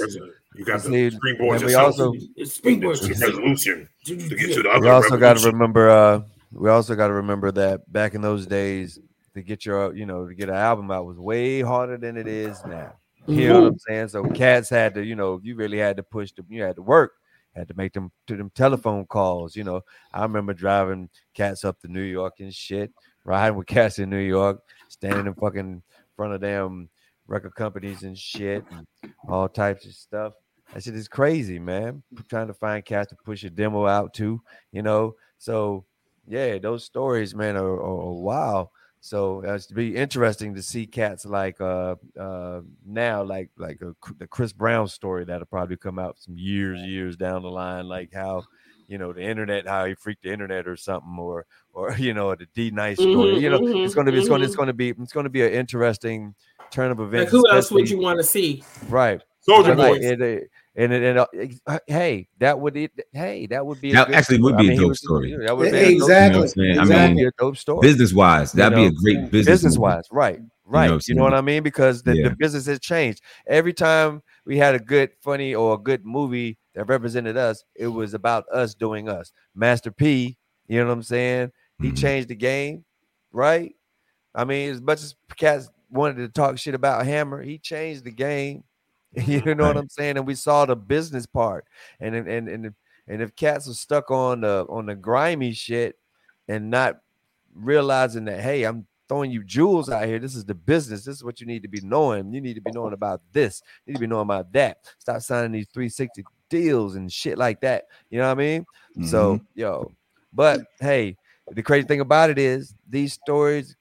You 0.55 0.63
got 0.65 0.81
See, 0.81 1.09
to 1.09 1.15
springboard 1.15 1.57
and 1.57 1.65
we 1.65 1.75
also- 1.75 2.13
springboard 2.43 2.97
to 2.97 3.09
resolution 3.09 3.89
to 4.05 4.15
get 4.15 4.53
to 4.55 4.63
the 4.63 4.69
other. 4.69 4.81
we 4.81 4.89
also 4.89 5.17
got 5.17 5.37
to 5.37 5.45
remember. 5.51 5.89
Uh, 5.89 6.21
we 6.51 6.69
also 6.69 6.95
got 6.95 7.07
to 7.07 7.13
remember 7.13 7.51
that 7.51 7.91
back 7.91 8.13
in 8.15 8.21
those 8.21 8.47
days, 8.47 8.99
to 9.33 9.41
get 9.41 9.65
your 9.65 9.93
you 9.93 10.05
know 10.05 10.27
to 10.27 10.33
get 10.33 10.49
an 10.49 10.55
album 10.55 10.89
out 10.91 11.05
was 11.05 11.17
way 11.17 11.61
harder 11.61 11.97
than 11.97 12.15
it 12.17 12.27
is 12.27 12.63
now. 12.65 12.93
You 13.27 13.49
know 13.49 13.61
what 13.61 13.67
I'm 13.73 13.79
saying? 13.79 14.07
So 14.09 14.23
cats 14.29 14.69
had 14.69 14.93
to, 14.93 15.03
you 15.03 15.15
know, 15.15 15.41
you 15.43 15.55
really 15.55 15.79
had 15.79 15.97
to 15.97 16.03
push 16.03 16.31
them. 16.31 16.45
You 16.47 16.61
had 16.61 16.75
to 16.75 16.83
work, 16.83 17.13
had 17.55 17.67
to 17.67 17.73
make 17.75 17.93
them 17.93 18.11
to 18.27 18.35
them 18.35 18.51
telephone 18.55 19.05
calls. 19.05 19.55
You 19.55 19.63
know, 19.63 19.81
I 20.13 20.23
remember 20.23 20.53
driving 20.53 21.09
cats 21.33 21.63
up 21.63 21.79
to 21.81 21.87
New 21.87 22.01
York 22.01 22.35
and 22.39 22.53
shit, 22.53 22.91
riding 23.23 23.57
with 23.57 23.67
cats 23.67 23.99
in 23.99 24.09
New 24.09 24.17
York, 24.17 24.61
standing 24.89 25.27
in 25.27 25.33
fucking 25.35 25.81
front 26.15 26.33
of 26.33 26.41
them 26.41 26.89
record 27.27 27.55
companies 27.55 28.03
and 28.03 28.17
shit, 28.17 28.63
and 28.71 28.85
all 29.27 29.49
types 29.49 29.85
of 29.85 29.93
stuff. 29.93 30.33
That 30.73 30.83
shit 30.83 30.95
is 30.95 31.07
crazy, 31.07 31.59
man. 31.59 32.03
Trying 32.29 32.47
to 32.47 32.53
find 32.53 32.83
cats 32.83 33.09
to 33.09 33.15
push 33.23 33.43
a 33.43 33.49
demo 33.49 33.85
out 33.85 34.13
to, 34.15 34.41
you 34.71 34.81
know. 34.81 35.15
So 35.37 35.85
yeah, 36.27 36.57
those 36.57 36.83
stories, 36.83 37.35
man, 37.35 37.55
are, 37.55 37.73
are, 37.73 38.01
are 38.01 38.13
wow. 38.13 38.69
So 39.05 39.41
it's 39.41 39.67
to 39.67 39.75
be 39.75 39.95
interesting 39.95 40.55
to 40.55 40.63
see 40.63 40.87
cats 40.87 41.27
like 41.27 41.61
uh 41.61 41.95
uh 42.19 42.61
now 42.83 43.21
like 43.21 43.51
like 43.55 43.79
a, 43.81 43.93
the 44.17 44.25
Chris 44.25 44.51
Brown 44.51 44.87
story 44.87 45.25
that'll 45.25 45.45
probably 45.45 45.77
come 45.77 45.99
out 45.99 46.17
some 46.17 46.35
years 46.35 46.81
years 46.81 47.15
down 47.15 47.43
the 47.43 47.51
line, 47.51 47.87
like 47.87 48.11
how 48.11 48.45
you 48.87 48.97
know 48.97 49.13
the 49.13 49.21
internet 49.21 49.67
how 49.67 49.85
he 49.85 49.93
freaked 49.93 50.23
the 50.23 50.33
internet 50.33 50.67
or 50.67 50.75
something 50.75 51.19
or 51.19 51.45
or 51.71 51.91
you 51.99 52.15
know 52.15 52.33
the 52.33 52.47
D 52.55 52.71
nice 52.71 52.97
story. 52.97 53.35
Mhm, 53.35 53.41
you 53.41 53.49
know 53.51 53.59
mhm, 53.59 53.85
it's 53.85 53.93
gonna 53.93 54.11
be 54.11 54.17
it's 54.17 54.27
gonna 54.27 54.43
it's 54.45 54.55
gonna 54.55 54.73
be 54.73 54.89
it's 54.89 55.13
gonna 55.13 55.29
be 55.29 55.43
an 55.43 55.53
interesting 55.53 56.33
turn 56.71 56.89
of 56.89 56.97
Like 56.97 57.09
events. 57.09 57.31
who 57.31 57.47
else 57.47 57.71
would 57.71 57.87
you 57.87 57.99
want 57.99 58.17
to 58.17 58.23
see? 58.23 58.63
right? 58.89 59.21
Soldier 59.41 59.75
Like, 59.75 60.01
Boy. 60.01 60.17
It, 60.75 60.91
it- 60.91 60.91
and 60.91 60.93
it, 60.93 61.29
and 61.33 61.59
uh, 61.67 61.79
hey, 61.87 62.27
that 62.39 62.59
would 62.59 62.75
it. 62.77 62.91
Hey, 63.13 63.45
that 63.47 63.65
would 63.65 63.79
be 63.81 63.91
a 63.91 63.93
That 63.93 64.07
good 64.07 64.15
actually 64.15 64.39
would 64.41 64.55
story. 64.55 64.67
be 64.67 64.73
a 64.73 64.77
dope 64.77 64.87
was- 64.89 64.99
story. 64.99 65.37
That 65.45 65.57
would 65.57 65.71
be 65.71 65.77
a 65.77 65.81
dope 65.97 66.01
Exactly. 66.01 66.07
You 66.27 66.35
know 66.35 66.39
what 66.41 66.43
I'm 66.43 66.47
saying? 66.47 66.79
I 66.79 66.83
story. 66.83 66.87
That 66.89 67.07
would 67.07 67.15
mean, 67.15 67.27
a 67.27 67.31
dope 67.37 67.57
story. 67.57 67.81
business 67.81 68.13
wise, 68.13 68.51
that'd 68.51 68.75
be 68.75 68.81
know, 68.83 68.87
a 68.89 68.91
great 68.91 69.31
business. 69.31 69.45
Business 69.45 69.77
wise, 69.77 70.03
right, 70.11 70.39
right. 70.65 70.89
You 70.89 70.99
I'm 71.11 71.17
know, 71.17 71.23
what? 71.23 71.33
I 71.33 71.41
mean? 71.41 71.63
Because 71.63 72.03
the, 72.03 72.15
Yeah. 72.15 72.29
the 72.29 72.35
business 72.35 72.65
has 72.67 72.79
changed. 72.79 73.21
Every 73.47 73.73
time 73.73 74.21
we 74.45 74.57
had 74.57 74.75
a 74.75 74.79
good, 74.79 75.11
funny, 75.21 75.55
or 75.55 75.73
a 75.75 75.77
good 75.77 76.05
movie 76.05 76.57
that 76.73 76.85
represented 76.85 77.37
us, 77.37 77.63
it 77.75 77.87
was 77.87 78.13
about 78.13 78.45
us 78.53 78.75
doing 78.75 79.07
us. 79.09 79.31
Master 79.55 79.91
P, 79.91 80.37
you 80.67 80.79
know 80.79 80.87
what 80.87 80.93
I'm 80.93 81.03
saying? 81.03 81.51
He 81.81 81.91
Mhm. 81.91 81.97
changed 81.97 82.27
the 82.29 82.35
game, 82.35 82.83
right? 83.31 83.73
I 84.33 84.43
mean, 84.43 84.71
as 84.71 84.81
much 84.81 85.01
as 85.01 85.15
cats 85.37 85.69
wanted 85.89 86.17
to 86.17 86.27
talk 86.29 86.57
shit 86.57 86.75
about 86.75 87.05
Hammer, 87.05 87.41
he 87.41 87.57
changed 87.57 88.03
the 88.03 88.11
game. 88.11 88.63
You 89.25 89.55
know 89.55 89.67
what 89.67 89.77
I'm 89.77 89.89
saying? 89.89 90.17
And 90.17 90.27
we 90.27 90.35
saw 90.35 90.65
the 90.65 90.75
business 90.75 91.25
part. 91.25 91.65
And 91.99 92.15
and 92.15 92.27
and 92.27 92.49
and 92.49 92.65
if, 92.67 92.73
and 93.07 93.21
if 93.21 93.35
cats 93.35 93.67
are 93.69 93.73
stuck 93.73 94.11
on 94.11 94.41
the 94.41 94.65
on 94.69 94.85
the 94.85 94.95
grimy 94.95 95.53
shit 95.53 95.97
and 96.47 96.69
not 96.69 96.97
realizing 97.53 98.25
that, 98.25 98.41
hey, 98.41 98.63
I'm 98.63 98.85
throwing 99.07 99.31
you 99.31 99.43
jewels 99.43 99.89
out 99.89 100.05
here. 100.05 100.19
This 100.19 100.35
is 100.35 100.45
the 100.45 100.55
business. 100.55 101.05
This 101.05 101.17
is 101.17 101.23
what 101.23 101.39
you 101.39 101.47
need 101.47 101.61
to 101.63 101.67
be 101.67 101.81
knowing. 101.81 102.33
You 102.33 102.41
need 102.41 102.55
to 102.55 102.61
be 102.61 102.71
knowing 102.71 102.93
about 102.93 103.21
this. 103.31 103.61
You 103.85 103.91
need 103.91 103.97
to 103.97 104.01
be 104.01 104.07
knowing 104.07 104.23
about 104.23 104.51
that. 104.53 104.79
Stop 104.97 105.21
signing 105.21 105.51
these 105.51 105.67
360 105.73 106.23
deals 106.49 106.95
and 106.95 107.11
shit 107.11 107.37
like 107.37 107.61
that. 107.61 107.85
You 108.09 108.19
know 108.19 108.25
what 108.25 108.39
I 108.39 108.43
mean? 108.43 108.65
So, 109.05 109.35
mm-hmm. 109.35 109.45
yo, 109.55 109.91
but 110.33 110.61
hey, 110.79 111.17
the 111.51 111.63
crazy 111.63 111.87
thing 111.87 112.01
about 112.01 112.29
it 112.29 112.39
is 112.39 112.73
these 112.89 113.13
stories 113.13 113.75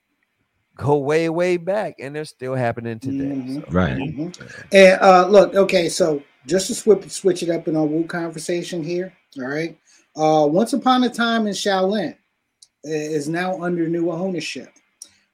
go 0.76 0.96
way, 0.96 1.28
way 1.28 1.56
back 1.56 1.94
and 1.98 2.14
they're 2.14 2.24
still 2.24 2.54
happening 2.54 2.98
today. 2.98 3.24
Mhm. 3.24 3.60
So, 3.60 3.70
Right. 3.70 3.96
Mhm. 3.96 4.62
And 4.72 5.00
uh, 5.00 5.26
look, 5.28 5.54
okay, 5.54 5.88
so 5.88 6.22
just 6.46 6.66
to 6.68 6.74
switch 6.74 7.10
switch 7.10 7.42
it 7.42 7.50
up 7.50 7.68
in 7.68 7.76
our 7.76 7.86
Wu 7.86 8.04
conversation 8.04 8.82
here. 8.82 9.12
All 9.38 9.46
right. 9.46 9.78
Uh, 10.16 10.46
Once 10.46 10.72
Upon 10.72 11.02
a 11.04 11.08
Time 11.10 11.46
in 11.46 11.54
Shaolin 11.54 12.16
is 12.84 13.28
now 13.28 13.60
under 13.62 13.88
new 13.88 14.10
ownership. 14.10 14.70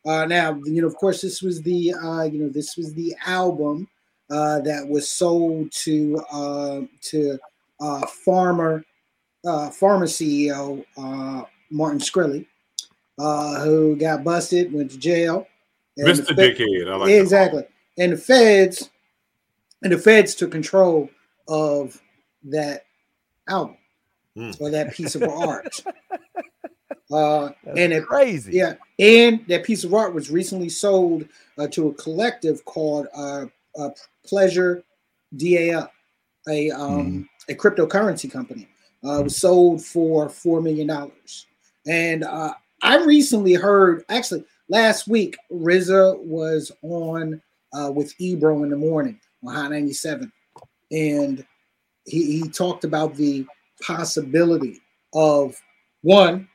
Uh, 0.06 0.24
now, 0.24 0.58
you 0.64 0.80
know, 0.80 0.86
of 0.86 0.94
course, 0.96 1.20
this 1.20 1.42
was 1.42 1.60
the 1.62 1.92
uh, 1.94 2.22
you 2.22 2.38
know 2.38 2.48
this 2.48 2.76
was 2.76 2.94
the 2.94 3.14
album 3.26 3.86
uh, 4.30 4.60
that 4.60 4.86
was 4.88 5.10
sold 5.10 5.70
to 5.72 6.22
uh, 6.32 6.80
to 7.02 7.38
uh, 7.80 8.06
farmer 8.06 8.82
uh, 9.46 9.68
pharma 9.70 10.04
CEO 10.04 10.84
uh, 10.96 11.44
Martin 11.70 11.98
Shkreli, 11.98 12.46
uh, 13.20 13.60
who 13.64 13.96
got 13.96 14.24
busted, 14.24 14.72
went 14.72 14.90
to 14.92 14.98
jail. 14.98 15.46
and 15.96 16.06
the 16.08 16.12
Mr. 16.22 16.26
Fed- 16.34 16.56
Dickhead. 16.56 16.90
I 16.90 16.96
like 16.96 17.08
that. 17.10 17.20
exactly. 17.20 17.64
And 17.98 18.12
the 18.12 18.16
feds 18.16 18.88
and 19.82 19.92
the 19.92 19.98
feds 19.98 20.34
took 20.34 20.50
control 20.52 21.08
of 21.48 22.00
that 22.44 22.86
album 23.48 23.76
Hmm. 24.36 24.50
or 24.60 24.70
that 24.70 24.92
piece 24.94 25.14
of 25.16 25.22
art. 25.28 25.82
Uh, 27.12 27.50
that's 27.64 27.78
and 27.78 27.92
it, 27.92 28.06
crazy. 28.06 28.52
yeah, 28.52 28.74
and 29.00 29.44
that 29.48 29.64
piece 29.64 29.82
of 29.82 29.92
art 29.92 30.14
was 30.14 30.30
recently 30.30 30.68
sold 30.68 31.26
uh, 31.58 31.66
to 31.66 31.88
a 31.88 31.94
collective 31.94 32.64
called 32.64 33.08
uh, 33.16 33.46
uh, 33.76 33.90
Pleasure 34.24 34.84
DAL, 35.36 35.90
a 36.48 36.70
um, 36.70 37.28
a 37.48 37.54
cryptocurrency 37.54 38.30
company. 38.30 38.68
Uh, 39.04 39.18
it 39.20 39.24
was 39.24 39.36
sold 39.36 39.84
for 39.84 40.28
four 40.28 40.60
million 40.60 40.86
dollars, 40.86 41.46
and 41.88 42.22
uh, 42.22 42.52
I 42.82 43.04
recently 43.04 43.54
heard, 43.54 44.04
actually 44.08 44.44
last 44.68 45.08
week, 45.08 45.36
RZA 45.52 46.18
was 46.20 46.72
on 46.82 47.40
uh, 47.72 47.90
with 47.94 48.14
Ebro 48.18 48.62
in 48.64 48.70
the 48.70 48.76
morning 48.76 49.20
on 49.46 49.54
Hot 49.54 49.70
97, 49.70 50.32
and 50.90 51.46
he, 52.04 52.40
he 52.40 52.48
talked 52.48 52.84
about 52.84 53.14
the 53.14 53.46
possibility 53.82 54.80
of 55.14 55.56
one 56.02 56.48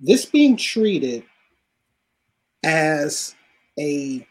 this 0.00 0.24
being 0.24 0.56
treated 0.56 1.24
as 2.64 3.34
a 3.78 4.26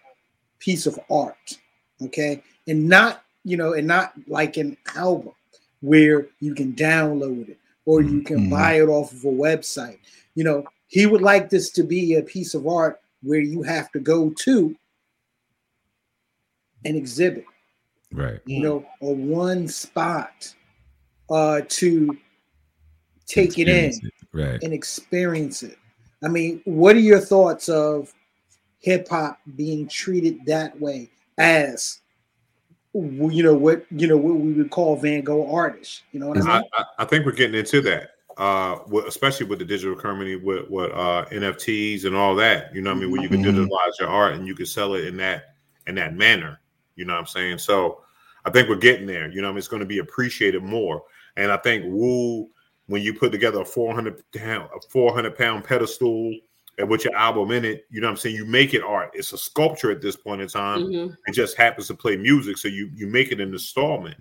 piece 0.60 0.86
of 0.86 1.00
art 1.10 1.58
okay? 2.02 2.42
And 2.68 2.88
not 2.88 3.24
you 3.44 3.58
know 3.58 3.74
and 3.74 3.88
not 3.88 4.14
like 4.28 4.58
an 4.58 4.78
album 4.96 5.34
where 5.82 6.28
you 6.40 6.54
can 6.56 6.74
download 6.74 7.50
it 7.50 7.58
or 7.86 8.02
you 8.02 8.22
can 8.22 8.48
Mhm. 8.48 8.50
buy 8.50 8.74
it 8.82 8.88
off 8.88 9.12
of 9.12 9.26
a 9.26 9.28
website. 9.28 10.00
You 10.36 10.44
know 10.46 10.66
he 10.94 11.08
would 11.08 11.24
like 11.24 11.50
this 11.50 11.72
to 11.72 11.84
be 11.84 12.16
a 12.16 12.22
piece 12.22 12.54
of 12.54 12.68
art 12.68 13.02
where 13.24 13.40
you 13.40 13.64
have 13.64 13.92
to 13.92 14.00
go 14.00 14.30
to 14.30 14.76
an 16.86 16.96
exhibit 16.96 17.46
Right. 18.12 18.40
you 18.46 18.62
know, 18.62 18.86
or 19.00 19.16
one 19.16 19.68
spot 19.68 20.54
uh 21.32 21.62
to 21.68 22.16
take 23.26 23.58
it 23.58 23.68
in 23.68 23.86
Experience 23.86 24.02
Right. 24.34 24.64
and 24.64 24.72
experience 24.74 25.64
it. 25.64 25.78
I 26.24 26.28
mean, 26.28 26.62
what 26.66 26.96
are 26.96 27.00
your 27.00 27.20
thoughts 27.20 27.70
of 27.70 28.14
hip 28.80 29.08
hop 29.10 29.40
being 29.56 29.88
treated 29.88 30.46
that 30.46 30.80
way 30.80 31.10
as 31.40 32.02
you 32.94 33.42
know 33.42 33.56
what 33.56 33.84
you 33.90 34.06
know 34.06 34.18
what 34.18 34.36
we 34.36 34.54
would 34.54 34.70
call 34.70 34.96
Van 34.96 35.22
Gogh 35.24 35.52
artists? 35.52 36.04
You 36.12 36.20
know 36.20 36.28
what 36.28 36.38
I 36.38 36.42
I, 36.42 36.60
mean? 36.60 36.70
I, 36.78 36.84
I 37.00 37.06
think 37.06 37.26
we're 37.26 37.32
getting 37.32 37.60
into 37.60 37.82
that, 37.82 38.12
uh, 38.38 38.80
with, 38.88 39.06
especially 39.06 39.46
with 39.46 39.60
the 39.60 39.66
digital 39.66 39.96
currency, 39.96 40.36
with 40.36 40.70
with 40.70 40.92
uh, 40.92 41.26
NFTs 41.32 42.06
and 42.06 42.16
all 42.16 42.36
that. 42.36 42.74
You 42.74 42.82
know, 42.82 42.92
what 42.92 42.98
I 42.98 43.00
mean, 43.02 43.12
where 43.12 43.22
you 43.22 43.30
can 43.30 43.44
Mhm. 43.44 43.68
digitalize 43.68 44.00
your 44.00 44.10
art 44.10 44.34
and 44.34 44.48
you 44.48 44.56
can 44.56 44.66
sell 44.66 44.96
it 44.96 45.06
in 45.06 45.18
that 45.18 45.56
in 45.88 45.96
that 45.96 46.16
manner. 46.16 46.60
You 46.96 47.06
know 47.06 47.14
what 47.14 47.20
I'm 47.20 47.28
saying? 47.28 47.58
So 47.60 48.02
I 48.46 48.50
think 48.52 48.70
we're 48.70 48.76
getting 48.76 49.08
there. 49.08 49.30
You 49.30 49.42
know, 49.42 49.48
what 49.48 49.52
I 49.52 49.54
mean, 49.54 49.58
it's 49.60 49.68
going 49.68 49.82
to 49.82 49.86
be 49.86 50.00
appreciated 50.00 50.64
more. 50.64 51.04
And 51.38 51.52
I 51.52 51.58
think 51.58 51.86
Wu, 51.86 52.50
when 52.88 53.02
you 53.02 53.14
put 53.14 53.32
together 53.32 53.62
a 53.62 53.66
400 53.66 54.22
pound, 54.34 54.70
a 54.76 54.82
400 54.90 55.36
pound 55.38 55.64
pedestal 55.64 56.34
and 56.78 56.90
with 56.90 57.06
your 57.06 57.16
album 57.16 57.52
in 57.52 57.66
it, 57.66 57.86
you 57.90 58.02
know 58.02 58.08
what 58.08 58.12
I'm 58.12 58.18
saying? 58.18 58.36
You 58.36 58.46
make 58.46 58.74
it 58.74 58.84
art. 58.84 59.12
It's 59.14 59.34
a 59.34 59.38
sculpture 59.38 59.92
at 59.92 60.02
this 60.02 60.16
point 60.16 60.42
in 60.42 60.48
time. 60.48 60.82
Mhm. 60.86 61.18
It 61.28 61.34
just 61.34 61.56
happens 61.56 61.88
to 61.88 61.94
play 61.94 62.18
music, 62.18 62.58
so 62.58 62.68
you 62.68 62.90
you 62.96 63.08
make 63.08 63.32
it 63.32 63.40
an 63.40 63.54
installment. 63.54 64.18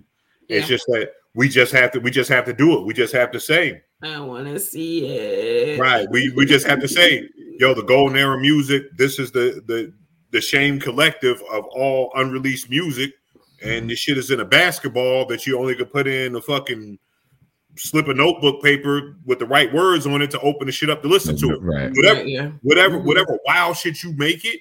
It's 0.49 0.67
just 0.67 0.85
that 0.87 1.13
we 1.35 1.49
just 1.49 1.71
have 1.71 1.91
to 1.91 1.99
we 1.99 2.11
just 2.11 2.29
have 2.29 2.45
to 2.45 2.53
do 2.53 2.77
it. 2.77 2.85
We 2.85 2.93
just 2.93 3.13
have 3.13 3.31
to 3.31 3.39
say, 3.39 3.81
I 4.03 4.19
want 4.19 4.47
to 4.47 4.59
see 4.59 5.05
it. 5.07 5.79
right? 5.79 6.07
We 6.09 6.31
we 6.35 6.45
just 6.45 6.67
have 6.67 6.79
to 6.81 6.87
say, 6.87 7.27
yo, 7.59 7.73
the 7.73 7.83
golden 7.83 8.17
era 8.17 8.37
music. 8.39 8.83
This 8.97 9.19
is 9.19 9.31
the 9.31 9.61
the 9.67 9.93
the 10.31 10.41
shame 10.41 10.79
collective 10.79 11.41
of 11.51 11.65
all 11.67 12.11
unreleased 12.15 12.69
music, 12.69 13.13
and 13.61 13.89
this 13.89 13.99
shit 13.99 14.17
is 14.17 14.31
in 14.31 14.39
a 14.39 14.45
basketball 14.45 15.25
that 15.27 15.45
you 15.47 15.57
only 15.59 15.75
could 15.75 15.91
put 15.91 16.07
in 16.07 16.35
a 16.35 16.41
fucking 16.41 16.97
slip 17.75 18.07
of 18.07 18.17
notebook 18.17 18.61
paper 18.61 19.15
with 19.25 19.39
the 19.39 19.45
right 19.47 19.73
words 19.73 20.05
on 20.05 20.21
it 20.21 20.29
to 20.31 20.39
open 20.41 20.67
the 20.67 20.71
shit 20.71 20.89
up 20.89 21.01
to 21.01 21.07
listen 21.07 21.35
to 21.37 21.51
it. 21.51 21.61
Right. 21.61 21.91
Whatever, 21.95 22.19
Right, 22.19 22.27
yeah. 22.27 22.51
whatever, 22.61 22.99
Mhm. 22.99 23.05
whatever 23.05 23.39
wild 23.47 23.77
shit 23.77 24.03
you 24.03 24.13
make 24.13 24.45
it, 24.45 24.59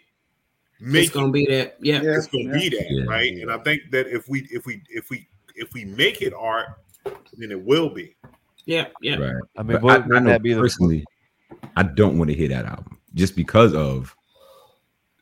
make 0.81 1.05
It's 1.05 1.13
gonna 1.13 1.31
be 1.31 1.45
that. 1.47 1.77
Yeah. 1.81 2.01
Yeah, 2.03 2.17
it's 2.17 2.27
gonna 2.29 2.45
yeah. 2.45 2.53
be 2.59 2.69
that, 2.71 2.87
Yeah. 2.91 3.05
right? 3.07 3.33
And 3.35 3.51
I 3.51 3.59
think 3.59 3.83
that 3.91 4.07
if 4.07 4.29
we 4.29 4.47
if 4.51 4.65
we 4.67 4.83
if 4.89 5.11
we 5.11 5.27
if 5.57 5.73
we 5.75 5.85
make 5.85 6.23
it 6.23 6.33
art, 6.33 6.69
then 7.37 7.51
it 7.51 7.61
will 7.61 7.91
be. 7.91 8.15
Yeah, 8.67 8.89
yeah. 9.01 9.17
Right. 9.17 9.43
I 9.57 9.63
mean, 9.63 9.73
But 9.73 9.83
would, 9.83 10.13
I, 10.13 10.17
I 10.17 10.21
know 10.21 10.31
that 10.31 10.43
be 10.43 10.53
the 10.55 10.61
personally, 10.61 11.05
I 11.77 11.83
don't 11.83 12.19
want 12.19 12.31
to 12.31 12.37
hear 12.37 12.49
that 12.49 12.65
album 12.65 12.99
just 13.15 13.37
because 13.37 13.75
of 13.75 14.15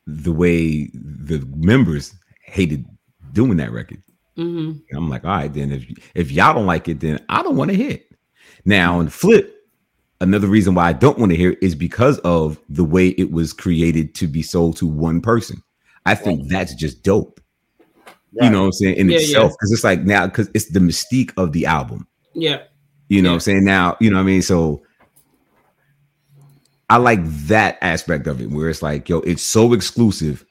the 0.07 0.33
way 0.33 0.91
the 0.95 1.47
members 1.57 2.15
hated 2.45 2.85
doing 3.33 3.57
that 3.59 3.73
record. 3.73 4.03
hmm 4.37 4.73
I'm 4.95 5.09
like, 5.09 5.25
all 5.25 5.31
right, 5.31 5.53
then 5.53 5.73
if 5.73 5.87
if 6.15 6.31
y'all 6.33 6.55
don't 6.55 6.67
like 6.67 6.89
it, 6.89 7.01
then 7.01 7.25
I 7.29 7.43
don't 7.43 7.57
want 7.57 7.71
to 7.71 7.77
hear 7.77 7.93
it. 7.93 8.07
Now, 8.65 8.99
on 8.99 9.07
the 9.07 9.11
flip, 9.11 9.55
another 10.21 10.49
reason 10.49 10.75
why 10.75 10.89
I 10.89 10.93
don't 10.93 11.19
want 11.19 11.31
to 11.31 11.37
hear 11.37 11.53
it 11.53 11.59
is 11.63 11.75
because 11.75 12.19
of 12.21 12.59
the 12.69 12.85
way 12.85 13.09
it 13.09 13.31
was 13.31 13.53
created 13.53 14.15
to 14.17 14.27
be 14.27 14.43
sold 14.43 14.77
to 14.79 14.87
one 14.87 15.21
person. 15.21 15.63
I 16.07 16.15
think 16.15 16.49
that's 16.49 16.75
just 16.75 17.03
dope. 17.03 17.41
You 18.33 18.49
know 18.49 18.61
what 18.61 18.67
I'm 18.67 18.73
saying? 18.73 18.97
In 18.97 19.11
Yeah, 19.11 19.19
itself, 19.19 19.51
yeah. 19.51 19.57
because 19.59 19.73
it's 19.73 19.85
like 19.85 20.01
now, 20.03 20.27
because 20.27 20.49
it's 20.55 20.71
the 20.71 20.81
mystique 20.81 21.33
of 21.37 21.53
the 21.53 21.67
album. 21.67 22.07
Yeah. 22.35 22.63
You 23.11 23.21
know 23.21 23.29
Yeah. 23.29 23.33
what 23.33 23.35
I'm 23.35 23.41
saying? 23.41 23.65
Now, 23.65 23.97
you 24.01 24.09
know 24.09 24.17
what 24.17 24.23
I 24.23 24.27
mean? 24.27 24.41
So 24.43 24.83
I 26.89 26.97
like 26.97 27.21
that 27.47 27.79
aspect 27.83 28.27
of 28.27 28.41
it 28.41 28.51
where 28.51 28.69
it's 28.69 28.83
like, 28.83 29.09
yo, 29.09 29.19
it's 29.21 29.43
so 29.43 29.73
exclusive. 29.73 30.45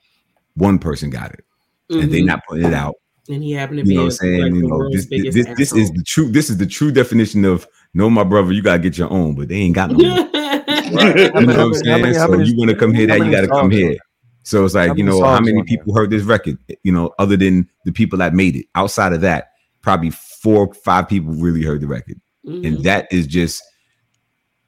One 0.55 0.77
person 0.79 1.09
got 1.09 1.31
it, 1.33 1.43
and 1.89 2.11
they 2.11 2.21
Mhm. 2.21 2.25
not 2.25 2.41
putting 2.47 2.65
it 2.65 2.73
out. 2.73 2.95
and 3.29 3.43
he 3.43 3.51
happened 3.51 3.77
to 3.77 3.83
You 3.83 3.89
be 3.89 3.95
know 3.95 4.01
what 4.05 4.05
I'm 4.07 4.11
saying? 4.11 4.41
like 4.41 4.53
you 4.55 4.61
know, 4.67 4.75
world's 4.77 5.07
this, 5.07 5.33
this, 5.35 5.45
this 5.55 5.71
is 5.73 5.91
the 5.91 6.01
true. 6.03 6.31
This 6.31 6.49
is 6.49 6.57
the 6.57 6.65
true 6.65 6.91
definition 6.91 7.45
of 7.45 7.67
no, 7.93 8.09
my 8.09 8.23
brother. 8.23 8.51
You 8.51 8.63
gotta 8.63 8.79
get 8.79 8.97
your 8.97 9.11
own, 9.13 9.35
but 9.35 9.47
they 9.49 9.55
ain't 9.57 9.75
got 9.75 9.91
no. 9.91 9.97
More. 9.97 10.27
How 10.33 11.39
You 11.39 11.45
know 11.45 11.45
what 11.45 11.59
I'm 11.59 11.73
saying? 11.75 12.01
many- 12.01 12.13
so 12.15 12.27
many- 12.27 12.49
you 12.49 12.57
want 12.57 12.71
to 12.71 12.75
come 12.75 12.91
here, 12.93 13.05
that 13.07 13.19
you 13.19 13.29
got 13.31 13.41
to 13.41 13.47
come 13.47 13.69
here. 13.69 13.95
So 14.43 14.65
it's 14.65 14.73
like 14.73 14.97
you 14.97 15.03
know 15.03 15.21
how 15.21 15.39
many 15.39 15.51
on 15.51 15.57
there? 15.57 15.63
people 15.77 15.93
heard 15.95 16.09
this 16.09 16.23
record? 16.23 16.57
You 16.83 16.91
know, 16.91 17.11
other 17.19 17.37
than 17.37 17.69
the 17.85 17.91
people 17.91 18.17
that 18.19 18.33
made 18.33 18.55
it. 18.55 18.65
Outside 18.73 19.13
of 19.13 19.21
that, 19.21 19.49
probably 19.83 20.09
four, 20.09 20.73
five 20.73 21.07
people 21.07 21.31
really 21.33 21.61
heard 21.61 21.81
the 21.81 21.87
record, 21.87 22.19
Mhm. 22.49 22.65
and 22.67 22.83
that 22.83 23.07
is 23.11 23.27
just 23.27 23.61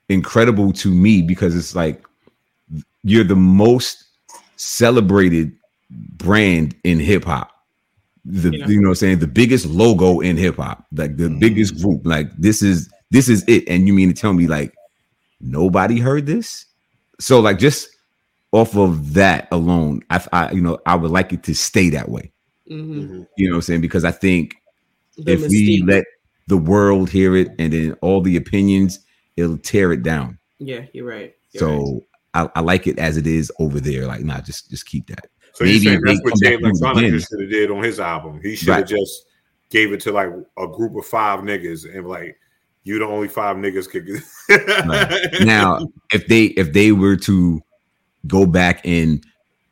incredible 0.09 0.71
to 0.73 0.89
me 0.93 1.21
because 1.21 1.55
it's 1.55 1.75
like 1.75 2.05
you're 3.03 3.23
the 3.23 3.35
most 3.35 4.03
celebrated 4.57 5.51
brand 6.17 6.75
in 6.83 6.99
hip 6.99 7.23
hop. 7.25 7.51
The 8.25 8.51
Yeah. 8.55 8.67
you 8.67 8.79
know 8.81 8.89
what 8.89 8.91
I'm 8.91 8.95
saying 8.95 9.19
the 9.19 9.27
biggest 9.27 9.65
logo 9.65 10.19
in 10.19 10.37
hip 10.37 10.57
hop, 10.57 10.85
like 10.93 11.17
the 11.17 11.23
Mhm. 11.29 11.39
biggest 11.39 11.81
group. 11.81 12.01
Like 12.05 12.31
this 12.37 12.61
is 12.61 12.89
this 13.09 13.27
is 13.27 13.43
it. 13.47 13.67
And 13.67 13.87
you 13.87 13.93
mean 13.93 14.07
to 14.09 14.13
tell 14.13 14.33
me 14.33 14.47
like 14.47 14.73
nobody 15.41 15.99
heard 15.99 16.25
this? 16.27 16.65
So 17.19 17.39
like 17.39 17.57
just 17.59 17.89
off 18.51 18.75
of 18.75 19.13
that 19.13 19.47
alone, 19.51 20.01
I, 20.09 20.23
I 20.31 20.51
you 20.51 20.61
know 20.61 20.77
I 20.85 20.95
would 20.95 21.11
like 21.11 21.33
it 21.33 21.43
to 21.43 21.55
stay 21.55 21.89
that 21.89 22.09
way. 22.09 22.31
Mhm. 22.69 23.27
You 23.37 23.47
know 23.47 23.53
what 23.53 23.57
I'm 23.57 23.61
saying? 23.63 23.81
Because 23.81 24.05
I 24.05 24.11
think 24.11 24.55
The 25.17 25.33
if 25.33 25.47
we 25.49 25.83
let 25.85 26.05
the 26.51 26.57
world 26.57 27.09
hear 27.09 27.35
it 27.35 27.47
and 27.57 27.71
then 27.73 27.93
all 28.01 28.21
the 28.21 28.35
opinions, 28.35 28.99
it'll 29.37 29.57
tear 29.57 29.91
it 29.93 30.03
down. 30.03 30.37
yeah, 30.59 30.81
you're 30.93 31.07
right. 31.07 31.33
You're 31.53 31.67
right. 31.69 31.79
So 31.79 32.01
I, 32.33 32.49
I 32.55 32.59
like 32.59 32.85
it 32.87 32.99
as 32.99 33.15
it 33.17 33.25
is 33.25 33.51
over 33.59 33.79
there. 33.79 34.05
Like, 34.05 34.21
nah, 34.21 34.41
just 34.41 34.69
just 34.69 34.85
keep 34.85 35.07
that. 35.07 35.27
So 35.53 35.63
Maybe 35.63 35.77
you 35.77 35.83
saying 35.85 36.01
that's 36.05 36.21
what 36.23 36.39
Jay 36.41 36.57
back 36.57 36.61
from 36.61 36.71
the 36.73 36.85
Electronica 36.85 37.27
should 37.29 37.41
have 37.41 37.49
did 37.49 37.71
on 37.71 37.83
his 37.83 37.99
album. 37.99 38.39
He 38.43 38.55
should 38.55 38.67
have 38.69 38.77
Right. 38.79 38.87
just 38.87 39.25
gave 39.69 39.93
it 39.93 40.01
to 40.01 40.11
like 40.11 40.29
a 40.57 40.67
group 40.67 40.95
of 40.97 41.05
five 41.05 41.39
niggas 41.39 41.85
and 41.93 42.05
like 42.07 42.37
you 42.83 42.99
the 42.99 43.05
only 43.05 43.27
five 43.29 43.55
niggas 43.57 43.89
could 43.89 44.05
get 44.05 44.21
Right. 44.85 45.41
Now, 45.45 45.79
if 46.13 46.27
they 46.27 46.45
if 46.61 46.73
they 46.73 46.91
were 46.91 47.15
to 47.17 47.61
go 48.27 48.45
back 48.45 48.81
and 48.85 49.23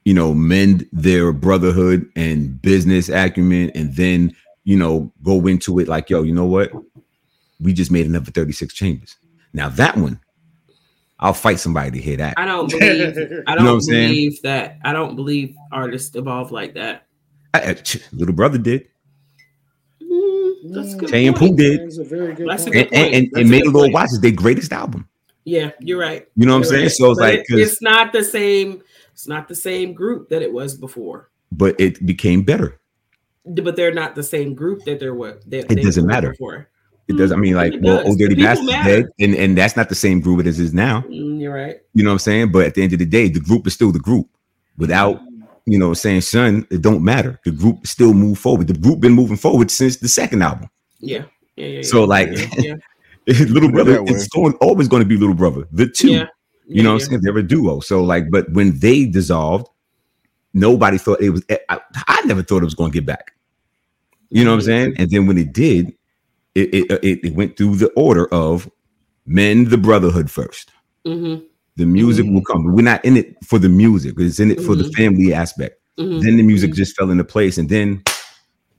you 0.06 0.14
know 0.14 0.34
mend 0.34 0.86
their 0.94 1.32
brotherhood 1.34 2.10
and 2.16 2.62
business 2.62 3.10
acumen, 3.10 3.70
and 3.76 3.94
then 3.96 4.34
you 4.70 4.78
know 4.78 5.12
go 5.24 5.48
into 5.48 5.80
it 5.80 5.88
like, 5.88 6.12
yo, 6.12 6.22
you 6.22 6.34
know 6.34 6.46
what? 6.46 6.72
We 7.60 7.74
just 7.74 7.90
made 7.92 8.06
another 8.06 8.30
36 8.32 8.72
chambers. 8.74 9.18
Now 9.52 9.68
that 9.70 9.98
one, 9.98 10.20
I'll 11.20 11.34
fight 11.34 11.60
somebody 11.60 11.90
to 11.92 11.98
hear 12.00 12.18
that. 12.18 12.36
I 12.38 12.46
don't 12.46 12.70
believe. 12.80 13.18
I 13.48 13.56
don't 13.56 13.64
know 13.66 13.72
what 13.72 13.76
I'm 13.78 13.82
saying? 13.82 14.10
believe 14.10 14.42
that. 14.44 14.78
I 14.84 14.94
don't 14.94 15.16
believe 15.16 15.56
artists 15.72 16.16
evolve 16.16 16.52
like 16.52 16.76
that. 16.76 17.08
I- 17.56 17.70
I- 17.70 17.74
ch- 17.74 18.04
little 18.14 18.36
brother 18.36 18.60
did. 18.60 18.88
Mm, 20.04 20.74
that's 20.74 20.94
good. 20.96 21.10
Tay 21.10 21.26
and. 21.28 21.36
Pooh 21.36 21.56
did. 21.56 21.82
That's 21.82 21.98
a 21.98 22.04
very 22.04 22.34
good 22.36 22.48
That's 22.48 22.66
a 22.68 22.70
good 22.70 22.88
and, 22.94 22.96
and, 22.96 23.16
and, 23.16 23.38
and 23.38 23.50
made 23.50 23.64
a 23.64 23.66
little 23.66 23.82
point. 23.82 23.94
watch 23.94 24.10
is 24.12 24.22
their 24.22 24.32
greatest 24.32 24.72
album. 24.72 25.10
Yeah, 25.46 25.72
you're 25.80 26.00
right. 26.00 26.28
You 26.36 26.46
know 26.46 26.54
what 26.54 26.68
I'm 26.68 26.72
You're 26.74 26.90
saying? 26.90 26.90
So 26.90 27.12
it's 27.12 27.20
But 27.20 27.34
like, 27.38 27.46
it's 27.50 27.82
not 27.82 28.14
the 28.14 28.24
same. 28.24 28.84
It's 29.14 29.28
not 29.28 29.48
the 29.48 29.56
same 29.56 29.94
group 29.94 30.30
that 30.30 30.42
it 30.44 30.54
was 30.54 30.76
before. 30.78 31.30
but 31.52 31.74
it 31.80 32.06
became 32.06 32.44
better. 32.44 32.80
But 33.46 33.76
they're 33.76 33.94
not 33.94 34.16
the 34.16 34.24
same 34.24 34.54
group 34.54 34.84
that 34.86 35.00
they're 35.00 35.14
what. 35.14 35.50
They, 35.50 35.60
It 35.60 35.70
they 35.70 35.76
doesn't 35.76 36.06
matter. 36.06 36.32
Before. 36.32 36.70
It 37.08 37.18
does. 37.18 37.32
I 37.32 37.38
mean, 37.38 37.56
like, 37.56 37.74
It 37.74 37.82
well, 37.82 37.98
does. 37.98 38.08
Old 38.08 38.20
Dirty 38.20 38.36
People 38.36 38.50
Bastard's 38.50 38.86
dead, 38.86 39.06
and 39.20 39.34
and 39.36 39.58
that's 39.58 39.76
not 39.76 39.90
the 39.90 39.96
same 39.96 40.20
group 40.22 40.46
as 40.46 40.60
it 40.60 40.64
is 40.64 40.74
now. 40.74 41.02
Mm, 41.02 41.40
you're 41.42 41.54
right. 41.54 41.78
You 41.96 42.04
know 42.04 42.12
what 42.12 42.16
I'm 42.16 42.20
saying? 42.20 42.52
But 42.52 42.68
at 42.68 42.76
the 42.76 42.84
end 42.84 42.94
of 42.94 43.00
the 43.00 43.06
day, 43.06 43.30
the 43.30 43.40
group 43.40 43.66
is 43.66 43.74
still 43.74 43.92
the 43.92 44.00
group. 44.00 44.28
Without 44.78 45.20
you 45.66 45.80
know 45.80 45.94
saying 45.94 46.22
son, 46.22 46.68
it 46.70 46.82
don't 46.82 47.04
matter. 47.04 47.40
The 47.46 47.52
group 47.52 47.88
still 47.88 48.14
move 48.14 48.38
forward. 48.38 48.68
The 48.68 48.74
group 48.78 49.00
been 49.00 49.14
moving 49.14 49.38
forward 49.38 49.72
since 49.72 49.98
the 49.98 50.08
second 50.08 50.44
album. 50.44 50.70
Yeah. 51.00 51.24
Yeah. 51.56 51.66
yeah, 51.68 51.82
So, 51.82 52.02
yeah. 52.02 52.06
like, 52.06 52.30
yeah, 52.58 52.76
yeah, 53.28 53.46
little 53.48 53.72
brother, 53.72 54.02
it's 54.06 54.28
going 54.30 54.54
always 54.62 54.88
going 54.88 55.04
to 55.04 55.08
be 55.10 55.18
little 55.18 55.36
brother. 55.36 55.68
The 55.72 55.88
two. 55.90 56.12
yeah. 56.12 56.28
You 56.68 56.84
know 56.84 56.90
yeah, 56.90 56.94
what 56.94 57.02
I'm 57.04 57.10
saying? 57.10 57.22
They're 57.24 57.38
a 57.38 57.44
duo. 57.44 57.80
So 57.80 58.04
like, 58.04 58.30
but 58.30 58.50
when 58.54 58.78
they 58.80 59.06
dissolved, 59.06 59.68
nobody 60.54 60.98
thought 60.98 61.22
it 61.22 61.30
was. 61.32 61.44
I, 61.70 61.80
I 62.08 62.22
never 62.26 62.44
thought 62.44 62.62
it 62.62 62.66
was 62.66 62.76
going 62.76 62.92
to 62.92 62.98
get 62.98 63.06
back. 63.06 63.34
You 64.30 64.44
know 64.44 64.52
what 64.52 64.58
I'm 64.58 64.62
saying? 64.62 64.94
And 64.98 65.10
then 65.10 65.26
when 65.28 65.38
it 65.38 65.54
did, 65.54 65.90
it 66.56 66.74
it, 66.74 66.92
it, 67.04 67.26
it 67.26 67.34
went 67.34 67.58
through 67.58 67.76
the 67.78 67.90
order 67.96 68.28
of 68.34 68.70
mend 69.26 69.68
the 69.68 69.78
brotherhood 69.78 70.30
first. 70.30 70.72
Mhm, 71.06 71.44
The 71.78 71.86
music 71.86 72.26
will 72.28 72.44
come. 72.44 72.74
We're 72.74 72.82
not 72.84 73.04
in 73.06 73.18
it 73.18 73.36
for 73.46 73.58
the 73.60 73.70
music. 73.70 74.16
It's 74.18 74.40
in 74.40 74.52
it 74.52 74.62
for 74.62 74.76
the 74.76 74.84
Mhm. 74.84 74.96
family 74.96 75.34
aspect. 75.34 75.80
mhm. 75.98 76.22
Then 76.22 76.38
the 76.38 76.44
music 76.44 76.74
just 76.74 76.96
fell 76.96 77.10
into 77.10 77.24
place, 77.24 77.58
and 77.58 77.70
then 77.70 78.04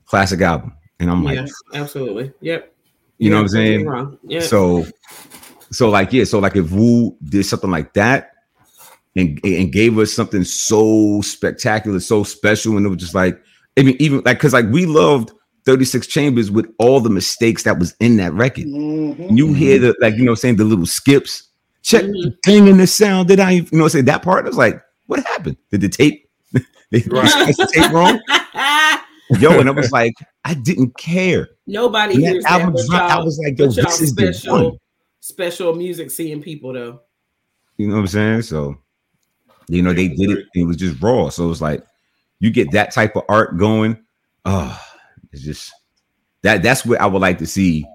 classic 0.07 0.41
album. 0.41 0.73
And 0.99 1.11
I'm 1.11 1.25
like, 1.25 1.49
absolutely. 1.75 2.33
Yep. 2.41 2.73
you 3.19 3.31
know 3.31 3.37
what 3.37 3.43
I'm 3.43 3.49
saying? 3.49 4.19
Yeah. 4.29 4.41
So, 4.41 4.87
so 5.73 5.89
like 5.91 6.13
yeah, 6.13 6.25
so 6.25 6.39
like 6.41 6.57
if 6.57 6.71
Wu 6.73 7.17
did 7.25 7.45
something 7.45 7.71
like 7.71 7.93
that 7.95 8.33
and 9.17 9.41
and 9.45 9.73
gave 9.73 9.99
us 9.99 10.13
something 10.13 10.45
so 10.45 11.21
spectacular, 11.23 12.01
so 12.01 12.23
special, 12.23 12.77
and 12.77 12.87
it 12.87 12.89
was 12.89 12.99
just 12.99 13.15
like 13.15 13.41
I 13.79 13.83
mean, 13.83 13.97
even 14.01 14.19
like 14.25 14.39
because 14.39 14.53
like 14.53 14.67
we 14.71 14.87
loved 14.87 15.33
36 15.67 16.07
Chambers 16.07 16.51
with 16.51 16.67
all 16.79 17.01
the 17.01 17.11
mistakes 17.11 17.63
that 17.65 17.79
was 17.79 17.95
in 18.01 18.17
that 18.17 18.33
record. 18.33 18.65
Mhm. 18.67 19.29
And 19.29 19.39
you 19.39 19.53
hear 19.53 19.79
the 19.79 19.95
like 20.01 20.15
you 20.17 20.25
know 20.25 20.33
what 20.33 20.39
saying 20.41 20.57
the 20.57 20.65
little 20.65 20.87
skips, 20.87 21.49
check 21.83 22.05
Mhm. 22.05 22.13
the 22.23 22.37
thing 22.45 22.67
in 22.67 22.79
the 22.79 22.87
sound 22.87 23.29
Did 23.29 23.41
I 23.41 23.51
you 23.53 23.67
know 23.73 23.89
say 23.89 24.01
that 24.03 24.23
part. 24.23 24.45
I 24.45 24.49
was 24.49 24.57
like, 24.57 24.81
what 25.07 25.25
happened? 25.27 25.57
Did 25.71 25.81
the 25.83 25.89
tape? 25.89 26.29
they 26.91 27.03
Right. 27.09 27.31
the 27.57 27.69
tape 27.73 27.93
wrong, 27.93 28.21
yo, 29.41 29.59
and 29.61 29.69
I 29.69 29.73
was 29.73 29.93
like, 29.93 30.15
I 30.45 30.55
didn't 30.55 30.97
care. 30.97 31.49
Nobody 31.67 32.15
When 32.15 32.23
hears 32.23 32.45
that 32.45 32.51
that. 32.51 32.61
album 32.63 32.75
but 32.75 32.87
dropped, 32.87 33.13
I 33.13 33.23
was 33.23 33.39
like, 33.45 33.59
yo, 33.59 33.67
this 33.67 34.01
is 34.01 34.15
the 34.15 34.25
one. 34.25 34.33
special, 34.35 34.81
special 35.21 35.75
music 35.75 36.11
seeing 36.11 36.43
people 36.43 36.73
though. 36.73 37.01
You 37.77 37.89
know 37.89 37.95
what 37.95 38.01
I'm 38.01 38.07
saying? 38.09 38.43
So, 38.43 38.77
you 39.71 39.83
know, 39.83 39.93
they 39.93 40.09
did 40.09 40.31
it. 40.31 40.47
It 40.55 40.65
was 40.65 40.77
just 40.77 41.01
raw. 41.03 41.29
So 41.29 41.51
it's 41.51 41.61
like 41.61 41.85
you 42.41 42.51
get 42.51 42.73
that 42.73 42.93
type 42.93 43.17
of 43.17 43.25
art 43.29 43.57
going. 43.57 43.99
Oh, 44.45 44.81
it's 45.33 45.43
just 45.43 45.73
that. 46.43 46.63
That's 46.63 46.85
what 46.85 47.01
I 47.01 47.07
would 47.07 47.23
like 47.23 47.39
to 47.39 47.47
see 47.47 47.87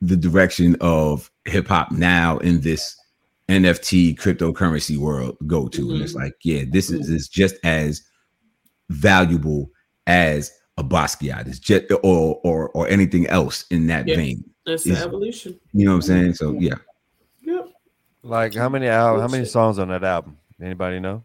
the 0.00 0.16
direction 0.16 0.76
of 0.80 1.30
hip 1.44 1.68
hop 1.68 1.90
now 1.90 2.38
in 2.38 2.60
this 2.60 2.96
NFT 3.48 4.16
cryptocurrency 4.16 4.96
world 4.96 5.36
go 5.46 5.68
to. 5.68 5.90
And 5.90 6.02
it's 6.02 6.12
mm-hmm. 6.12 6.22
like, 6.22 6.34
yeah, 6.42 6.64
this 6.68 6.90
is, 6.90 7.06
mm-hmm. 7.06 7.16
is 7.16 7.28
just 7.28 7.56
as 7.64 8.02
valuable 8.90 9.70
as 10.06 10.52
a 10.78 10.84
Basquiat, 10.84 11.48
it's 11.48 11.58
just 11.58 11.90
or 12.02 12.40
or 12.44 12.70
or 12.70 12.88
anything 12.88 13.26
else 13.26 13.66
in 13.70 13.88
that 13.88 14.06
Yeah. 14.06 14.16
vein. 14.16 14.44
That's 14.64 14.84
the 14.84 14.96
evolution. 14.96 15.58
You 15.72 15.86
know 15.86 15.92
what 15.92 15.96
I'm 15.96 16.02
saying? 16.02 16.34
So 16.34 16.52
yeah. 16.52 16.76
Yep. 17.42 17.68
Like 18.22 18.54
how 18.54 18.68
many 18.68 18.86
al- 18.86 19.20
how 19.20 19.28
many 19.28 19.44
songs 19.44 19.78
on 19.78 19.88
that 19.88 20.04
album? 20.04 20.38
Anybody 20.60 21.00
know? 21.00 21.24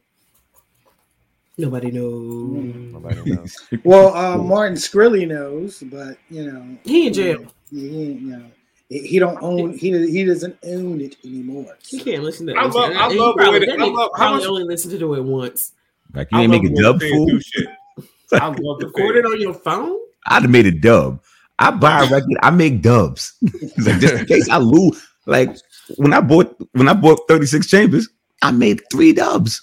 Nobody 1.58 1.92
knows. 1.92 2.94
Nobody 2.94 3.32
knows. 3.36 3.56
Well, 3.84 4.16
uh, 4.16 4.38
Martin 4.38 4.76
Shkreli 4.78 5.28
knows, 5.28 5.82
but 5.86 6.18
you 6.30 6.52
know 6.52 6.78
He 6.84 7.08
in 7.08 7.14
jail. 7.14 7.46
He, 7.70 7.90
he, 7.90 8.04
you 8.14 8.32
know, 8.38 8.46
he 8.90 9.00
he 9.08 9.20
don't 9.20 9.42
own. 9.42 9.78
He 9.78 9.92
he 10.12 10.24
doesn't 10.26 10.58
own 10.64 11.02
it 11.02 11.16
anymore. 11.24 11.78
He 11.88 12.00
can't 12.00 12.24
listen 12.24 12.48
to. 12.48 12.54
It. 12.54 12.58
I 12.58 12.68
that. 12.68 12.74
love- 12.76 12.92
I 12.92 13.08
love 13.08 13.10
the 13.10 13.34
probably, 13.44 13.60
way 13.60 13.66
that- 13.68 13.78
that 13.78 13.82
I 13.82 13.86
love- 13.86 13.96
how 13.98 14.10
probably 14.18 14.40
much- 14.40 14.48
only 14.48 14.64
listened 14.64 15.00
to 15.00 15.14
it 15.16 15.24
once. 15.24 15.72
Like 16.14 16.28
you 16.32 16.38
I 16.40 16.42
ain't 16.44 16.52
love 16.52 16.62
make 16.64 16.72
a 16.72 16.76
dub 16.82 17.00
fans 17.00 17.12
fool. 17.12 17.40
shit. 17.40 17.68
I 18.34 18.48
love 18.48 18.80
the 18.80 18.88
Record 18.88 19.16
it 19.18 19.26
on 19.26 19.40
your 19.42 19.54
phone. 19.54 20.00
I'd 20.28 20.44
have 20.44 20.52
made 20.52 20.66
a 20.66 20.72
dub. 20.72 21.22
I 21.60 21.70
buy 21.72 22.04
a 22.06 22.10
record. 22.10 22.38
I 22.42 22.50
make 22.50 22.82
dubs. 22.82 23.34
Like 23.78 24.00
just 24.00 24.14
in 24.16 24.26
case 24.26 24.50
I 24.50 24.58
lose. 24.58 25.06
Like 25.28 25.56
when 25.98 26.14
I 26.14 26.22
bought 26.22 26.56
when 26.72 26.88
I 26.90 26.94
bought 26.94 27.22
36 27.28 27.68
chambers, 27.68 28.10
I 28.44 28.52
made 28.52 28.82
three 28.92 29.14
dubs. 29.14 29.62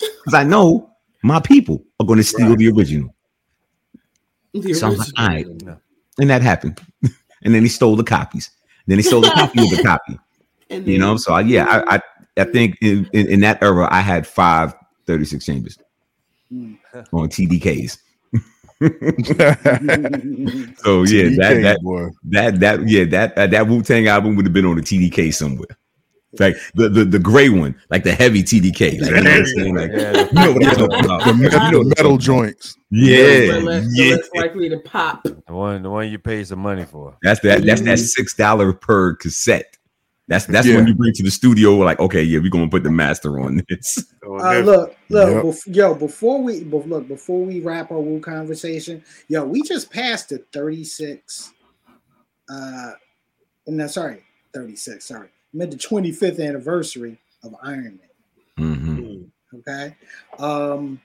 Because 0.00 0.34
I 0.34 0.44
know 0.44 0.90
my 1.22 1.40
people 1.40 1.82
are 1.98 2.06
going 2.06 2.18
to 2.18 2.22
steal 2.24 2.50
Right. 2.50 2.58
the 2.58 2.68
original. 2.70 3.14
The 4.54 4.74
So 4.74 4.88
I'm 4.88 4.96
like, 4.96 5.08
all 5.16 5.26
right. 5.28 5.46
No. 5.62 5.76
And 6.20 6.30
that 6.30 6.42
happened. 6.42 6.80
and 7.42 7.54
then 7.54 7.62
he 7.62 7.68
stole 7.68 7.96
the 7.96 8.04
copies. 8.04 8.50
Then 8.86 8.98
he 8.98 9.02
stole 9.02 9.20
the 9.22 9.30
copy 9.30 9.60
of 9.62 9.70
the 9.70 9.82
copy. 9.82 10.18
And 10.70 10.86
You 10.86 10.98
know, 10.98 11.16
so 11.16 11.32
I, 11.32 11.40
yeah, 11.40 11.64
I, 11.64 11.96
I 11.96 12.00
I 12.36 12.44
think 12.44 12.76
in, 12.82 13.08
in 13.14 13.26
in 13.28 13.40
that 13.40 13.62
era 13.62 13.88
I 13.90 14.00
had 14.00 14.26
five 14.26 14.74
36 15.06 15.44
chambers 15.44 15.78
Mm. 16.52 16.76
on 17.12 17.28
TDKs. 17.28 17.98
So 20.84 21.02
yeah, 21.04 21.28
that 21.36 21.56
TDK, 21.56 21.62
that 21.62 21.78
boy. 21.82 22.08
that 22.30 22.60
that 22.60 22.88
yeah 22.88 23.04
that 23.04 23.36
uh, 23.36 23.46
that 23.48 23.66
Wu 23.66 23.82
Tang 23.82 24.06
album 24.08 24.36
would 24.36 24.44
have 24.46 24.52
been 24.52 24.66
on 24.66 24.76
the 24.76 24.82
TDK 24.82 25.32
somewhere. 25.34 25.76
Like 26.38 26.56
the, 26.74 26.90
the 26.90 27.04
the 27.06 27.18
gray 27.18 27.48
one, 27.48 27.74
like 27.90 28.04
the 28.04 28.12
heavy 28.14 28.42
TDK. 28.42 29.00
Like, 29.00 29.10
you 29.10 29.16
know 29.22 29.30
what 29.30 29.38
I'm 29.38 29.46
saying? 29.46 29.74
Like, 29.74 29.90
Yeah. 29.92 30.26
you 30.26 30.32
know 30.34 30.52
what 30.52 30.66
I'm 30.66 30.74
talking 30.76 31.04
about. 31.04 31.24
The, 31.24 31.32
me- 31.34 31.44
You 31.44 31.50
know 31.72 31.84
the 31.84 31.94
metal 31.96 32.18
joints. 32.18 32.72
about. 32.74 32.84
Yeah, 32.90 33.52
the 33.52 33.60
less, 33.62 33.86
yeah. 33.92 34.14
less 34.16 34.28
likely 34.36 34.68
to 34.68 34.78
pop. 34.80 35.22
The 35.24 35.36
one, 35.48 35.82
the 35.82 35.88
one 35.90 36.08
you 36.10 36.18
pay 36.18 36.44
some 36.44 36.58
money 36.58 36.84
for. 36.84 37.16
That's 37.22 37.40
that. 37.40 37.64
That's 37.64 37.80
that 37.80 37.98
Mhm. 37.98 38.06
six 38.06 38.34
dollar 38.34 38.74
per 38.74 39.14
cassette. 39.16 39.74
That's 40.28 40.44
that's 40.44 40.66
Yeah. 40.66 40.76
when 40.76 40.86
you 40.86 40.94
bring 40.94 41.14
to 41.14 41.22
the 41.22 41.30
studio. 41.30 41.76
Like, 41.78 41.98
okay, 41.98 42.22
yeah, 42.22 42.40
we're 42.40 42.50
gonna 42.50 42.68
put 42.68 42.82
the 42.82 42.90
master 42.90 43.40
on 43.40 43.62
this. 43.68 44.04
Uh, 44.28 44.58
look, 44.58 44.94
look, 45.08 45.30
Yep. 45.30 45.42
bef- 45.44 45.74
yo, 45.74 45.94
before 45.94 46.42
we 46.42 46.62
bef- 46.62 46.86
look, 46.86 47.08
before 47.08 47.42
we 47.46 47.60
wrap 47.60 47.90
our 47.90 47.98
Wu 47.98 48.20
conversation, 48.20 49.02
yo, 49.28 49.42
we 49.46 49.62
just 49.62 49.90
passed 49.90 50.28
the 50.28 50.44
36. 50.52 51.54
Uh, 52.50 52.90
no, 53.66 53.86
sorry, 53.86 54.22
36. 54.52 55.06
Sorry, 55.06 55.28
I 55.28 55.30
meant 55.58 55.72
the 55.72 55.76
25th 55.76 56.40
anniversary 56.40 57.18
of 57.42 57.54
Iron 57.62 57.98
Man. 58.56 58.76
Mhm. 58.76 59.30
Okay, 59.54 59.96
um, 60.38 61.00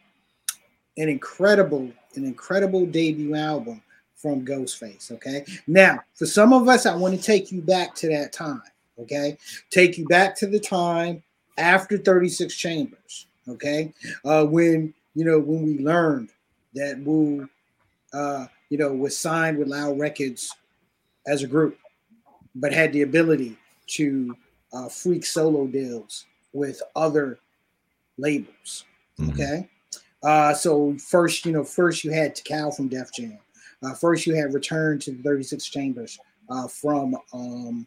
an 0.97 1.09
incredible, 1.09 1.91
an 2.15 2.25
incredible 2.25 2.85
debut 2.85 3.35
album 3.35 3.81
from 4.15 4.45
Ghostface. 4.45 5.11
Okay, 5.11 5.45
now 5.65 5.99
for 6.13 6.25
some 6.25 6.53
of 6.53 6.67
us, 6.67 6.85
I 6.85 6.95
want 6.95 7.15
to 7.15 7.21
take 7.21 7.51
you 7.51 7.61
back 7.61 7.95
to 7.95 8.07
that 8.09 8.31
time. 8.31 8.61
Okay, 8.99 9.37
take 9.69 9.97
you 9.97 10.05
back 10.05 10.35
to 10.37 10.47
the 10.47 10.59
time 10.59 11.23
after 11.57 11.97
36 11.97 12.55
Chambers. 12.55 13.27
Okay, 13.47 13.93
uh, 14.23 14.45
when 14.45 14.93
you 15.15 15.25
know 15.25 15.39
when 15.39 15.63
we 15.63 15.79
learned 15.79 16.29
that 16.75 16.99
Wu, 16.99 17.49
uh, 18.13 18.45
you 18.69 18.77
know, 18.77 18.93
was 18.93 19.17
signed 19.17 19.57
with 19.57 19.67
Loud 19.67 19.99
Records 19.99 20.53
as 21.27 21.43
a 21.43 21.47
group, 21.47 21.77
but 22.55 22.73
had 22.73 22.91
the 22.93 23.03
ability 23.03 23.57
to 23.87 24.35
uh, 24.73 24.89
freak 24.89 25.25
solo 25.25 25.67
deals 25.67 26.25
with 26.53 26.81
other 26.95 27.39
labels. 28.17 28.85
Mhm. 29.19 29.31
Okay. 29.33 29.69
Uh, 30.23 30.53
so 30.53 30.95
first, 30.99 31.45
you 31.45 31.51
know, 31.51 31.63
first 31.63 32.03
you 32.03 32.11
had 32.11 32.35
Tical 32.35 32.75
from 32.75 32.87
Def 32.87 33.11
Jam. 33.13 33.37
Uh, 33.83 33.93
first 33.93 34.25
you 34.25 34.33
had 34.35 34.53
Return 34.53 34.97
to 34.99 35.11
the 35.11 35.21
36 35.21 35.65
Chambers 35.65 36.17
uh, 36.49 36.67
from, 36.67 37.15
um, 37.33 37.85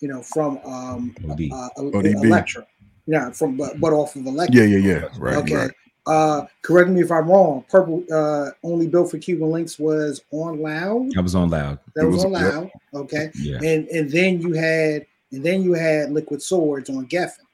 you 0.00 0.08
know, 0.08 0.20
from 0.22 0.58
um, 0.64 1.14
OD. 1.30 1.48
uh, 1.52 1.68
Elektra. 1.78 2.66
Yeah, 3.06 3.30
from 3.30 3.56
but, 3.56 3.78
but 3.80 3.92
off 3.92 4.16
of 4.16 4.26
Elektra. 4.26 4.60
Yeah, 4.60 4.76
yeah, 4.76 4.78
yeah. 4.94 5.08
Right, 5.18 5.36
okay. 5.36 5.54
right. 5.54 5.70
Uh, 6.06 6.46
correct 6.62 6.88
me 6.90 7.02
if 7.02 7.12
I'm 7.12 7.28
wrong. 7.28 7.64
Purple, 7.68 8.02
uh, 8.12 8.50
only 8.64 8.86
built 8.88 9.10
for 9.10 9.18
Cuban 9.18 9.48
Linx 9.48 9.78
was 9.78 10.22
on 10.32 10.60
Loud. 10.60 11.16
I 11.16 11.20
was 11.20 11.34
on 11.34 11.50
loud. 11.50 11.78
That 11.94 12.06
was, 12.06 12.16
was- 12.16 12.24
on 12.24 12.32
yep. 12.32 12.54
Loud. 12.54 12.70
Okay, 12.94 13.30
Yeah, 13.34 13.58
and 13.62 13.86
and 13.88 14.10
then 14.10 14.40
you 14.40 14.54
had 14.54 15.06
and 15.32 15.44
then 15.44 15.62
you 15.62 15.74
had 15.74 16.10
Liquid 16.10 16.42
Swords 16.42 16.88
on 16.90 17.06
Geffen. 17.08 17.44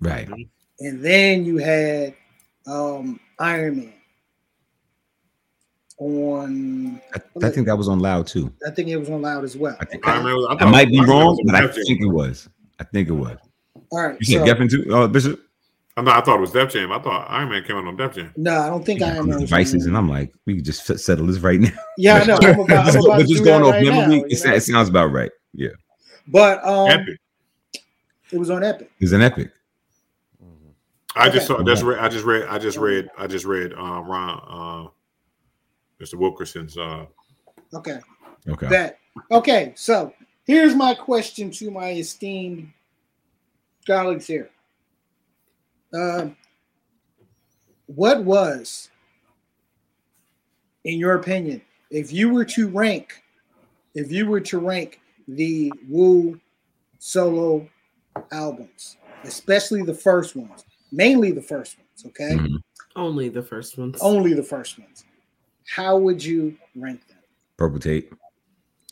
right. 0.00 0.28
and 0.80 1.02
then 1.02 1.44
you 1.44 1.58
had 1.58 2.14
um 2.66 3.18
Iron 3.38 3.76
Man 3.76 3.92
on. 5.98 7.00
I, 7.14 7.46
I 7.46 7.50
think 7.50 7.66
that 7.66 7.76
was 7.76 7.88
on 7.88 8.00
loud 8.00 8.26
too. 8.26 8.52
I 8.66 8.70
think 8.70 8.88
it 8.88 8.96
was 8.96 9.10
on 9.10 9.22
Loud 9.22 9.44
as 9.44 9.56
well. 9.56 9.76
I 9.80 9.84
think 9.84 10.06
I, 10.06 10.14
I, 10.14 10.18
remember, 10.18 10.48
I, 10.50 10.56
I 10.66 10.70
might 10.70 10.88
be 10.88 10.98
I 11.00 11.04
wrong, 11.04 11.40
but 11.46 11.54
I 11.54 11.68
think 11.68 12.00
it 12.00 12.06
was. 12.06 12.48
I 12.80 12.84
think 12.84 13.08
it 13.08 13.12
was. 13.12 13.36
All 13.90 14.00
right, 14.00 14.16
You 14.20 14.26
said 14.26 14.46
so 14.46 14.54
Geffen 14.54 14.70
too, 14.70 14.94
uh, 14.94 15.06
Bishop. 15.06 15.40
I, 15.96 16.00
know, 16.00 16.12
I 16.12 16.22
thought 16.22 16.38
it 16.38 16.40
was 16.40 16.52
Def 16.52 16.72
Jam. 16.72 16.90
I 16.90 16.98
thought 16.98 17.26
Iron 17.30 17.50
Man 17.50 17.62
came 17.64 17.76
out 17.76 17.86
on 17.86 17.96
Def 17.96 18.14
Jam. 18.14 18.32
no, 18.36 18.58
I 18.58 18.68
don't 18.68 18.84
think 18.84 19.02
Iron 19.02 19.28
Man. 19.28 19.40
was 19.40 19.50
devices, 19.50 19.82
on- 19.82 19.88
and 19.88 19.96
I'm 19.98 20.08
like, 20.08 20.32
we 20.46 20.56
could 20.56 20.64
just 20.64 20.86
settle 20.98 21.26
this 21.26 21.38
right 21.38 21.60
now. 21.60 21.70
yeah, 21.98 22.14
I 22.14 22.24
know. 22.24 22.38
I'm 22.42 22.60
about, 22.60 22.70
I'm 22.70 22.92
just, 22.92 23.06
about 23.06 23.26
just 23.26 23.44
going 23.44 23.62
off 23.62 23.72
right 23.72 23.84
memory, 23.84 24.20
now, 24.20 24.24
it, 24.26 24.44
know? 24.46 24.54
it 24.54 24.62
sounds 24.62 24.88
about 24.88 25.12
right. 25.12 25.30
Yeah, 25.52 25.68
But 26.28 26.64
um, 26.66 26.88
Epic. 26.90 27.18
it 28.30 28.38
was 28.38 28.50
on 28.50 28.62
Epic. 28.64 28.90
it's 29.00 29.12
an 29.12 29.22
epic. 29.22 29.50
I 31.14 31.28
just 31.28 31.46
saw. 31.46 31.62
That's 31.62 31.82
read. 31.82 31.98
I 31.98 32.08
just 32.08 32.24
read. 32.24 32.46
I 32.48 32.58
just 32.58 32.78
read. 32.78 33.10
I 33.18 33.26
just 33.26 33.44
read. 33.44 33.72
Uh, 33.74 34.00
Ron. 34.02 34.40
Uh, 34.48 36.02
Mr. 36.02 36.14
Wilkerson's. 36.14 36.76
Uh, 36.76 37.06
Okay, 37.74 38.00
Okay. 38.48 38.68
that 38.68 38.98
okay. 39.30 39.72
So 39.76 40.12
here's 40.44 40.74
my 40.74 40.94
question 40.94 41.50
to 41.52 41.70
my 41.70 41.92
esteemed 41.92 42.70
colleagues 43.86 44.26
here. 44.26 44.50
Um, 45.94 46.36
what 47.86 48.24
was, 48.24 48.90
in 50.84 50.98
your 50.98 51.14
opinion, 51.14 51.60
if 51.90 52.12
you 52.12 52.30
were 52.30 52.44
to 52.46 52.68
rank, 52.68 53.22
if 53.94 54.10
you 54.10 54.26
were 54.26 54.40
to 54.40 54.58
rank 54.58 55.00
the 55.28 55.72
Wu 55.88 56.40
solo 56.98 57.68
albums, 58.30 58.96
especially 59.24 59.82
the 59.82 59.94
first 59.94 60.36
ones, 60.36 60.64
mainly 60.90 61.30
the 61.32 61.42
first 61.42 61.76
ones, 61.78 62.04
okay, 62.06 62.36
Mhm. 62.36 62.62
Only 62.94 63.28
the 63.30 63.42
first 63.42 63.78
ones. 63.78 63.98
only 64.02 64.34
the 64.34 64.42
first 64.42 64.78
ones, 64.78 65.04
how 65.66 65.96
would 65.98 66.22
you 66.22 66.56
rank 66.76 67.06
them? 67.08 67.16
Purple 67.56 67.78
tape. 67.80 68.14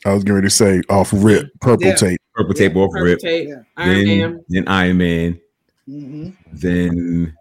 I 0.05 0.13
was 0.13 0.23
going 0.23 0.41
to 0.41 0.49
say 0.49 0.81
off 0.89 1.11
rip, 1.13 1.51
purple 1.59 1.87
Yeah. 1.87 1.95
tape. 1.95 2.19
Purple 2.33 2.53
tape 2.55 2.75
off 2.75 2.89
Purple 2.91 3.03
rip. 3.05 3.19
Tape, 3.19 3.47
Yeah. 3.49 3.63
Iron 3.77 4.05
then, 4.05 4.19
Man. 4.19 4.45
then 4.49 4.67
Iron 4.67 4.97
Man. 4.97 5.41
hmm 5.85 6.29
Then 6.53 7.35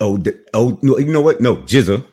oh 0.00 0.20
oh 0.54 0.78
no 0.82 0.98
you 0.98 1.12
know 1.12 1.20
what 1.20 1.40
no 1.40 1.56
GZA. 1.56 2.04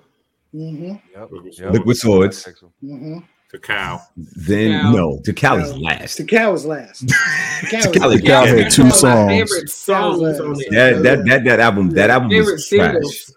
Hmm 0.51 0.93
Yep. 1.13 1.29
Liquid 1.31 1.57
yep. 1.59 1.71
Liquid 1.73 1.97
Swords. 1.97 2.47
hmm 2.81 3.19
Tical. 3.53 3.99
Then 4.15 4.79
Cal. 4.79 4.93
no 4.93 5.19
Tical 5.25 5.63
is 5.63 5.75
last. 5.77 6.17
The 6.17 6.23
cow 6.25 6.51
was 6.51 6.65
last. 6.65 7.05
Tical 7.07 7.93
Cal 7.93 8.11
is 8.11 8.23
last. 8.23 8.49
had 8.49 8.71
two 8.71 8.83
One 8.83 8.91
of 8.91 9.01
my 9.03 9.45
songs. 9.45 9.73
Songs 9.73 10.19
That 10.37 10.43
on 10.43 10.49
was- 10.51 10.59
it. 10.61 10.71
That 10.71 11.03
that 11.03 11.25
that 11.25 11.43
that 11.45 11.59
album 11.59 11.89
that 11.91 12.09
album 12.11 12.29
Favorite 12.29 12.53
was 12.53 12.67
trash. 12.69 12.93
singles. 12.93 13.35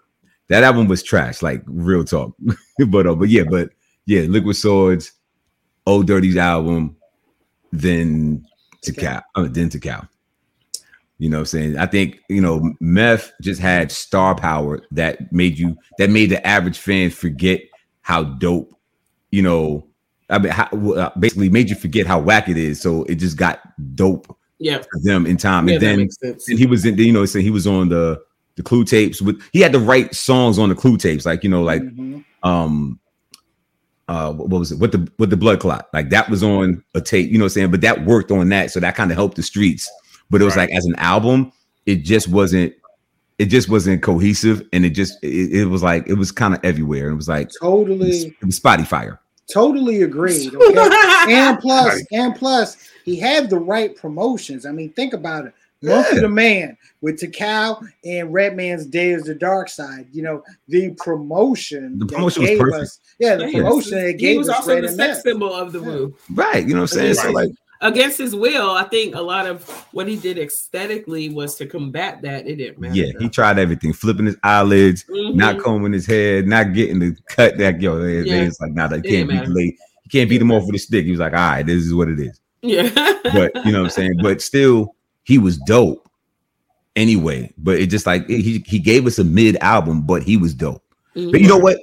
That 0.49 0.63
album 0.63 0.87
was 0.87 1.01
trash, 1.01 1.41
like 1.41 1.63
real 1.65 2.03
talk. 2.03 2.35
but 2.89 3.07
uh, 3.07 3.15
but 3.15 3.29
yeah, 3.29 3.43
but 3.49 3.69
yeah, 4.05 4.21
Liquid 4.23 4.55
Swords, 4.55 5.13
Old 5.87 6.05
Dirty's 6.05 6.37
album, 6.37 6.95
then 7.71 8.45
Tical, 8.85 9.21
uh, 9.35 9.47
then 9.49 9.69
Tical. 9.69 10.07
You 11.19 11.29
know 11.29 11.37
what 11.37 11.41
I'm 11.41 11.45
saying? 11.45 11.77
I 11.77 11.85
think, 11.85 12.19
you 12.27 12.41
know, 12.41 12.73
Meth 12.81 13.31
just 13.41 13.61
had 13.61 13.91
star 13.91 14.35
power 14.35 14.79
that 14.91 15.31
made 15.31 15.57
you 15.57 15.77
that 15.97 16.09
made 16.09 16.31
the 16.31 16.45
average 16.45 16.77
fan 16.77 17.11
forget 17.11 17.61
how 18.01 18.23
dope, 18.23 18.75
you 19.31 19.41
know, 19.41 19.87
I 20.29 20.39
mean, 20.39 20.51
how, 20.51 20.65
uh, 20.65 21.11
basically 21.19 21.49
made 21.49 21.69
you 21.69 21.75
forget 21.75 22.07
how 22.07 22.19
whack 22.19 22.49
it 22.49 22.57
is. 22.57 22.81
So 22.81 23.03
it 23.03 23.15
just 23.15 23.37
got 23.37 23.59
dope 23.95 24.35
Yeah, 24.59 24.79
for 24.79 24.99
them 25.03 25.25
in 25.25 25.37
time. 25.37 25.67
yeah 25.69 25.75
and 25.75 25.81
then 25.81 26.09
and 26.23 26.59
he 26.59 26.65
was 26.65 26.83
in, 26.85 26.97
you 26.97 27.13
know, 27.13 27.25
so 27.25 27.39
he 27.39 27.51
was 27.51 27.67
on 27.67 27.89
the 27.89 28.21
the 28.55 28.63
clue 28.63 28.83
tapes 28.83 29.21
with 29.21 29.41
he 29.53 29.61
had 29.61 29.71
to 29.73 29.79
write 29.79 30.13
songs 30.15 30.59
on 30.59 30.69
the 30.69 30.75
clue 30.75 30.97
tapes, 30.97 31.25
like 31.25 31.43
you 31.43 31.49
know, 31.49 31.63
like 31.63 31.81
Mhm. 31.83 32.23
um 32.43 32.99
uh 34.09 34.33
what 34.33 34.59
was 34.59 34.71
it? 34.71 34.79
What 34.79 34.91
the 34.91 35.09
with 35.19 35.29
the 35.29 35.37
blood 35.37 35.59
clot? 35.59 35.87
Like 35.93 36.09
that 36.09 36.29
was 36.29 36.43
on 36.43 36.83
a 36.95 37.01
tape, 37.01 37.31
you 37.31 37.37
know 37.37 37.45
what 37.45 37.51
I'm 37.51 37.53
saying? 37.53 37.71
But 37.71 37.81
that 37.81 38.05
worked 38.05 38.31
on 38.31 38.49
that, 38.49 38.71
so 38.71 38.79
that 38.81 38.95
kind 38.95 39.11
of 39.11 39.15
helped 39.17 39.37
the 39.37 39.43
streets. 39.43 39.89
But 40.33 40.41
it 40.41 40.45
was 40.45 40.57
Right. 40.57 40.67
like 40.69 40.75
as 40.77 40.85
an 40.85 40.95
album, 40.97 41.53
it 41.85 41.97
just 42.03 42.27
wasn't 42.27 42.73
it 43.39 43.45
just 43.45 43.69
wasn't 43.69 44.01
cohesive 44.03 44.61
and 44.73 44.83
it 44.85 44.89
just 44.91 45.17
it, 45.23 45.51
it 45.61 45.65
was 45.65 45.81
like 45.83 46.07
it 46.07 46.15
was 46.15 46.31
kind 46.31 46.53
of 46.53 46.59
everywhere. 46.63 47.09
It 47.09 47.15
was 47.15 47.27
like 47.29 47.49
Totally, 47.61 48.35
it 48.41 48.45
was 48.45 48.55
spotty 48.57 48.83
fire. 48.83 49.19
totally 49.51 50.01
agreed. 50.01 50.51
Okay? 51.23 51.33
and 51.35 51.57
plus, 51.59 52.03
and 52.11 52.35
plus, 52.35 52.89
he 53.05 53.15
had 53.17 53.49
the 53.49 53.57
right 53.57 53.95
promotions. 53.95 54.65
I 54.65 54.71
mean, 54.71 54.91
think 54.93 55.13
about 55.13 55.45
it. 55.45 55.53
Month 55.81 56.07
Yeah. 56.11 56.15
of 56.17 56.21
the 56.21 56.29
Man 56.29 56.77
with 57.01 57.19
Tical 57.19 57.85
and 58.05 58.31
Redman's 58.33 58.85
Day 58.85 59.09
is 59.11 59.23
the 59.23 59.35
Dark 59.35 59.67
Side. 59.69 60.07
You 60.13 60.23
know, 60.23 60.43
the 60.69 60.91
promotion. 60.97 61.99
The 61.99 62.05
promotion 62.05 62.43
was 62.43 62.57
perfect. 62.57 62.81
Us, 62.83 62.99
yeah, 63.19 63.35
the 63.35 63.45
Yeah, 63.51 63.59
promotion 63.59 63.91
that 63.99 64.07
he 64.07 64.13
gave 64.13 64.37
was 64.39 64.49
us 64.49 64.55
also 64.57 64.75
Red 64.75 64.83
the 64.85 64.89
sex 64.89 64.97
Meth. 64.97 65.21
symbol 65.21 65.53
of 65.53 65.71
the 65.73 65.79
Yeah. 65.81 65.85
Wu. 65.87 66.15
Right. 66.33 66.65
You 66.67 66.73
know 66.73 66.81
what 66.81 66.91
I'm 66.93 66.97
saying? 66.99 67.13
So 67.15 67.31
like 67.31 67.49
Against 67.83 68.17
his 68.17 68.35
will, 68.35 68.71
I 68.71 68.85
think 68.85 69.13
a 69.15 69.21
lot 69.21 69.45
of 69.45 69.69
what 69.91 70.07
he 70.07 70.15
did 70.15 70.37
aesthetically 70.39 71.29
was 71.29 71.55
to 71.57 71.65
combat 71.65 72.21
that. 72.23 72.47
It 72.47 72.55
didn't 72.55 72.79
matter. 72.79 72.95
yeah, 72.95 73.11
he 73.19 73.29
tried 73.29 73.59
everything, 73.59 73.93
flipping 73.93 74.25
his 74.25 74.37
eyelids, 74.41 75.03
Mhm. 75.09 75.35
not 75.35 75.59
combing 75.59 75.91
his 75.93 76.05
head, 76.05 76.47
not 76.47 76.73
getting 76.73 76.99
the 76.99 77.15
cut 77.27 77.57
that 77.57 77.81
yo. 77.81 77.99
They, 77.99 78.21
they- 78.21 78.29
Yeah. 78.29 78.43
it's 78.45 78.59
like 78.61 78.71
nah, 78.71 78.87
they 78.87 79.01
can't 79.01 79.29
beat 79.29 79.47
lady. 79.49 79.77
You 80.05 80.09
can't 80.09 80.29
beat 80.29 80.41
him 80.41 80.51
off 80.51 80.65
with 80.65 80.75
a 80.75 80.79
stick. 80.79 81.05
He 81.05 81.11
was 81.11 81.19
like, 81.19 81.33
all 81.33 81.39
right, 81.39 81.63
this 81.65 81.83
is 81.85 81.93
what 81.93 82.07
it 82.07 82.19
is. 82.19 82.39
yeah. 82.61 82.89
But 83.23 83.53
you 83.65 83.71
know 83.71 83.79
what 83.81 83.85
I'm 83.85 83.89
saying. 83.89 84.17
But 84.21 84.41
still, 84.41 84.95
he 85.23 85.37
was 85.37 85.57
dope 85.59 86.09
anyway. 86.95 87.51
But 87.57 87.79
it 87.79 87.87
just 87.87 88.05
like 88.05 88.27
he 88.27 88.63
he 88.65 88.79
gave 88.79 89.05
us 89.05 89.19
a 89.19 89.23
mid 89.23 89.57
album, 89.57 90.01
but 90.03 90.23
he 90.23 90.37
was 90.37 90.53
dope. 90.53 90.83
But 91.13 91.41
you 91.41 91.47
know 91.47 91.57
what? 91.57 91.77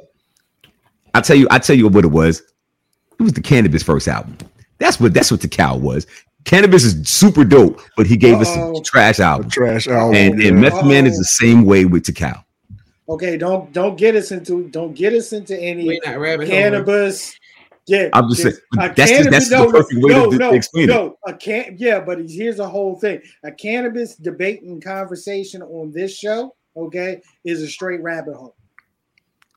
I 1.15 1.21
tell 1.21 1.37
you, 1.37 1.47
I 1.51 1.59
tell 1.59 1.77
you 1.77 1.89
what 1.89 2.05
it 2.05 2.09
was. 2.09 2.41
It 3.19 3.23
was 3.23 3.33
the 3.35 3.43
Canibus 3.43 3.83
first 3.85 4.09
album. 4.09 4.37
That's 4.81 4.99
what 4.99 5.15
that's 5.15 5.31
what 5.31 5.41
the 5.41 5.49
cow 5.49 5.77
was. 5.77 6.07
Canibus 6.45 6.85
is 6.87 7.09
super 7.09 7.45
dope, 7.45 7.81
but 7.97 8.07
he 8.07 8.17
gave 8.17 8.41
us 8.41 8.49
Uh-oh. 8.49 8.73
a 8.73 8.79
oh, 8.79 8.83
trash 8.83 9.21
A 9.21 9.39
trash 9.49 9.87
album. 9.87 10.17
And, 10.17 10.41
yeah. 10.43 10.49
and 10.49 10.61
Method 10.61 10.87
Man 10.87 11.07
is 11.07 11.17
the 11.19 11.25
same 11.25 11.65
way 11.65 11.85
with 11.85 12.03
Tical. 12.05 12.43
Okay, 13.09 13.37
don't 13.37 13.73
don't 13.73 13.97
get 13.97 14.17
us 14.17 14.33
into 14.33 14.69
don't 14.71 14.95
get 14.95 15.13
us 15.13 15.33
into 15.33 15.57
any 15.59 15.87
We're 15.87 16.01
not 16.05 16.19
rabbit 16.19 16.49
hole. 16.49 16.57
Canibus. 16.59 17.35
Yeah, 17.87 18.09
I'm 18.13 18.29
just 18.29 18.45
this- 18.45 18.55
saying, 18.55 18.91
a 18.93 18.95
that's 18.95 18.97
just- 18.97 19.13
cannabis- 19.13 19.31
that's 19.33 19.49
the 19.51 19.57
no, 19.57 19.71
perfect 19.71 20.03
way 20.03 20.11
to 20.13 20.17
no, 20.17 20.31
d- 20.31 20.37
no, 20.39 20.53
explain 20.53 20.85
it. 20.85 20.93
no, 20.93 21.17
A 21.27 21.35
can 21.35 21.77
yeah, 21.79 21.99
but 22.01 22.19
here's 22.29 22.59
a 22.59 22.69
whole 22.69 22.95
thing: 22.99 23.21
a 23.45 23.51
Canibus 23.51 24.21
debate 24.23 24.63
and 24.63 24.83
conversation 24.83 25.61
on 25.63 25.91
this 25.93 26.17
show, 26.17 26.55
okay, 26.77 27.21
is 27.45 27.63
a 27.63 27.69
straight 27.69 28.01
rabbit 28.03 28.35
hole. 28.37 28.55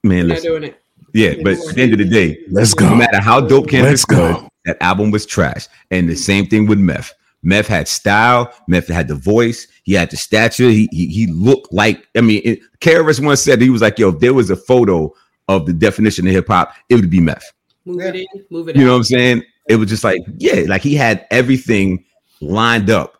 Man, 0.03 0.23
We're 0.27 0.29
listen, 0.35 0.49
doing 0.51 0.63
it. 0.63 0.81
yeah, 1.13 1.35
but 1.43 1.53
at 1.59 1.75
the 1.75 1.81
end 1.81 1.93
of 1.93 1.99
the 1.99 2.05
day, 2.09 2.39
Let's 2.49 2.73
go. 2.73 2.89
no 2.89 2.95
matter 2.95 3.21
how 3.21 3.39
dope 3.39 3.67
Canibus 3.67 3.83
Let's 3.83 4.05
was, 4.09 4.17
go. 4.17 4.49
That 4.65 4.81
album 4.81 5.11
was 5.11 5.25
trash. 5.25 5.67
And 5.91 6.09
the 6.09 6.15
same 6.15 6.45
thing 6.47 6.67
with 6.67 6.79
Meth. 6.79 7.13
Meth 7.43 7.67
had 7.67 7.87
style. 7.87 8.53
Meth 8.67 8.87
had 8.87 9.07
the 9.07 9.15
voice. 9.15 9.67
He 9.83 9.93
had 9.93 10.09
the 10.09 10.17
stature. 10.17 10.69
He 10.69 10.87
he, 10.91 11.07
he 11.07 11.27
looked 11.27 11.73
like. 11.73 12.07
I 12.15 12.21
mean, 12.21 12.41
it, 12.45 12.59
KRS 12.79 13.23
once 13.23 13.41
said 13.41 13.61
he 13.61 13.69
was 13.69 13.81
like, 13.81 13.99
"Yo, 13.99 14.09
if 14.09 14.19
there 14.19 14.33
was 14.33 14.49
a 14.49 14.55
photo 14.55 15.13
of 15.49 15.65
the 15.65 15.73
definition 15.73 16.25
of 16.25 16.33
hip 16.33 16.47
hop, 16.47 16.73
it 16.89 16.95
would 16.95 17.09
be 17.09 17.19
Meth." 17.19 17.51
Move 17.85 18.01
it 18.01 18.15
in, 18.15 18.25
move 18.49 18.69
it 18.69 18.77
You 18.77 18.85
know 18.85 18.91
what. 18.91 18.97
I'm 18.97 19.03
saying? 19.03 19.43
It 19.67 19.75
was 19.75 19.89
just 19.89 20.03
like, 20.03 20.21
yeah, 20.37 20.63
like 20.67 20.81
he 20.81 20.95
had 20.95 21.27
everything 21.31 22.05
lined 22.39 22.89
up, 22.89 23.17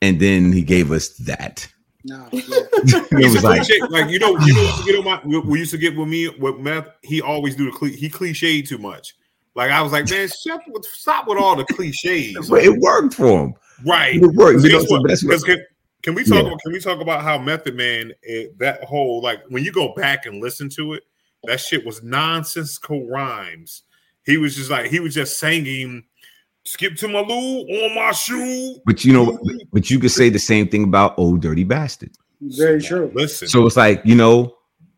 and 0.00 0.20
then 0.20 0.52
he 0.52 0.62
gave 0.62 0.92
us 0.92 1.08
that. 1.18 1.66
No, 2.04 2.28
yeah. 2.32 2.42
it 2.42 3.32
was 3.32 3.42
like, 3.42 3.62
cliche. 3.62 3.80
like 3.88 4.10
you 4.10 4.18
know, 4.18 4.38
you 4.40 4.52
know, 4.54 4.62
what 4.62 4.66
used 4.66 4.78
to 4.78 4.84
get 4.84 4.98
on 4.98 5.04
my. 5.04 5.40
We 5.40 5.58
used 5.58 5.70
to 5.72 5.78
get 5.78 5.96
with 5.96 6.06
me 6.06 6.28
with 6.28 6.58
meth. 6.58 6.88
He 7.02 7.20
always 7.20 7.56
do 7.56 7.64
the 7.64 7.76
cli- 7.76 7.96
he 7.96 8.08
cliched 8.08 8.68
too 8.68 8.78
much. 8.78 9.14
Like 9.54 9.70
I 9.70 9.80
was 9.82 9.92
like, 9.92 10.08
man, 10.10 10.28
shut, 10.28 10.60
stop 10.84 11.26
with 11.28 11.38
all 11.38 11.56
the 11.56 11.64
cliches. 11.64 12.48
but 12.48 12.62
it 12.64 12.76
worked 12.78 13.14
for 13.14 13.44
him. 13.44 13.54
Right. 13.86 14.16
It 14.16 14.26
worked. 14.34 14.62
You 14.64 14.72
know, 14.72 14.80
so 14.84 14.98
what? 14.98 15.08
that's 15.08 15.24
what- 15.24 15.32
'Cause 15.32 15.44
can, 15.44 15.64
can 16.02 16.14
we 16.14 16.24
talk? 16.24 16.34
Yeah. 16.42 16.48
About, 16.48 16.60
can 16.62 16.72
we 16.72 16.80
talk 16.80 17.00
about 17.00 17.22
how 17.22 17.38
Method 17.38 17.74
Man 17.76 18.12
eh, 18.28 18.46
that 18.58 18.82
whole 18.84 19.22
like 19.22 19.40
when 19.48 19.64
you 19.64 19.72
go 19.72 19.94
back 19.94 20.26
and 20.26 20.40
listen 20.42 20.68
to 20.70 20.94
it, 20.94 21.02
that 21.44 21.60
shit 21.60 21.84
was 21.84 22.02
nonsensical 22.02 23.06
rhymes. 23.08 23.82
He 24.26 24.36
was 24.38 24.56
just 24.56 24.70
like 24.70 24.90
he 24.90 25.00
was 25.00 25.14
just 25.14 25.38
singing, 25.38 26.02
"Skip 26.64 26.96
to 26.96 27.08
my 27.08 27.20
loo 27.20 27.60
on 27.60 27.94
my 27.94 28.12
shoe." 28.12 28.76
But 28.86 29.04
you 29.04 29.12
know, 29.12 29.38
but 29.72 29.90
you 29.90 29.98
could 29.98 30.10
say 30.10 30.30
the 30.30 30.38
same 30.38 30.68
thing 30.68 30.84
about 30.84 31.14
Old 31.18 31.40
Dirty 31.42 31.64
Bastard. 31.64 32.10
very 32.40 32.80
true. 32.82 33.10
Listen, 33.14 33.48
So 33.48 33.66
it's 33.66 33.76
like, 33.76 34.02
you 34.04 34.14
know, 34.14 34.56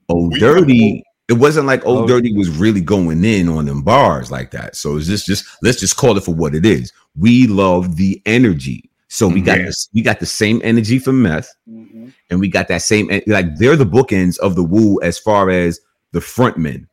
Old 0.09 0.33
We 0.33 0.41
Dirty, 0.41 1.03
it 1.29 1.35
wasn't 1.35 1.67
like 1.67 1.85
Old 1.85 2.05
Oh. 2.05 2.07
Dirty 2.07 2.33
was 2.33 2.49
really 2.51 2.81
going 2.81 3.25
in 3.25 3.49
on 3.49 3.65
them 3.67 3.83
bars 3.83 4.31
like 4.31 4.51
that. 4.53 4.77
So 4.77 4.97
it's 4.97 5.07
just 5.07 5.27
just 5.27 5.45
let's 5.63 5.81
just 5.81 5.97
call 5.97 6.17
it 6.17 6.25
for 6.25 6.35
what 6.35 6.55
it 6.55 6.65
is. 6.67 6.93
We 7.17 7.47
love 7.47 7.97
the 7.97 8.21
energy. 8.27 8.91
So 9.09 9.29
we 9.29 9.41
got 9.41 9.59
Yeah. 9.59 9.67
this, 9.67 9.89
we 9.95 10.03
got 10.03 10.21
the 10.21 10.27
same 10.27 10.61
energy 10.65 10.99
from 10.99 11.23
meth, 11.23 11.49
Mhm. 11.69 12.13
and 12.31 12.41
we 12.41 12.49
got 12.49 12.69
that 12.69 12.83
same 12.83 13.09
like 13.27 13.57
they're 13.57 13.77
the 13.77 13.87
bookends 13.87 14.39
of 14.39 14.55
the 14.57 14.65
Wu 14.65 15.01
as 15.03 15.19
far 15.19 15.49
as 15.51 15.81
the 16.13 16.21
frontmen 16.21 16.87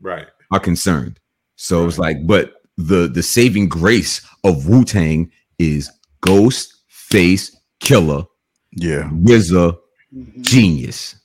right? 0.00 0.26
are 0.50 0.60
concerned. 0.60 1.18
So 1.56 1.86
it's 1.86 1.98
like, 1.98 2.26
but 2.26 2.54
the 2.76 3.06
the 3.08 3.22
saving 3.22 3.68
grace 3.68 4.20
of 4.44 4.66
Wu 4.68 4.84
Tang 4.84 5.30
is 5.58 5.90
Ghost, 6.22 6.74
Face, 6.88 7.56
Killer, 7.80 8.24
Yeah. 8.72 9.10
RZA, 9.24 9.76
Mhm. 10.14 10.42
Genius, 10.42 11.16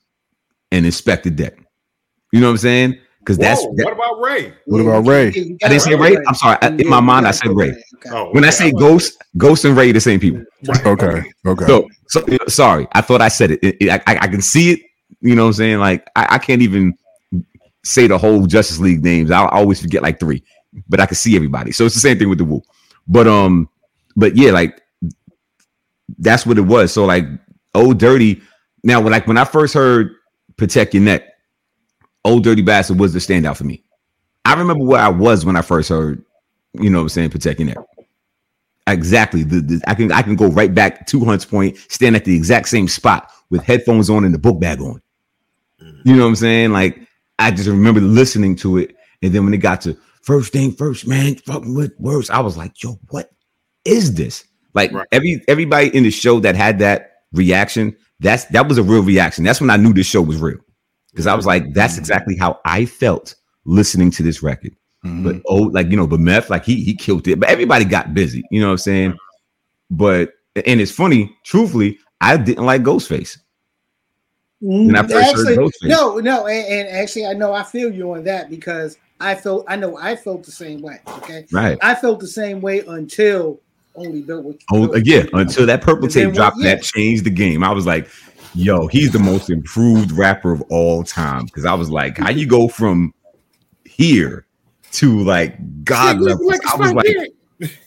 and 0.72 0.86
Inspectah 0.86 1.36
Deck. 1.36 1.60
You 2.36 2.42
know 2.42 2.48
what 2.48 2.52
I'm 2.52 2.58
saying? 2.58 3.00
Because 3.20 3.38
that's 3.38 3.62
Whoa, 3.62 3.74
that- 3.78 3.86
what 3.86 3.94
about 3.94 4.20
Ray? 4.22 4.54
What 4.66 4.82
about 4.82 5.08
Ray? 5.08 5.32
You- 5.32 5.44
you 5.44 5.58
I 5.64 5.70
didn't 5.70 5.84
say 5.84 5.92
gotta- 5.92 6.04
Ray. 6.04 6.18
I'm 6.28 6.34
sorry. 6.36 6.58
I- 6.62 6.68
in 6.68 6.90
my 6.90 7.00
mind, 7.00 7.26
I 7.26 7.32
said 7.32 7.48
Ray. 7.56 7.70
Okay. 7.70 8.10
Oh, 8.12 8.30
When 8.34 8.44
I 8.44 8.50
say 8.50 8.74
Ghost, 8.74 9.24
Ghost 9.38 9.64
and 9.64 9.76
Ray, 9.78 9.94
the 9.94 10.02
same 10.02 10.20
people. 10.20 10.44
Right. 10.68 10.86
Okay. 10.86 11.24
Okay. 11.46 11.66
So, 11.66 11.88
so 12.10 12.26
sorry. 12.50 12.88
I 12.92 13.00
thought 13.00 13.22
I 13.22 13.30
said 13.30 13.52
it. 13.52 13.60
It- 13.64 13.78
it- 13.80 13.90
I, 14.06 14.18
I 14.24 14.28
can 14.28 14.42
see 14.42 14.72
it. 14.74 14.82
You 15.22 15.34
know 15.36 15.44
what 15.44 15.48
I'm 15.48 15.54
saying? 15.54 15.80
Like 15.80 16.06
I, 16.18 16.28
I 16.32 16.38
can't 16.40 16.62
even 16.62 16.94
say 17.86 18.06
the 18.08 18.18
whole 18.18 18.46
Justus 18.48 18.80
League 18.80 19.02
names. 19.02 19.32
I 19.32 19.46
always 19.48 19.82
forget 19.82 20.04
like 20.04 20.20
three, 20.20 20.44
but 20.90 21.00
I 21.00 21.06
can 21.06 21.16
see 21.16 21.38
everybody. 21.38 21.72
So 21.72 21.86
it's 21.86 21.96
the 21.96 22.02
same 22.02 22.20
thing 22.20 22.28
with 22.28 22.40
the 22.40 22.44
Wu. 22.46 22.62
But 23.08 23.28
um, 23.28 23.70
but 24.18 24.36
yeah, 24.36 24.52
like 24.52 24.82
that's 26.20 26.46
what 26.46 26.58
it 26.58 26.68
was. 26.68 26.92
So 26.92 27.06
like 27.06 27.26
Old 27.74 27.98
Dirty. 27.98 28.42
Now, 28.84 29.00
when 29.00 29.12
like 29.14 29.26
when 29.26 29.38
I 29.38 29.46
first 29.46 29.74
heard 29.74 30.12
Protect 30.58 30.94
Your 30.94 31.02
Neck, 31.04 31.24
Old 32.26 32.44
Dirty 32.44 32.62
Bastard 32.62 33.00
was 33.00 33.14
the 33.14 33.20
standout 33.20 33.56
for 33.58 33.64
me. 33.64 33.84
I 34.44 34.54
remember 34.56 34.84
where 34.84 35.00
I 35.02 35.10
was 35.10 35.46
when 35.46 35.56
I 35.56 35.62
first 35.62 35.90
heard, 35.90 36.24
you 36.74 36.90
know 36.90 36.98
what 37.00 37.04
I'm 37.04 37.10
saying, 37.10 37.30
Protect 37.30 37.60
Your 37.60 37.68
Neck. 37.70 37.78
Exactly. 38.88 39.44
The, 39.44 39.62
the- 39.62 39.82
I 39.88 39.96
can 39.96 40.12
I 40.12 40.22
can 40.22 40.36
go 40.36 40.48
right 40.48 40.74
back 40.74 41.08
to 41.08 41.26
Hunt's 41.26 41.46
Point, 41.46 41.78
stand 41.90 42.16
at 42.16 42.26
the 42.26 42.36
exact 42.36 42.68
same 42.68 42.88
spot 42.88 43.32
with 43.50 43.64
headphones 43.64 44.10
on 44.10 44.26
and 44.26 44.34
the 44.34 44.38
book 44.40 44.60
bag 44.60 44.82
on. 44.82 45.02
You 46.04 46.16
know 46.16 46.24
what 46.24 46.30
I'm 46.30 46.36
saying? 46.36 46.72
Like 46.72 47.00
I 47.40 47.52
just 47.52 47.68
remember 47.68 48.00
listening 48.02 48.56
to 48.58 48.78
it, 48.78 48.96
and 49.24 49.34
then 49.34 49.44
when 49.44 49.54
it 49.54 49.58
got 49.58 49.82
to 49.82 49.98
first 50.22 50.54
thing 50.54 50.72
first, 50.72 51.08
man, 51.08 51.36
fucking 51.36 51.74
with 51.76 51.94
words, 52.00 52.30
I 52.30 52.40
was 52.40 52.58
like, 52.58 52.82
yo, 52.84 53.00
what 53.10 53.32
is 53.86 54.14
this? 54.16 54.46
Like 54.76 54.92
Right. 54.92 55.08
every 55.12 55.44
everybody 55.48 55.96
in 55.96 56.04
the 56.04 56.12
show 56.12 56.40
that 56.42 56.56
had 56.56 56.80
that 56.80 57.24
reaction, 57.34 57.96
that's 58.20 58.46
that 58.46 58.68
was 58.68 58.78
a 58.78 58.84
real 58.84 59.02
reaction. 59.04 59.44
That's 59.44 59.62
when 59.62 59.70
I 59.72 59.78
knew 59.78 59.94
this 59.94 60.08
show 60.08 60.22
was 60.22 60.38
real. 60.38 60.60
Because 61.16 61.28
I 61.28 61.34
was 61.34 61.46
like, 61.46 61.74
that's 61.74 61.98
exactly 61.98 62.36
how 62.36 62.60
I 62.66 62.84
felt 62.86 63.36
listening 63.64 64.12
to 64.12 64.24
this 64.24 64.44
record. 64.44 64.76
Mhm. 65.06 65.24
But 65.24 65.42
oh, 65.48 65.62
like 65.62 65.90
you 65.90 65.96
know, 65.96 66.06
but 66.06 66.20
meth, 66.20 66.50
like 66.50 66.66
he 66.66 66.84
he 66.84 66.94
killed 66.94 67.26
it. 67.30 67.40
But 67.40 67.48
everybody 67.48 67.86
got 67.86 68.14
busy, 68.14 68.44
you 68.52 68.60
know 68.60 68.68
what 68.68 68.74
I'm 68.74 68.78
saying? 68.80 69.18
But 69.90 70.34
and 70.66 70.82
it's 70.82 70.92
funny, 70.92 71.34
truthfully, 71.46 72.00
I 72.20 72.36
didn't 72.36 72.66
like 72.66 72.84
Ghostface. 72.84 73.38
When 74.60 74.96
I 74.96 75.08
first 75.08 75.36
heard 75.36 75.58
Ghostface. 75.58 75.72
no, 75.84 76.18
no, 76.18 76.48
and, 76.48 76.68
and 76.68 76.98
actually, 76.98 77.28
I 77.28 77.34
know 77.34 77.54
I 77.54 77.64
feel 77.64 77.94
you 77.94 78.14
on 78.14 78.24
that 78.26 78.50
because 78.50 78.98
I 79.20 79.36
felt, 79.36 79.66
I 79.68 79.76
know 79.76 79.98
I 79.98 80.16
felt 80.16 80.44
the 80.44 80.52
same 80.52 80.82
way. 80.82 81.00
Okay, 81.08 81.46
Right. 81.52 81.78
I 81.82 81.96
felt 81.96 82.20
the 82.20 82.28
same 82.28 82.62
way 82.62 82.84
until 82.88 83.60
only 83.96 84.22
built 84.22 84.44
with. 84.44 84.62
Oh, 84.72 84.92
again, 84.94 85.30
until 85.34 85.66
that 85.66 85.82
purple 85.82 86.08
tape 86.08 86.34
dropped, 86.34 86.58
yeah. 86.60 86.76
that 86.76 86.84
changed 86.84 87.26
the 87.26 87.30
game. 87.30 87.64
I 87.64 87.72
was 87.72 87.86
like, 87.86 88.08
yo, 88.56 88.88
he's 88.88 89.12
the 89.12 89.20
most 89.20 89.50
improved 89.50 90.12
rapper 90.12 90.52
of 90.52 90.62
all 90.70 91.04
time. 91.04 91.46
Because 91.46 91.66
I 91.66 91.74
was 91.74 91.90
like, 91.90 92.18
how 92.18 92.30
you 92.30 92.48
go 92.48 92.68
from 92.68 93.14
here 93.86 94.46
to 94.94 95.20
like 95.24 95.84
God 95.84 96.20
levels? 96.20 96.60
I 96.66 96.78
was 96.78 96.94
like, 96.94 97.06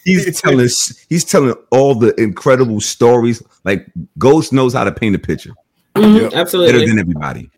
he's 0.05 0.41
telling 0.41 0.69
he's 1.09 1.25
telling 1.25 1.55
all 1.71 1.95
the 1.95 2.15
incredible 2.21 2.81
stories. 2.81 3.43
Like 3.65 3.87
Ghost 4.19 4.53
knows 4.53 4.75
how 4.75 4.85
to 4.85 4.93
paint 4.93 5.17
a 5.17 5.19
picture 5.19 5.53
Mhm, 5.95 6.31
Yep. 6.33 6.67
better 6.67 6.87
than 6.87 6.99
everybody. 6.99 7.51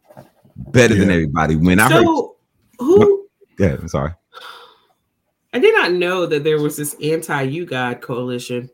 Better 0.57 0.95
than 0.95 1.11
everybody. 1.11 1.57
When 1.57 1.81
I 1.81 1.91
heard, 1.91 2.05
who 2.79 3.27
yeah, 3.59 3.77
I'm 3.79 3.89
sorry. 3.89 4.13
I 5.53 5.59
did 5.59 5.75
not 5.75 5.93
know 5.93 6.27
that 6.27 6.45
there 6.45 6.61
was 6.61 6.77
this 6.77 6.95
anti 7.03 7.43
U-God 7.43 8.01
coalition 8.01 8.71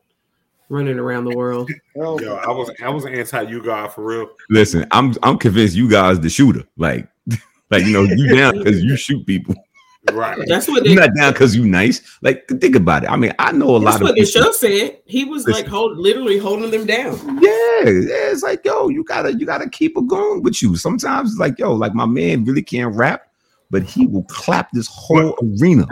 running 0.68 0.98
around 0.98 1.24
the 1.24 1.36
world. 1.36 1.70
Yo, 1.94 2.16
I 2.16 2.48
was 2.50 2.70
I 2.82 2.88
was 2.88 3.06
anti 3.06 3.42
you 3.42 3.62
guy 3.62 3.88
for 3.88 4.04
real. 4.04 4.28
Listen, 4.50 4.86
I'm 4.90 5.14
I'm 5.22 5.38
convinced 5.38 5.76
you 5.76 5.88
guys 5.90 6.20
the 6.20 6.28
shooter. 6.28 6.64
Like, 6.76 7.08
like 7.70 7.84
you 7.84 7.92
know, 7.92 8.02
you 8.02 8.34
down 8.36 8.58
because 8.58 8.82
you 8.82 8.96
shoot 8.96 9.26
people. 9.26 9.54
Right. 10.12 10.38
That's 10.46 10.68
what 10.68 10.84
they, 10.84 10.90
You're 10.90 11.00
not 11.00 11.16
down 11.16 11.32
because 11.32 11.56
you 11.56 11.66
nice. 11.66 12.00
Like, 12.22 12.46
think 12.60 12.76
about 12.76 13.02
it. 13.02 13.10
I 13.10 13.16
mean, 13.16 13.32
I 13.40 13.50
know 13.50 13.70
a 13.70 13.78
lot 13.78 13.84
that's 13.84 13.96
of 13.96 14.02
what 14.02 14.14
the 14.14 14.24
show 14.24 14.52
said. 14.52 14.98
He 15.04 15.24
was 15.24 15.46
like 15.46 15.54
Listen. 15.56 15.70
hold, 15.70 15.98
literally 15.98 16.38
holding 16.38 16.70
them 16.70 16.86
down. 16.86 17.16
Yeah, 17.42 17.90
yeah, 17.90 18.30
it's 18.30 18.44
like, 18.44 18.64
yo, 18.64 18.88
you 18.88 19.02
gotta 19.02 19.34
you 19.34 19.44
gotta 19.46 19.68
keep 19.68 19.96
it 19.96 20.06
going 20.06 20.42
with 20.44 20.62
you. 20.62 20.76
Sometimes 20.76 21.32
it's 21.32 21.40
like, 21.40 21.58
yo, 21.58 21.72
like 21.74 21.92
my 21.92 22.06
man 22.06 22.44
really 22.44 22.62
can't 22.62 22.94
rap, 22.94 23.28
but 23.70 23.82
he 23.82 24.06
will 24.06 24.22
clap 24.24 24.70
this 24.70 24.86
whole 24.86 25.36
arena. 25.42 25.88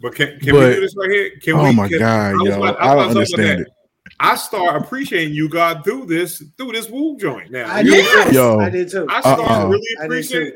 But 0.00 0.14
can, 0.14 0.38
can 0.38 0.52
But- 0.54 0.68
we 0.68 0.74
do 0.74 0.80
this 0.82 0.94
right 0.96 1.10
here? 1.10 1.30
Can 1.42 1.54
oh 1.54 1.64
we, 1.64 1.72
my 1.74 1.88
can- 1.88 1.98
god, 1.98 2.34
was 2.34 2.44
yo, 2.44 2.56
about- 2.62 2.80
I 2.80 2.94
was 2.94 3.14
don't 3.14 3.16
about 3.16 3.26
to 3.26 3.32
talk 3.32 3.38
about 3.40 3.46
understand 3.46 3.60
it. 3.62 3.68
I 4.18 4.34
start 4.36 4.80
appreciating 4.82 5.34
U-God 5.34 5.84
through 5.84 6.06
this 6.06 6.42
through 6.56 6.72
this 6.72 6.88
Wu 6.88 7.16
joint 7.18 7.50
now. 7.50 7.72
I 7.72 7.82
did 7.82 8.04
know, 8.04 8.24
too. 8.30 8.34
Yo. 8.34 8.58
I 8.60 8.70
did 8.70 8.90
too. 8.90 9.06
I 9.10 9.20
started 9.20 9.42
Uh-uh. 9.42 9.66
really 9.68 9.82
I 9.98 10.02
did 10.02 10.06
appreciating. 10.06 10.52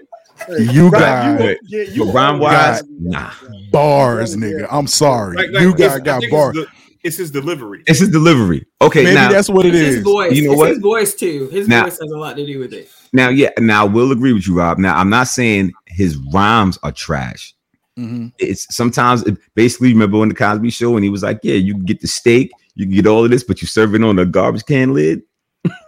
You 0.74 0.88
Right, 0.88 1.00
got 1.00 1.40
you- 1.40 1.56
yeah, 1.66 1.82
you 1.92 2.04
But 2.06 2.14
rhyme 2.14 2.38
wise, 2.38 2.82
nah. 2.98 3.30
Bars, 3.70 4.36
nigga. 4.36 4.66
I'm 4.70 4.86
sorry. 4.86 5.36
Like, 5.36 5.50
like, 5.50 5.62
you 5.62 5.74
got 5.74 6.02
got 6.02 6.22
bars. 6.30 6.56
It's, 6.56 6.66
the, 6.70 6.76
it's 7.02 7.16
his 7.18 7.30
delivery. 7.30 7.82
It's 7.86 7.98
his 7.98 8.08
delivery. 8.08 8.64
Okay, 8.80 9.04
Maybe 9.04 9.14
now 9.16 9.30
that's 9.30 9.50
what 9.50 9.66
It's 9.66 9.76
his 9.76 9.98
voice. 10.02 10.32
You 10.32 10.46
know 10.46 10.52
it's 10.52 10.58
what? 10.58 10.68
his 10.70 10.78
voice 10.78 11.14
too. 11.14 11.48
His 11.52 11.68
Now- 11.68 11.82
voice 11.84 11.98
has 12.00 12.10
a 12.10 12.16
lot 12.16 12.36
to 12.36 12.46
do 12.46 12.58
with 12.58 12.72
it. 12.72 12.88
now, 13.12 13.28
yeah, 13.28 13.50
now 13.58 13.82
I 13.84 13.88
will 13.88 14.12
agree 14.12 14.32
with 14.32 14.46
you, 14.46 14.54
Rob. 14.56 14.78
Now, 14.78 14.96
I'm 14.96 15.10
not 15.10 15.28
saying 15.28 15.72
his 15.86 16.16
rhymes 16.32 16.78
are 16.82 16.92
trash. 16.92 17.54
Mhm. 17.98 18.32
It's 18.38 18.66
sometimes 18.74 19.22
it, 19.26 19.36
basically 19.54 19.92
remember 19.92 20.16
when 20.18 20.30
the 20.30 20.34
Cosby 20.34 20.70
show, 20.70 20.94
and 20.96 21.04
he 21.04 21.10
was 21.10 21.22
like, 21.22 21.40
Yeah, 21.42 21.56
you 21.56 21.74
can 21.74 21.84
get 21.84 22.00
the 22.00 22.08
steak, 22.08 22.50
you 22.80 22.86
can 22.86 22.94
get 22.94 23.06
all 23.06 23.26
of 23.26 23.30
this, 23.30 23.44
but 23.44 23.60
you're 23.60 23.68
serving 23.68 24.02
on 24.02 24.18
a 24.18 24.24
garbage 24.24 24.64
can 24.64 24.94
lid. 24.94 25.22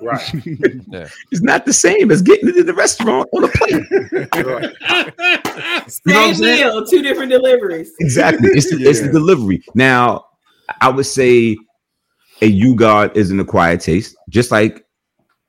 Right. 0.03 0.31
It's 1.33 1.41
not 1.41 1.65
the 1.65 1.73
same 1.73 2.11
as 2.11 2.21
getting 2.21 2.51
it 2.51 2.57
in 2.59 2.67
the 2.67 2.75
restaurant 2.75 3.27
on 3.33 3.45
a 3.45 3.49
plate. 3.49 4.29
right. 4.45 4.71
You 6.05 6.13
know 6.13 6.33
Same 6.35 6.41
meal, 6.41 6.87
two 6.87 7.01
different 7.01 7.31
deliveries. 7.31 7.93
Exactly. 7.99 8.51
It's 8.51 8.71
the, 8.71 8.83
it's 8.85 9.01
the 9.01 9.09
delivery. 9.11 9.65
Now, 9.75 10.27
I 10.83 10.91
would 10.91 11.07
say 11.07 11.57
a 12.43 12.47
U-God 12.47 13.17
is 13.17 13.31
an 13.31 13.41
acquired 13.41 13.81
taste, 13.81 14.15
just 14.29 14.51
like 14.51 14.85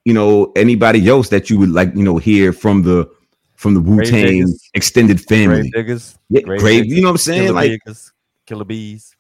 you 0.05 0.13
know 0.13 0.53
anybody 0.55 1.09
else 1.09 1.27
that 1.29 1.49
you 1.49 1.59
would 1.59 1.71
like, 1.71 1.93
you 1.93 2.03
know, 2.03 2.17
hear 2.17 2.53
from 2.53 2.83
the 2.83 3.09
from 3.55 3.73
the 3.73 3.81
Wu 3.81 4.01
Tang 4.05 4.47
extended 4.73 5.19
family. 5.19 5.69
Gravediggaz, 5.71 6.17
Yeah, 6.29 6.41
grave 6.43 6.59
grave, 6.61 6.85
you 6.85 7.01
know 7.01 7.09
what 7.09 7.11
I'm 7.11 7.17
saying? 7.17 7.41
killer 7.47 7.53
Like 7.53 7.71
diggers, 7.71 8.13
Killa 8.45 8.63
Beez. 8.63 9.13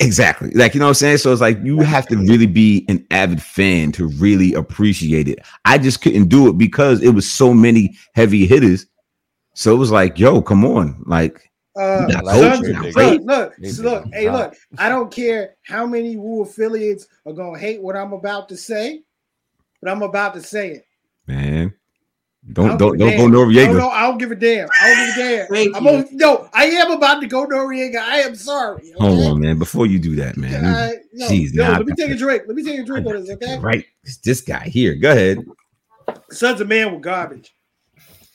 Exactly, 0.00 0.50
like 0.50 0.74
you 0.74 0.80
know 0.80 0.86
what 0.86 0.90
I'm 0.90 0.94
saying. 0.94 1.18
So 1.18 1.32
it's 1.32 1.40
like 1.40 1.58
you 1.62 1.80
have 1.80 2.06
to 2.08 2.16
really 2.16 2.46
be 2.46 2.84
an 2.88 3.06
avid 3.10 3.42
fan 3.42 3.92
to 3.92 4.08
really 4.08 4.54
appreciate 4.54 5.28
it. 5.28 5.40
I 5.64 5.78
just 5.78 6.02
couldn't 6.02 6.28
do 6.28 6.48
it 6.48 6.58
because 6.58 7.02
it 7.02 7.10
was 7.10 7.30
so 7.30 7.54
many 7.54 7.96
heavy 8.14 8.46
hitters. 8.46 8.86
So 9.54 9.74
it 9.74 9.78
was 9.78 9.90
like, 9.90 10.18
yo, 10.18 10.42
come 10.42 10.64
on, 10.64 11.02
like 11.06 11.50
Uh, 11.76 12.08
like 12.24 12.40
look, 12.40 13.24
look, 13.24 13.56
Grave 13.56 13.78
look, 13.78 14.04
hey, 14.12 14.30
look. 14.30 14.54
I 14.78 14.88
don't 14.88 15.12
care 15.12 15.56
how 15.62 15.86
many 15.86 16.16
Wu 16.16 16.42
affiliates 16.42 17.06
are 17.26 17.32
gonna 17.32 17.58
hate 17.58 17.80
what 17.80 17.96
I'm 17.96 18.12
about 18.12 18.48
to 18.50 18.56
say, 18.56 19.02
but 19.80 19.90
I'm 19.90 20.02
about 20.02 20.34
to 20.34 20.42
say 20.42 20.70
it. 20.72 20.84
man, 21.26 21.66
I 21.66 21.79
don't 22.52 22.78
don't 22.78 22.98
don't 22.98 23.16
go 23.16 23.28
damn. 23.28 23.30
Noriega. 23.30 23.72
No, 23.72 23.78
no, 23.78 23.88
I 23.88 24.02
don't 24.02 24.18
give 24.18 24.30
a 24.30 24.34
damn. 24.34 24.68
I 24.80 24.94
don't 24.94 25.06
give 25.06 25.16
a 25.16 25.54
damn. 25.54 25.74
I'm 25.74 25.84
you. 25.84 25.90
on, 25.90 26.08
no, 26.12 26.48
I 26.52 26.64
am 26.66 26.90
about 26.92 27.20
to 27.20 27.26
go 27.26 27.46
Noriega. 27.46 27.96
I 27.96 28.18
am 28.18 28.34
sorry. 28.34 28.92
Hold 28.98 29.24
on, 29.24 29.40
man. 29.40 29.58
Before 29.58 29.86
you 29.86 29.98
do 29.98 30.16
that, 30.16 30.36
man. 30.36 30.64
Uh, 30.64 30.90
no, 31.12 31.28
Jeez, 31.28 31.54
no, 31.54 31.64
nah, 31.64 31.78
let 31.78 31.86
me 31.86 31.94
take 31.94 32.10
a 32.10 32.16
drink. 32.16 32.44
Let 32.46 32.56
me 32.56 32.62
take 32.62 32.80
a 32.80 32.84
drink 32.84 33.06
on 33.06 33.14
this, 33.14 33.30
okay? 33.30 33.58
Right, 33.58 33.84
it's 34.04 34.18
this 34.18 34.40
guy 34.40 34.64
here. 34.64 34.94
Go 34.94 35.10
ahead. 35.10 35.44
Sunz 36.30 36.60
of 36.60 36.68
Man 36.68 36.92
were 36.92 37.00
garbage. 37.00 37.54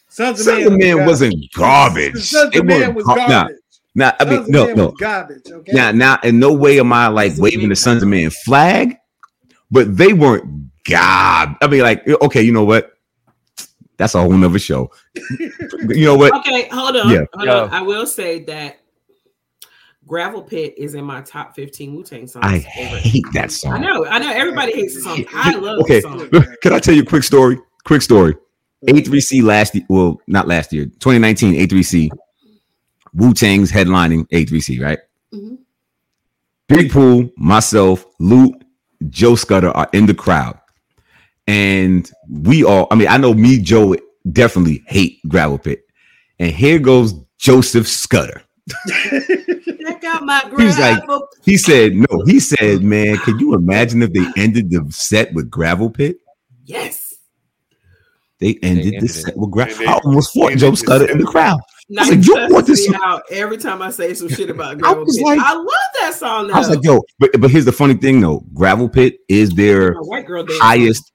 Sons 0.10 0.40
of 0.40 0.46
Son 0.46 0.58
Man, 0.60 0.68
of 0.68 0.80
Man 0.80 0.98
was 1.00 1.08
wasn't 1.08 1.36
garbage. 1.54 2.24
Sunz 2.24 2.56
of 2.56 2.66
Man 2.66 2.94
wasn't 2.94 3.18
nah, 3.18 3.28
garbage. 3.28 3.58
Nah, 3.96 4.12
I 4.20 4.26
mean, 4.26 4.36
Sons 4.36 4.48
of 4.48 4.54
no, 4.54 4.74
no. 4.74 4.92
garbage. 4.92 5.52
Okay. 5.52 5.72
Now, 5.74 5.92
now, 5.92 6.20
in 6.24 6.40
no 6.40 6.54
way 6.54 6.80
am 6.80 6.94
I 6.94 7.08
like 7.08 7.32
Sons 7.32 7.42
waving 7.42 7.70
the 7.70 7.76
Sunz 7.76 8.04
of 8.04 8.10
Man 8.10 8.30
flag, 8.30 8.98
but 9.72 9.98
they 9.98 10.14
weren't 10.14 10.72
God. 10.86 11.56
I 11.62 11.68
mean, 11.68 11.82
like, 11.82 12.08
okay, 12.08 12.42
you 12.42 12.52
know 12.52 12.64
what? 12.64 12.95
That's 13.98 14.16
a 14.16 14.22
whole 14.22 14.32
nother 14.32 14.60
show. 14.60 14.92
you 15.40 16.06
know 16.06 16.16
what? 16.18 16.34
Okay, 16.40 16.68
hold 16.70 16.96
on. 16.98 17.10
Yeah. 17.10 17.26
Hold 17.34 17.48
Yeah. 17.48 17.62
on. 17.62 17.70
I 17.74 17.82
will 17.82 18.06
say 18.06 18.44
that 18.44 18.80
Gravel 20.08 20.42
Pit 20.44 20.76
is 20.78 20.94
in 20.96 21.04
my 21.06 21.22
top 21.22 21.56
15 21.56 21.96
Wu 21.96 22.04
Tang 22.04 22.28
songs. 22.28 22.46
I 22.46 22.60
Favorite. 22.60 23.02
hate 23.02 23.24
that 23.34 23.52
song. 23.52 23.74
I 23.74 23.78
know, 23.80 24.06
I 24.06 24.20
know. 24.20 24.32
Everybody 24.32 24.74
hates 24.74 24.96
the 24.96 25.02
song. 25.02 25.26
I 25.34 25.56
love 25.56 25.80
Okay. 25.80 26.02
the 26.02 26.30
song. 26.42 26.56
Can 26.62 26.74
I 26.74 26.80
tell 26.80 26.94
you 26.94 27.02
a 27.02 27.06
quick 27.06 27.24
story? 27.24 27.58
Quick 27.86 28.02
story. 28.02 28.36
A3C 28.88 29.42
last 29.42 29.74
year, 29.74 29.84
well, 29.90 30.22
not 30.28 30.48
last 30.48 30.72
year, 30.72 30.86
2019 30.86 31.56
A3C. 31.56 32.10
Wu 33.14 33.34
Tang's 33.34 33.72
headlining 33.72 34.28
A3C, 34.32 34.80
right? 34.84 35.00
Mhm. 35.34 35.58
Big 36.68 36.92
Pooh, 36.92 37.32
myself, 37.38 38.06
Loot, 38.20 38.54
Joe 39.10 39.34
Scudda 39.34 39.72
are 39.76 39.88
in 39.94 40.06
the 40.06 40.14
crowd. 40.14 40.60
And 41.48 42.10
we 42.30 42.64
all, 42.64 42.88
I 42.92 42.96
mean, 42.96 43.08
I 43.08 43.18
know 43.18 43.34
me, 43.34 43.60
Joe, 43.60 43.96
definitely 44.32 44.84
hate 44.88 45.20
Gravel 45.28 45.58
Pit. 45.60 45.84
And 46.40 46.52
here 46.52 46.80
goes 46.80 47.14
Joseph 47.38 47.86
Scudda. 47.86 48.42
Check 48.98 50.04
out 50.06 50.24
my 50.24 50.42
He 50.58 50.66
was 50.66 50.80
like- 50.80 51.04
He 51.44 51.58
said, 51.58 51.94
no, 51.96 52.24
he 52.26 52.40
said, 52.40 52.82
man, 52.82 53.18
can 53.18 53.38
you 53.40 53.54
imagine 53.54 54.02
if 54.02 54.12
they 54.14 54.26
ended 54.42 54.72
the 54.72 54.86
set 54.92 55.34
with 55.34 55.50
Gravel 55.50 55.90
Pit? 55.90 56.18
yes. 56.66 57.04
They 58.40 58.60
ended 58.62 58.86
the 58.86 58.96
ended 58.98 59.12
set 59.12 59.30
it. 59.30 59.38
with 59.38 59.50
Gravel. 59.52 59.76
And 59.78 59.82
they 59.88 59.92
I 59.92 59.94
almost 60.04 60.34
fought 60.34 60.52
ended 60.52 60.60
Joe 60.60 60.72
Scudda 60.72 61.10
in 61.10 61.20
the 61.20 61.26
crowd. 61.26 61.58
Now, 61.88 62.02
I 62.02 62.10
was 62.10 62.16
like, 62.18 62.26
you 62.28 62.38
you 62.48 62.54
want 62.54 62.68
this 62.68 62.90
me 62.90 62.98
out 63.02 63.22
every 63.32 63.58
time 63.58 63.82
I 63.82 63.92
say 63.92 64.14
some 64.14 64.28
shit 64.28 64.50
about 64.50 64.78
Gravel 64.80 65.06
was 65.06 65.16
Pit. 65.18 65.26
like- 65.26 65.40
I 65.40 65.54
love 65.54 65.68
that 66.02 66.14
song. 66.16 66.48
Though. 66.48 66.54
I 66.56 66.58
was 66.60 66.70
like, 66.70 66.84
yo, 66.84 67.02
but 67.18 67.30
but 67.40 67.50
here's 67.50 67.64
the 67.64 67.72
funny 67.72 67.94
thing 67.94 68.20
though. 68.20 68.44
Gravel 68.54 68.90
Pit 68.90 69.20
is 69.30 69.52
their 69.52 69.94
My 69.94 70.00
white 70.02 70.26
girl 70.26 70.44
highest 70.50 71.14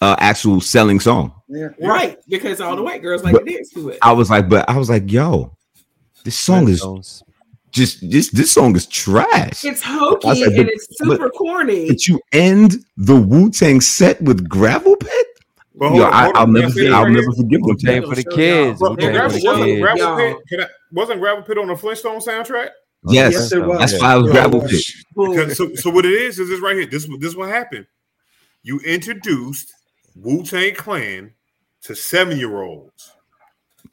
uh 0.00 0.16
actual 0.18 0.60
selling 0.60 1.00
song. 1.00 1.32
Yeah. 1.48 1.68
right? 1.80 2.18
Because 2.28 2.60
all 2.60 2.76
the 2.76 2.82
white 2.82 3.02
girls 3.02 3.22
like 3.24 3.32
But- 3.34 3.46
to 3.46 3.52
dance 3.52 3.70
to 3.70 3.90
it. 3.90 3.98
I 4.02 4.12
was 4.12 4.30
like, 4.30 4.48
but 4.48 4.68
I 4.68 4.76
was 4.76 4.90
like, 4.90 5.10
yo, 5.10 5.56
this 6.24 6.36
song 6.38 6.68
is 6.68 6.82
Flintstones. 6.82 7.22
just 7.70 8.10
this 8.10 8.30
this 8.30 8.50
song 8.50 8.74
is 8.76 8.86
trash. 8.86 9.64
It's 9.64 9.82
hokey 9.82 10.28
like, 10.28 10.40
and 10.42 10.56
but- 10.56 10.68
it's 10.68 10.86
super 10.98 11.30
corny. 11.30 11.88
But 11.88 12.06
you 12.08 12.20
end 12.32 12.76
the 12.96 13.16
Wu 13.16 13.50
Tang 13.50 13.80
set 13.80 14.20
with 14.22 14.48
Gravel 14.48 14.96
Pit? 14.96 15.26
But 15.78 15.94
Yo, 15.94 16.04
on, 16.04 16.12
I, 16.12 16.22
hold 16.24 16.36
I'll 16.36 16.42
on. 16.44 16.52
never, 16.54 16.66
Can 16.68 16.72
I 16.72 16.74
say 16.74 16.88
I'll 16.90 17.02
right 17.04 17.12
never 17.12 17.22
here? 17.22 17.32
forgive. 17.36 17.60
Wu 17.62 17.76
Tang 17.76 18.02
for 18.02 18.08
for 18.08 18.14
the 18.14 18.22
Show 18.22 18.30
y'all. 18.30 18.36
kids. 18.36 18.80
Wu-Tang 18.80 18.96
for 18.96 19.12
Gravel, 19.12 19.38
the 19.38 19.44
wasn't, 19.46 19.64
kids. 19.66 19.80
Gravel 19.82 20.40
Pit, 20.48 20.60
I, 20.60 20.66
wasn't 20.92 21.20
Gravel 21.20 21.42
Pit 21.42 21.58
on 21.58 21.66
the 21.68 21.76
Flintstone 21.76 22.18
soundtrack? 22.20 22.68
Yes, 23.08 23.32
Yes, 23.34 23.52
it 23.52 23.58
was. 23.64 23.78
that's 23.78 24.00
why 24.00 24.12
I 24.12 24.16
was 24.16 24.32
Gravel 24.32 24.60
Pit. 24.62 24.82
Because, 25.14 25.56
so, 25.56 25.74
so 25.74 25.90
what 25.90 26.06
it 26.06 26.12
is 26.14 26.38
is 26.38 26.48
this 26.48 26.60
right 26.60 26.74
here. 26.76 26.86
This 26.86 27.06
this 27.20 27.36
what 27.36 27.50
happened. 27.50 27.86
You 28.62 28.80
introduced 28.80 29.72
Wu 30.20 30.42
Tang 30.42 30.74
Clan 30.74 31.32
to 31.82 31.94
seven 31.94 32.38
year 32.38 32.62
olds. 32.62 33.12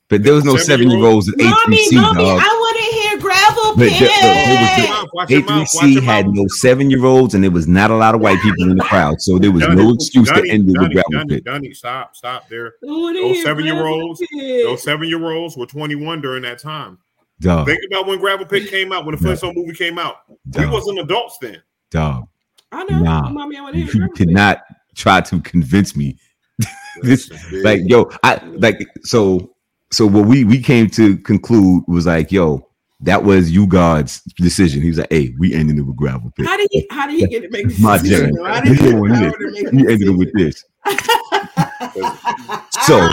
But 0.10 0.24
there 0.24 0.34
was 0.34 0.44
no 0.44 0.58
seven 0.58 0.90
year 0.92 1.04
olds 1.06 1.28
at 1.30 1.38
Mommy, 1.38 1.78
A3C, 1.78 1.96
mommy, 1.96 2.24
dog. 2.24 2.42
I 2.42 2.48
want 2.48 2.78
to 2.78 2.84
hear 2.84 3.18
Gravel 3.20 3.76
But 3.76 3.84
the- 3.86 3.90
Pit. 3.90 4.00
the- 4.00 4.08
there 4.22 4.90
was 4.90 5.10
Watch 5.14 5.30
your 5.30 5.42
watch 5.44 5.68
A3C 5.74 6.02
had 6.04 6.28
no 6.30 6.46
seven 6.48 6.90
year 6.92 7.06
olds, 7.06 7.34
and 7.34 7.44
there 7.44 7.52
was 7.52 7.68
not 7.68 7.90
a 7.92 7.96
lot 7.96 8.14
of 8.16 8.22
white 8.22 8.40
people 8.42 8.70
in 8.70 8.78
the 8.78 8.84
crowd. 8.90 9.22
So 9.22 9.38
there 9.40 9.52
was 9.52 9.64
Donnie, 9.64 9.84
no 9.84 9.94
excuse 9.94 10.28
to 10.30 10.50
end 10.50 10.70
it 10.70 10.78
with 10.80 10.92
Gravel 10.92 11.04
Donnie, 11.12 11.36
Pit. 11.36 11.44
Donnie, 11.46 11.74
stop, 11.74 12.16
stop 12.16 12.48
there. 12.50 12.68
I 12.84 13.14
Those 13.14 13.44
seven-year-olds, 13.44 14.22
Gravel 14.32 14.64
Those 14.66 14.84
seven 14.84 15.08
year 15.08 15.32
olds 15.32 15.56
were 15.58 15.66
21 15.66 16.22
during 16.22 16.44
that 16.44 16.60
time. 16.60 16.98
Dog, 17.40 17.68
Think 17.68 17.80
about 17.92 18.06
when 18.08 18.20
Gravel 18.20 18.46
Pit 18.46 18.70
came 18.70 18.92
out, 18.92 19.06
when 19.06 19.16
the 19.16 19.22
Flintstone 19.22 19.54
movie 19.56 19.74
came 19.74 19.98
out. 20.00 20.18
We 20.58 20.66
wasn't 20.68 21.00
adults 21.00 21.38
then. 21.42 21.62
dog. 21.92 22.28
I 22.72 22.84
know. 22.86 23.00
Nah. 23.00 23.30
Mommy, 23.30 23.58
I 23.58 23.62
want 23.62 23.74
to 23.76 23.80
You 23.82 23.86
hear 23.86 23.94
Gravel 24.08 24.16
cannot 24.16 24.62
try 24.96 25.22
to 25.22 25.40
convince 25.42 25.96
me. 25.96 26.18
This- 27.02 27.32
Like, 27.64 27.82
yo, 27.86 28.10
I 28.24 28.36
like 28.58 28.86
so 29.04 29.54
so 29.92 30.06
what 30.08 30.26
we 30.26 30.44
we 30.44 30.62
came 30.62 30.90
to 30.92 31.18
conclude 31.18 31.84
was 31.88 32.06
like, 32.06 32.32
yo, 32.32 32.68
that 33.02 33.24
was 33.24 33.52
U-God's 33.52 34.22
decision. 34.38 34.82
He 34.82 34.88
was 34.90 34.98
like, 35.00 35.12
hey, 35.12 35.34
we 35.40 35.54
ended 35.54 35.78
it 35.78 35.82
with 35.82 35.96
Gravel 35.98 36.32
Pit. 36.38 36.46
How 36.46 36.56
do 36.58 36.66
you 36.72 36.86
how 36.92 37.08
do 37.08 37.14
you 37.14 37.28
get 37.28 37.42
to 37.42 37.50
make 37.50 37.68
this 37.68 37.80
My 37.80 37.98
decision? 37.98 38.36
jam. 38.36 38.46
How 38.46 38.62
do 38.62 38.70
you 38.70 38.76
We 38.76 38.78
get 38.78 38.92
doing 38.92 39.12
the 39.12 39.20
this. 39.20 39.32
power 39.32 39.40
to 39.40 39.52
make 39.52 39.72
We 39.72 39.84
this 39.84 39.92
ended 39.92 40.08
it 40.08 40.18
with 40.18 40.34
this. 40.34 40.64
so 42.86 43.10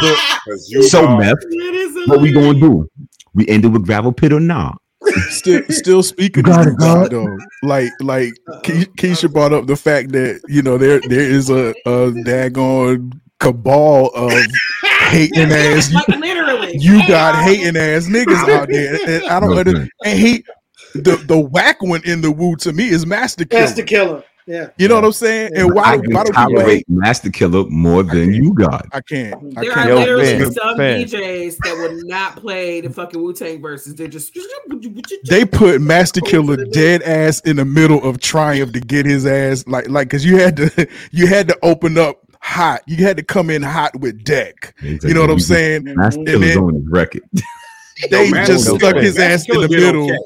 so 0.89 1.07
are- 1.07 1.19
meth, 1.19 1.37
what 2.07 2.21
we 2.21 2.33
gonna 2.33 2.59
do? 2.61 2.89
We 3.35 3.47
ended 3.49 3.73
with 3.73 3.87
Gravel 3.87 4.13
Pit 4.13 4.33
or 4.33 4.41
not? 4.41 4.81
Still 5.31 5.63
still 5.71 6.03
speaking 6.03 6.45
You 6.47 6.53
got 6.53 6.67
of 6.67 6.75
it, 6.75 6.79
God. 6.79 7.11
though 7.11 7.39
like 7.63 7.93
like 8.01 8.35
Keisha 8.65 9.33
brought 9.33 9.53
up 9.53 9.67
the 9.67 9.77
fact 9.77 10.13
that 10.13 10.41
you 10.49 10.63
know 10.63 10.77
there 10.79 11.01
there 11.01 11.21
is 11.21 11.49
a 11.51 11.71
a 11.87 12.13
daggone 12.25 13.13
cabal 13.39 14.09
of 14.15 14.33
hating 15.09 15.51
ass 15.51 15.93
like 15.93 16.07
literally. 16.09 16.77
you 16.79 16.99
got 17.09 17.43
hating 17.45 17.77
ass 17.77 18.07
niggas 18.07 18.49
out 18.51 18.69
there 18.69 18.99
and 19.09 19.25
I 19.25 19.41
don't 19.41 19.51
No, 19.51 19.59
under, 19.59 19.89
and 20.05 20.19
he 20.19 20.45
the 20.95 21.17
the 21.27 21.39
whack 21.39 21.83
one 21.83 22.03
in 22.05 22.21
the 22.21 22.31
Wu 22.31 22.57
to 22.57 22.73
me 22.73 22.89
is 22.89 23.07
Masta 23.07 23.45
Killa. 23.47 23.63
That's 23.63 23.75
the 23.77 23.83
killer. 23.85 24.25
Yeah. 24.47 24.71
You 24.79 24.89
know 24.89 24.97
what 24.97 25.05
I'm 25.05 25.13
saying? 25.13 25.53
And 25.57 25.73
why 25.75 25.83
I 25.83 25.97
why 25.97 26.25
can 26.25 26.25
do 26.25 26.33
people 26.33 26.33
tolerate 26.33 26.67
hate? 26.67 26.87
Masta 26.89 27.31
Killa 27.31 27.69
more 27.71 28.03
than 28.03 28.33
U-God. 28.35 28.89
I 28.93 29.01
can't. 29.01 29.35
I 29.57 29.61
There 29.63 29.73
can't. 29.73 29.91
are 29.91 29.95
literally 29.95 30.25
Ben, 30.39 30.53
some 30.53 30.77
Ben. 30.77 31.05
DJs 31.07 31.57
that 31.59 31.77
would 31.79 32.05
not 32.07 32.37
play 32.37 32.81
the 32.81 32.91
fucking 32.91 33.23
Wu 33.23 33.33
Tang 33.33 33.61
verses. 33.63 33.95
They're 33.95 34.09
just 34.09 34.37
They 35.29 35.45
put 35.53 35.81
Masta 35.81 36.21
Killa 36.21 36.65
dead 36.67 37.03
ass 37.03 37.41
in 37.41 37.57
the 37.57 37.65
middle 37.65 38.03
of 38.03 38.21
Triumph 38.21 38.73
to 38.73 38.81
get 38.81 39.07
his 39.07 39.27
ass 39.27 39.65
like 39.67 39.89
like 39.89 40.09
because 40.09 40.25
you 40.25 40.39
had 40.39 40.57
to 40.57 40.89
you 41.13 41.27
had 41.27 41.49
to 41.49 41.59
open 41.63 41.99
up 41.99 42.21
hot. 42.41 42.81
You 42.87 43.05
had 43.05 43.17
to 43.19 43.23
come 43.23 43.51
in 43.51 43.63
hot 43.63 43.99
with 44.01 44.25
deck. 44.25 44.75
You 44.83 45.15
know 45.15 45.21
what 45.21 45.31
I'm 45.31 45.41
saying? 45.41 45.85
Master 45.95 46.25
And 46.27 46.27
Killer's 46.27 46.55
then 46.55 46.59
on 46.59 46.75
his 46.75 46.87
record. 46.89 47.23
they 48.11 48.31
Master 48.31 48.55
just 48.55 48.75
stuck 48.75 48.97
his 48.97 49.19
Master 49.19 49.23
ass 49.35 49.49
in 49.49 49.61
the 49.61 49.69
did 49.69 49.81
middle. 49.81 50.05
okay. 50.05 50.19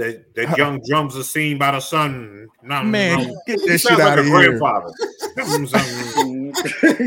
That, 0.00 0.34
that 0.34 0.48
uh, 0.52 0.56
young 0.56 0.80
drums 0.88 1.14
are 1.16 1.22
seen 1.22 1.58
by 1.58 1.72
the 1.72 1.80
sun. 1.80 2.48
Nom, 2.62 2.90
Man, 2.90 3.18
nom. 3.28 3.36
get 3.46 3.60
He 3.60 3.68
that 3.68 3.78
shit 3.80 3.92
out 3.92 3.98
like 3.98 4.18
of 4.18 4.26
a 4.26 4.28
here. 4.28 4.58
grandfather. 4.58 4.92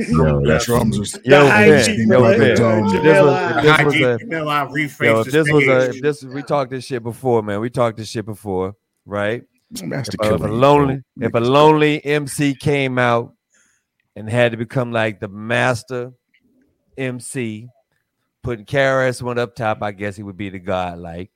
Yo, 0.10 0.46
that's 0.46 0.66
Drums 0.66 1.16
are 1.16 1.20
Yo, 1.26 1.44
The 1.44 1.50
high 1.50 1.70
Ben, 1.70 1.86
G, 1.86 2.06
yo, 2.08 2.22
right? 2.22 2.38
Ben. 2.40 2.56
Jamel 2.58 3.02
This 3.04 3.22
was, 3.22 3.34
Eye. 3.34 3.62
this 3.62 3.86
was 3.86 3.94
G, 3.94 4.04
a, 4.04 4.18
Jamel 4.20 4.48
Eye 4.48 4.66
rephrased 4.72 5.04
yo, 5.06 5.24
this 5.24 5.52
was 5.52 5.64
a, 5.68 6.00
this 6.02 6.24
we 6.24 6.44
talked 6.44 6.70
this 6.72 6.86
shit 6.86 7.02
before, 7.04 7.42
man. 7.42 7.60
We 7.60 7.70
talked 7.72 7.98
this 7.98 8.10
shit 8.10 8.26
before, 8.26 8.76
right? 9.06 9.44
Master 9.82 10.18
If 10.22 10.30
a, 10.30 10.36
if 10.36 10.42
a 10.42 10.44
Killer. 10.44 10.52
lonely, 10.52 11.02
if 11.20 11.34
a 11.34 11.40
lonely 11.40 12.06
MC 12.06 12.54
came 12.56 13.00
out 13.00 13.34
and 14.16 14.30
had 14.30 14.52
to 14.52 14.58
become 14.58 14.92
like 14.92 15.20
the 15.20 15.28
master 15.28 16.14
MC, 16.98 17.68
putting 18.44 18.66
KRS 18.66 19.22
one 19.24 19.40
up 19.40 19.56
top, 19.56 19.82
I 19.82 19.92
guess 19.94 20.16
he 20.16 20.22
would 20.24 20.38
be 20.38 20.50
the 20.50 20.60
god 20.60 21.00
like. 21.00 21.32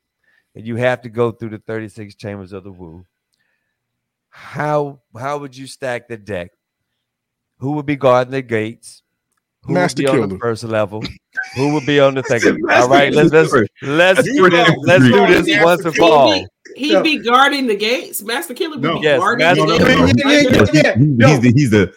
And 0.57 0.65
you 0.65 0.75
have 0.77 1.03
to 1.03 1.09
go 1.09 1.29
through 1.29 1.51
the 1.51 1.59
36 1.59 2.15
chambers 2.15 2.51
of 2.51 2.63
the 2.63 2.71
Wu. 2.71 3.05
How 4.29 4.99
how 5.15 5.37
would 5.37 5.55
you 5.55 5.67
stack 5.67 6.07
the 6.07 6.17
deck 6.17 6.49
Who 7.59 7.73
would 7.73 7.85
be 7.85 7.95
guarding 7.95 8.31
the 8.31 8.41
gates? 8.41 9.03
Who 9.63 9.73
Master 9.73 10.01
would 10.01 10.11
be 10.13 10.17
on 10.17 10.21
the 10.21 10.27
Killer. 10.35 10.39
first 10.39 10.63
level? 10.63 11.03
Who 11.55 11.73
would 11.75 11.85
be 11.85 11.99
on 11.99 12.15
the 12.15 12.23
second? 12.23 12.59
All 12.71 12.89
right, 12.89 13.13
let's 13.13 13.31
let's 13.31 13.53
let's 13.83 14.23
That's 14.23 14.23
do 14.35 14.49
this. 14.49 14.71
Let's 14.81 15.03
do 15.03 15.11
Master 15.11 15.41
this 15.43 15.63
once 15.63 15.85
and 15.85 15.95
for 15.95 16.03
all. 16.03 16.45
He'd 16.75 16.93
No. 16.93 17.03
be 17.03 17.19
guarding 17.19 17.67
the 17.67 17.75
gates. 17.75 18.23
Masta 18.23 18.55
Killa 18.55 18.71
would 18.71 18.81
No. 18.81 18.97
be 18.97 19.03
Yes, 19.05 19.19
guarding 19.19 19.45
Master 19.45 19.65
the 19.65 19.77
gates. 19.77 20.23
Yeah, 20.25 20.33
yeah, 20.33 20.65
yeah, 20.73 20.81
yeah. 20.83 20.93
No. 20.97 21.27
He's 21.27 21.39
the 21.41 21.51
he's 21.55 21.69
the 21.69 21.93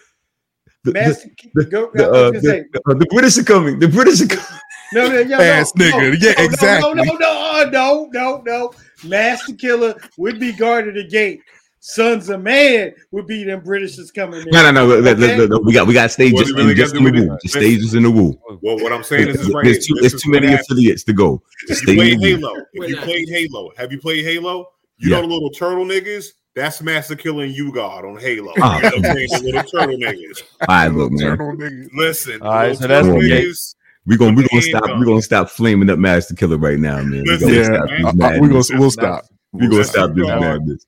the, 0.84 0.92
Master, 0.92 1.28
the, 1.54 1.64
go, 1.64 1.90
the, 1.94 2.10
uh, 2.10 2.30
gonna 2.30 2.40
the, 2.40 2.80
uh, 2.90 2.94
the 2.94 3.06
British 3.10 3.38
are 3.38 3.44
coming. 3.44 3.78
The 3.78 3.88
British 3.88 4.20
are 4.20 4.26
coming. 4.26 4.60
No, 4.92 5.08
no, 5.08 5.20
yeah, 5.20 5.38
Ass 5.40 5.72
no, 5.76 5.84
nigga. 5.84 5.92
no, 5.92 6.16
Yeah, 6.28 6.34
no, 6.36 6.44
exactly. 6.44 6.94
No, 6.94 7.02
no, 7.04 7.14
no, 7.14 7.64
no, 7.70 8.08
no, 8.12 8.42
no. 8.44 8.72
Masta 9.04 9.52
Killa 9.54 9.94
would 10.18 10.40
be 10.40 10.52
guarding 10.52 10.94
the 10.94 11.04
gate. 11.06 11.40
Sunz 11.82 12.28
of 12.28 12.42
Man 12.42 12.92
would 13.10 13.26
be 13.26 13.42
them 13.44 13.62
Britishers 13.62 14.10
coming 14.10 14.40
in. 14.40 14.48
No, 14.50 14.62
no, 14.64 14.70
no. 14.70 14.86
look, 14.86 15.02
look, 15.02 15.18
Okay. 15.18 15.36
look, 15.36 15.48
look, 15.50 15.64
We 15.64 15.72
got 15.72 15.86
we 15.86 15.94
got 15.94 16.10
stages 16.10 16.34
What 16.52 16.58
really 16.58 16.72
in 16.72 16.76
just 16.76 16.94
in 16.94 17.04
the 17.04 17.10
with 17.10 17.20
Wu. 17.26 17.34
it? 17.34 17.40
Just 17.42 17.54
stages 17.54 17.94
in 17.94 18.02
the 18.02 18.10
Wu. 18.10 18.38
Well, 18.60 18.76
what 18.80 18.92
I'm 18.92 19.02
saying 19.02 19.28
is, 19.28 19.48
right 19.50 19.64
There's 19.64 19.86
too, 19.86 19.94
This 19.94 20.12
there's 20.12 20.22
too 20.22 20.30
many 20.30 20.48
happens. 20.48 20.66
affiliates 20.70 21.04
to 21.04 21.14
go. 21.14 21.42
Just 21.68 21.86
You 21.86 21.94
played 21.96 22.12
in 22.14 22.20
the 22.20 22.34
Wu. 22.34 22.40
Halo. 22.40 22.54
If 22.74 22.88
you 22.90 22.96
played 22.98 23.28
Halo, 23.30 23.70
have 23.78 23.92
you 23.92 23.98
played 23.98 24.24
Halo? 24.26 24.66
You 24.98 25.08
Yeah. 25.10 25.16
know 25.16 25.22
the 25.22 25.28
little 25.32 25.50
turtle 25.50 25.86
niggas? 25.86 26.26
That's 26.54 26.82
Masta 26.82 27.16
Killa 27.16 27.44
and 27.44 27.54
U-God 27.56 28.04
on 28.04 28.18
Halo. 28.18 28.52
Ah. 28.60 28.76
You 28.76 28.82
know 28.82 28.88
what 28.88 28.94
I'm 28.98 29.02
saying? 29.16 29.28
The 29.30 29.42
little 29.44 29.62
turtle 29.70 29.96
niggas. 29.96 30.42
All 30.60 30.66
right, 30.68 30.88
look, 30.88 31.12
man. 31.12 31.88
Listen, 31.94 32.42
All 32.42 32.52
right, 32.52 32.76
so 32.76 32.86
that's 32.88 33.06
turtle 33.06 33.22
the 33.22 33.28
gate. 33.28 33.46
niggas. 33.46 33.74
We 34.10 34.16
gonna 34.16 34.32
we 34.32 34.42
With 34.42 34.50
gonna 34.50 34.62
stop. 34.62 34.82
handgun. 34.82 35.00
We 35.00 35.06
gonna 35.06 35.22
stop 35.22 35.48
flaming 35.50 35.88
up 35.88 35.98
Masta 36.00 36.34
Killa 36.34 36.58
right 36.58 36.78
now, 36.78 36.96
man. 36.96 37.10
We 37.12 37.20
Listen, 37.22 37.48
gonna 37.48 37.54
Yeah, 37.60 37.64
stop 37.64 37.86
man. 37.86 37.96
this 37.96 38.04
Uh, 38.04 38.08
uh, 38.08 38.12
madness. 38.12 38.40
we 38.40 38.48
gonna 38.48 38.80
we'll 38.80 38.90
stop. 38.90 39.24
We're 39.52 39.68
gonna 39.70 39.84
stop 39.84 40.14
this 40.14 40.26
God. 40.26 40.40
madness. 40.40 40.86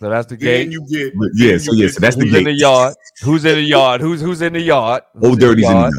So 0.00 0.10
that's 0.10 0.26
the 0.26 0.36
Then 0.36 0.68
gate. 0.68 0.72
you 0.72 0.86
get 0.88 1.12
Yeah, 1.34 1.56
so 1.58 1.72
yeah, 1.72 1.88
so 1.88 2.00
that's 2.00 2.16
the 2.16 2.24
Who's 2.26 2.34
in 2.34 2.44
the 2.44 2.52
yard? 2.52 2.94
Who's 3.22 3.44
in 3.46 3.54
the 3.54 3.62
yard? 3.62 4.00
Who's 4.02 4.20
who's 4.20 4.42
in 4.42 4.52
the 4.52 4.60
yard? 4.60 5.02
Who's 5.14 5.24
Old 5.30 5.40
Dirty's 5.40 5.64
in 5.64 5.70
the 5.72 5.78
yard. 5.80 5.94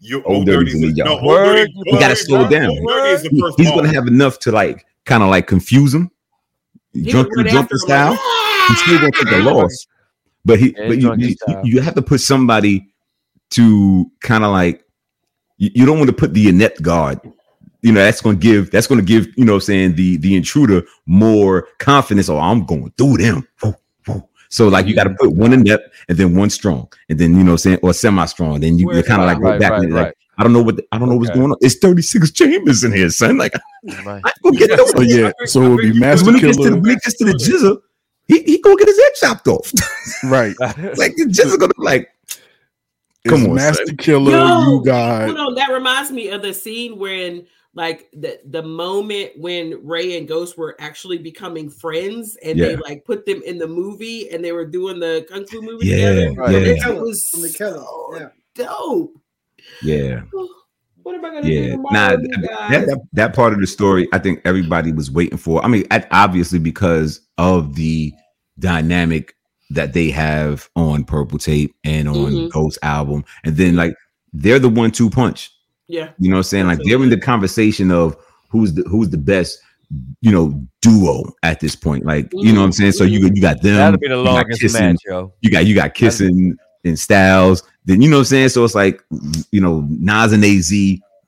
you 0.00 0.22
Old 0.24 0.36
old 0.38 0.46
Dirty's 0.46 0.72
dirty's 0.74 0.82
in 0.82 0.90
the 0.90 0.96
yard. 0.96 1.10
old 1.10 1.24
Word, 1.24 1.54
dirty. 1.56 1.72
you 1.84 1.98
gotta 2.00 2.16
slow 2.16 2.42
not- 2.42 2.50
down. 2.50 2.70
Old 2.70 2.88
dirty 2.88 3.10
is 3.14 3.22
the 3.22 3.28
He- 3.30 3.40
first 3.40 3.58
He's 3.60 3.70
gonna 3.70 3.92
have 3.94 4.06
enough 4.08 4.38
to 4.40 4.50
like 4.52 4.84
kind 5.04 5.22
of 5.22 5.28
like 5.28 5.46
confuse 5.46 5.94
him. 5.94 6.10
He 6.92 7.02
Drunk, 7.02 7.28
drunk 7.32 7.48
after 7.52 7.62
the 7.68 7.74
him 7.74 7.78
style. 7.78 8.18
He's 8.68 8.78
still 8.82 8.98
gonna 8.98 9.12
take 9.12 9.30
a 9.32 9.36
loss. 9.54 9.86
But 10.44 10.58
he, 10.58 10.72
but 10.72 10.96
you, 10.96 11.00
drunk 11.02 11.20
you, 11.20 11.26
his 11.28 11.36
style. 11.42 11.60
you 11.64 11.80
have 11.80 11.94
to 11.94 12.02
put 12.02 12.20
somebody 12.20 12.92
to 13.50 14.10
kind 14.20 14.42
of 14.44 14.50
like 14.50 14.82
you, 15.58 15.70
you 15.74 15.86
don't 15.86 15.98
want 15.98 16.10
to 16.10 16.16
put 16.16 16.34
the 16.34 16.48
inept 16.48 16.82
guard. 16.82 17.20
You 17.82 17.92
know, 17.92 18.00
that's 18.00 18.20
gonna 18.20 18.36
give 18.36 18.70
that's 18.70 18.86
gonna 18.86 19.02
give, 19.02 19.28
you 19.36 19.44
know, 19.44 19.58
saying 19.58 19.94
the 19.94 20.16
the 20.16 20.34
intruder 20.36 20.82
more 21.06 21.68
confidence. 21.78 22.28
Oh, 22.28 22.38
I'm 22.38 22.64
going 22.64 22.92
through 22.98 23.18
them. 23.18 23.46
Woo, 23.62 23.74
woo. 24.08 24.28
So 24.48 24.68
like 24.68 24.86
you 24.86 24.94
got 24.94 25.04
to 25.04 25.10
put 25.10 25.32
one 25.32 25.52
inept 25.52 25.94
and 26.08 26.18
then 26.18 26.34
one 26.34 26.50
strong, 26.50 26.88
and 27.08 27.18
then 27.18 27.36
you 27.36 27.44
know, 27.44 27.56
saying 27.56 27.78
or 27.82 27.92
semi-strong. 27.92 28.60
Then 28.60 28.78
you, 28.78 28.86
Where- 28.86 29.02
kind 29.02 29.20
of 29.22 29.26
like 29.26 29.40
go 29.40 29.58
back 29.58 29.72
right, 29.72 29.82
and 29.84 29.94
like 29.94 30.04
right. 30.06 30.14
I 30.38 30.42
don't 30.42 30.52
know 30.52 30.62
what 30.62 30.80
I 30.92 30.98
don't 30.98 31.08
know 31.08 31.16
what's 31.16 31.30
going 31.30 31.50
on. 31.50 31.56
It's 31.60 31.76
36 31.76 32.30
chambers 32.32 32.82
in 32.84 32.92
here, 32.92 33.10
son. 33.10 33.38
Like 33.38 33.52
Right. 34.04 34.22
I 34.24 34.32
go 34.42 34.50
get 34.50 34.70
So 34.70 34.76
those. 34.76 34.94
Oh, 34.96 35.02
yeah, 35.02 35.32
so 35.44 35.62
it 35.62 35.68
would 35.68 35.78
be 35.82 35.98
Master 35.98 36.26
when 36.26 36.34
he 36.36 36.40
gets 36.40 36.56
to 36.56 36.62
the 36.64 36.68
Killer. 36.70 36.80
when 36.80 36.90
he 36.90 36.96
gets 36.96 37.16
to 37.18 37.24
the 37.24 37.32
GZA, 37.34 37.78
he, 38.26 38.42
he 38.42 38.60
gonna 38.60 38.76
get 38.76 38.88
his 38.88 38.98
head 38.98 39.12
chopped 39.20 39.48
off. 39.48 39.72
Right. 40.24 40.54
like 40.60 41.14
the 41.16 41.26
GZA 41.28 41.58
gonna 41.58 41.72
be 41.76 41.82
like 43.26 43.34
It's 43.34 43.42
Come 43.42 43.50
on, 43.50 43.56
Master 43.56 43.86
son. 43.86 43.96
Killer, 43.96 44.32
Yo, 44.32 44.46
you 44.78 44.82
got 44.84 45.24
Hold 45.26 45.38
on, 45.38 45.54
that 45.54 45.70
reminds 45.72 46.10
me 46.10 46.28
of 46.30 46.42
the 46.42 46.52
scene 46.54 46.98
when, 46.98 47.46
like, 47.74 48.08
the 48.12 48.40
the 48.46 48.62
moment 48.62 49.32
when 49.36 49.84
Ray 49.86 50.16
and 50.18 50.26
Ghost 50.28 50.56
were 50.56 50.76
actually 50.80 51.18
becoming 51.18 51.68
friends, 51.70 52.36
and 52.42 52.58
they 52.58 52.76
like 52.76 53.04
put 53.04 53.26
them 53.26 53.42
in 53.44 53.58
the 53.58 53.66
movie, 53.68 54.30
and 54.30 54.44
they 54.44 54.52
were 54.52 54.64
doing 54.66 54.98
the 55.00 55.26
kung 55.30 55.46
fu 55.46 55.60
movie 55.62 55.86
Yeah, 55.86 55.96
together. 55.96 56.32
Right. 56.32 56.52
yeah. 56.66 56.86
That 56.86 57.00
was 57.00 57.28
From 57.30 57.42
the 57.42 57.50
Killer. 57.52 57.78
so 57.80 58.16
Yeah. 58.18 58.28
dope. 58.54 59.12
yeah. 59.82 60.22
What 61.02 61.14
am 61.14 61.24
I 61.24 61.28
gonna 61.30 61.48
Yeah, 61.48 61.60
do 61.76 61.82
nah, 61.92 62.08
tomorrow, 62.08 62.18
you 62.20 62.28
that, 62.28 62.48
guys? 62.48 62.86
that 62.86 63.00
that 63.12 63.32
part 63.32 63.52
of 63.52 63.60
the 63.60 63.66
story, 63.68 64.08
I 64.12 64.18
think 64.18 64.40
everybody 64.44 64.90
was 64.90 65.08
waiting 65.08 65.38
for. 65.38 65.64
I 65.64 65.68
mean, 65.68 65.86
obviously 66.10 66.58
because 66.58 67.20
of 67.38 67.76
the 67.76 68.12
dynamic 68.58 69.35
that 69.70 69.92
they 69.92 70.10
have 70.10 70.68
on 70.76 71.04
Purple 71.04 71.38
Tape 71.38 71.74
and 71.84 72.08
on 72.08 72.14
Mhm. 72.32 72.50
Ghost 72.50 72.78
album, 72.82 73.24
and 73.44 73.56
then 73.56 73.76
like 73.76 73.94
they're 74.32 74.58
the 74.58 74.68
one-two 74.68 75.10
punch. 75.10 75.50
yeah, 75.88 76.10
You 76.18 76.28
know 76.30 76.36
what 76.36 76.40
I'm 76.40 76.42
saying? 76.44 76.66
Like 76.66 76.80
they're 76.84 77.02
in 77.02 77.10
the 77.10 77.16
conversation 77.18 77.90
of 77.90 78.16
who's 78.48 78.74
the 78.74 78.82
who's 78.82 79.08
the 79.10 79.18
best, 79.18 79.58
you 80.20 80.32
know, 80.32 80.60
duo 80.82 81.32
at 81.42 81.60
this 81.60 81.76
point. 81.76 82.04
Like 82.04 82.28
you 82.32 82.52
know 82.52 82.60
what 82.60 82.66
I'm 82.66 82.72
saying? 82.72 82.92
So 82.92 83.04
you 83.04 83.20
you 83.32 83.40
got 83.40 83.62
them. 83.62 83.76
That'll 83.76 83.98
be 83.98 84.08
the 84.08 84.16
you 84.16 84.24
got 84.24 84.32
longest 84.34 84.60
Kissing, 84.60 84.80
match, 84.84 84.96
yo. 85.06 85.32
You 85.42 85.50
got 85.50 85.64
you 85.66 85.74
got 85.74 85.94
kissing 85.94 86.56
and 86.84 86.98
Styles. 86.98 87.62
Then 87.84 88.02
you 88.02 88.08
know 88.10 88.16
what 88.16 88.20
I'm 88.22 88.24
saying. 88.26 88.48
So 88.50 88.64
it's 88.64 88.74
like 88.74 89.02
you 89.52 89.60
know 89.60 89.86
Nas 89.88 90.32
and 90.32 90.44
Az, 90.44 90.72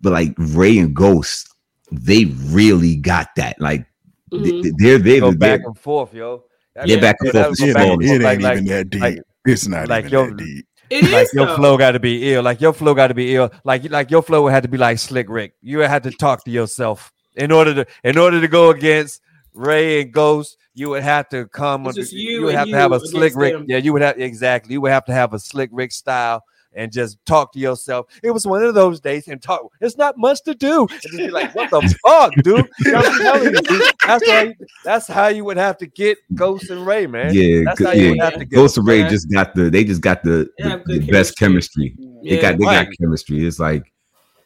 but 0.01 0.13
like 0.13 0.35
Ray 0.39 0.79
and 0.79 0.95
Ghost, 0.95 1.55
they 1.93 2.25
really 2.47 2.97
got 2.97 3.29
that. 3.37 3.61
Like 3.61 3.87
Mhm. 4.33 4.63
they, 4.63 4.71
they're 4.77 4.99
they're, 4.99 5.21
Go 5.21 5.31
they're, 5.31 5.39
back 5.59 5.61
and 5.65 5.79
forth, 5.79 6.13
yo. 6.15 6.43
That- 6.79 6.87
They're 6.89 7.01
back 7.01 7.17
and 7.21 7.33
that 7.33 7.47
forth. 7.47 7.61
it 7.61 7.77
ain't, 7.77 7.93
and 7.93 8.03
it 8.03 8.11
ain't 8.15 8.23
like- 8.23 8.39
even 8.39 8.43
like- 8.43 8.65
that 8.67 8.91
deep. 8.91 9.01
like- 9.03 9.19
it's 9.47 9.67
not 9.67 9.89
like 9.89 10.05
even 10.07 10.13
your- 10.13 10.27
that 10.29 10.37
deep. 10.37 10.65
It 10.91 11.05
is 11.05 11.13
like 11.13 11.29
your 11.35 11.47
though. 11.47 11.57
flow 11.57 11.77
got 11.77 11.91
to 11.93 12.01
be 12.01 12.33
ill. 12.33 12.43
Like 12.43 12.61
your 12.63 12.73
flow 12.73 12.95
got 12.95 13.09
to 13.09 13.15
be 13.15 13.35
ill. 13.37 13.51
Like 13.65 13.91
like 13.91 14.11
your 14.11 14.23
flow 14.23 14.47
had 14.49 14.63
to 14.63 14.69
be 14.71 14.79
like 14.79 14.99
Slick 14.99 15.27
Rick. 15.29 15.53
You 15.61 15.81
had 15.81 16.03
to 16.05 16.11
talk 16.11 16.45
to 16.45 16.51
yourself 16.51 17.13
in 17.37 17.53
order 17.53 17.75
to 17.75 17.87
in 18.05 18.17
order 18.17 18.41
to 18.41 18.49
go 18.49 18.71
against 18.71 19.21
Ray 19.53 20.01
and 20.03 20.13
Ghost. 20.13 20.57
You 20.75 20.89
would 20.91 21.03
have 21.03 21.29
to 21.31 21.47
come. 21.49 21.87
It's 21.89 21.99
under- 21.99 22.09
you 22.17 22.31
you 22.31 22.41
would 22.43 22.51
and 22.51 22.59
have 22.59 22.69
to 22.69 22.77
have 22.77 22.93
a 22.93 23.01
Slick 23.01 23.35
Rick. 23.37 23.53
them. 23.53 23.65
Yeah, 23.69 23.79
you 23.79 23.93
would 23.93 24.01
have 24.03 24.19
exactly. 24.19 24.73
You 24.75 24.81
would 24.81 24.93
have 24.93 25.05
to 25.07 25.13
have 25.13 25.35
a 25.35 25.39
Slick 25.39 25.69
Rick 25.73 25.93
style 25.93 26.43
and 26.75 26.93
just 26.93 27.19
talk 27.27 27.53
to 27.53 27.59
yourself. 27.59 28.07
It 28.23 28.31
was 28.31 28.47
one 28.47 28.63
of 28.63 28.75
those 28.75 29.01
days 29.01 29.29
and 29.29 29.43
talk. 29.43 29.73
It's 29.81 29.97
not 29.97 30.17
much 30.19 30.43
to 30.45 30.55
do. 30.55 30.83
And 30.91 31.01
just 31.01 31.17
be 31.17 31.31
like, 31.31 31.55
what 31.55 31.71
the 31.71 31.81
fuck, 32.07 32.33
dude? 32.43 32.69
I'm 32.95 33.43
you, 33.45 33.61
dude. 33.63 33.83
That's 34.07 34.29
how. 34.31 34.41
You, 34.43 34.55
that's 34.85 35.07
how 35.07 35.27
you 35.29 35.45
would 35.45 35.57
have 35.57 35.77
to 35.79 35.87
get 35.87 36.19
Ghost 36.35 36.71
and 36.71 36.87
Ray, 36.87 37.07
man. 37.07 37.35
yeah, 37.35 37.63
That's 37.65 37.79
good- 37.79 37.87
how 37.87 37.93
you 37.95 38.03
yeah. 38.05 38.11
would 38.11 38.21
have 38.21 38.33
to 38.35 38.45
get. 38.45 38.55
Ghost 38.57 38.79
and 38.79 38.87
Ray 38.87 39.03
man. 39.03 39.11
just 39.11 39.31
got 39.31 39.55
the 39.55 39.71
they 39.71 39.85
just 39.85 40.01
got 40.01 40.23
the, 40.23 40.49
They 40.59 40.65
the, 40.65 40.71
have 40.71 40.85
good 40.85 41.07
best 41.09 41.39
chemistry. 41.39 41.95
Yeah. 41.99 42.37
They 42.37 42.43
got 42.43 42.59
they 42.59 42.65
got 42.65 42.87
chemistry. 43.01 43.47
It's 43.47 43.59
like, 43.59 43.93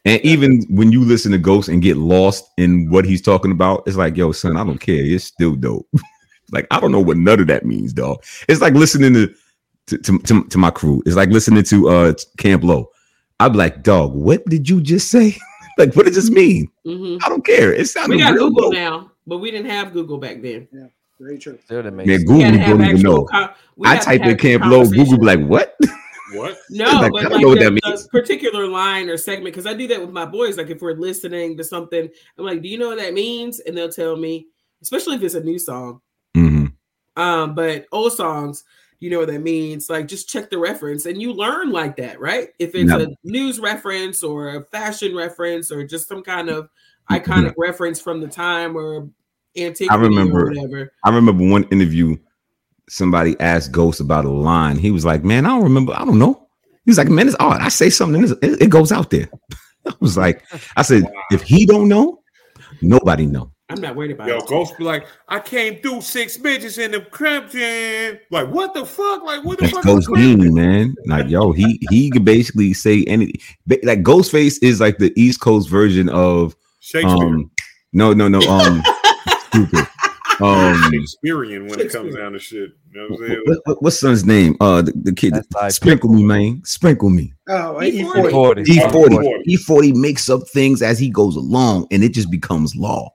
and 0.05 0.19
even 0.21 0.65
when 0.69 0.91
you 0.91 1.03
listen 1.03 1.31
to 1.31 1.37
Ghost 1.37 1.69
and 1.69 1.81
get 1.81 1.97
lost 1.97 2.45
in 2.57 2.89
what 2.89 3.05
he's 3.05 3.21
talking 3.21 3.51
about, 3.51 3.83
it's 3.85 3.97
like, 3.97 4.17
yo, 4.17 4.31
son, 4.31 4.57
I 4.57 4.63
don't 4.63 4.79
care. 4.79 5.03
It's 5.03 5.25
still 5.25 5.55
dope. 5.55 5.87
like 6.51 6.67
I 6.71 6.79
don't 6.79 6.91
know 6.91 6.99
what 6.99 7.17
none 7.17 7.39
of 7.39 7.47
that 7.47 7.65
means, 7.65 7.93
dog. 7.93 8.23
It's 8.47 8.61
like 8.61 8.73
listening 8.73 9.13
to 9.13 9.33
to, 9.87 9.97
to, 9.97 10.19
to, 10.19 10.43
to 10.45 10.57
my 10.57 10.71
crew. 10.71 11.01
It's 11.05 11.15
like 11.15 11.29
listening 11.29 11.63
to 11.63 11.89
uh 11.89 12.13
Camp 12.37 12.63
Lo. 12.63 12.89
I'm 13.39 13.53
like, 13.53 13.83
dog, 13.83 14.13
what 14.13 14.45
did 14.45 14.69
you 14.69 14.81
just 14.81 15.09
say? 15.11 15.35
like, 15.77 15.95
what 15.95 16.05
does 16.05 16.15
this 16.15 16.29
mean? 16.29 16.69
Mhm. 16.85 17.19
I 17.23 17.29
don't 17.29 17.45
care. 17.45 17.73
It 17.73 17.87
sounded 17.87 18.15
We 18.15 18.21
got 18.21 18.33
real 18.33 18.49
Google 18.49 18.63
dope. 18.71 18.73
now, 18.73 19.11
but 19.27 19.39
we 19.39 19.51
didn't 19.51 19.69
have 19.69 19.93
Google 19.93 20.17
back 20.17 20.41
then. 20.41 20.67
Yeah. 20.71 20.87
Very 21.19 21.37
true. 21.37 21.57
Still 21.65 21.83
Man, 21.83 22.05
Google 22.05 22.41
had 22.41 22.51
to 22.53 22.57
have 22.59 22.77
don't 22.77 22.87
even 22.89 23.01
know. 23.01 23.25
con- 23.25 23.49
I 23.85 23.97
type 23.97 24.21
in 24.23 24.37
Camp 24.37 24.65
Lo, 24.65 24.83
Google 24.85 25.17
be 25.19 25.25
like, 25.25 25.39
what? 25.45 25.77
What? 26.33 26.57
No, 26.71 26.85
Like, 26.85 27.11
but 27.11 27.21
don't 27.21 27.31
like 27.33 27.41
know 27.41 27.47
what 27.49 27.59
the, 27.59 27.65
that 27.69 27.79
the 27.83 27.89
means. 27.89 28.07
particular 28.07 28.65
line 28.65 29.07
or 29.07 29.17
segment, 29.17 29.53
because 29.53 29.67
I 29.67 29.75
do 29.75 29.85
that 29.89 30.01
with 30.01 30.09
my 30.09 30.25
boys. 30.25 30.57
Like 30.57 30.71
if 30.71 30.81
we're 30.81 30.95
listening 30.95 31.55
to 31.57 31.63
something, 31.63 32.09
I'm 32.39 32.45
like, 32.45 32.63
"Do 32.63 32.67
you 32.69 32.79
know 32.79 32.87
what 32.87 32.97
that 32.97 33.13
means?" 33.13 33.59
And 33.59 33.77
they'll 33.77 33.91
tell 33.91 34.15
me, 34.15 34.47
especially 34.81 35.15
if 35.15 35.21
it's 35.21 35.35
a 35.35 35.43
new 35.43 35.59
song. 35.59 36.01
hmm 36.35 36.65
Um, 37.15 37.53
but 37.53 37.85
old 37.91 38.13
songs, 38.13 38.63
you 39.03 39.09
know 39.09 39.19
what 39.19 39.27
that 39.27 39.41
means. 39.41 39.89
Like 39.89 40.07
just 40.07 40.29
check 40.29 40.49
the 40.49 40.57
reference, 40.57 41.05
and 41.05 41.21
you 41.21 41.33
learn 41.33 41.71
like 41.71 41.97
that, 41.97 42.21
right? 42.21 42.51
If 42.57 42.73
it's 42.73 42.89
a 42.89 43.09
news 43.25 43.59
reference 43.59 44.23
or 44.23 44.55
a 44.55 44.63
fashion 44.63 45.13
reference 45.13 45.73
or 45.73 45.85
just 45.85 46.07
some 46.07 46.23
kind 46.23 46.47
of 46.47 46.69
iconic 47.11 47.53
reference 47.57 47.99
from 47.99 48.21
the 48.21 48.29
time 48.29 48.77
or 48.77 49.09
antique 49.57 49.91
i 49.91 49.95
remember- 49.95 50.45
or 50.45 50.53
whatever. 50.53 50.93
I 51.03 51.09
remember 51.13 51.43
one 51.43 51.65
interview, 51.65 52.15
somebody 52.87 53.37
asked 53.41 53.73
Ghost 53.73 53.99
about 53.99 54.23
a 54.23 54.29
line. 54.29 54.77
He 54.77 54.89
was 54.89 55.03
like, 55.03 55.25
"Man, 55.25 55.45
I 55.45 55.49
don't 55.49 55.63
remember. 55.63 55.91
I 55.93 56.05
don't 56.05 56.17
know." 56.17 56.47
He 56.85 56.91
was 56.91 56.97
like, 56.97 57.09
"Man, 57.09 57.27
it's 57.27 57.35
odd. 57.41 57.59
I 57.59 57.67
say 57.67 57.89
something, 57.89 58.37
it 58.41 58.69
goes 58.69 58.93
out 58.93 59.09
there." 59.09 59.27
I 59.85 59.93
was 59.99 60.15
like, 60.15 60.45
"I 60.77 60.81
said, 60.81 61.03
if 61.29 61.41
he 61.41 61.65
don't 61.65 61.89
know, 61.89 62.21
nobody 62.81 63.25
know." 63.25 63.51
I'm 63.69 63.79
not 63.79 63.95
worried 63.95 64.11
about 64.11 64.27
Yo, 64.27 64.37
it. 64.37 64.47
Ghost 64.47 64.77
be 64.77 64.83
like, 64.83 65.05
I 65.29 65.39
came 65.39 65.81
through 65.81 66.01
six 66.01 66.37
bitches 66.37 66.77
in 66.77 66.91
the 66.91 67.01
crimson. 67.01 68.19
Like, 68.29 68.49
what 68.49 68.73
the 68.73 68.85
fuck? 68.85 69.23
Like, 69.23 69.43
what 69.43 69.57
the 69.57 69.63
That's 69.63 69.73
fuck? 69.73 69.85
is 69.85 69.85
Ghost 69.85 70.07
crimson? 70.09 70.39
mean, 70.39 70.53
man. 70.53 70.95
Like, 71.07 71.29
yo, 71.29 71.51
he 71.53 71.79
he 71.89 72.09
could 72.09 72.25
basically 72.25 72.73
say 72.73 73.03
anything. 73.05 73.39
Ba- 73.65 73.79
Like, 73.83 74.03
Ghostface 74.03 74.57
is 74.61 74.79
like 74.81 74.97
the 74.97 75.13
East 75.15 75.39
Coast 75.39 75.69
version 75.69 76.09
of 76.09 76.55
Shakespeare. 76.81 77.15
um. 77.25 77.49
No, 77.93 78.11
no, 78.11 78.27
no. 78.27 78.39
Um, 78.41 78.83
stupid. 79.49 79.87
Um, 80.41 80.91
Shakespearean 80.91 81.67
when 81.67 81.79
it 81.79 81.91
comes 81.91 82.15
down 82.15 82.33
to 82.33 82.39
shit. 82.39 82.71
You 82.91 82.99
know 83.01 83.07
what 83.09 83.21
I'm 83.21 83.27
saying? 83.27 83.41
what, 83.45 83.59
what, 83.65 83.83
what's 83.83 83.99
son's 83.99 84.25
name? 84.25 84.55
Uh, 84.59 84.81
the, 84.81 84.91
the 84.95 85.13
kid. 85.13 85.33
Like 85.53 85.71
Sprinkle 85.71 86.09
me, 86.09 86.23
man. 86.23 86.61
Sprinkle 86.65 87.09
me. 87.11 87.33
Oh, 87.47 87.77
E40. 87.79 88.31
E40. 88.31 88.65
E40. 88.65 89.09
E40. 89.09 89.43
E40 89.47 89.95
makes 89.95 90.29
up 90.29 90.41
things 90.49 90.81
as 90.81 90.97
he 90.97 91.09
goes 91.09 91.35
along, 91.35 91.87
and 91.91 92.03
it 92.03 92.09
just 92.13 92.31
becomes 92.31 92.75
law. 92.75 93.12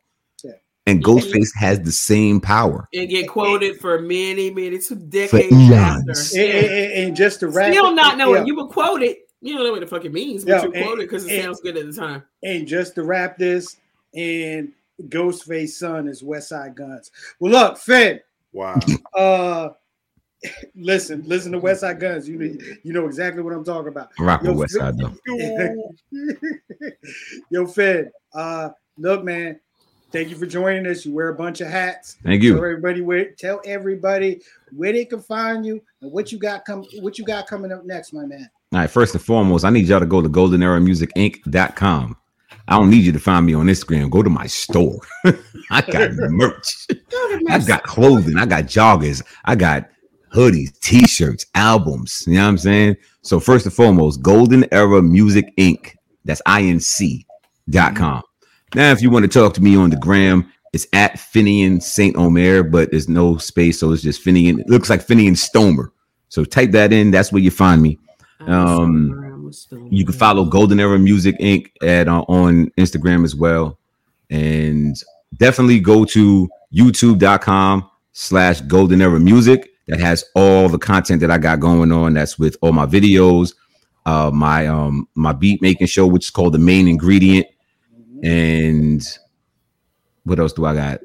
Yeah. 0.88 0.92
and 0.94 1.04
Ghostface 1.04 1.54
has 1.56 1.80
the 1.80 1.92
same 1.92 2.40
power. 2.40 2.88
and 2.94 3.08
get 3.08 3.28
quoted 3.28 3.78
for 3.80 4.00
many, 4.00 4.50
many 4.50 4.78
two 4.78 4.96
decades 4.96 5.30
For 5.30 5.36
decades 5.38 5.52
eons. 5.54 6.08
after. 6.08 6.40
And, 6.40 6.48
Yeah. 6.48 6.70
and- 6.70 6.92
and 7.08 7.16
just 7.16 7.40
to 7.40 7.48
wrap 7.48 7.72
Still 7.72 7.86
it- 7.90 7.94
not 7.94 8.18
knowing 8.18 8.42
yeah. 8.42 8.46
you 8.46 8.56
were 8.56 8.66
quoted. 8.68 9.16
You 9.40 9.54
don't 9.54 9.64
know 9.64 9.70
what 9.72 9.80
the 9.80 9.86
fuck 9.86 10.04
it 10.04 10.12
means, 10.12 10.44
but 10.44 10.50
Yeah, 10.50 10.62
you 10.64 10.72
and- 10.72 10.84
quoted 10.84 11.02
because 11.02 11.24
it 11.26 11.32
and- 11.34 11.42
sounds 11.44 11.60
good 11.60 11.76
at 11.76 11.86
the 11.86 11.92
time. 11.92 12.22
And 12.42 12.66
just 12.66 12.94
to 12.96 13.02
wrap 13.04 13.38
this, 13.38 13.76
and 14.14 14.72
Ghostface 15.02 15.70
son 15.70 16.08
is 16.08 16.22
West 16.24 16.48
Side 16.48 16.74
Guns. 16.74 17.10
Well, 17.38 17.52
look, 17.52 17.78
Fed, 17.78 18.22
Wow. 18.52 18.78
uh 19.16 19.68
listen, 20.74 21.22
listen 21.26 21.52
to 21.52 21.58
West 21.58 21.80
Side 21.82 22.00
Guns. 22.00 22.28
You 22.28 22.36
know, 22.38 22.56
you 22.82 22.92
know 22.92 23.06
exactly 23.06 23.42
what 23.42 23.52
I'm 23.52 23.64
talking 23.64 23.88
about. 23.88 24.10
Rock 24.18 24.40
with 24.42 24.50
Yo, 24.52 24.56
West 24.56 24.74
Side 24.74 24.96
though. 24.98 25.14
Yo, 27.50 27.66
Fed, 27.66 28.10
uh, 28.34 28.70
look, 28.96 29.22
man, 29.24 29.60
thank 30.10 30.30
you 30.30 30.36
for 30.36 30.46
joining 30.46 30.86
us. 30.86 31.04
You 31.04 31.12
wear 31.12 31.28
a 31.28 31.34
bunch 31.34 31.60
of 31.60 31.68
hats. 31.68 32.16
Thank 32.24 32.42
Tell 32.42 32.50
you. 32.50 32.56
everybody 32.56 33.00
where 33.00 33.30
tell 33.32 33.60
everybody 33.64 34.40
where 34.72 34.92
they 34.92 35.04
can 35.04 35.20
find 35.20 35.64
you 35.64 35.80
and 36.00 36.12
what 36.12 36.32
you 36.32 36.38
got 36.38 36.64
come 36.64 36.84
what 37.00 37.18
you 37.18 37.24
got 37.24 37.46
coming 37.46 37.72
up 37.72 37.84
next, 37.84 38.12
my 38.12 38.26
man. 38.26 38.48
All 38.72 38.80
right, 38.80 38.90
first 38.90 39.14
and 39.14 39.24
foremost, 39.24 39.64
I 39.64 39.70
need 39.70 39.86
y'all 39.86 40.00
to 40.00 40.06
go 40.06 40.20
to 40.20 40.28
goldeneramusicinc.com. 40.28 42.16
I 42.66 42.76
don't 42.76 42.90
need 42.90 43.04
you 43.04 43.12
to 43.12 43.18
find 43.18 43.46
me 43.46 43.54
on 43.54 43.66
Instagram. 43.66 44.10
Go 44.10 44.22
to 44.22 44.28
my 44.28 44.46
store. 44.46 45.00
I 45.70 45.80
got 45.80 46.12
merch. 46.30 46.86
I 47.48 47.58
got 47.60 47.82
clothing. 47.84 48.36
I 48.36 48.44
got 48.44 48.64
joggers. 48.64 49.22
I 49.46 49.54
got 49.54 49.88
hoodies, 50.34 50.78
t-shirts, 50.80 51.46
albums. 51.54 52.24
You 52.26 52.34
know 52.34 52.42
what 52.42 52.48
I'm 52.48 52.58
saying? 52.58 52.96
So 53.22 53.40
first 53.40 53.64
and 53.64 53.74
foremost, 53.74 54.20
Golden 54.20 54.66
Era 54.72 55.00
Music 55.00 55.50
Inc. 55.56 55.94
That's 56.26 56.42
inc.com. 56.46 58.22
Now, 58.74 58.92
if 58.92 59.02
you 59.02 59.10
want 59.10 59.24
to 59.24 59.28
talk 59.28 59.54
to 59.54 59.62
me 59.62 59.76
on 59.76 59.90
the 59.90 59.96
gram, 59.96 60.52
it's 60.72 60.86
at 60.92 61.14
Finian 61.14 61.82
Saint 61.82 62.16
Omer, 62.16 62.62
but 62.62 62.90
there's 62.90 63.08
no 63.08 63.38
space, 63.38 63.80
so 63.80 63.92
it's 63.92 64.02
just 64.02 64.24
Finian. 64.24 64.60
It 64.60 64.68
looks 64.68 64.90
like 64.90 65.06
Finian 65.06 65.32
Stomer. 65.32 65.88
So 66.28 66.44
type 66.44 66.72
that 66.72 66.92
in. 66.92 67.10
That's 67.10 67.32
where 67.32 67.42
you 67.42 67.50
find 67.50 67.80
me. 67.80 67.98
Um, 68.40 69.50
You 69.90 70.04
can 70.04 70.14
follow 70.14 70.44
Golden 70.44 70.78
Era 70.78 70.98
Music 70.98 71.38
Inc. 71.38 71.70
at 71.82 72.06
uh, 72.06 72.20
on 72.28 72.70
Instagram 72.78 73.24
as 73.24 73.34
well, 73.34 73.78
and 74.30 74.94
definitely 75.38 75.80
go 75.80 76.04
to 76.04 76.48
YouTube.com 76.74 77.88
slash 78.12 78.60
Golden 78.62 79.00
Era 79.00 79.18
Music. 79.18 79.70
That 79.86 80.00
has 80.00 80.22
all 80.34 80.68
the 80.68 80.78
content 80.78 81.20
that 81.22 81.30
I 81.30 81.38
got 81.38 81.60
going 81.60 81.92
on. 81.92 82.12
That's 82.12 82.38
with 82.38 82.58
all 82.60 82.72
my 82.72 82.84
videos, 82.84 83.54
uh, 84.04 84.30
my 84.34 84.66
um 84.66 85.08
my 85.14 85.32
beat 85.32 85.62
making 85.62 85.86
show, 85.86 86.06
which 86.06 86.26
is 86.26 86.30
called 86.30 86.52
the 86.52 86.58
Main 86.58 86.86
Ingredient, 86.88 87.46
and 88.22 89.06
what 90.24 90.38
else 90.38 90.52
do 90.52 90.64
I 90.64 90.74
got? 90.74 91.00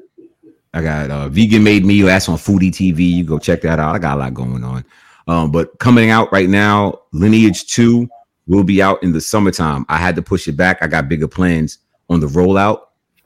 I 0.72 0.82
got 0.82 1.10
uh, 1.10 1.28
Vegan 1.28 1.62
Made 1.62 1.84
Meal. 1.84 2.06
That's 2.06 2.28
on 2.28 2.36
Foodie 2.36 2.72
TV. 2.72 3.08
You 3.10 3.24
go 3.24 3.38
check 3.38 3.62
that 3.62 3.78
out. 3.78 3.94
I 3.94 3.98
got 3.98 4.16
a 4.16 4.20
lot 4.20 4.34
going 4.34 4.64
on. 4.64 4.84
Um, 5.26 5.50
but 5.50 5.78
coming 5.78 6.10
out 6.10 6.32
right 6.32 6.48
now, 6.48 7.00
Lineage 7.12 7.66
2 7.68 8.08
will 8.46 8.64
be 8.64 8.82
out 8.82 9.02
in 9.02 9.12
the 9.12 9.20
summertime. 9.20 9.86
I 9.88 9.96
had 9.96 10.16
to 10.16 10.22
push 10.22 10.48
it 10.48 10.56
back. 10.56 10.78
I 10.82 10.86
got 10.86 11.08
bigger 11.08 11.28
plans 11.28 11.78
on 12.10 12.20
the 12.20 12.26
rollout, 12.26 12.80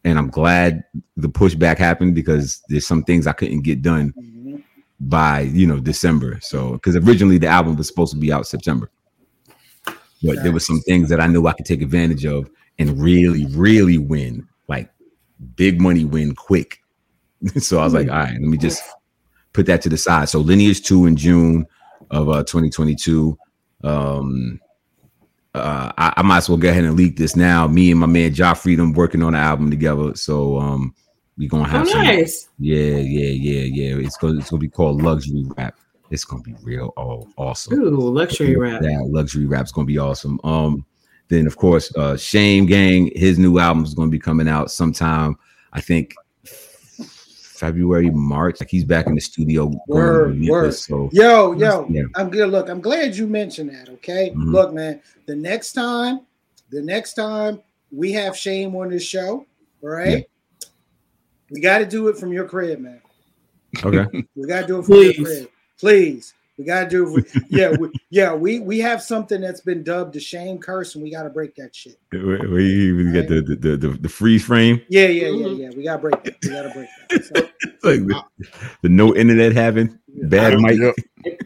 and 0.05 0.19
I'm 0.19 0.29
glad 0.29 0.85
the 1.17 1.29
pushback 1.29 1.79
happened 1.79 2.15
because 2.15 2.63
there's 2.69 2.87
some 2.87 3.03
things 3.03 3.27
I 3.27 3.33
couldn't 3.33 3.63
get 3.63 3.83
done 3.83 4.15
by 5.01 5.41
you 5.41 5.67
know 5.67 5.81
December. 5.81 6.39
So 6.43 6.73
because 6.73 6.97
originally 6.97 7.39
the 7.39 7.49
album 7.49 7.77
was 7.77 7.89
supposed 7.89 8.13
to 8.13 8.19
be 8.19 8.33
out 8.33 8.47
September, 8.47 8.91
but 10.23 10.43
there 10.43 10.53
were 10.53 10.61
some 10.61 10.81
things 10.81 11.09
that 11.09 11.21
I 11.21 11.27
knew 11.27 11.47
I 11.47 11.53
could 11.53 11.67
take 11.67 11.83
advantage 11.83 12.25
of 12.27 12.51
and 12.79 13.01
really, 13.01 13.47
really 13.47 13.99
win, 13.99 14.47
like 14.69 14.91
big 15.57 15.81
money 15.81 16.05
win 16.05 16.35
quick. 16.35 16.83
so 17.59 17.79
I 17.79 17.85
was 17.85 17.95
like, 17.95 18.09
all 18.09 18.17
right, 18.19 18.33
let 18.33 18.41
me 18.41 18.57
just 18.57 18.83
put 19.53 19.67
that 19.67 19.83
to 19.83 19.89
the 19.89 19.97
side. 19.97 20.29
So 20.29 20.39
Lineage 20.41 20.83
two 20.83 21.07
in 21.07 21.17
June 21.17 21.67
of 22.11 22.29
uh 22.29 22.43
2022. 22.45 23.37
Um 23.85 24.61
uh 25.55 25.93
I, 25.97 26.15
I 26.19 26.23
might 26.23 26.39
as 26.39 26.49
well 26.49 26.59
go 26.59 26.69
ahead 26.69 26.85
and 26.85 26.97
leak 26.97 27.17
this 27.17 27.35
now. 27.37 27.67
Me 27.67 27.91
and 27.91 28.01
my 28.01 28.07
man 28.07 28.33
Joff 28.35 28.59
Freedom 28.59 28.93
working 28.93 29.23
on 29.23 29.35
an 29.35 29.41
album 29.41 29.71
together. 29.71 30.15
So 30.15 30.59
um 30.59 30.95
we 31.37 31.47
gonna 31.49 31.65
Oh, 31.65 31.67
have 31.67 31.89
some 31.89 32.03
nice. 32.03 32.49
yeah, 32.59 32.97
yeah, 32.97 33.29
yeah, 33.31 33.63
yeah. 33.63 34.05
It's 34.05 34.17
gonna 34.17 34.39
it's 34.39 34.51
gonna 34.51 34.61
be 34.61 34.69
called 34.69 35.03
luxury 35.03 35.45
rap. 35.57 35.79
It's 36.11 36.25
gonna 36.25 36.43
be 36.43 36.55
real 36.63 36.93
oh 36.97 37.29
awesome. 37.37 37.79
Ooh, 37.81 38.11
luxury 38.11 38.57
rap. 38.57 38.83
Yeah, 38.83 39.01
luxury 39.05 39.47
rap's 39.47 39.71
gonna 39.73 39.87
be 39.87 39.99
awesome. 39.99 40.41
Um, 40.43 40.85
then 41.29 41.47
of 41.47 41.57
course, 41.57 41.95
uh 41.97 42.17
Shame 42.17 42.67
Gang, 42.67 43.11
his 43.15 43.39
new 43.39 43.59
album 43.59 43.85
is 43.85 43.95
gonna 43.95 44.11
be 44.11 44.19
coming 44.19 44.49
out 44.49 44.71
sometime, 44.71 45.37
I 45.73 45.81
think 45.81 46.15
February, 47.59 48.11
March. 48.11 48.61
Like 48.61 48.71
he's 48.71 48.85
back 48.85 49.07
in 49.09 49.15
the 49.15 49.21
studio. 49.21 49.67
going 49.67 49.81
Word, 49.89 50.29
relentless, 50.39 50.89
word. 50.89 51.11
So 51.13 51.21
Yo, 51.21 51.53
yo, 51.53 51.87
Yeah. 51.91 52.05
I'm 52.15 52.31
good. 52.31 52.51
Look, 52.51 52.69
I'm 52.69 52.81
glad 52.81 53.17
you 53.17 53.27
mentioned 53.27 53.71
that. 53.71 53.89
Okay. 53.89 54.33
Mhm. 54.35 54.53
Look, 54.53 54.73
man, 54.73 55.01
the 55.27 55.35
next 55.35 55.73
time, 55.73 56.21
the 56.71 56.81
next 56.83 57.15
time 57.15 57.61
we 57.91 58.13
have 58.13 58.37
Shame 58.37 58.77
on 58.77 58.91
this 58.91 59.03
show, 59.03 59.45
all 59.83 59.89
right, 59.89 60.25
we 61.51 61.61
got 61.61 61.79
to 61.79 61.87
do 61.87 62.09
it 62.09 62.17
from 62.17 62.33
your 62.33 62.45
crib, 62.47 62.79
man. 62.81 63.01
okay. 63.85 64.25
We 64.37 64.47
got 64.47 64.63
to 64.63 64.67
do 64.67 64.79
it 64.79 64.83
from 64.85 64.95
Please. 64.95 65.17
your 65.19 65.27
crib. 65.27 65.49
Please. 65.81 66.35
We 66.59 66.65
got 66.65 66.85
to 66.85 66.89
do 66.91 67.17
it. 67.17 67.29
For, 67.31 67.41
yeah, 67.49 67.71
we, 67.71 67.89
yeah. 68.11 68.35
We 68.35 68.59
we 68.59 68.81
have 68.81 69.01
something 69.01 69.41
that's 69.41 69.61
been 69.61 69.85
dubbed 69.85 70.13
the 70.15 70.21
shame 70.21 70.59
curse, 70.59 70.97
and 70.97 71.05
we 71.05 71.11
got 71.13 71.23
to 71.23 71.31
break 71.31 71.55
that 71.55 71.75
shit. 71.75 71.97
we, 72.11 72.19
we, 72.49 72.93
we 72.93 73.13
get 73.13 73.29
the, 73.29 73.41
the 73.43 73.77
the 73.77 73.89
the 73.91 74.09
freeze 74.09 74.45
frame, 74.45 74.81
Yeah, 74.89 75.07
yeah, 75.07 75.29
yeah, 75.29 75.47
Mhm. 75.47 75.59
yeah. 75.61 75.71
We 75.77 75.85
got 75.85 75.97
to 75.97 76.03
break 76.03 76.25
that. 76.25 76.37
We 76.43 76.49
got 76.51 76.63
to 76.63 76.71
break 76.71 76.89
that. 77.11 77.25
So, 77.25 77.35
like 77.89 78.07
the, 78.07 78.23
the 78.83 78.89
no 78.89 79.15
internet 79.15 79.53
having 79.53 79.97
bad 80.25 80.55
I- 80.55 80.57
mic. 80.57 80.79
Yep. 80.81 80.95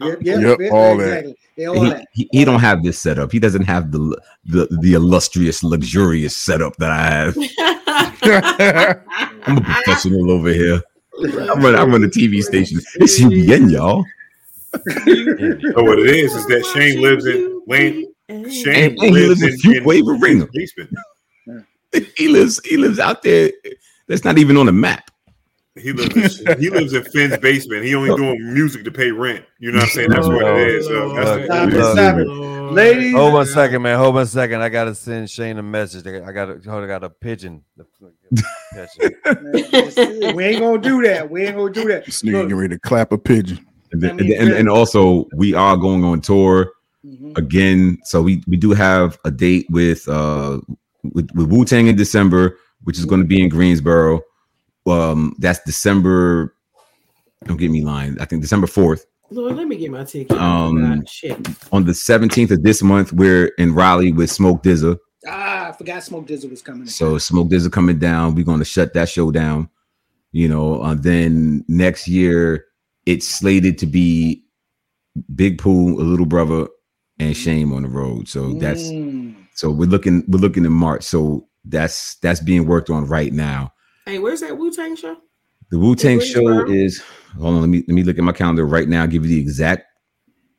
yeah, 0.01 0.15
yeah, 0.21 0.39
Yep, 0.57 0.71
all 0.73 0.97
that. 0.97 1.03
exactly. 1.05 1.37
Yeah, 1.57 1.67
all 1.67 1.83
He, 1.83 1.89
that. 1.91 2.07
he, 2.13 2.29
he 2.31 2.45
don't 2.45 2.59
have 2.61 2.81
this 2.83 2.97
setup. 2.97 3.31
He 3.31 3.37
doesn't 3.37 3.65
have 3.65 3.91
the 3.91 4.19
the 4.45 4.67
the 4.81 4.93
illustrious, 4.93 5.63
luxurious 5.63 6.35
setup 6.35 6.75
that 6.77 6.89
I 6.89 7.03
have. 7.03 7.37
I'm 9.45 9.57
a 9.57 9.61
professional 9.61 10.31
over 10.31 10.49
here. 10.51 10.81
I 11.23 11.53
run 11.53 11.75
I 11.75 11.83
run 11.83 12.03
a 12.03 12.07
TV 12.07 12.41
station. 12.41 12.79
It's 12.95 13.21
UBN, 13.21 13.71
y'all. 13.71 14.03
So 14.73 15.83
what 15.83 15.99
it 15.99 16.09
is 16.09 16.33
is 16.35 16.45
that 16.47 16.65
Shane 16.73 17.01
lives 17.01 17.25
in 17.25 17.61
Lane. 17.67 18.07
Shane 18.49 18.91
And- 18.91 18.99
and 18.99 19.15
he 19.15 19.27
lives 19.27 19.41
in 19.43 19.49
Fuquay-Varina. 19.59 20.47
basement. 20.53 20.89
He 22.17 22.27
lives 22.27 22.59
he 22.65 22.75
lives 22.77 22.97
out 22.97 23.21
there. 23.21 23.51
That's 24.07 24.23
not 24.23 24.39
even 24.39 24.57
on 24.57 24.65
the 24.65 24.71
map. 24.71 25.11
He 25.75 25.91
lives 25.93 26.39
in, 26.41 26.59
he 26.59 26.71
lives 26.71 26.93
in 26.93 27.03
Finn's 27.03 27.37
basement. 27.37 27.85
He 27.85 27.93
only 27.93 28.15
doing 28.15 28.51
music 28.51 28.83
to 28.85 28.91
pay 28.91 29.11
rent. 29.11 29.45
You 29.59 29.71
know 29.71 29.77
what 29.77 29.83
I'm 29.83 29.89
saying? 29.91 30.09
That's 30.09 30.27
what 30.27 30.43
it 30.43 30.67
is. 30.69 30.87
So 30.87 31.13
that's 31.13 31.45
Stop 31.45 31.67
it, 31.69 31.71
the, 31.73 31.91
stop 31.93 32.17
it. 32.17 32.27
Ladies, 32.27 33.13
Hold 33.13 33.33
one 33.33 33.45
second, 33.45 33.83
man. 33.83 33.99
Hold 33.99 34.15
one 34.15 34.25
second. 34.25 34.61
I 34.63 34.69
gotta 34.69 34.95
send 34.95 35.29
Shane 35.29 35.59
a 35.59 35.63
message. 35.63 36.07
I 36.07 36.31
gotta 36.31 36.59
hold. 36.67 36.83
I 36.83 36.87
got 36.87 37.03
a 37.03 37.09
pigeon. 37.21 37.63
We 40.33 40.43
ain't 40.45 40.59
gonna 40.59 40.77
do 40.79 41.03
that. 41.03 41.27
We 41.29 41.43
ain't 41.45 41.55
gonna 41.55 41.71
do 41.71 41.87
that. 41.89 42.05
This 42.05 42.23
nigga 42.23 42.31
Look, 42.33 42.41
getting 42.45 42.57
ready 42.57 42.75
to 42.75 42.79
clap 42.79 43.11
a 43.11 43.17
pigeon. 43.19 43.63
And, 43.93 44.05
I 44.05 44.13
mean, 44.13 44.41
and, 44.41 44.51
and 44.51 44.69
also 44.69 45.27
we 45.35 45.53
are 45.53 45.77
going 45.77 46.03
on 46.03 46.19
tour 46.19 46.73
mhm. 47.05 47.37
again. 47.37 47.99
So 48.03 48.21
we 48.21 48.43
we 48.47 48.57
do 48.57 48.71
have 48.71 49.17
a 49.23 49.31
date 49.31 49.67
with 49.69 50.07
uh 50.09 50.59
with, 51.13 51.29
with 51.35 51.51
Wu 51.51 51.63
Tang 51.63 51.87
in 51.87 51.95
December, 51.95 52.57
which 52.83 52.97
is 52.97 53.05
going 53.05 53.21
to 53.21 53.27
be 53.27 53.41
in 53.41 53.49
Greensboro. 53.49 54.21
Um, 54.87 55.35
that's 55.39 55.59
December. 55.65 56.55
Don't 57.45 57.57
get 57.57 57.71
me 57.71 57.83
lying. 57.83 58.19
I 58.19 58.25
think 58.25 58.41
December 58.41 58.67
fourth. 58.67 59.05
Lord, 59.29 59.55
let 59.55 59.67
me 59.67 59.77
get 59.77 59.91
my 59.91 60.03
ticket. 60.03 60.37
Um, 60.37 61.05
shit. 61.05 61.37
On 61.71 61.85
the 61.85 61.93
seventeenth 61.93 62.51
of 62.51 62.63
this 62.63 62.81
month, 62.81 63.13
we're 63.13 63.47
in 63.57 63.73
Raleigh 63.73 64.11
with 64.11 64.31
Smoke 64.31 64.63
DZA. 64.63 64.97
Ah, 65.27 65.69
I 65.69 65.71
forgot 65.71 66.03
Smoke 66.03 66.27
DZA 66.27 66.49
was 66.49 66.61
coming. 66.61 66.87
So 66.87 67.17
Smoke 67.17 67.49
DZA 67.49 67.71
coming 67.71 67.99
down. 67.99 68.35
We're 68.35 68.45
going 68.45 68.59
to 68.59 68.65
shut 68.65 68.93
that 68.93 69.09
show 69.09 69.31
down. 69.31 69.69
You 70.31 70.47
know, 70.49 70.81
uh, 70.81 70.95
then 70.95 71.63
next 71.67 72.07
year 72.07 72.65
it's 73.05 73.27
slated 73.27 73.77
to 73.79 73.85
be 73.85 74.43
Big 75.35 75.57
Pooh, 75.59 75.99
a 75.99 76.03
little 76.03 76.25
brother, 76.25 76.67
and 77.19 77.35
Shame 77.35 77.71
on 77.73 77.83
the 77.83 77.89
road. 77.89 78.27
So 78.27 78.53
that's 78.53 78.83
Mm. 78.89 79.35
so 79.53 79.69
we're 79.71 79.89
looking 79.89 80.23
we're 80.27 80.39
looking 80.39 80.65
in 80.65 80.71
March. 80.73 81.03
So 81.03 81.47
that's 81.65 82.15
that's 82.15 82.39
being 82.39 82.65
worked 82.65 82.89
on 82.89 83.05
right 83.05 83.31
now. 83.31 83.73
Hey, 84.05 84.19
where's 84.19 84.41
that 84.41 84.57
Wu 84.57 84.71
Tang 84.71 84.95
show? 84.95 85.17
The 85.69 85.79
Wu 85.79 85.95
Tang 85.95 86.19
show 86.19 86.65
is 86.67 87.01
hold 87.39 87.55
on. 87.55 87.61
Let 87.61 87.69
me 87.69 87.83
let 87.87 87.93
me 87.95 88.03
look 88.03 88.17
at 88.17 88.23
my 88.23 88.31
calendar 88.31 88.65
right 88.65 88.87
now. 88.87 89.05
Give 89.05 89.23
you 89.25 89.29
the 89.35 89.39
exact 89.39 89.85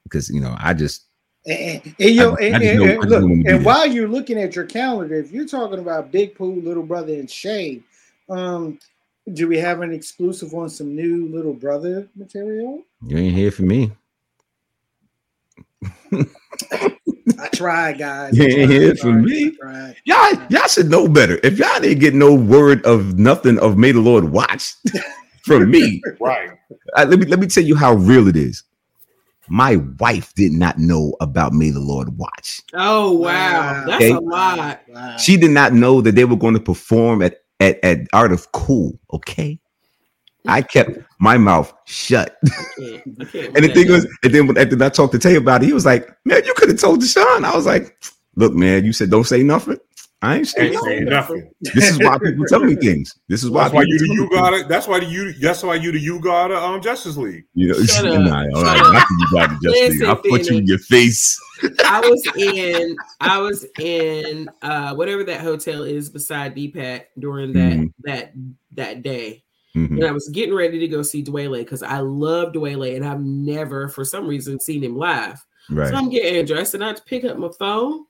because 0.05 0.29
you 0.31 0.41
know 0.41 0.55
I 0.59 0.75
just 0.75 1.07
And, 1.47 1.59
and, 1.85 1.95
and, 1.99 2.11
yo, 2.15 2.31
I- 2.31 2.35
I 2.37 2.45
and, 2.47 2.63
just 2.63 2.75
know- 2.77 2.85
and 2.85 3.11
look, 3.11 3.21
know 3.21 3.27
when 3.27 3.37
to 3.39 3.43
do 3.51 3.57
and 3.57 3.65
while 3.65 3.87
you're 3.87 4.09
looking 4.09 4.39
at 4.39 4.55
your 4.57 4.65
calendar, 4.65 5.17
if 5.17 5.31
you're 5.31 5.47
talking 5.47 5.79
about 5.79 6.11
Big 6.13 6.35
Pooh, 6.35 6.61
Little 6.63 6.83
Brother, 6.85 7.13
and 7.15 7.31
Shane, 7.31 7.85
um, 8.31 8.79
do 9.33 9.49
we 9.49 9.59
have 9.59 9.81
an 9.81 9.93
exclusive 9.93 10.53
on 10.55 10.69
some 10.69 10.95
new 10.95 11.29
Little 11.29 11.55
Brother 11.55 12.09
material? 12.15 12.83
you 13.07 13.17
ain't 13.17 13.35
here 13.35 13.51
for 13.51 13.63
me. 13.63 13.91
I, 17.39 17.49
tried, 17.53 17.99
guys. 17.99 18.37
You 18.37 18.45
I 18.45 18.47
ain't 18.47 18.55
tried, 18.55 18.71
hear 18.71 18.91
I 18.91 18.95
from 18.95 19.13
tried, 19.13 19.25
me. 19.25 19.47
I 19.47 19.51
tried. 19.61 19.97
Y'all, 20.05 20.47
y'all 20.51 20.69
should 20.69 20.91
know 20.91 21.09
better. 21.09 21.39
If 21.43 21.59
y'all 21.59 21.81
didn't 21.81 21.99
get 22.01 22.15
no 22.15 22.35
word 22.35 22.85
of 22.85 23.19
nothing 23.19 23.59
of 23.59 23.77
may 23.77 23.93
the 23.93 24.01
Lord 24.01 24.25
watch 24.25 24.75
from 25.43 25.71
me, 25.71 26.03
Right. 26.21 26.51
I- 26.97 27.05
let 27.05 27.19
me 27.19 27.27
let 27.27 27.39
me 27.41 27.47
tell 27.47 27.65
you 27.65 27.77
how 27.77 27.95
real 27.95 28.29
it 28.29 28.37
is. 28.37 28.63
My 29.49 29.77
wife 30.01 30.33
did 30.35 30.53
not 30.53 30.79
know 30.79 31.15
about 31.21 31.53
May 31.53 31.69
the 31.69 31.81
Lord 31.81 32.17
Watch. 32.17 32.63
Oh 32.73 33.13
wow, 33.13 33.21
Wow. 33.21 33.85
that's 33.87 33.97
Okay. 34.05 34.11
a 34.13 34.19
lot. 34.21 34.81
Wow. 34.89 35.17
She 35.19 35.37
did 35.37 35.51
not 35.51 35.75
know 35.75 36.01
that 36.01 36.15
they 36.15 36.25
were 36.25 36.37
going 36.37 36.55
to 36.55 36.61
perform 36.61 37.21
at 37.21 37.44
at, 37.61 37.83
at 37.85 37.99
Art 38.13 38.33
of 38.33 38.51
Cool. 38.53 38.99
Okay, 39.13 39.59
I 40.47 40.63
kept 40.63 40.99
my 41.19 41.39
mouth 41.39 41.73
shut. 41.87 42.37
I 42.45 42.49
can't, 42.79 43.03
I 43.21 43.25
can't 43.33 43.57
And 43.57 43.65
the 43.65 43.73
thing 43.73 43.91
was, 43.91 44.07
and 44.23 44.35
then 44.35 44.47
when 44.47 44.83
I 44.83 44.89
talked 44.89 45.13
to 45.13 45.19
Tay 45.19 45.37
about 45.37 45.63
it, 45.63 45.67
he 45.67 45.73
was 45.73 45.87
like, 45.87 46.09
"Man, 46.25 46.45
you 46.45 46.55
could 46.55 46.69
have 46.69 46.79
told 46.79 47.01
Deshaun." 47.01 47.45
I 47.45 47.55
was 47.55 47.67
like, 47.67 47.97
"Look, 48.37 48.55
man, 48.55 48.85
you 48.85 48.93
said 48.93 49.11
don't 49.11 49.25
say 49.25 49.43
nothing. 49.43 49.79
I 50.23 50.37
ain't 50.39 50.49
saying 50.49 50.73
Ain't 50.73 50.75
nothing. 50.75 50.91
saying 50.91 51.05
nothing. 51.05 51.51
This 51.61 51.91
is 51.91 51.99
why 51.99 52.19
people 52.19 52.47
tell 52.47 52.61
me 52.61 52.75
things. 52.81 53.15
This 53.29 53.45
is 53.45 53.51
why 53.51 53.65
That's 53.65 53.75
why 53.75 53.83
you 53.83 53.99
the 53.99 54.07
you 54.15 54.31
got 54.31 54.55
it. 54.55 54.69
That's 54.69 54.89
why 54.89 55.01
the 55.01 55.07
you. 55.07 55.33
That's 55.35 55.63
why 55.63 55.75
you 55.75 55.93
the 55.93 55.99
you 55.99 56.19
got 56.21 56.51
it. 56.51 56.57
Um, 56.57 56.81
Justus 56.81 57.17
League. 57.19 57.45
You 57.55 57.69
know, 57.69 57.83
Shut 57.83 58.07
up. 58.07 58.21
nah, 58.23 58.45
all 58.55 58.63
right, 58.65 58.79
Shut 58.79 58.87
up. 58.87 58.93
not 58.93 59.03
that 59.09 59.17
you 59.19 59.29
got 59.37 59.51
it, 59.53 59.59
Justin. 59.63 59.89
Listen, 59.91 60.07
I'll 60.07 60.17
put 60.17 60.49
you 60.49 60.57
in 60.59 60.67
your 60.67 60.79
face. 60.79 61.39
I 61.85 62.01
was 62.01 62.27
in 62.37 62.97
I 63.21 63.39
was 63.39 63.67
in 63.81 64.49
uh 64.63 64.95
whatever 64.95 65.25
that 65.25 65.41
hotel 65.43 65.83
is 65.83 66.09
beside 66.09 66.57
DPAC 66.57 67.03
during 67.19 67.53
that 67.53 67.73
Mhm. 67.75 67.93
that 68.05 68.33
that 68.73 69.03
day. 69.03 69.43
Mhm. 69.77 69.91
And 69.99 70.05
I 70.05 70.13
was 70.13 70.29
getting 70.31 70.55
ready 70.55 70.79
to 70.79 70.89
go 70.89 71.03
see 71.03 71.23
Dwayne 71.23 71.53
because 71.59 71.83
I 71.83 71.99
love 71.99 72.53
Dwayne 72.55 72.97
and 72.97 73.05
I've 73.05 73.21
never 73.21 73.89
for 73.89 74.05
some 74.07 74.27
reason 74.27 74.59
seen 74.59 74.83
him 74.85 74.97
live. 74.97 75.45
Right. 75.69 75.89
So 75.91 75.97
I'm 75.97 76.09
getting 76.09 76.47
dressed 76.47 76.73
and 76.75 76.85
I 76.85 76.95
pick 77.07 77.25
up 77.25 77.37
my 77.37 77.51
phone 77.59 78.05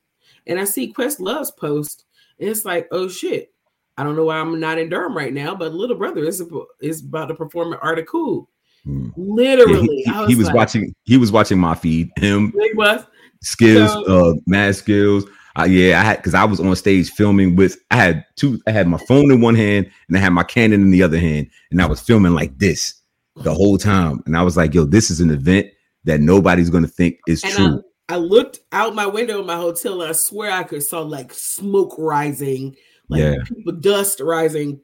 and 0.46 0.58
I 0.58 0.64
see 0.64 0.92
Questlove's 0.92 1.50
post. 1.52 2.04
And 2.40 2.48
it's 2.48 2.64
like, 2.64 2.88
oh 2.90 3.08
shit. 3.08 3.50
I 3.96 4.02
don't 4.02 4.16
know 4.16 4.24
why 4.24 4.38
I'm 4.38 4.58
not 4.58 4.78
in 4.78 4.88
Durham 4.88 5.16
right 5.16 5.32
now, 5.32 5.54
but 5.54 5.72
little 5.72 5.96
brother 5.96 6.24
is 6.24 6.42
is 6.80 7.00
about 7.04 7.26
to 7.26 7.34
perform 7.34 7.74
at 7.74 7.78
Art 7.82 7.98
of 8.00 8.06
Cool. 8.06 8.50
Mm. 8.86 9.12
Yeah, 9.16 9.24
Literally. 9.24 9.86
he, 9.86 10.02
he- 10.02 10.10
I 10.10 10.26
he 10.26 10.34
was 10.34 10.46
like, 10.46 10.56
watching. 10.56 10.94
He 11.04 11.16
was 11.16 11.30
watching 11.30 11.58
my 11.58 11.74
feed. 11.76 12.10
Him 12.16 12.50
Big 12.50 12.76
was 12.76 13.04
skills, 13.42 13.92
So- 13.92 14.04
uh, 14.30 14.34
mad 14.46 14.74
skills. 14.76 15.24
Uh, 15.56 15.62
yeah, 15.62 16.00
I 16.00 16.04
had 16.04 16.16
because 16.16 16.34
I 16.34 16.42
was 16.44 16.58
on 16.58 16.74
stage 16.74 17.10
filming 17.12 17.54
with. 17.54 17.78
I 17.92 17.96
had 17.96 18.24
two. 18.34 18.60
I 18.66 18.72
had 18.72 18.88
my 18.88 18.98
phone 19.06 19.30
in 19.30 19.40
one 19.40 19.54
hand 19.54 19.88
and 20.08 20.16
I 20.16 20.20
had 20.20 20.32
my 20.32 20.42
Canon 20.42 20.82
in 20.82 20.90
the 20.90 21.04
other 21.04 21.18
hand, 21.18 21.48
and 21.70 21.80
I 21.80 21.86
was 21.86 22.00
filming 22.00 22.34
like 22.34 22.58
this 22.58 22.94
the 23.36 23.54
whole 23.54 23.78
time. 23.78 24.20
And 24.26 24.36
I 24.36 24.42
was 24.42 24.56
like, 24.56 24.74
"Yo, 24.74 24.84
this 24.84 25.08
is 25.08 25.20
an 25.20 25.30
event 25.30 25.68
that 26.02 26.20
nobody's 26.20 26.70
gonna 26.70 26.88
think 26.88 27.20
is 27.28 27.44
And 27.44 27.52
true." 27.52 27.82
I, 28.08 28.16
looked 28.16 28.60
out 28.72 28.94
my 28.94 29.06
window 29.06 29.40
in 29.40 29.46
my 29.46 29.56
hotel 29.56 30.02
and 30.02 30.10
I 30.10 30.12
swear 30.12 30.50
I 30.50 30.62
could 30.62 30.82
saw 30.82 31.00
like 31.00 31.32
smoke 31.32 31.94
rising, 31.98 32.76
like 33.08 33.20
Yeah. 33.20 33.36
people 33.44 33.72
dust 33.72 34.20
rising. 34.20 34.80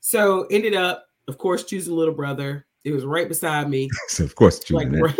So 0.00 0.46
ended 0.50 0.74
up, 0.74 1.06
of 1.28 1.38
course, 1.38 1.64
choosing 1.64 1.94
little 1.94 2.14
brother. 2.14 2.66
It 2.84 2.92
was 2.92 3.04
right 3.04 3.28
beside 3.28 3.70
me, 3.70 3.88
so 4.08 4.24
of 4.24 4.34
course, 4.34 4.70
like 4.70 4.88
right, 4.92 5.18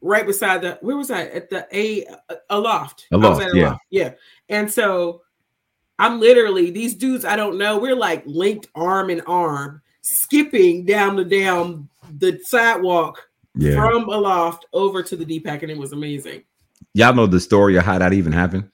right 0.00 0.26
beside 0.26 0.62
the 0.62 0.78
where 0.80 0.96
was 0.96 1.10
I 1.10 1.24
at 1.24 1.50
the 1.50 1.66
a 1.72 2.06
a 2.48 2.58
loft. 2.58 3.06
A 3.12 3.18
loft, 3.18 3.54
yeah. 3.54 3.76
yeah. 3.90 4.12
And 4.48 4.72
so 4.72 5.20
I'm 5.98 6.18
literally 6.20 6.70
these 6.70 6.94
dudes 6.94 7.24
I 7.26 7.36
don't 7.36 7.58
know. 7.58 7.78
We're 7.78 7.94
like 7.94 8.22
linked 8.24 8.68
arm 8.74 9.10
in 9.10 9.20
arm, 9.22 9.82
skipping 10.00 10.86
down 10.86 11.16
the 11.16 11.24
down 11.24 11.88
the 12.18 12.40
sidewalk 12.44 13.28
yeah, 13.54 13.74
from 13.74 14.08
aloft 14.08 14.66
over 14.72 15.02
to 15.02 15.16
the 15.16 15.24
DPAC, 15.24 15.62
and 15.62 15.70
it 15.70 15.78
was 15.78 15.92
amazing. 15.92 16.42
Y'all 16.94 17.14
know 17.14 17.26
the 17.26 17.40
story 17.40 17.76
of 17.76 17.84
how 17.84 17.98
that 17.98 18.12
even 18.12 18.32
happened. 18.32 18.70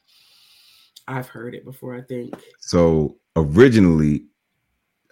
I've 1.09 1.29
heard 1.29 1.55
it 1.55 1.65
before, 1.65 1.97
I 1.97 2.03
think. 2.03 2.35
So 2.61 3.17
originally, 3.37 4.27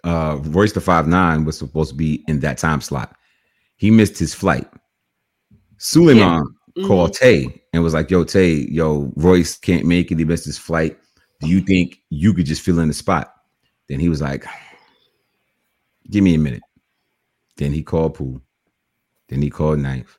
uh 0.05 0.39
Royce 0.43 0.71
the 0.71 0.81
Five 0.81 1.07
Nine 1.07 1.43
was 1.43 1.57
supposed 1.57 1.89
to 1.89 1.95
be 1.95 2.23
in 2.27 2.39
that 2.39 2.57
time 2.57 2.79
slot. 2.81 3.15
He 3.75 3.91
missed 3.91 4.17
his 4.17 4.33
flight. 4.33 4.67
Suleiman 5.77 6.43
Mhm. 6.77 6.87
called 6.87 7.13
Tay 7.13 7.63
and 7.73 7.83
was 7.83 7.93
like, 7.93 8.11
"Yo, 8.11 8.23
Tay, 8.23 8.67
yo, 8.69 9.11
Royce 9.15 9.57
can't 9.57 9.85
make 9.85 10.11
it. 10.11 10.19
He 10.19 10.25
missed 10.25 10.45
his 10.45 10.57
flight. 10.57 10.97
Do 11.41 11.47
you 11.47 11.61
think 11.61 12.01
you 12.09 12.33
could 12.33 12.45
just 12.45 12.61
fill 12.61 12.79
in 12.79 12.87
the 12.89 12.93
spot?" 12.93 13.33
Then 13.87 13.99
he 13.99 14.09
was 14.09 14.21
like, 14.21 14.45
"Give 16.09 16.23
me 16.23 16.35
a 16.35 16.39
minute." 16.39 16.61
Then 17.57 17.73
he 17.73 17.81
called 17.81 18.13
Pooh. 18.15 18.41
Then 19.29 19.41
he 19.41 19.49
called 19.49 19.79
Knife. 19.79 20.18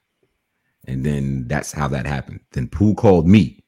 And 0.90 1.04
then 1.06 1.46
that's 1.46 1.70
how 1.72 1.86
that 1.88 2.04
happened. 2.04 2.40
Then 2.52 2.68
Pooh 2.68 2.94
called 2.94 3.28
me. 3.28 3.62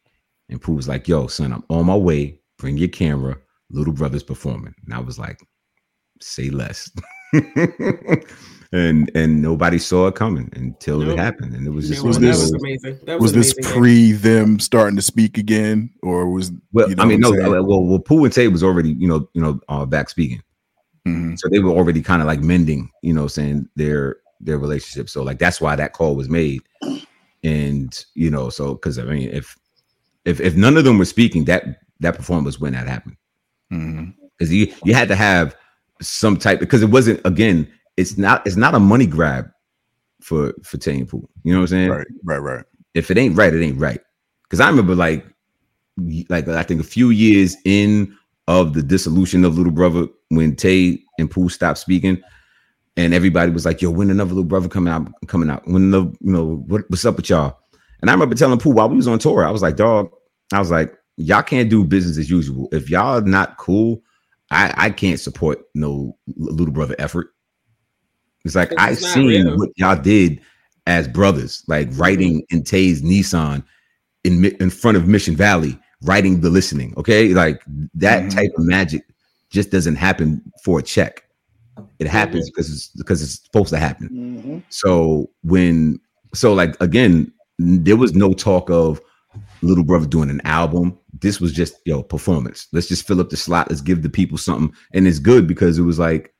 And 0.48 0.60
Pooh 0.60 0.74
was 0.74 0.88
like, 0.88 1.06
yo, 1.06 1.28
son, 1.28 1.52
I'm 1.52 1.64
on 1.70 1.86
my 1.86 1.94
way. 1.96 2.40
Bring 2.58 2.76
your 2.76 2.88
camera. 2.88 3.36
Little 3.70 3.92
brother's 3.92 4.24
performing. 4.24 4.74
And 4.84 4.92
I 4.92 4.98
was 4.98 5.18
like, 5.20 5.40
say 6.20 6.50
less. 6.50 6.90
and 8.72 9.10
and 9.14 9.40
nobody 9.42 9.78
saw 9.78 10.08
it 10.08 10.14
coming 10.14 10.50
until 10.54 10.98
Nope. 10.98 11.10
it 11.12 11.18
happened. 11.18 11.54
And 11.54 11.66
it 11.66 11.70
was 11.70 11.88
just 11.88 12.02
Was 12.02 12.16
one 12.16 12.22
that 12.22 12.28
this- 12.32 12.40
was 12.40 12.52
amazing. 12.54 12.98
That 13.04 13.20
was, 13.20 13.32
Was 13.32 13.32
this 13.32 13.52
amazing 13.56 13.72
day. 13.72 13.78
pre 13.78 14.12
them 14.12 14.58
starting 14.60 14.96
to 14.96 15.02
speak 15.02 15.38
again, 15.38 15.90
or 16.02 16.28
was 16.30 16.50
well, 16.72 16.88
you 16.88 16.96
know 16.96 17.02
I 17.02 17.06
mean, 17.06 17.20
no, 17.20 17.32
saying? 17.32 17.50
well, 17.50 17.84
well, 17.84 17.98
Pooh 17.98 18.24
and 18.24 18.32
Tay 18.34 18.48
was 18.48 18.62
already, 18.62 18.90
you 18.92 19.08
know, 19.08 19.28
you 19.34 19.40
know, 19.42 19.60
uh, 19.68 19.86
back 19.86 20.10
speaking. 20.10 20.42
Mhm. 21.06 21.38
So 21.38 21.48
they 21.48 21.58
were 21.60 21.70
already 21.70 22.02
kind 22.02 22.20
of 22.22 22.26
like 22.26 22.40
mending, 22.40 22.90
you 23.02 23.12
know, 23.14 23.26
saying 23.28 23.68
their 23.76 24.16
their 24.40 24.58
relationship. 24.58 25.08
So 25.08 25.22
like 25.22 25.38
that's 25.38 25.60
why 25.60 25.76
that 25.76 25.92
call 25.92 26.16
was 26.16 26.28
made. 26.28 26.60
And 27.44 28.04
you 28.14 28.30
know, 28.30 28.50
so 28.50 28.74
because 28.74 28.98
I 28.98 29.04
mean, 29.04 29.30
if 29.30 29.56
if 30.24 30.40
if 30.40 30.54
none 30.56 30.76
of 30.76 30.84
them 30.84 30.98
were 30.98 31.04
speaking, 31.04 31.44
that 31.46 31.80
that 32.00 32.16
performance 32.16 32.60
when 32.60 32.72
that 32.74 32.86
happened. 32.86 33.16
Mm-hmm. 33.72 34.10
Because 34.38 34.52
you 34.52 34.72
you 34.84 34.94
had 34.94 35.08
to 35.08 35.16
have 35.16 35.56
some 36.00 36.36
type 36.36 36.60
because 36.60 36.82
it 36.82 36.90
wasn't 36.90 37.20
again 37.24 37.70
it's 37.96 38.18
not 38.18 38.46
it's 38.46 38.56
not 38.56 38.74
a 38.74 38.80
money 38.80 39.06
grab 39.06 39.50
for 40.20 40.54
for 40.62 40.78
Tay 40.78 40.98
and 40.98 41.08
Pooh. 41.08 41.28
You 41.42 41.52
know 41.52 41.60
what 41.60 41.64
I'm 41.64 41.68
saying? 41.68 41.90
right, 41.90 42.06
right, 42.24 42.38
right. 42.38 42.64
If 42.94 43.10
it 43.10 43.18
ain't 43.18 43.36
right, 43.36 43.54
it 43.54 43.62
ain't 43.62 43.78
right. 43.78 44.00
Because 44.44 44.60
I 44.60 44.68
remember 44.68 44.94
like 44.94 45.24
like 46.28 46.48
I 46.48 46.62
think 46.62 46.80
a 46.80 46.84
few 46.84 47.10
years 47.10 47.56
in 47.64 48.16
of 48.48 48.74
the 48.74 48.82
dissolution 48.82 49.44
of 49.44 49.56
Little 49.56 49.72
Brother 49.72 50.06
when 50.28 50.56
Tay 50.56 51.02
and 51.18 51.30
Pooh 51.30 51.48
stopped 51.48 51.78
speaking. 51.78 52.22
And 52.96 53.14
everybody 53.14 53.50
was 53.50 53.64
like, 53.64 53.80
"Yo, 53.80 53.90
when 53.90 54.10
another 54.10 54.30
little 54.34 54.44
brother 54.44 54.68
coming 54.68 54.92
out? 54.92 55.08
Coming 55.26 55.48
out? 55.50 55.66
When 55.66 55.90
the 55.90 56.02
you 56.20 56.32
know 56.32 56.64
what, 56.66 56.82
what's 56.88 57.04
up 57.04 57.16
with 57.16 57.30
y'all?" 57.30 57.58
And 58.00 58.10
I 58.10 58.12
remember 58.12 58.34
telling 58.34 58.58
Pooh 58.58 58.70
while 58.72 58.88
we 58.88 58.96
was 58.96 59.08
on 59.08 59.18
tour, 59.18 59.44
I 59.46 59.50
was 59.50 59.62
like, 59.62 59.76
"Dog, 59.76 60.10
I 60.52 60.58
was 60.58 60.70
like, 60.70 60.94
y'all 61.16 61.42
can't 61.42 61.70
do 61.70 61.84
business 61.84 62.18
as 62.18 62.30
usual. 62.30 62.68
If 62.72 62.90
y'all 62.90 63.20
not 63.22 63.56
cool, 63.56 64.02
I 64.50 64.74
I 64.76 64.90
can't 64.90 65.18
support 65.20 65.60
no 65.74 66.16
little 66.36 66.72
brother 66.72 66.94
effort. 66.98 67.28
It's 68.44 68.54
like 68.54 68.72
I 68.78 68.94
seen 68.94 69.26
real. 69.28 69.56
what 69.56 69.70
y'all 69.76 69.96
did 70.00 70.40
as 70.86 71.06
brothers, 71.08 71.62
like 71.68 71.88
writing 71.92 72.44
in 72.50 72.64
Tay's 72.64 73.02
Nissan 73.02 73.62
in 74.24 74.44
in 74.44 74.68
front 74.68 74.96
of 74.96 75.06
Mission 75.08 75.36
Valley, 75.36 75.78
writing 76.02 76.40
the 76.40 76.50
listening. 76.50 76.92
Okay, 76.96 77.28
like 77.34 77.62
that 77.94 78.24
Mhm. 78.24 78.34
type 78.34 78.50
of 78.58 78.64
magic 78.64 79.02
just 79.50 79.70
doesn't 79.70 79.96
happen 79.96 80.42
for 80.64 80.78
a 80.80 80.82
check. 80.82 81.22
It 81.98 82.06
happens 82.06 82.50
because 82.50 82.70
it's 82.70 82.88
because 82.88 83.22
it's 83.22 83.42
supposed 83.44 83.70
to 83.70 83.78
happen. 83.78 84.08
Mhm. 84.44 84.62
So 84.68 85.30
when 85.42 86.00
so 86.34 86.52
like 86.52 86.80
again, 86.80 87.32
there 87.58 87.96
was 87.96 88.14
no 88.14 88.32
talk 88.34 88.70
of 88.70 89.00
little 89.62 89.84
brother 89.84 90.06
doing 90.06 90.30
an 90.30 90.40
album. 90.44 90.98
This 91.20 91.40
was 91.40 91.52
just 91.52 91.76
yo 91.86 92.02
performance. 92.02 92.68
Let's 92.72 92.88
just 92.88 93.06
fill 93.06 93.20
up 93.20 93.30
the 93.30 93.36
slot. 93.36 93.70
Let's 93.70 93.80
give 93.80 94.02
the 94.02 94.10
people 94.10 94.36
something, 94.38 94.74
and 94.92 95.06
it's 95.06 95.18
good 95.18 95.46
because 95.46 95.78
it 95.78 95.82
was 95.82 95.98
like 95.98 96.34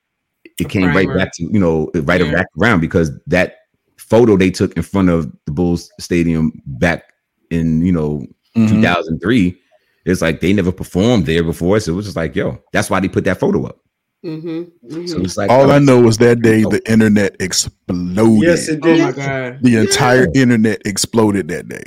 it 0.59 0.69
came 0.69 0.89
right 0.89 1.09
back 1.09 1.33
to 1.35 1.45
you 1.45 1.59
know 1.61 1.91
right 1.95 2.21
Yeah. 2.21 2.33
back 2.33 2.47
around 2.61 2.81
because 2.81 3.11
that 3.29 3.57
photo 3.97 4.37
they 4.37 4.51
took 4.51 4.77
in 4.77 4.83
front 4.83 5.09
of 5.09 5.33
the 5.47 5.53
Bulls 5.53 5.91
Stadium 5.99 6.53
back 6.67 7.05
in 7.51 7.85
you 7.87 7.93
know 7.93 8.27
Mhm. 8.57 8.69
2003. 8.69 9.59
It's 10.05 10.21
like 10.21 10.41
they 10.41 10.53
never 10.53 10.73
performed 10.73 11.27
there 11.27 11.45
before, 11.45 11.79
so 11.81 11.93
it 11.93 11.95
was 11.97 12.07
just 12.07 12.17
like 12.17 12.35
yo. 12.37 12.59
That's 12.73 12.91
why 12.91 13.01
they 13.01 13.09
put 13.09 13.25
that 13.25 13.39
photo 13.41 13.65
up. 13.65 13.79
Mm-hmm, 14.25 15.07
So 15.07 15.21
it's 15.21 15.37
like 15.37 15.51
All 15.51 15.71
I 15.73 15.79
know 15.81 16.07
is 16.07 16.17
that 16.19 16.43
day 16.43 16.65
Oh. 16.65 16.71
the 16.71 16.91
internet 16.91 17.37
exploded. 17.41 18.43
Yes, 18.43 18.69
it 18.69 18.81
did. 18.81 19.01
Oh 19.01 19.07
did. 19.11 19.17
my 19.17 19.25
god. 19.27 19.59
the 19.63 19.77
entire 19.79 20.29
internet 20.35 20.81
exploded 20.85 21.49
that 21.49 21.69
day. 21.69 21.83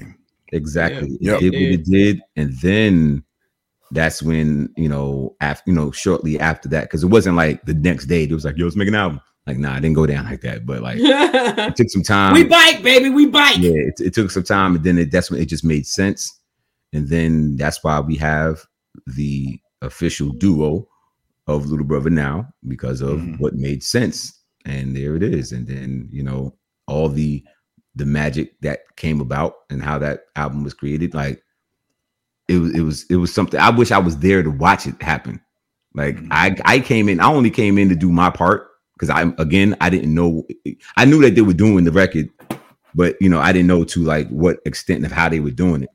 Exactly. 0.51 1.17
Yeah. 1.21 1.35
It 1.37 1.39
did 1.41 1.53
what 1.53 1.61
it 1.61 1.85
did. 1.85 2.21
And 2.35 2.53
then 2.61 3.23
that's 3.91 4.21
when, 4.21 4.69
you 4.75 4.89
know, 4.89 5.35
after 5.39 5.69
you 5.71 5.75
know, 5.75 5.91
shortly 5.91 6.39
after 6.39 6.67
that, 6.69 6.83
because 6.83 7.03
it 7.03 7.07
wasn't 7.07 7.37
like 7.37 7.63
the 7.65 7.73
next 7.73 8.07
day, 8.07 8.23
it 8.23 8.31
was 8.31 8.43
like, 8.45 8.57
yo, 8.57 8.65
let's 8.65 8.75
make 8.75 8.87
an 8.89 8.95
album. 8.95 9.21
Like, 9.47 9.57
nah, 9.57 9.77
it 9.77 9.81
didn't 9.81 9.95
go 9.95 10.05
down 10.07 10.25
like 10.25 10.41
that. 10.41 10.65
But 10.65 10.81
like 10.81 10.97
it 10.99 11.75
took 11.75 11.89
some 11.89 12.03
time. 12.03 12.33
we 12.33 12.43
bike, 12.43 12.81
baby. 12.83 13.09
We 13.11 13.27
bike. 13.27 13.59
yeah, 13.59 13.71
it, 13.73 13.93
it 13.99 14.13
took 14.13 14.31
some 14.31 14.43
time, 14.43 14.75
and 14.75 14.83
then 14.83 14.97
it, 14.97 15.11
that's 15.11 15.29
when 15.31 15.39
it 15.39 15.45
just 15.45 15.63
made 15.63 15.85
sense. 15.85 16.37
And 16.93 17.07
then 17.07 17.55
that's 17.55 17.83
why 17.83 17.99
we 17.99 18.15
have 18.17 18.65
the 19.07 19.59
official 19.81 20.29
duo 20.29 20.87
of 21.47 21.67
Little 21.67 21.85
Brother 21.85 22.09
now 22.09 22.47
because 22.67 23.01
of 23.01 23.19
Mhm. 23.19 23.39
what 23.39 23.53
made 23.55 23.83
sense. 23.83 24.33
And 24.65 24.95
there 24.95 25.15
it 25.15 25.23
is. 25.23 25.51
And 25.51 25.67
then, 25.67 26.07
you 26.11 26.23
know, 26.23 26.55
all 26.87 27.09
the 27.09 27.43
the 27.97 28.05
magic 28.05 28.59
that 28.61 28.79
came 28.97 29.21
about 29.21 29.53
and 29.69 29.81
how 29.81 29.97
that 29.99 30.21
album 30.35 30.63
was 30.65 30.73
created. 30.73 31.13
Like 31.13 31.41
it 32.47 32.57
was 32.59 32.73
it 32.75 32.81
was 32.81 33.05
it 33.09 33.15
was 33.17 33.33
something. 33.33 33.59
I 33.59 33.69
wish 33.69 33.91
I 33.91 33.97
was 33.97 34.17
there 34.17 34.43
to 34.43 34.49
watch 34.51 34.85
it 34.85 35.01
happen. 35.01 35.39
Like 35.93 36.17
Mhm. 36.17 36.27
I 36.31 36.55
I 36.65 36.79
came 36.79 37.09
in. 37.09 37.19
I 37.19 37.27
only 37.31 37.49
came 37.51 37.77
in 37.77 37.89
to 37.89 37.95
do 37.95 38.11
my 38.11 38.29
part 38.29 38.67
because 38.95 39.09
I 39.09 39.21
again 39.37 39.75
I 39.81 39.89
didn't 39.89 40.13
know. 40.13 40.45
I 40.97 41.05
knew 41.05 41.21
that 41.21 41.35
they 41.35 41.41
were 41.41 41.53
doing 41.53 41.85
the 41.85 41.91
record, 41.91 42.29
but 42.93 43.15
you 43.21 43.29
know 43.29 43.39
I 43.39 43.51
didn't 43.53 43.67
know 43.67 43.83
to 43.85 44.03
like 44.03 44.27
what 44.29 44.57
extent 44.65 45.05
of 45.05 45.11
how 45.11 45.29
they 45.29 45.39
were 45.39 45.51
doing 45.51 45.83
it. 45.83 45.89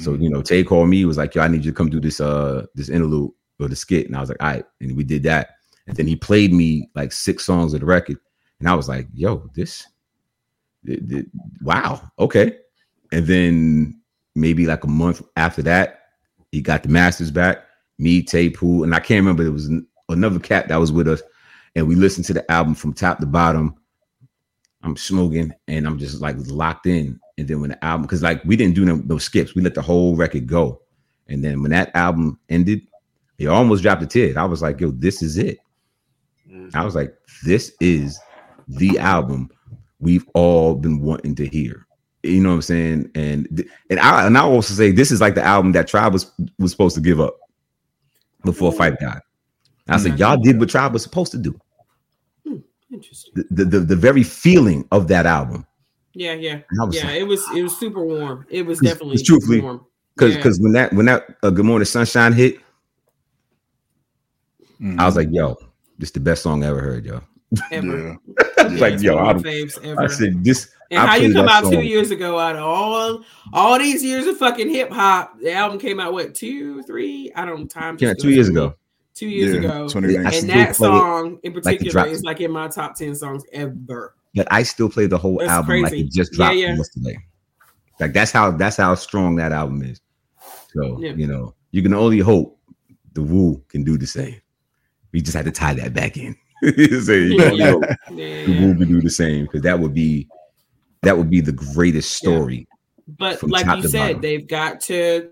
So 0.00 0.12
Mhm. 0.16 0.22
you 0.22 0.30
know, 0.30 0.42
Tay 0.42 0.64
called 0.64 0.88
me. 0.88 1.04
Was 1.04 1.18
like, 1.18 1.34
"Yo, 1.34 1.42
I 1.42 1.48
need 1.48 1.64
you 1.64 1.70
to 1.70 1.76
come 1.76 1.90
do 1.90 2.00
this 2.00 2.20
uh 2.20 2.64
this 2.74 2.88
interlude 2.88 3.30
or 3.60 3.68
the 3.68 3.76
skit," 3.76 4.06
and 4.06 4.16
I 4.16 4.20
was 4.20 4.28
like, 4.28 4.42
"All 4.42 4.48
right," 4.48 4.64
and 4.80 4.96
we 4.96 5.04
did 5.04 5.22
that. 5.24 5.50
And 5.86 5.96
then 5.96 6.06
he 6.06 6.16
played 6.16 6.52
me 6.52 6.90
like 6.94 7.12
six 7.12 7.44
songs 7.44 7.74
of 7.74 7.80
the 7.80 7.86
record, 7.86 8.18
and 8.60 8.68
I 8.68 8.74
was 8.74 8.88
like, 8.88 9.06
"Yo, 9.14 9.48
this, 9.54 9.86
th- 10.84 11.08
th- 11.08 11.26
wow, 11.62 12.00
okay." 12.18 12.58
And 13.12 13.26
then 13.26 14.00
maybe 14.34 14.66
like 14.66 14.84
a 14.84 14.88
month 14.88 15.22
after 15.36 15.62
that, 15.62 16.02
he 16.52 16.60
got 16.60 16.82
the 16.82 16.88
masters 16.88 17.30
back. 17.30 17.64
Me, 17.98 18.22
Tay, 18.22 18.50
Pooh, 18.50 18.82
and 18.82 18.94
I 18.94 19.00
can't 19.00 19.20
remember. 19.20 19.42
There 19.42 19.52
was 19.52 19.70
another 20.08 20.38
cat 20.38 20.68
that 20.68 20.76
was 20.76 20.92
with 20.92 21.08
us, 21.08 21.22
and 21.74 21.86
we 21.86 21.94
listened 21.94 22.26
to 22.26 22.34
the 22.34 22.50
album 22.50 22.74
from 22.74 22.92
top 22.92 23.18
to 23.18 23.26
bottom. 23.26 23.74
I'm 24.82 24.96
smoking, 24.96 25.52
and 25.68 25.86
I'm 25.86 25.98
just 25.98 26.20
like 26.20 26.36
locked 26.46 26.86
in. 26.86 27.18
And 27.38 27.48
then 27.48 27.60
when 27.60 27.70
the 27.70 27.84
album, 27.84 28.02
because 28.02 28.22
like 28.22 28.44
we 28.44 28.56
didn't 28.56 28.74
do 28.74 28.84
no, 28.84 28.96
no 28.96 29.18
skips, 29.18 29.54
we 29.54 29.62
let 29.62 29.74
the 29.74 29.82
whole 29.82 30.16
record 30.16 30.46
go. 30.46 30.82
And 31.28 31.44
then 31.44 31.60
when 31.62 31.70
that 31.72 31.90
album 31.94 32.38
ended, 32.48 32.86
it 33.38 33.46
almost 33.46 33.82
dropped 33.82 34.02
a 34.02 34.06
tear. 34.06 34.38
I 34.38 34.44
was 34.44 34.62
like, 34.62 34.80
"Yo, 34.80 34.90
this 34.90 35.22
is 35.22 35.36
it." 35.36 35.58
Mm-hmm. 36.48 36.76
I 36.76 36.84
was 36.84 36.94
like, 36.94 37.14
"This 37.44 37.72
is 37.80 38.18
the 38.68 38.98
album 38.98 39.50
we've 40.00 40.26
all 40.34 40.74
been 40.74 41.00
wanting 41.00 41.34
to 41.36 41.46
hear." 41.46 41.86
You 42.22 42.40
know 42.40 42.50
what 42.50 42.54
I'm 42.56 42.62
saying? 42.62 43.10
And 43.14 43.68
and 43.90 44.00
I 44.00 44.26
and 44.26 44.36
I 44.36 44.42
also 44.42 44.74
say 44.74 44.90
this 44.90 45.10
is 45.10 45.20
like 45.20 45.34
the 45.34 45.44
album 45.44 45.72
that 45.72 45.88
Tribe 45.88 46.12
was 46.12 46.32
was 46.58 46.70
supposed 46.70 46.94
to 46.96 47.00
give 47.00 47.20
up 47.20 47.36
before 48.44 48.72
mm. 48.72 48.76
Phife 48.76 48.98
died. 48.98 49.20
I 49.88 49.98
said, 49.98 50.12
mm. 50.12 50.18
"Y'all 50.18 50.36
did 50.36 50.58
what 50.58 50.68
Tribe 50.68 50.92
was 50.92 51.02
supposed 51.02 51.32
to 51.32 51.38
do." 51.38 51.58
Hmm, 52.46 52.56
interesting. 52.90 53.44
The 53.50 53.64
the, 53.64 53.80
the, 53.80 53.96
very 53.96 54.22
feeling 54.22 54.88
of 54.90 55.08
that 55.08 55.26
album. 55.26 55.66
Yeah, 56.14 56.32
yeah, 56.32 56.60
And 56.70 56.80
I 56.80 56.84
was 56.84 56.96
yeah. 56.96 57.06
like, 57.06 57.16
It 57.16 57.24
was 57.24 57.44
it 57.54 57.62
was 57.62 57.76
super 57.78 58.02
warm. 58.02 58.46
It 58.48 58.64
was 58.64 58.80
definitely 58.80 59.14
it's 59.14 59.22
truthfully- 59.22 59.60
warm. 59.60 59.84
because 60.14 60.32
Yeah. 60.32 60.38
because 60.38 60.58
when 60.60 60.72
that 60.72 60.92
when 60.94 61.06
that 61.06 61.26
uh, 61.42 61.50
Good 61.50 61.66
Morning 61.66 61.84
Sunshine 61.84 62.32
hit, 62.32 62.58
Mhm. 64.80 64.98
I 65.00 65.06
was 65.06 65.16
like, 65.16 65.28
"Yo, 65.30 65.56
this 65.98 66.10
the 66.10 66.20
best 66.20 66.42
song 66.42 66.64
I 66.64 66.68
ever 66.68 66.80
heard, 66.80 67.04
yo." 67.04 67.20
ever. 67.70 68.08
Yeah. 68.08 68.14
I 68.58 68.62
was 68.64 68.72
Yeah, 68.74 68.80
like, 68.80 69.00
"Yo, 69.02 69.16
I, 69.16 69.30
of 69.32 69.46
ever. 69.46 70.02
I 70.02 70.06
said 70.08 70.42
this." 70.44 70.70
and 70.90 71.00
I 71.00 71.06
how 71.06 71.14
you 71.16 71.32
come 71.32 71.46
that 71.46 71.64
out 71.64 71.72
two 71.72 71.82
years 71.82 72.10
ago 72.12 72.38
out 72.38 72.54
of 72.56 72.62
all 72.62 73.24
all 73.52 73.78
these 73.78 74.04
years 74.04 74.26
of 74.26 74.36
fucking 74.36 74.68
hip 74.70 74.90
hop, 74.90 75.38
the 75.40 75.52
album 75.52 75.78
came 75.78 75.98
out 76.00 76.12
what 76.12 76.34
two, 76.34 76.82
three? 76.84 77.32
I 77.34 77.44
don't 77.44 77.60
know, 77.60 77.66
time. 77.66 77.96
Came 77.96 78.08
out 78.10 78.12
just 78.16 78.22
two 78.22 78.30
years 78.30 78.48
ago. 78.48 78.74
Two 79.14 79.28
years 79.28 79.54
Yeah, 79.54 79.60
ago. 79.60 79.88
2019. 79.88 80.26
I 80.26 80.36
And 80.38 80.48
that 80.50 80.76
play 80.76 80.88
it 80.88 80.90
song 80.92 81.38
in 81.42 81.52
particular 81.54 81.90
drop- 81.90 82.06
is 82.08 82.22
like 82.22 82.40
in 82.42 82.50
my 82.52 82.68
top 82.68 82.94
10 82.96 83.14
songs 83.14 83.42
ever. 83.52 84.14
But 84.34 84.46
I 84.52 84.62
still 84.62 84.90
play 84.90 85.06
the 85.06 85.16
whole 85.16 85.38
That's 85.38 85.50
album 85.50 85.80
like 85.82 85.94
it 85.94 86.10
just 86.12 86.32
Yeah, 86.34 86.36
dropped 86.36 86.56
yeah. 86.56 86.74
yesterday. 86.76 87.18
Like 87.98 88.12
that's 88.12 88.30
how 88.30 88.50
that's 88.50 88.76
how 88.76 88.94
strong 88.94 89.36
that 89.36 89.52
album 89.52 89.82
is. 89.82 90.00
So 90.74 90.98
Yeah. 91.00 91.12
you 91.14 91.26
know, 91.26 91.54
you 91.70 91.82
can 91.82 91.94
only 91.94 92.18
hope 92.18 92.60
the 93.14 93.22
Wu 93.22 93.62
can 93.68 93.82
do 93.84 93.96
the 93.96 94.06
same. 94.06 94.36
We 95.16 95.22
just 95.22 95.34
had 95.34 95.46
to 95.46 95.50
tie 95.50 95.72
that 95.72 95.94
back 95.94 96.18
in. 96.18 96.36
so 96.62 96.68
you 96.68 97.38
Yeah, 97.38 97.48
know, 97.48 97.54
yeah. 97.54 97.70
yo, 97.70 97.80
Yeah, 97.80 98.44
the 98.44 98.52
yeah. 98.52 98.84
Do 98.84 99.00
the 99.00 99.08
same 99.08 99.44
because 99.46 99.62
that 99.62 99.80
would 99.80 99.94
be 99.94 100.28
that 101.04 101.16
would 101.16 101.30
be 101.30 101.40
the 101.40 101.52
greatest 101.52 102.12
story. 102.12 102.68
But 103.08 103.42
like 103.42 103.64
you 103.78 103.88
said, 103.88 103.98
bottom. 103.98 104.20
they've 104.20 104.46
got 104.46 104.82
to 104.82 105.30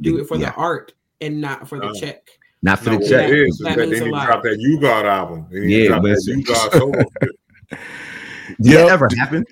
do 0.00 0.18
it 0.18 0.26
for 0.26 0.36
Yeah. 0.38 0.50
the 0.50 0.56
art 0.56 0.92
and 1.20 1.40
not 1.40 1.68
for 1.68 1.78
the 1.78 1.90
Oh. 1.90 1.94
check. 1.94 2.26
Not 2.64 2.80
for 2.80 2.90
No, 2.90 2.98
the 2.98 3.08
check. 3.08 3.28
it 3.28 3.38
is, 3.38 3.48
is 3.54 3.58
That 3.58 3.76
that 3.76 3.76
they 3.76 3.86
means 3.90 4.00
a 4.00 4.04
need 4.06 4.10
to 4.10 4.26
drop 4.26 4.42
that 4.42 4.58
U-God 4.58 5.06
album. 5.06 5.46
They 5.52 5.60
need 5.60 5.66
to 5.68 5.82
Yeah, 5.82 5.88
drop 5.90 6.02
but 6.02 6.08
that 6.08 6.24
U-God 6.26 7.06
Did 8.60 8.72
Yep. 8.72 8.86
that 8.86 8.90
ever 8.90 9.08
happen? 9.16 9.44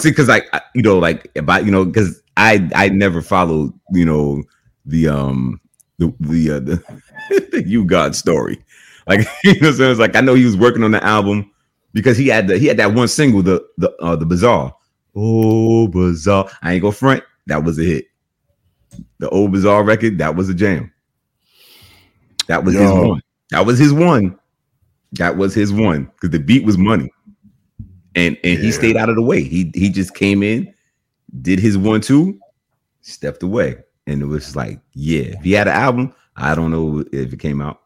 See, 0.00 0.10
because 0.10 0.28
like 0.28 0.46
I- 0.52 0.62
you 0.76 0.82
know, 0.82 1.00
like 1.00 1.28
about 1.34 1.64
you 1.64 1.72
know, 1.72 1.84
because 1.84 2.22
I 2.36 2.70
I 2.76 2.90
never 2.90 3.22
followed, 3.22 3.72
you 3.92 4.04
know, 4.04 4.44
the 4.86 5.08
um 5.08 5.60
the 5.98 6.14
the 6.20 6.50
uh, 6.52 6.60
the, 6.60 6.76
the 6.76 7.02
U-God 7.52 8.14
story. 8.14 8.62
Like 9.06 9.26
you 9.44 9.60
know, 9.60 9.72
so 9.72 9.90
it's 9.90 10.00
like 10.00 10.16
I 10.16 10.20
know 10.20 10.34
he 10.34 10.44
was 10.44 10.56
working 10.56 10.82
on 10.82 10.90
the 10.90 11.02
album 11.04 11.50
because 11.92 12.16
he 12.16 12.28
had 12.28 12.48
the 12.48 12.58
he 12.58 12.66
had 12.66 12.76
that 12.78 12.94
one 12.94 13.08
single, 13.08 13.42
the 13.42 13.64
the 13.78 13.94
uh 13.96 14.16
the 14.16 14.26
Bizarre. 14.26 14.74
Oh 15.14 15.88
Bizarre, 15.88 16.50
I 16.62 16.74
ain't 16.74 16.82
go 16.82 16.90
front. 16.90 17.22
That 17.46 17.64
was 17.64 17.78
a 17.78 17.82
hit. 17.82 18.06
The 19.18 19.28
old 19.30 19.52
Bizarre 19.52 19.82
record, 19.82 20.18
that 20.18 20.36
was 20.36 20.48
a 20.48 20.54
jam. 20.54 20.92
That 22.46 22.64
was 22.64 22.74
his 22.74 22.90
one. 22.90 23.22
That 23.50 23.66
was 23.66 23.78
his 23.78 23.92
one. 23.92 24.38
That 25.12 25.36
was 25.36 25.54
his 25.54 25.72
one 25.72 26.04
because 26.04 26.30
the 26.30 26.38
beat 26.38 26.64
was 26.64 26.78
money 26.78 27.10
and 28.14 28.36
and 28.42 28.58
he 28.58 28.72
stayed 28.72 28.96
out 28.96 29.08
of 29.08 29.16
the 29.16 29.22
way. 29.22 29.42
He 29.42 29.70
he 29.74 29.88
just 29.90 30.14
came 30.14 30.42
in, 30.42 30.72
did 31.42 31.58
his 31.58 31.78
one 31.78 32.00
two, 32.00 32.38
stepped 33.02 33.42
away, 33.42 33.76
and 34.06 34.22
it 34.22 34.26
was 34.26 34.56
like, 34.56 34.80
yeah. 34.92 35.34
If 35.36 35.42
he 35.42 35.52
had 35.52 35.68
an 35.68 35.74
album, 35.74 36.14
I 36.40 36.54
don't 36.54 36.70
know 36.70 37.04
if 37.12 37.32
it 37.32 37.38
came 37.38 37.60
out. 37.60 37.80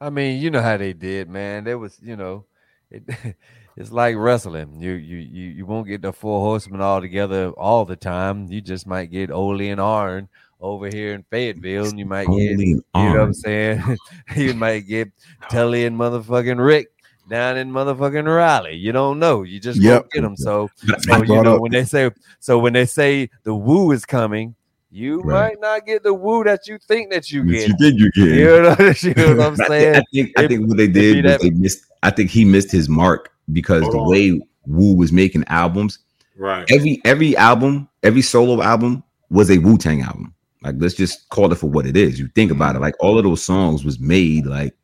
I 0.00 0.10
mean, 0.10 0.40
you 0.42 0.50
know 0.50 0.62
how 0.62 0.76
they 0.76 0.92
did, 0.92 1.28
man. 1.28 1.64
There 1.64 1.78
was, 1.78 1.98
you 2.02 2.16
know, 2.16 2.44
it, 2.90 3.04
it's 3.76 3.92
like 3.92 4.16
wrestling. 4.16 4.80
You 4.80 4.92
you 4.92 5.18
you 5.18 5.50
you 5.50 5.66
won't 5.66 5.86
get 5.86 6.02
the 6.02 6.12
four 6.12 6.40
horsemen 6.40 6.80
all 6.80 7.00
together 7.00 7.50
all 7.50 7.84
the 7.84 7.96
time. 7.96 8.50
You 8.50 8.60
just 8.60 8.86
might 8.86 9.10
get 9.10 9.30
Ole 9.30 9.60
and 9.62 9.80
Arn 9.80 10.28
over 10.60 10.88
here 10.88 11.14
in 11.14 11.24
Fayetteville, 11.30 11.88
and 11.88 11.98
you 11.98 12.06
might 12.06 12.24
get, 12.26 12.32
Only 12.32 12.64
you 12.68 12.82
know 12.94 13.12
what 13.20 13.20
I'm 13.22 13.34
saying? 13.34 13.98
you 14.36 14.54
might 14.54 14.80
get 14.80 15.10
Tully 15.50 15.86
and 15.86 15.96
motherfucking 15.98 16.64
Rick 16.64 16.88
down 17.28 17.56
in 17.56 17.70
motherfucking 17.70 18.26
Raleigh. 18.26 18.76
You 18.76 18.92
don't 18.92 19.18
know. 19.18 19.42
You 19.42 19.60
just 19.60 19.80
Yep. 19.80 20.00
won't 20.02 20.10
get 20.12 20.20
them. 20.22 20.36
So 20.36 20.68
so 20.98 21.22
you 21.22 21.42
know 21.42 21.54
up- 21.54 21.60
when 21.60 21.72
they 21.72 21.84
say 21.84 22.10
so 22.40 22.58
when 22.58 22.72
they 22.72 22.86
say 22.86 23.30
the 23.44 23.54
Wu 23.54 23.92
is 23.92 24.04
coming, 24.04 24.54
you 24.92 25.20
Right. 25.22 25.52
might 25.52 25.60
not 25.60 25.86
get 25.86 26.02
the 26.02 26.12
Wu 26.14 26.44
that 26.44 26.66
you 26.68 26.78
think 26.86 27.10
that 27.10 27.30
you 27.32 27.42
But 27.42 27.52
get. 27.52 27.68
you 27.68 27.76
think 27.78 28.00
you 28.00 28.10
get. 28.12 28.36
You 28.36 28.44
know, 28.44 28.92
you 29.00 29.14
know 29.14 29.36
what 29.36 29.46
I'm 29.46 29.56
But 29.56 29.70
I, 29.70 29.78
saying? 29.80 29.94
think, 29.94 29.96
I 29.96 30.02
think 30.12 30.38
I 30.38 30.46
think 30.48 30.68
what 30.68 30.76
they 30.76 30.86
did 30.88 31.24
was 31.24 31.38
they 31.38 31.50
missed. 31.50 31.86
I 32.02 32.10
think 32.10 32.30
he 32.30 32.44
missed 32.44 32.70
his 32.70 32.88
mark 32.88 33.30
because 33.52 33.82
Hold 33.82 33.94
the 33.94 33.98
on. 33.98 34.08
way 34.10 34.40
Wu 34.66 34.94
was 34.94 35.10
making 35.12 35.44
albums, 35.48 35.98
Right. 36.36 36.70
every 36.70 37.00
every 37.04 37.36
album, 37.36 37.88
every 38.02 38.22
solo 38.22 38.62
album 38.62 39.02
was 39.30 39.50
a 39.50 39.58
Wu 39.58 39.78
Tang 39.78 40.02
album. 40.02 40.34
Like 40.62 40.76
let's 40.78 40.94
just 40.94 41.28
call 41.30 41.50
it 41.52 41.56
for 41.56 41.68
what 41.68 41.86
it 41.86 41.96
is. 41.96 42.20
You 42.20 42.28
think 42.34 42.50
about 42.52 42.76
it, 42.76 42.80
like 42.80 42.94
all 43.00 43.18
of 43.18 43.24
those 43.24 43.42
songs 43.42 43.84
was 43.84 43.98
made 43.98 44.46
like 44.46 44.74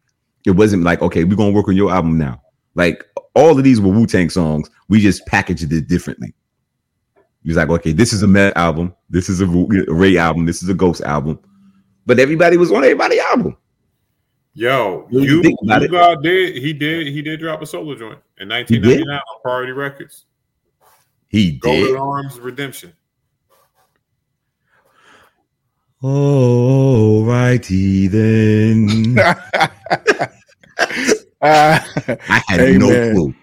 it 0.47 0.53
wasn't 0.53 0.83
like 0.85 1.03
okay, 1.03 1.25
we're 1.25 1.37
gonna 1.37 1.51
work 1.53 1.69
on 1.69 1.77
your 1.77 1.93
album 1.93 2.17
now. 2.19 2.41
Like 2.75 3.05
all 3.35 3.57
of 3.59 3.63
these 3.65 3.81
were 3.81 3.93
Wu 3.93 4.07
Tang 4.07 4.31
songs. 4.31 4.69
We 4.89 5.01
just 5.01 5.25
packaged 5.27 5.73
it 5.73 5.87
differently. 5.89 6.35
He 7.49 7.51
was 7.51 7.57
like, 7.57 7.71
okay, 7.71 7.93
this 7.93 8.13
is 8.13 8.23
a 8.23 8.27
Meth 8.27 8.55
album, 8.59 8.95
this 9.09 9.31
is 9.31 9.41
a 9.41 9.47
Ray 9.47 10.19
album, 10.19 10.45
this 10.45 10.63
is 10.63 10.69
a 10.69 10.75
Ghost 10.75 11.01
album, 11.01 11.39
but 12.05 12.19
everybody 12.19 12.59
was 12.59 12.71
on 12.71 12.85
everybody's 12.85 13.21
album. 13.21 13.57
Yo, 14.53 15.09
you 15.11 15.21
you, 15.23 15.43
think 15.43 15.59
about 15.63 15.81
you 15.81 15.87
it- 15.87 15.91
God 15.91 16.23
did 16.23 16.57
he 16.63 16.75
did 16.75 17.07
he 17.07 17.23
did 17.23 17.41
drop 17.41 17.63
a 17.63 17.67
solo 17.67 17.95
joint 17.95 18.19
in 18.39 18.51
1999 18.51 19.17
on 19.17 19.23
Priority 19.43 19.73
Records. 19.73 20.27
He 21.29 21.53
Golden 21.53 21.81
did. 21.85 21.97
Arms 21.97 22.39
Redemption. 22.39 22.93
All 26.03 27.25
righty 27.25 28.09
then. 28.09 29.17
Ah, 31.41 31.89
I 32.29 32.43
had 32.47 32.61
Hey, 32.61 32.77
no 32.77 32.91
man. 32.91 33.15
clue. 33.15 33.35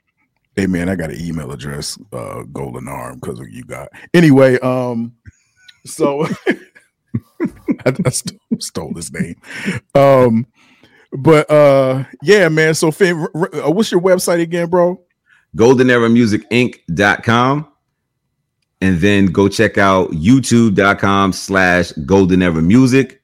Hey 0.56 0.68
man, 0.68 0.90
I 0.90 0.96
got 0.96 1.12
an 1.12 1.20
email 1.20 1.52
address, 1.52 1.98
uh, 2.14 2.44
Golden 2.52 2.88
Arm, 2.88 3.20
because 3.20 3.40
you 3.50 3.64
got. 3.64 3.90
Anyway, 4.14 4.60
um, 4.60 5.14
so 5.86 6.26
I, 7.86 7.94
I 8.06 8.10
st- 8.10 8.40
stole 8.60 8.94
his 8.96 9.12
name. 9.12 9.36
Um, 9.94 10.46
but 11.12 11.50
uh, 11.50 12.04
yeah, 12.22 12.50
man. 12.50 12.74
So, 12.74 12.92
Finn, 12.92 13.28
r- 13.36 13.56
uh, 13.56 13.72
what's 13.72 13.92
your 13.92 14.02
website 14.02 14.42
again, 14.42 14.70
bro? 14.70 15.02
goldeneramusicinc.com 15.56 17.68
and 18.82 19.00
then 19.00 19.28
go 19.28 19.48
check 19.48 19.78
out 19.78 20.12
youtube.com 20.12 21.32
slash 21.32 21.94
golden 22.06 22.42
era 22.42 22.62
music 22.62 23.22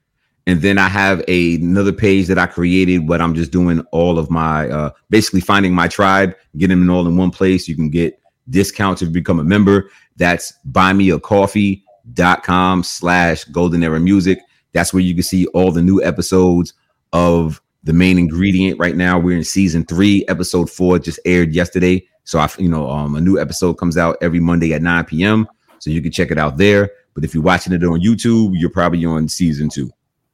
and 0.48 0.62
then 0.62 0.78
i 0.78 0.88
have 0.88 1.22
a, 1.28 1.56
another 1.56 1.92
page 1.92 2.28
that 2.28 2.38
i 2.38 2.46
created 2.46 3.06
but 3.08 3.20
i'm 3.22 3.36
just 3.36 3.52
doing 3.52 3.82
all 3.92 4.18
of 4.18 4.30
my 4.30 4.70
uh 4.70 4.90
basically 5.10 5.42
finding 5.42 5.74
my 5.74 5.88
tribe 5.88 6.36
getting 6.58 6.80
them 6.80 6.90
all 6.90 7.08
in 7.08 7.18
one 7.18 7.32
place 7.32 7.68
you 7.68 7.76
can 7.76 7.90
get 7.90 8.20
discounts 8.50 9.02
if 9.02 9.08
you 9.08 9.14
become 9.14 9.40
a 9.40 9.44
member 9.44 9.90
that's 10.18 10.54
buymeacoffee.com 10.72 12.84
slash 12.84 13.44
golden 13.46 13.84
era 13.84 14.00
music 14.00 14.40
that's 14.74 14.94
where 14.94 15.04
you 15.04 15.14
can 15.14 15.24
see 15.24 15.46
all 15.48 15.72
the 15.72 15.82
new 15.82 16.02
episodes 16.04 16.74
of 17.14 17.62
the 17.84 17.94
main 17.94 18.18
ingredient 18.18 18.80
right 18.80 18.96
now 18.96 19.20
we're 19.20 19.38
in 19.38 19.44
season 19.44 19.86
three 19.86 20.26
episode 20.28 20.70
four 20.70 21.00
just 21.00 21.20
aired 21.26 21.54
yesterday 21.54 22.06
so 22.24 22.40
I, 22.40 22.50
you 22.58 22.70
know, 22.70 22.90
um, 22.90 23.16
a 23.16 23.22
new 23.22 23.40
episode 23.40 23.76
comes 23.76 23.98
out 23.98 24.18
every 24.22 24.40
Monday 24.40 24.74
at 24.74 24.82
9 24.82 25.06
p.m. 25.06 25.48
So 25.80 25.90
you 25.90 26.02
can 26.02 26.12
check 26.12 26.32
it 26.32 26.38
out 26.38 26.58
there. 26.58 26.92
But 27.14 27.24
if 27.24 27.34
you're 27.34 27.44
watching 27.44 27.74
it 27.74 27.84
on 27.84 28.00
YouTube, 28.00 28.52
you're 28.54 28.70
probably 28.70 29.04
on 29.06 29.28
season 29.28 29.70
two. 29.70 29.92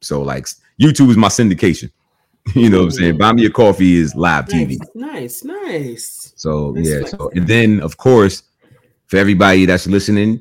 So 0.08 0.22
like 0.22 0.48
YouTube 0.82 1.10
is 1.10 1.18
my 1.18 1.28
syndication. 1.28 1.92
you 2.56 2.70
know 2.70 2.80
what 2.80 2.86
I'm 2.86 2.92
saying? 2.92 3.18
Buy 3.18 3.34
me 3.34 3.46
a 3.46 3.50
coffee 3.50 3.98
is 3.98 4.16
live 4.16 4.46
TV. 4.46 4.78
Nice, 4.96 5.44
nice, 5.44 5.44
nice. 5.44 6.34
So 6.36 6.76
yeah, 6.78 7.00
nice. 7.00 7.12
so 7.12 7.30
and 7.36 7.48
then 7.48 7.82
of 7.82 7.98
course, 7.98 8.44
for 9.08 9.18
everybody 9.18 9.66
that's 9.66 9.88
listening, 9.88 10.40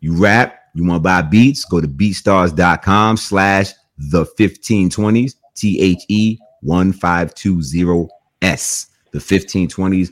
you 0.00 0.14
rap, 0.14 0.60
you 0.74 0.84
want 0.84 1.00
to 1.00 1.02
buy 1.02 1.22
beats, 1.22 1.64
go 1.64 1.80
to 1.80 1.88
beatstars.com 1.88 3.16
slash 3.16 3.72
the 3.98 4.24
1520s, 4.38 5.34
T-H-E 5.54 6.38
1520S. 6.64 8.86
The 9.10 9.18
1520s. 9.18 10.10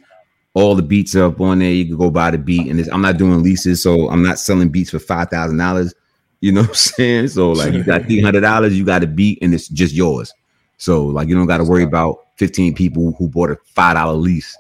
All 0.54 0.74
the 0.74 0.82
beats 0.82 1.14
are 1.14 1.24
up 1.24 1.40
on 1.40 1.58
there. 1.58 1.70
You 1.70 1.86
can 1.86 1.98
go 1.98 2.10
buy 2.10 2.30
the 2.30 2.38
beat. 2.38 2.70
And 2.70 2.80
I'm 2.88 3.02
not 3.02 3.18
doing 3.18 3.42
leases, 3.42 3.82
so 3.82 4.08
I'm 4.08 4.22
not 4.22 4.38
selling 4.38 4.70
beats 4.70 4.90
for 4.90 4.98
five 4.98 5.28
thousand 5.28 5.58
dollars. 5.58 5.94
You 6.40 6.52
know 6.52 6.60
what 6.62 6.70
I'm 6.70 6.74
saying? 6.74 7.28
So 7.28 7.50
like 7.52 7.72
you 7.72 7.82
got 7.84 8.02
three 8.02 8.20
hundred 8.20 8.40
dollars, 8.42 8.76
you 8.78 8.84
got 8.84 9.02
a 9.02 9.06
beat, 9.06 9.38
and 9.42 9.54
it's 9.54 9.68
just 9.68 9.94
yours. 9.94 10.32
So 10.78 11.06
like 11.06 11.28
you 11.28 11.34
don't 11.34 11.46
got 11.46 11.58
to 11.58 11.64
worry 11.64 11.84
about 11.84 12.18
15 12.36 12.74
people 12.74 13.12
who 13.18 13.28
bought 13.28 13.50
a 13.50 13.56
five 13.74 13.94
dollar 13.96 14.12
lease. 14.14 14.56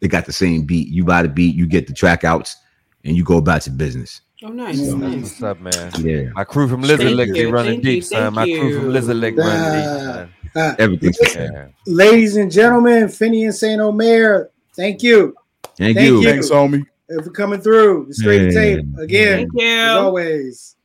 They 0.00 0.08
got 0.08 0.26
the 0.26 0.32
same 0.32 0.62
beat. 0.64 0.88
You 0.88 1.04
buy 1.04 1.22
the 1.22 1.28
beat, 1.28 1.54
you 1.54 1.66
get 1.66 1.86
the 1.86 1.92
track 1.92 2.24
outs, 2.24 2.56
and 3.04 3.16
you 3.16 3.22
go 3.22 3.36
about 3.36 3.66
your 3.66 3.76
business. 3.76 4.22
Oh, 4.42 4.48
nice, 4.48 4.80
Yeah. 4.80 4.94
Nice. 4.94 5.22
what's 5.22 5.42
up, 5.42 5.60
man. 5.60 5.92
Yeah, 5.98 6.30
My 6.34 6.44
crew 6.44 6.66
from 6.66 6.80
Lizard 6.80 7.00
Thank 7.06 7.16
Lick, 7.16 7.34
they 7.34 7.44
running 7.44 7.74
thank 7.74 7.84
you, 7.84 7.90
deep, 7.96 8.04
son. 8.04 8.32
My 8.34 8.46
crew 8.46 8.80
from. 8.80 8.88
Lizard 8.88 9.16
Lick 9.18 9.36
running 9.36 10.26
deep. 10.26 10.28
Uh, 10.56 10.74
everything's 10.78 11.18
Yeah. 11.34 11.66
ladies 11.86 12.36
and 12.36 12.50
gentlemen, 12.50 13.04
Finian 13.04 13.52
Saint 13.52 13.80
Omer, 13.82 14.50
thank 14.74 15.02
you 15.02 15.34
Thank, 15.76 15.96
Thank 15.96 16.08
you. 16.08 16.20
you. 16.20 16.24
Thanks, 16.28 16.48
homie. 16.50 16.84
uh, 17.16 17.22
for 17.22 17.30
coming 17.30 17.60
through. 17.60 18.06
The 18.08 18.14
straight 18.14 18.42
Yeah. 18.52 18.60
tape 18.60 18.86
again, 18.98 19.48
Thank 19.52 19.62
as 19.62 19.96
always. 19.98 20.76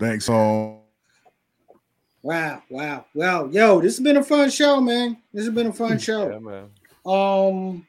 Thanks, 0.00 0.26
home. 0.28 0.78
Wow, 2.22 2.62
wow, 2.70 3.04
wow. 3.14 3.48
Yo, 3.50 3.82
this 3.82 3.98
has 3.98 4.02
been 4.02 4.16
a 4.16 4.24
fun 4.24 4.48
show, 4.48 4.80
man. 4.80 5.18
This 5.30 5.44
has 5.44 5.54
been 5.54 5.66
a 5.66 5.72
fun 5.74 5.98
show. 5.98 6.30
Yeah, 6.30 6.38
man. 6.38 6.70
Um, 7.04 7.86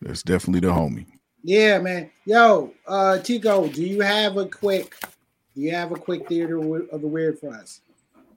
That's 0.00 0.22
definitely 0.22 0.66
the 0.66 0.72
homie. 0.74 1.06
yeah, 1.42 1.78
man. 1.80 2.10
Yo, 2.24 2.72
uh, 2.86 3.18
Tico, 3.18 3.68
do 3.68 3.82
you 3.82 4.00
have 4.00 4.38
a 4.38 4.46
quick? 4.46 4.96
Do 5.54 5.60
you 5.60 5.72
have 5.72 5.92
a 5.92 5.96
quick 5.96 6.26
theater 6.28 6.56
of 6.88 7.02
the 7.02 7.06
weird 7.06 7.38
for 7.38 7.50
us, 7.50 7.82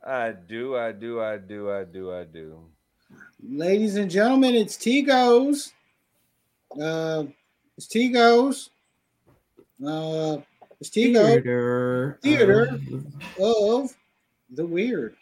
I 0.05 0.31
do, 0.31 0.75
I 0.75 0.91
do, 0.91 1.21
I 1.21 1.37
do, 1.37 1.71
I 1.71 1.85
do, 1.85 2.13
I 2.13 2.25
do. 2.25 2.59
ladies 3.41 3.95
and 3.95 4.11
gentlemen? 4.11 4.53
It's 4.53 4.75
Tico's. 4.75 5.71
Uh, 6.77 7.23
it's 7.77 7.87
Tico's. 7.87 8.69
Uh, 9.85 10.37
it's 10.83 10.89
Tico 10.89 11.25
Theater. 11.25 12.19
Theater. 12.21 12.79
of 13.39 13.95
the 14.49 14.65
weird. 14.65 15.15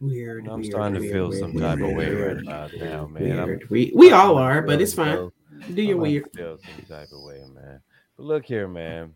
weird. 0.00 0.46
I'm 0.46 0.60
weird, 0.60 0.66
starting 0.66 0.94
to 0.94 1.00
weird, 1.00 1.12
feel 1.12 1.28
weird, 1.30 1.40
some 1.40 1.54
weird, 1.54 1.66
type 1.66 1.78
of 1.90 1.96
way 1.96 2.14
weird, 2.14 2.36
right 2.36 2.44
now, 2.46 2.68
now, 2.78 3.06
man. 3.08 3.46
Weird. 3.46 3.68
We, 3.70 3.92
we 3.96 4.12
all 4.12 4.38
are, 4.38 4.62
but 4.62 4.80
it's 4.80 4.94
fine. 4.94 5.32
Do 5.74 5.82
your 5.82 5.96
weird. 5.96 6.30
Feel 6.36 6.58
some 6.58 6.84
type 6.86 7.08
of 7.12 7.20
way, 7.24 7.42
man. 7.52 7.80
But 8.16 8.26
look 8.26 8.44
here, 8.46 8.68
man. 8.68 9.14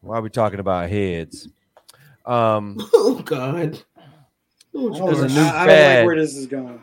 Why 0.00 0.18
are 0.18 0.22
we 0.22 0.30
talking 0.30 0.60
about 0.60 0.88
heads? 0.88 1.48
Um, 2.24 2.76
Oh 2.94 3.20
God. 3.24 3.82
Oh, 4.76 4.94
I 4.94 4.98
don't, 4.98 5.06
There's 5.06 5.18
a 5.18 5.22
like- 5.22 5.32
new 5.32 5.40
I- 5.40 5.62
I 5.62 5.66
don't 5.66 5.96
like 5.96 6.06
where 6.06 6.16
this 6.16 6.36
is 6.36 6.46
going. 6.46 6.80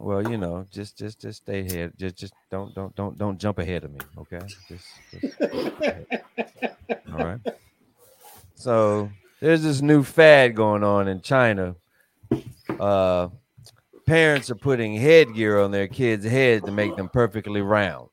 Well, 0.00 0.28
you 0.30 0.36
know, 0.36 0.66
just 0.70 0.96
just 0.96 1.20
just 1.20 1.42
stay 1.42 1.62
here. 1.62 1.92
Just 1.96 2.16
just 2.16 2.34
don't 2.50 2.74
don't 2.74 2.94
don't 2.96 3.18
don't 3.18 3.38
jump 3.38 3.58
ahead 3.58 3.84
of 3.84 3.92
me, 3.92 4.00
okay? 4.18 4.40
Just, 4.68 4.84
just 5.20 5.42
all 7.12 7.24
right. 7.24 7.40
So 8.54 9.10
there's 9.40 9.62
this 9.62 9.80
new 9.80 10.02
fad 10.02 10.54
going 10.56 10.82
on 10.82 11.08
in 11.08 11.20
China. 11.20 11.76
Uh, 12.78 13.28
parents 14.06 14.50
are 14.50 14.56
putting 14.56 14.96
headgear 14.96 15.60
on 15.60 15.70
their 15.70 15.88
kids' 15.88 16.24
heads 16.24 16.64
to 16.64 16.72
make 16.72 16.96
them 16.96 17.08
perfectly 17.08 17.60
round. 17.60 18.08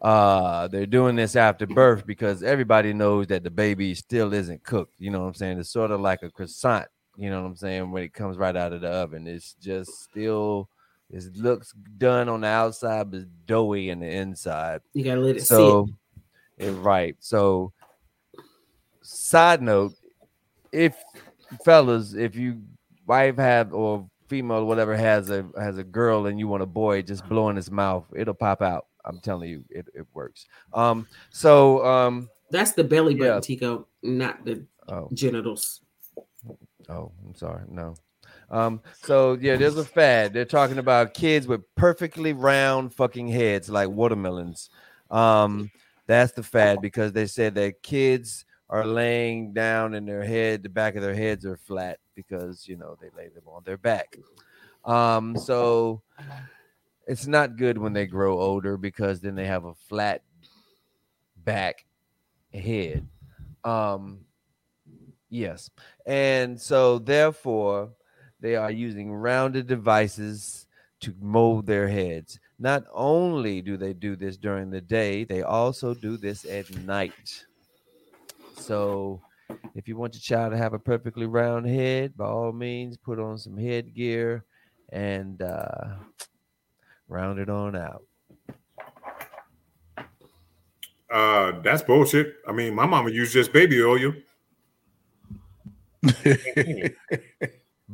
Uh, 0.00 0.68
they're 0.68 0.84
doing 0.84 1.16
this 1.16 1.34
after 1.34 1.66
birth 1.66 2.04
because 2.06 2.42
everybody 2.42 2.92
knows 2.92 3.26
that 3.28 3.42
the 3.42 3.50
baby 3.50 3.94
still 3.94 4.34
isn't 4.34 4.62
cooked. 4.62 4.94
You 4.98 5.10
know 5.10 5.20
what 5.20 5.28
I'm 5.28 5.34
saying? 5.34 5.58
It's 5.58 5.70
sort 5.70 5.90
of 5.90 6.00
like 6.00 6.22
a 6.22 6.30
croissant. 6.30 6.86
You 7.16 7.30
know 7.30 7.42
what 7.42 7.48
I'm 7.48 7.56
saying? 7.56 7.90
When 7.90 8.02
it 8.02 8.12
comes 8.12 8.36
right 8.36 8.56
out 8.56 8.72
of 8.72 8.80
the 8.80 8.88
oven, 8.88 9.26
it's 9.26 9.54
just 9.54 10.02
still. 10.02 10.68
It 11.10 11.36
looks 11.36 11.72
done 11.98 12.28
on 12.28 12.40
the 12.40 12.48
outside, 12.48 13.10
but 13.10 13.20
it's 13.20 13.28
doughy 13.46 13.90
in 13.90 14.00
the 14.00 14.08
inside. 14.08 14.80
You 14.94 15.04
gotta 15.04 15.20
let 15.20 15.36
it 15.36 15.44
So, 15.44 15.86
it, 16.58 16.70
right. 16.72 17.14
So, 17.20 17.72
side 19.02 19.62
note, 19.62 19.92
if 20.72 20.96
fellas, 21.64 22.14
if 22.14 22.34
you 22.34 22.62
wife 23.06 23.36
have 23.36 23.72
or 23.72 24.08
female 24.28 24.58
or 24.58 24.64
whatever 24.64 24.96
has 24.96 25.30
a 25.30 25.46
has 25.56 25.78
a 25.78 25.84
girl 25.84 26.26
and 26.26 26.38
you 26.38 26.48
want 26.48 26.62
a 26.62 26.66
boy, 26.66 27.02
just 27.02 27.28
blow 27.28 27.48
in 27.50 27.56
his 27.56 27.70
mouth, 27.70 28.06
it'll 28.16 28.34
pop 28.34 28.62
out. 28.62 28.86
I'm 29.04 29.20
telling 29.20 29.50
you, 29.50 29.64
it, 29.70 29.86
it 29.94 30.06
works. 30.14 30.46
Um, 30.72 31.06
so 31.30 31.84
um. 31.84 32.28
That's 32.50 32.72
the 32.72 32.84
belly 32.84 33.14
button, 33.14 33.34
Yeah. 33.34 33.40
Tico, 33.40 33.86
not 34.02 34.44
the 34.44 34.64
oh, 34.88 35.10
genitals. 35.12 35.80
Oh, 36.88 37.12
I'm 37.26 37.34
sorry. 37.34 37.62
No. 37.68 37.94
Um, 38.50 38.80
so 39.02 39.38
yeah, 39.40 39.56
there's 39.56 39.76
a 39.76 39.84
fad. 39.84 40.32
They're 40.32 40.44
talking 40.44 40.78
about 40.78 41.14
kids 41.14 41.46
with 41.46 41.62
perfectly 41.74 42.32
round 42.32 42.94
fucking 42.94 43.28
heads 43.28 43.68
like 43.68 43.88
watermelons. 43.88 44.70
Um, 45.10 45.70
that's 46.06 46.32
the 46.32 46.42
fad 46.42 46.80
because 46.80 47.12
they 47.12 47.26
said 47.26 47.54
that 47.54 47.82
kids 47.82 48.44
are 48.68 48.86
laying 48.86 49.52
down 49.52 49.94
and 49.94 50.08
their 50.08 50.24
head, 50.24 50.62
the 50.62 50.68
back 50.68 50.96
of 50.96 51.02
their 51.02 51.14
heads 51.14 51.46
are 51.46 51.56
flat 51.56 51.98
because 52.14 52.66
you 52.68 52.76
know 52.76 52.96
they 53.00 53.08
lay 53.16 53.28
them 53.28 53.44
on 53.46 53.62
their 53.64 53.78
back. 53.78 54.18
Um, 54.84 55.36
so 55.36 56.02
it's 57.06 57.26
not 57.26 57.56
good 57.56 57.78
when 57.78 57.92
they 57.92 58.06
grow 58.06 58.38
older 58.38 58.76
because 58.76 59.20
then 59.20 59.34
they 59.34 59.46
have 59.46 59.64
a 59.64 59.74
flat 59.74 60.22
back 61.36 61.84
head. 62.52 63.06
Um, 63.64 64.20
yes. 65.34 65.70
And 66.06 66.60
so, 66.60 66.98
therefore, 66.98 67.90
they 68.40 68.56
are 68.56 68.70
using 68.70 69.12
rounded 69.12 69.66
devices 69.66 70.66
to 71.00 71.14
mold 71.20 71.66
their 71.66 71.88
heads. 71.88 72.38
Not 72.58 72.84
only 72.92 73.60
do 73.60 73.76
they 73.76 73.92
do 73.92 74.16
this 74.16 74.36
during 74.36 74.70
the 74.70 74.80
day, 74.80 75.24
they 75.24 75.42
also 75.42 75.92
do 75.92 76.16
this 76.16 76.44
at 76.44 76.70
night. 76.78 77.44
So, 78.56 79.20
if 79.74 79.88
you 79.88 79.96
want 79.96 80.14
your 80.14 80.20
child 80.20 80.52
to 80.52 80.58
have 80.58 80.72
a 80.72 80.78
perfectly 80.78 81.26
round 81.26 81.66
head, 81.66 82.16
by 82.16 82.26
all 82.26 82.52
means, 82.52 82.96
put 82.96 83.18
on 83.18 83.36
some 83.36 83.56
headgear 83.56 84.44
and 84.90 85.42
uh, 85.42 85.96
round 87.08 87.38
it 87.40 87.50
on 87.50 87.76
out. 87.76 88.04
Uh, 91.10 91.60
that's 91.62 91.82
bullshit. 91.82 92.36
I 92.48 92.52
mean, 92.52 92.74
my 92.74 92.86
mama 92.86 93.10
used 93.10 93.32
just 93.32 93.52
baby 93.52 93.82
oil. 93.82 94.14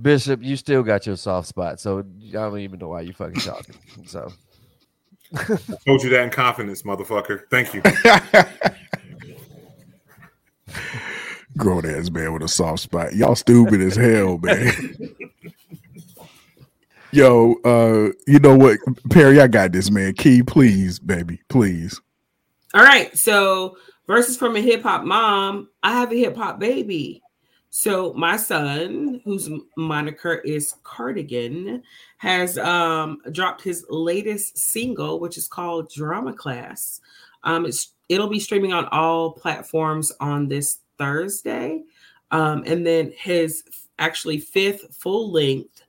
Bishop, 0.03 0.43
you 0.43 0.57
still 0.57 0.83
got 0.83 1.07
your 1.07 1.17
soft 1.17 1.49
spot, 1.49 1.81
so 1.81 1.99
I 1.99 2.03
don't 2.33 2.61
even 2.61 2.79
know 2.79 2.89
why 2.89 3.03
you 3.03 3.13
fucking 3.13 3.41
talking. 3.41 3.75
So. 4.07 4.33
I 5.35 5.45
told 5.87 6.03
you 6.03 6.11
that 6.11 6.25
in 6.25 6.31
confidence, 6.31 6.83
motherfucker. 6.83 7.43
Thank 7.51 7.75
you. 7.75 7.83
Grown 11.57 11.85
ass 11.87 12.11
man 12.11 12.33
with 12.33 12.43
a 12.43 12.49
soft 12.49 12.81
spot. 12.81 13.15
Y'all 13.15 13.35
stupid 13.35 13.81
as 13.81 13.97
hell, 13.97 14.39
man. 14.39 14.73
Yo, 17.13 17.55
uh, 17.65 18.13
you 18.27 18.39
know 18.39 18.57
what, 18.57 18.79
Perry? 19.11 19.41
I 19.41 19.49
got 19.49 19.73
this, 19.73 19.91
man. 19.91 20.15
Key, 20.15 20.45
please, 20.45 21.01
baby, 21.01 21.41
please. 21.49 22.01
All 22.73 22.83
right. 22.83 23.17
So 23.19 23.77
verses 24.07 24.37
from 24.37 24.55
a 24.57 24.61
hip 24.61 24.83
hop 24.83 25.05
mom. 25.05 25.69
I 25.83 25.93
have 25.93 26.13
a 26.13 26.17
hip 26.17 26.37
hop 26.37 26.61
baby. 26.61 27.23
So 27.71 28.13
my 28.15 28.37
son, 28.37 29.21
whose 29.25 29.49
moniker 29.77 30.35
is 30.35 30.75
Cardigan, 30.83 31.83
has 32.19 32.59
um, 32.59 33.23
dropped 33.31 33.63
his 33.63 33.87
latest 33.89 34.59
single, 34.59 35.21
which 35.21 35.39
is 35.39 35.47
called 35.47 35.91
Drama 35.91 36.33
Class. 36.33 37.01
Um, 37.45 37.65
it's 37.65 37.93
it'll 38.09 38.29
be 38.29 38.41
streaming 38.41 38.73
on 38.73 38.87
all 38.87 39.33
platforms 39.33 40.13
on 40.21 40.49
this 40.49 40.81
Thursday, 40.99 41.85
um, 42.33 42.65
and 42.67 42.85
then 42.85 43.13
his 43.17 43.63
actually 44.01 44.39
fifth 44.39 44.97
full 44.97 45.31
length 45.31 45.83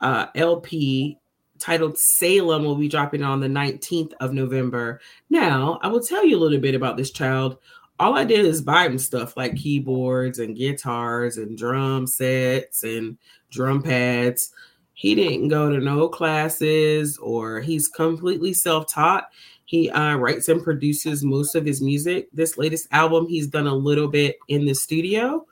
uh, 0.00 0.26
LP 0.34 1.16
titled 1.60 1.96
Salem 1.96 2.64
will 2.64 2.74
be 2.74 2.88
dropping 2.88 3.22
on 3.22 3.38
the 3.38 3.46
19th 3.46 4.14
of 4.18 4.32
November. 4.32 5.00
Now, 5.28 5.78
I 5.82 5.88
will 5.88 6.00
tell 6.00 6.26
you 6.26 6.36
a 6.36 6.40
little 6.40 6.58
bit 6.58 6.74
about 6.74 6.96
this 6.96 7.10
child. 7.10 7.58
All 8.00 8.16
I 8.16 8.24
did 8.24 8.46
is 8.46 8.62
buy 8.62 8.86
him 8.86 8.96
stuff 8.96 9.36
like 9.36 9.56
keyboards 9.56 10.38
and 10.38 10.56
guitars 10.56 11.36
and 11.36 11.56
drum 11.56 12.06
sets 12.06 12.82
and 12.82 13.18
drum 13.50 13.82
pads. 13.82 14.54
He 14.94 15.14
didn't 15.14 15.48
go 15.48 15.70
to 15.70 15.80
no 15.80 16.08
classes 16.08 17.18
or 17.18 17.60
he's 17.60 17.88
completely 17.88 18.54
self 18.54 18.90
taught. 18.90 19.28
He 19.66 19.90
uh, 19.90 20.16
writes 20.16 20.48
and 20.48 20.64
produces 20.64 21.22
most 21.22 21.54
of 21.54 21.66
his 21.66 21.82
music. 21.82 22.28
This 22.32 22.56
latest 22.56 22.88
album, 22.90 23.28
he's 23.28 23.48
done 23.48 23.66
a 23.66 23.74
little 23.74 24.08
bit 24.08 24.38
in 24.48 24.64
the 24.64 24.74
studio, 24.74 25.46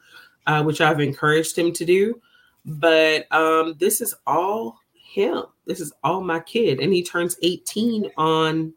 uh, 0.46 0.62
which 0.62 0.80
I've 0.80 1.00
encouraged 1.00 1.58
him 1.58 1.70
to 1.74 1.84
do. 1.84 2.18
But 2.64 3.30
um, 3.30 3.74
this 3.78 4.00
is 4.00 4.14
all 4.26 4.78
him. 4.94 5.42
This 5.66 5.80
is 5.80 5.92
all 6.02 6.22
my 6.22 6.40
kid. 6.40 6.80
And 6.80 6.94
he 6.94 7.02
turns 7.02 7.36
18 7.42 8.10
on 8.16 8.72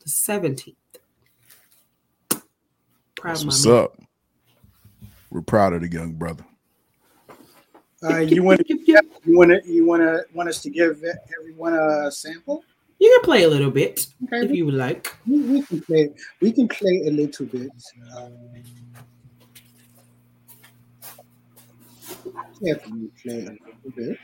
the 0.00 0.10
17th. 0.10 0.74
Proud 3.24 3.30
That's 3.30 3.40
of 3.40 3.46
my 3.46 3.50
what's 3.52 3.66
man. 3.66 3.74
up. 3.74 4.02
We're 5.30 5.40
proud 5.40 5.72
of 5.72 5.80
the 5.80 5.88
young 5.88 6.12
brother. 6.12 6.44
Uh, 8.02 8.18
you 8.18 8.42
want 8.42 8.60
to 8.60 8.66
you 9.24 9.38
want 9.38 9.50
to 9.50 9.62
you 9.64 9.86
want 9.86 10.02
to 10.02 10.26
want 10.34 10.50
us 10.50 10.60
to 10.60 10.68
give 10.68 11.02
everyone 11.40 11.72
a 11.72 12.12
sample? 12.12 12.62
You 12.98 13.10
can 13.10 13.24
play 13.24 13.44
a 13.44 13.48
little 13.48 13.70
bit 13.70 14.06
Okay, 14.24 14.44
if 14.44 14.50
you 14.50 14.66
would 14.66 14.74
like. 14.74 15.16
we, 15.26 15.40
we 15.40 15.62
can 15.62 15.80
play. 15.80 16.10
We 16.42 16.52
can 16.52 16.68
play 16.68 17.04
a 17.06 17.10
little 17.10 17.46
bit. 17.46 17.70
Um, 18.14 18.36
definitely 22.62 23.08
play 23.22 23.38
a 23.46 23.52
little 23.52 23.90
bit. 23.96 24.18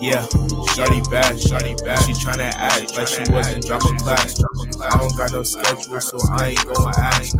Yeah, 0.00 0.26
shorty 0.74 1.00
bad, 1.10 1.40
shorty 1.40 1.74
bad. 1.84 1.98
She 2.04 2.12
tryna 2.12 2.52
act 2.54 2.96
like 2.96 3.08
she 3.08 3.24
wasn't 3.32 3.66
drama 3.66 3.96
class. 3.98 4.42
I 4.82 4.98
don't 4.98 5.16
got 5.16 5.32
no 5.32 5.42
schedule, 5.42 6.00
so 6.00 6.18
I 6.32 6.48
ain't 6.48 6.64
gonna 6.66 6.92
ask. 6.98 7.34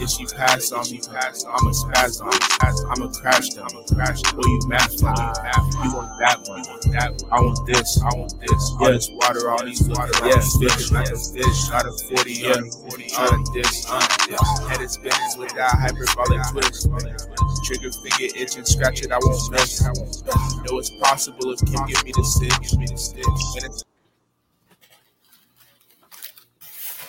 If 0.00 0.10
she 0.10 0.24
pass 0.24 0.72
on 0.72 0.90
me, 0.90 1.00
pass, 1.12 1.44
on. 1.44 1.52
I'ma 1.52 1.70
spaz 1.70 2.20
on 2.22 2.28
me. 2.32 2.90
I'ma 2.90 3.12
crash 3.12 3.50
them, 3.50 3.66
I'ma 3.70 3.82
crash 3.92 4.22
them. 4.22 4.40
You 4.42 4.60
mad 4.66 4.90
for 4.96 5.12
me. 5.12 5.26
You 5.84 5.94
want 5.94 6.10
that 6.20 6.40
one, 6.48 6.62
that 6.92 7.22
one. 7.22 7.32
I 7.32 7.40
want 7.40 7.66
this, 7.66 8.00
I 8.02 8.16
want 8.16 8.40
this. 8.40 8.72
All 8.80 8.86
this 8.90 9.10
water, 9.10 9.50
all 9.50 9.64
these 9.64 9.86
water, 9.88 10.12
yeah. 10.24 10.40
Fish 10.40 10.90
like 10.90 11.10
a 11.10 11.18
fish, 11.18 11.68
not 11.70 11.84
a 11.86 11.92
40, 11.92 12.32
yeah. 12.32 12.54
40, 12.88 13.10
uh, 13.18 13.36
this, 13.52 13.86
uh, 13.90 14.08
this. 14.28 14.68
Head 14.68 14.80
is 14.80 14.92
spinning 14.92 15.38
with 15.38 15.52
that 15.54 15.76
hyperbolic 15.76 16.40
twist. 16.50 16.88
Trigger 17.64 17.90
finger 17.92 18.34
itching, 18.36 18.64
scratch 18.64 19.02
it, 19.02 19.10
I 19.12 19.18
won't 19.22 19.50
miss. 19.52 19.82
Know 19.82 20.78
it's 20.78 20.90
possible 21.00 21.50
if 21.52 21.60
Kim 21.60 21.86
give 21.86 22.04
me 22.04 22.12
the 22.14 22.22
stick, 22.22 22.52
give 22.60 22.78
me 22.78 22.86
the 22.86 22.96
stick. 22.96 23.24
And 23.26 23.64
it's 23.64 23.84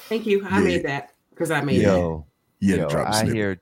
Thank 0.08 0.26
you. 0.26 0.46
I 0.50 0.60
Yeah. 0.60 0.64
made 0.64 0.84
that 0.86 1.12
because 1.32 1.52
I 1.52 1.62
made 1.62 1.82
it. 1.82 1.84
Yo, 1.84 2.26
Yeah, 2.60 2.76
yo, 2.78 2.90
drop 2.90 3.08
a 3.08 3.10
I 3.10 3.20
snippet. 3.22 3.36
hear, 3.36 3.62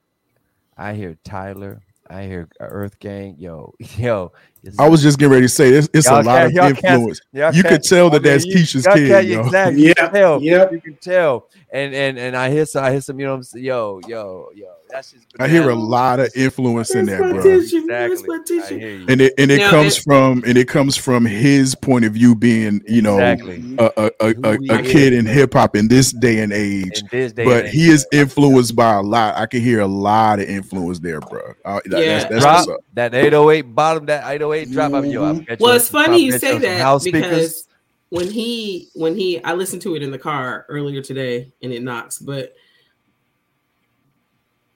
I 0.77 0.93
hear 0.93 1.17
Tyler. 1.23 1.81
I 2.09 2.23
hear 2.25 2.47
Earth 2.59 2.99
Gang. 2.99 3.37
Yo, 3.39 3.73
yo. 3.97 4.31
I 4.77 4.87
was 4.87 5.01
just 5.01 5.17
getting 5.17 5.31
ready 5.31 5.45
to 5.45 5.49
say 5.49 5.71
this. 5.71 5.89
It's 5.93 6.05
a 6.07 6.11
y'all 6.11 6.23
lot 6.23 6.35
can't- 6.37 6.45
of 6.47 6.51
y'all 6.51 6.71
can't- 6.73 6.83
influence. 6.85 7.21
y'all 7.31 7.51
could 7.53 7.65
can't- 7.65 7.83
tell 7.83 8.05
I 8.07 8.09
that 8.09 8.23
mean, 8.23 8.31
that's 8.33 8.45
you- 8.45 8.55
Keisha's 8.55 8.85
y'all 8.85 8.93
kid, 8.95 9.07
can't- 9.09 9.27
yo. 9.27 9.39
Exactly. 9.45 9.81
You 9.81 9.87
Yeah, 9.87 9.93
can 9.95 10.13
tell. 10.13 10.41
yep. 10.41 10.71
You 10.71 10.81
can 10.81 10.97
tell. 10.97 11.47
And 11.71 11.95
and 11.95 12.19
and 12.19 12.35
I 12.37 12.51
hear 12.51 12.65
some. 12.65 12.83
I 12.83 12.91
hear 12.91 13.01
some. 13.01 13.19
You 13.19 13.25
know 13.25 13.31
what 13.31 13.37
I'm 13.37 13.43
saying? 13.43 13.65
Yo, 13.65 13.99
yo, 14.07 14.49
yo. 14.53 14.67
That's 14.93 15.11
just. 15.11 15.25
I 15.39 15.47
hear 15.47 15.69
a 15.69 15.75
lot 15.75 16.19
of 16.19 16.29
influence 16.35 16.93
in 16.93 17.07
that, 17.07 17.17
bro. 17.17 17.41
tissue? 17.41 17.77
Exactly. 17.77 18.27
my 18.27 18.35
I 18.35 18.43
tissue? 18.45 18.77
hear 18.77 18.89
you. 18.97 19.05
And 19.09 19.21
it 19.21 19.33
and 19.39 19.49
it 19.49 19.57
Now, 19.57 19.71
comes 19.71 19.97
from 19.97 20.43
and 20.45 20.57
it 20.57 20.67
comes 20.67 20.95
from 20.95 21.25
his 21.25 21.73
point 21.73 22.05
of 22.05 22.13
view, 22.13 22.35
being 22.35 22.81
you 22.87 23.01
know 23.01 23.17
exactly. 23.17 23.75
a 23.79 23.91
a, 23.97 24.11
a, 24.21 24.35
a, 24.43 24.79
a 24.79 24.83
kid 24.83 25.13
in 25.13 25.25
hip 25.25 25.53
hop 25.53 25.75
in 25.75 25.87
this 25.87 26.11
day 26.11 26.39
and 26.39 26.53
age. 26.53 26.99
In 27.01 27.07
this 27.11 27.33
day, 27.33 27.43
But 27.45 27.65
and 27.65 27.73
he 27.73 27.85
age, 27.87 27.93
is 27.93 28.07
influenced 28.13 28.75
by 28.75 28.93
a 28.93 29.01
lot. 29.01 29.35
I 29.35 29.47
can 29.47 29.61
hear 29.61 29.79
a 29.79 29.87
lot 29.87 30.39
of 30.39 30.47
influence 30.47 30.99
there, 30.99 31.19
bro. 31.21 31.53
Uh, 31.65 31.79
that- 31.85 31.99
Yeah. 32.03 32.17
that's, 32.19 32.29
that's 32.29 32.41
drop 32.43 32.55
what's 32.67 32.69
up. 32.69 32.85
that 32.93 33.15
808 33.15 33.61
bottom, 33.73 34.05
that 34.05 34.23
808 34.27 34.71
drop. 34.71 34.93
I 34.93 35.01
mean, 35.01 35.11
yo, 35.11 35.23
I 35.25 35.33
Mhm. 35.33 35.59
Well, 35.59 35.71
you 35.71 35.75
it's 35.77 35.89
funny 35.89 36.23
you 36.23 36.37
say 36.37 36.57
that 36.59 36.79
house 36.81 37.03
because 37.03 37.61
speakers. 37.61 37.67
when 38.09 38.29
he 38.29 38.89
when 38.93 39.15
he 39.17 39.43
I 39.43 39.53
listened 39.53 39.81
to 39.83 39.95
it 39.95 40.03
in 40.03 40.11
the 40.11 40.19
car 40.19 40.65
earlier 40.69 41.01
today 41.01 41.51
and 41.63 41.73
it 41.73 41.81
knocks, 41.81 42.19
but 42.19 42.53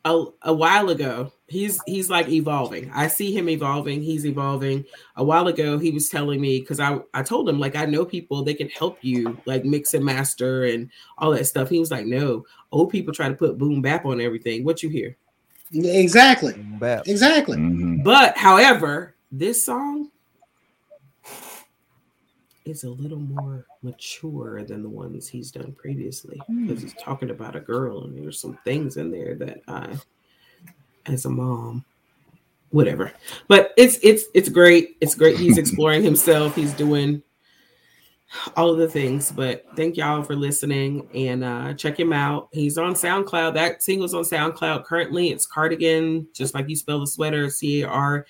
a, 0.07 0.25
a 0.43 0.53
while 0.53 0.89
ago 0.89 1.31
he's 1.47 1.81
he's 1.85 2.09
like 2.09 2.29
evolving. 2.29 2.91
I 2.93 3.07
see 3.07 3.35
him 3.35 3.49
evolving. 3.49 4.01
He's 4.01 4.25
evolving. 4.25 4.85
A 5.15 5.23
while 5.23 5.47
ago 5.47 5.77
he 5.77 5.91
was 5.91 6.09
telling 6.09 6.39
me 6.39 6.59
because 6.59 6.79
I 6.79 6.99
I 7.13 7.23
told 7.23 7.49
him 7.49 7.59
like 7.59 7.75
I 7.75 7.85
know 7.85 8.05
people 8.05 8.43
they 8.43 8.53
can 8.53 8.69
help 8.69 8.99
you 9.01 9.37
like 9.45 9.65
mix 9.65 9.93
and 9.93 10.05
master 10.05 10.65
and 10.65 10.89
all 11.17 11.31
that 11.31 11.45
stuff. 11.45 11.69
He 11.69 11.79
was 11.79 11.91
like, 11.91 12.05
no, 12.05 12.45
old 12.71 12.89
people 12.89 13.13
try 13.13 13.29
to 13.29 13.35
put 13.35 13.57
boom 13.57 13.81
bap 13.81 14.05
on 14.05 14.21
everything. 14.21 14.63
What 14.63 14.83
you 14.83 14.89
hear? 14.89 15.17
Yeah, 15.71 15.93
Exactly. 15.93 16.53
Boom 16.53 16.77
bap. 16.79 17.07
Exactly. 17.07 17.57
Mhm. 17.57 18.03
But 18.03 18.37
however, 18.37 19.15
this 19.31 19.63
song 19.63 20.11
is 22.67 22.83
a 22.83 22.89
little 22.89 23.19
more 23.19 23.65
mature 23.81 24.63
than 24.63 24.83
the 24.83 24.89
ones 24.89 25.27
he's 25.27 25.51
done 25.51 25.71
previously 25.73 26.41
because 26.61 26.81
he's 26.81 26.93
talking 26.95 27.29
about 27.29 27.55
a 27.55 27.59
girl 27.59 28.03
and 28.03 28.17
there's 28.17 28.39
some 28.39 28.57
things 28.63 28.97
in 28.97 29.09
there 29.11 29.35
that 29.35 29.61
I 29.67 29.95
as 31.05 31.25
a 31.25 31.29
mom 31.29 31.85
whatever. 32.69 33.11
But 33.47 33.73
it's 33.77 33.97
it's 34.03 34.25
it's 34.33 34.49
great. 34.49 34.97
It's 35.01 35.15
great. 35.15 35.37
He's 35.37 35.57
exploring 35.63 36.03
himself. 36.03 36.55
He's 36.55 36.73
doing 36.73 37.23
all 38.57 38.69
of 38.69 38.77
the 38.77 38.89
things 38.89 39.31
but 39.31 39.63
thank 39.77 39.95
y'all 39.95 40.21
for 40.21 40.35
listening 40.35 41.07
and 41.15 41.45
uh 41.45 41.73
check 41.73 41.97
him 41.97 42.11
out. 42.11 42.49
He's 42.51 42.77
on 42.77 42.93
soundcloud. 42.93 43.53
That 43.53 43.81
single's 43.81 44.13
on 44.13 44.23
soundcloud 44.23 44.83
currently. 44.83 45.29
It's 45.29 45.45
cardigan 45.45 46.27
just 46.33 46.53
like 46.53 46.67
you 46.67 46.75
spell 46.75 46.99
the 46.99 47.07
sweater 47.07 47.49
c-a-r-d-i-g-a-n 47.49 48.25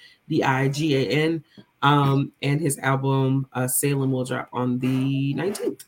um 1.84 2.32
and 2.42 2.60
his 2.60 2.78
album 2.80 3.48
uh 3.54 3.68
salem 3.68 4.12
will 4.12 4.26
drop 4.26 4.50
on 4.54 4.80
the 4.80 5.34
19th 5.36 5.84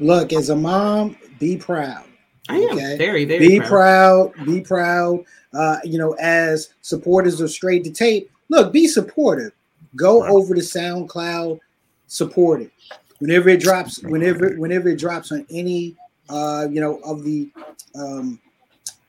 Look, 0.00 0.32
as 0.32 0.48
a 0.50 0.56
mom, 0.56 1.16
be 1.38 1.56
proud. 1.56 2.04
i 2.48 2.56
am 2.56 2.70
Okay. 2.72 2.96
very 2.98 3.24
very 3.24 3.38
be 3.48 3.58
proud. 3.60 3.68
proud. 3.68 4.46
Be 4.46 4.60
proud. 4.60 5.24
Uh, 5.52 5.76
you 5.84 5.96
know, 5.98 6.14
as 6.14 6.70
supporters 6.80 7.40
of 7.40 7.50
Straight 7.50 7.84
to 7.84 7.90
Tape, 7.90 8.30
look, 8.48 8.72
be 8.72 8.88
supportive. 8.88 9.52
Go 9.94 10.22
Right. 10.22 10.30
over 10.30 10.54
to 10.54 10.60
SoundCloud, 10.60 11.60
support 12.08 12.62
it. 12.62 12.72
Whenever 13.20 13.50
it 13.50 13.60
drops, 13.60 14.02
whenever 14.02 14.54
whenever 14.56 14.88
it 14.88 14.98
drops 14.98 15.30
on 15.30 15.46
any 15.50 15.94
uh, 16.28 16.66
you 16.70 16.80
know, 16.80 16.96
of 17.04 17.22
the 17.22 17.48
um 17.94 18.40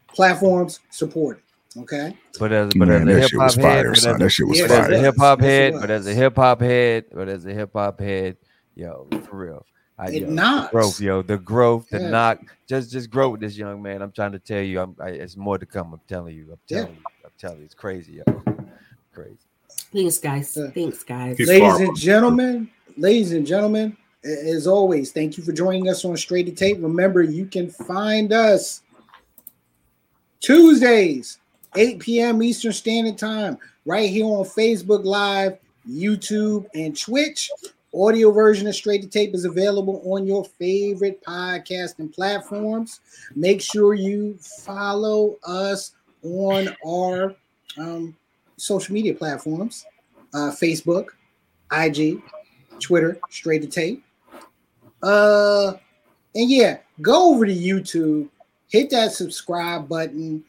platforms, 0.10 0.81
support 0.91 1.38
it. 1.38 1.43
Okay. 1.77 2.15
But 2.39 2.51
as 2.51 2.73
but 2.73 2.87
Man, 2.87 3.01
as 3.01 3.01
a 3.01 3.05
that 3.05 3.21
hip 3.21 3.29
shit 3.31 3.39
hop 3.39 3.45
was 3.45 3.55
head, 3.55 3.63
fire, 3.63 3.89
but 3.89 3.97
son. 3.99 4.13
as, 4.13 4.19
That 4.19 4.29
shit 4.29 4.47
was 4.47 4.57
Yeah, 4.59 4.67
but 4.67 4.71
as 4.79 4.87
fire. 4.87 4.93
a 4.93 4.99
hip 4.99 5.15
hop 5.17 5.39
head, 5.41 5.73
but 5.79 5.89
as 5.91 6.07
a 6.07 6.13
hip 6.13 6.35
hop 6.35 6.61
head, 6.61 7.05
but 7.11 7.29
as 7.29 7.45
a 7.45 7.53
hip 7.53 7.71
hop 7.73 7.99
head, 7.99 8.37
yo, 8.75 9.07
for 9.27 9.37
real. 9.37 9.65
I, 9.97 10.09
It 10.09 10.23
yo, 10.23 10.29
knocks. 10.29 10.71
growth, 10.71 10.99
yo, 10.99 11.21
the 11.21 11.37
growth, 11.37 11.87
the 11.89 11.99
Yeah. 11.99 12.09
knock, 12.09 12.39
just 12.67 12.91
just 12.91 13.09
grow 13.09 13.29
with 13.29 13.41
this 13.41 13.57
young 13.57 13.81
man. 13.81 14.01
I'm 14.01 14.11
trying 14.11 14.31
to 14.31 14.39
tell 14.39 14.61
you, 14.61 14.79
I'm 14.81 14.95
I, 14.99 15.09
it's 15.09 15.37
more 15.37 15.57
to 15.57 15.65
come. 15.65 15.93
I'm 15.93 16.01
telling 16.07 16.35
you, 16.35 16.51
I'm 16.51 16.59
Yeah. 16.67 16.81
telling 16.81 16.95
you, 16.97 17.05
I'm 17.23 17.31
telling 17.37 17.59
you, 17.59 17.65
it's 17.65 17.75
crazy, 17.75 18.13
yo, 18.13 18.43
crazy. 19.13 19.37
thanks 19.93 20.17
guys 20.17 20.57
Yeah. 20.57 20.67
thanks 20.71 21.03
guys 21.03 21.37
He's 21.37 21.47
ladies 21.47 21.79
and 21.79 21.95
gentlemen, 21.95 22.69
ladies 22.97 23.33
and 23.33 23.45
gentlemen, 23.45 23.95
as 24.23 24.65
always, 24.67 25.11
thank 25.11 25.37
you 25.37 25.43
for 25.43 25.51
joining 25.51 25.89
us 25.89 26.03
on 26.05 26.17
Straight 26.17 26.47
to 26.47 26.51
Tape. 26.51 26.77
Remember, 26.81 27.21
you 27.21 27.45
can 27.45 27.69
find 27.69 28.33
us 28.33 28.81
Tuesdays, 30.41 31.37
8 31.75 31.99
p.m. 31.99 32.43
Eastern 32.43 32.73
Standard 32.73 33.17
Time, 33.17 33.57
right 33.85 34.09
here 34.09 34.25
on 34.25 34.45
Facebook 34.45 35.03
Live, 35.03 35.57
YouTube, 35.89 36.65
and 36.75 36.97
Twitch. 36.97 37.49
Audio 37.95 38.31
version 38.31 38.65
of 38.67 38.73
Straight 38.73 39.03
to 39.03 39.07
Tape 39.07 39.35
is 39.35 39.45
available 39.45 40.01
on 40.05 40.25
your 40.25 40.43
favorite 40.43 41.23
podcasting 41.23 42.13
platforms. 42.13 43.01
Make 43.35 43.61
sure 43.61 43.93
you 43.93 44.35
follow 44.39 45.37
us 45.43 45.93
on 46.23 46.75
our 46.85 47.35
um, 47.77 48.15
social 48.57 48.93
media 48.93 49.13
platforms 49.13 49.85
uh, 50.33 50.51
Facebook, 50.51 51.09
IG, 51.71 52.19
Twitter, 52.79 53.19
Straight 53.29 53.61
to 53.61 53.67
Tape. 53.67 54.03
Uh, 55.03 55.73
and 56.33 56.49
yeah, 56.49 56.77
go 57.01 57.33
over 57.33 57.45
to 57.45 57.53
YouTube, 57.53 58.29
hit 58.69 58.89
that 58.89 59.11
subscribe 59.11 59.87
button, 59.87 60.43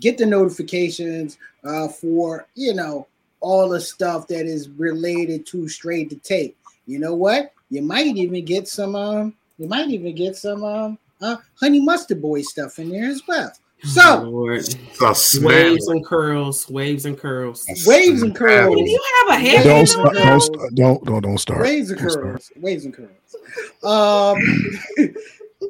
get 0.00 0.18
the 0.18 0.26
notifications 0.26 1.38
uh, 1.64 1.88
for 1.88 2.46
you 2.54 2.74
know 2.74 3.06
all 3.40 3.68
the 3.68 3.80
stuff 3.80 4.26
that 4.28 4.46
is 4.46 4.68
related 4.70 5.44
to 5.46 5.68
Straight 5.68 6.10
to 6.10 6.16
Tape. 6.16 6.56
You 6.86 6.98
know 6.98 7.14
what? 7.14 7.52
You 7.70 7.82
might 7.82 8.06
even 8.16 8.44
get 8.44 8.68
some 8.68 8.94
um, 8.96 9.34
you 9.58 9.68
might 9.68 9.88
even 9.88 10.14
get 10.14 10.36
some 10.36 10.64
um, 10.64 10.98
uh, 11.20 11.36
Honey 11.60 11.80
Mustard 11.80 12.20
Boy 12.22 12.42
stuff 12.42 12.78
in 12.78 12.90
there 12.90 13.08
as 13.10 13.22
well. 13.26 13.52
So 13.82 14.22
Lord. 14.22 14.56
It's 14.58 14.76
a 15.02 15.14
snap. 15.14 15.48
Waves 15.50 15.88
and 15.88 16.04
curls, 16.06 16.68
waves 16.70 17.04
and 17.04 17.18
curls. 17.18 17.66
waves 17.86 18.22
and 18.22 18.34
curls. 18.34 18.74
Do 18.74 18.80
you 18.90 19.02
have 19.28 19.38
a 19.38 19.40
head? 19.42 19.64
Don't 19.64 19.76
Waves 19.80 19.90
start, 19.92 20.14
don't 20.14 20.24
curls. 20.24 20.50
don't 20.74 21.04
don't 21.04 21.22
don't 21.22 21.38
start. 21.38 21.60
Waves 21.62 21.90
and 21.90 21.98
Don't 22.00 22.10
start. 22.10 22.24
curls. 22.24 22.52
Waves 22.56 22.84
and 22.86 22.94
curls. 22.94 23.36
Um, 23.82 24.38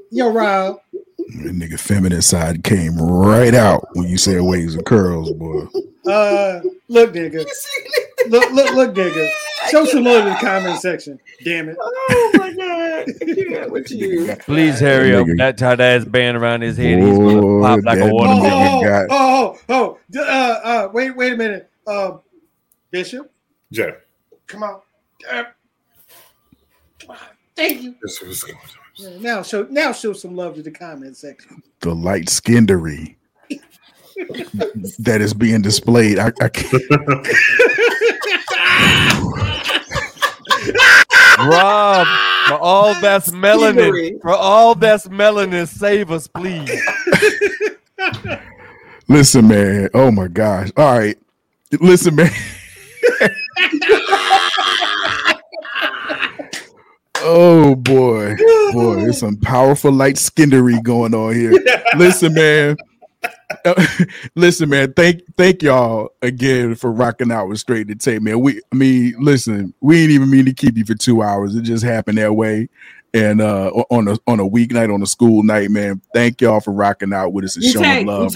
yo, 0.10 0.30
Rob. 0.30 0.80
That 1.28 1.52
nigga 1.54 1.78
feminine 1.80 2.22
side 2.22 2.62
came 2.64 2.96
right 2.98 3.54
out 3.54 3.86
when 3.94 4.08
you 4.08 4.18
said 4.18 4.40
waves 4.42 4.74
and 4.74 4.84
curls, 4.84 5.32
boy. 5.32 5.66
Uh, 6.06 6.60
look, 6.88 7.14
nigga. 7.14 7.46
Look, 8.28 8.52
look, 8.52 8.74
look, 8.74 8.94
nigga. 8.94 9.30
Show 9.70 9.86
some 9.86 10.04
love 10.04 10.26
in 10.26 10.34
the 10.34 10.38
comment 10.38 10.78
section. 10.80 11.18
Damn 11.44 11.70
it. 11.70 11.76
Oh 11.80 12.30
my 12.34 12.52
god! 12.52 13.06
I 13.22 13.34
can't 13.34 13.70
with 13.70 13.90
you. 13.90 14.36
Please 14.40 14.80
hurry 14.80 15.14
up. 15.14 15.26
Nigga. 15.26 15.38
That 15.38 15.56
tie 15.56 15.82
ass 15.82 16.04
band 16.04 16.36
around 16.36 16.60
his 16.60 16.76
head. 16.76 16.98
He's 17.02 17.16
gonna 17.18 17.62
pop 17.62 17.80
like 17.84 17.98
a 18.00 18.02
Oh, 18.02 18.12
watermelon. 18.12 18.52
oh, 18.52 18.82
got- 18.82 19.06
oh, 19.10 19.58
oh, 19.70 19.98
oh, 20.14 20.20
uh, 20.20 20.60
uh, 20.62 20.88
wait, 20.92 21.16
wait 21.16 21.32
a 21.32 21.36
minute. 21.38 21.70
Um, 21.86 22.20
Bishop, 22.90 23.30
Jay, 23.72 23.92
come 24.46 24.62
on. 24.62 24.80
Uh, 25.30 25.44
come 27.00 27.10
on. 27.12 27.16
Thank 27.56 27.80
you. 27.80 27.94
this 28.02 28.20
is 28.20 28.28
what's 28.28 28.42
going 28.42 28.56
on. 28.58 28.83
Yeah, 28.96 29.08
Now 29.18 29.42
show, 29.42 29.66
now 29.70 29.92
show 29.92 30.12
some 30.12 30.36
love 30.36 30.54
to 30.56 30.62
the 30.62 30.70
comment 30.70 31.16
section. 31.16 31.62
The 31.80 31.94
light 31.94 32.26
skindery 32.26 33.16
that 35.00 35.20
is 35.20 35.34
being 35.34 35.62
displayed. 35.62 36.18
I, 36.18 36.32
I 36.40 36.48
can't. 36.48 36.82
Rob, 41.38 42.06
for 42.46 42.58
all 42.58 42.94
that's 43.00 43.30
melanin, 43.30 43.90
Skinnery. 43.90 44.20
for 44.22 44.30
all 44.30 44.74
that's 44.76 45.08
melanin, 45.08 45.66
save 45.66 46.10
us, 46.12 46.28
please. 46.28 46.70
Listen, 49.08 49.48
man. 49.48 49.88
Oh 49.94 50.10
my 50.10 50.28
gosh. 50.28 50.70
All 50.76 50.96
right. 50.98 51.18
Listen, 51.80 52.14
man. 52.14 52.30
oh 57.24 57.74
boy. 57.74 58.36
Boy, 58.72 58.96
there's 58.96 59.18
some 59.20 59.36
powerful 59.36 59.92
light 59.92 60.18
skinnery 60.18 60.80
going 60.82 61.14
on 61.14 61.34
here. 61.34 61.52
Listen, 61.96 62.34
man. 62.34 62.76
listen, 64.34 64.68
man. 64.68 64.92
Thank 64.92 65.22
thank 65.36 65.62
y'all 65.62 66.10
again 66.22 66.74
for 66.74 66.92
rocking 66.92 67.32
out 67.32 67.48
with 67.48 67.58
straight 67.58 67.88
to 67.88 67.94
tape, 67.94 68.22
man. 68.22 68.40
We 68.40 68.60
I 68.72 68.76
mean, 68.76 69.14
listen, 69.18 69.74
we 69.80 70.02
ain't 70.02 70.10
even 70.10 70.30
mean 70.30 70.44
to 70.46 70.52
keep 70.52 70.76
you 70.76 70.84
for 70.84 70.94
two 70.94 71.22
hours. 71.22 71.54
It 71.54 71.62
just 71.62 71.84
happened 71.84 72.18
that 72.18 72.34
way. 72.34 72.68
And 73.12 73.40
uh 73.40 73.70
on 73.90 74.08
a 74.08 74.18
on 74.26 74.40
a 74.40 74.48
weeknight, 74.48 74.92
on 74.92 75.02
a 75.02 75.06
school 75.06 75.42
night, 75.42 75.70
man. 75.70 76.00
Thank 76.12 76.40
y'all 76.40 76.60
for 76.60 76.72
rocking 76.72 77.12
out 77.12 77.32
with 77.32 77.44
us 77.44 77.56
and 77.56 77.64
You 77.64 77.72
showing 77.72 77.84
take, 77.84 78.06
love. 78.06 78.34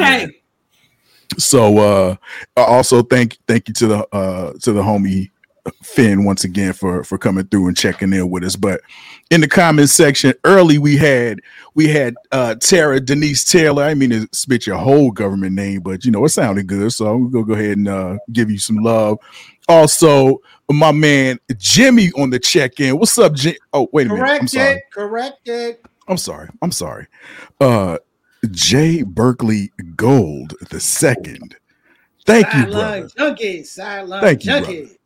So 1.36 1.78
uh 1.78 2.16
also 2.56 3.02
thank 3.02 3.36
thank 3.46 3.68
you 3.68 3.74
to 3.74 3.86
the 3.86 4.14
uh 4.14 4.52
to 4.62 4.72
the 4.72 4.82
homie 4.82 5.30
Finn 5.82 6.24
once 6.24 6.44
again 6.44 6.72
for 6.72 7.04
for 7.04 7.18
coming 7.18 7.46
through 7.46 7.68
and 7.68 7.76
checking 7.76 8.12
in 8.12 8.30
with 8.30 8.44
us. 8.44 8.56
But 8.56 8.80
in 9.30 9.40
the 9.40 9.48
comment 9.48 9.90
section 9.90 10.34
early 10.44 10.78
we 10.78 10.96
had 10.96 11.40
we 11.74 11.88
had 11.88 12.14
uh 12.32 12.54
Tara 12.56 13.00
Denise 13.00 13.44
Taylor. 13.44 13.84
I 13.84 13.94
mean 13.94 14.10
to 14.10 14.28
spit 14.32 14.66
your 14.66 14.76
whole 14.76 15.10
government 15.10 15.54
name, 15.54 15.80
but 15.80 16.04
you 16.04 16.10
know 16.10 16.24
it 16.24 16.30
sounded 16.30 16.66
good. 16.66 16.92
So 16.92 17.06
I'm 17.06 17.30
gonna 17.30 17.44
go 17.44 17.54
ahead 17.54 17.78
and 17.78 17.88
uh 17.88 18.18
give 18.32 18.50
you 18.50 18.58
some 18.58 18.76
love. 18.76 19.18
Also, 19.68 20.40
my 20.70 20.92
man 20.92 21.38
Jimmy 21.58 22.10
on 22.12 22.30
the 22.30 22.38
check-in. 22.38 22.98
What's 22.98 23.18
up, 23.18 23.34
Jim? 23.34 23.54
Oh, 23.72 23.88
wait 23.92 24.06
a 24.06 24.10
minute. 24.10 24.22
I'm 24.22 24.28
Correct 24.38 24.50
sorry. 24.50 24.74
it. 24.74 24.82
Correct 24.92 25.48
it. 25.48 25.84
I'm 26.08 26.16
sorry. 26.16 26.48
I'm 26.62 26.72
sorry. 26.72 27.06
Uh 27.60 27.98
Jay 28.50 29.02
Berkeley 29.02 29.72
Gold 29.96 30.54
the 30.70 30.80
second. 30.80 31.56
Thank 32.24 32.52
you, 32.54 32.66
brother. 32.66 33.08
junkies. 33.08 33.66
Sideline 33.66 34.20
Thank 34.20 34.44
you, 34.44 34.52
junkies. 34.52 34.97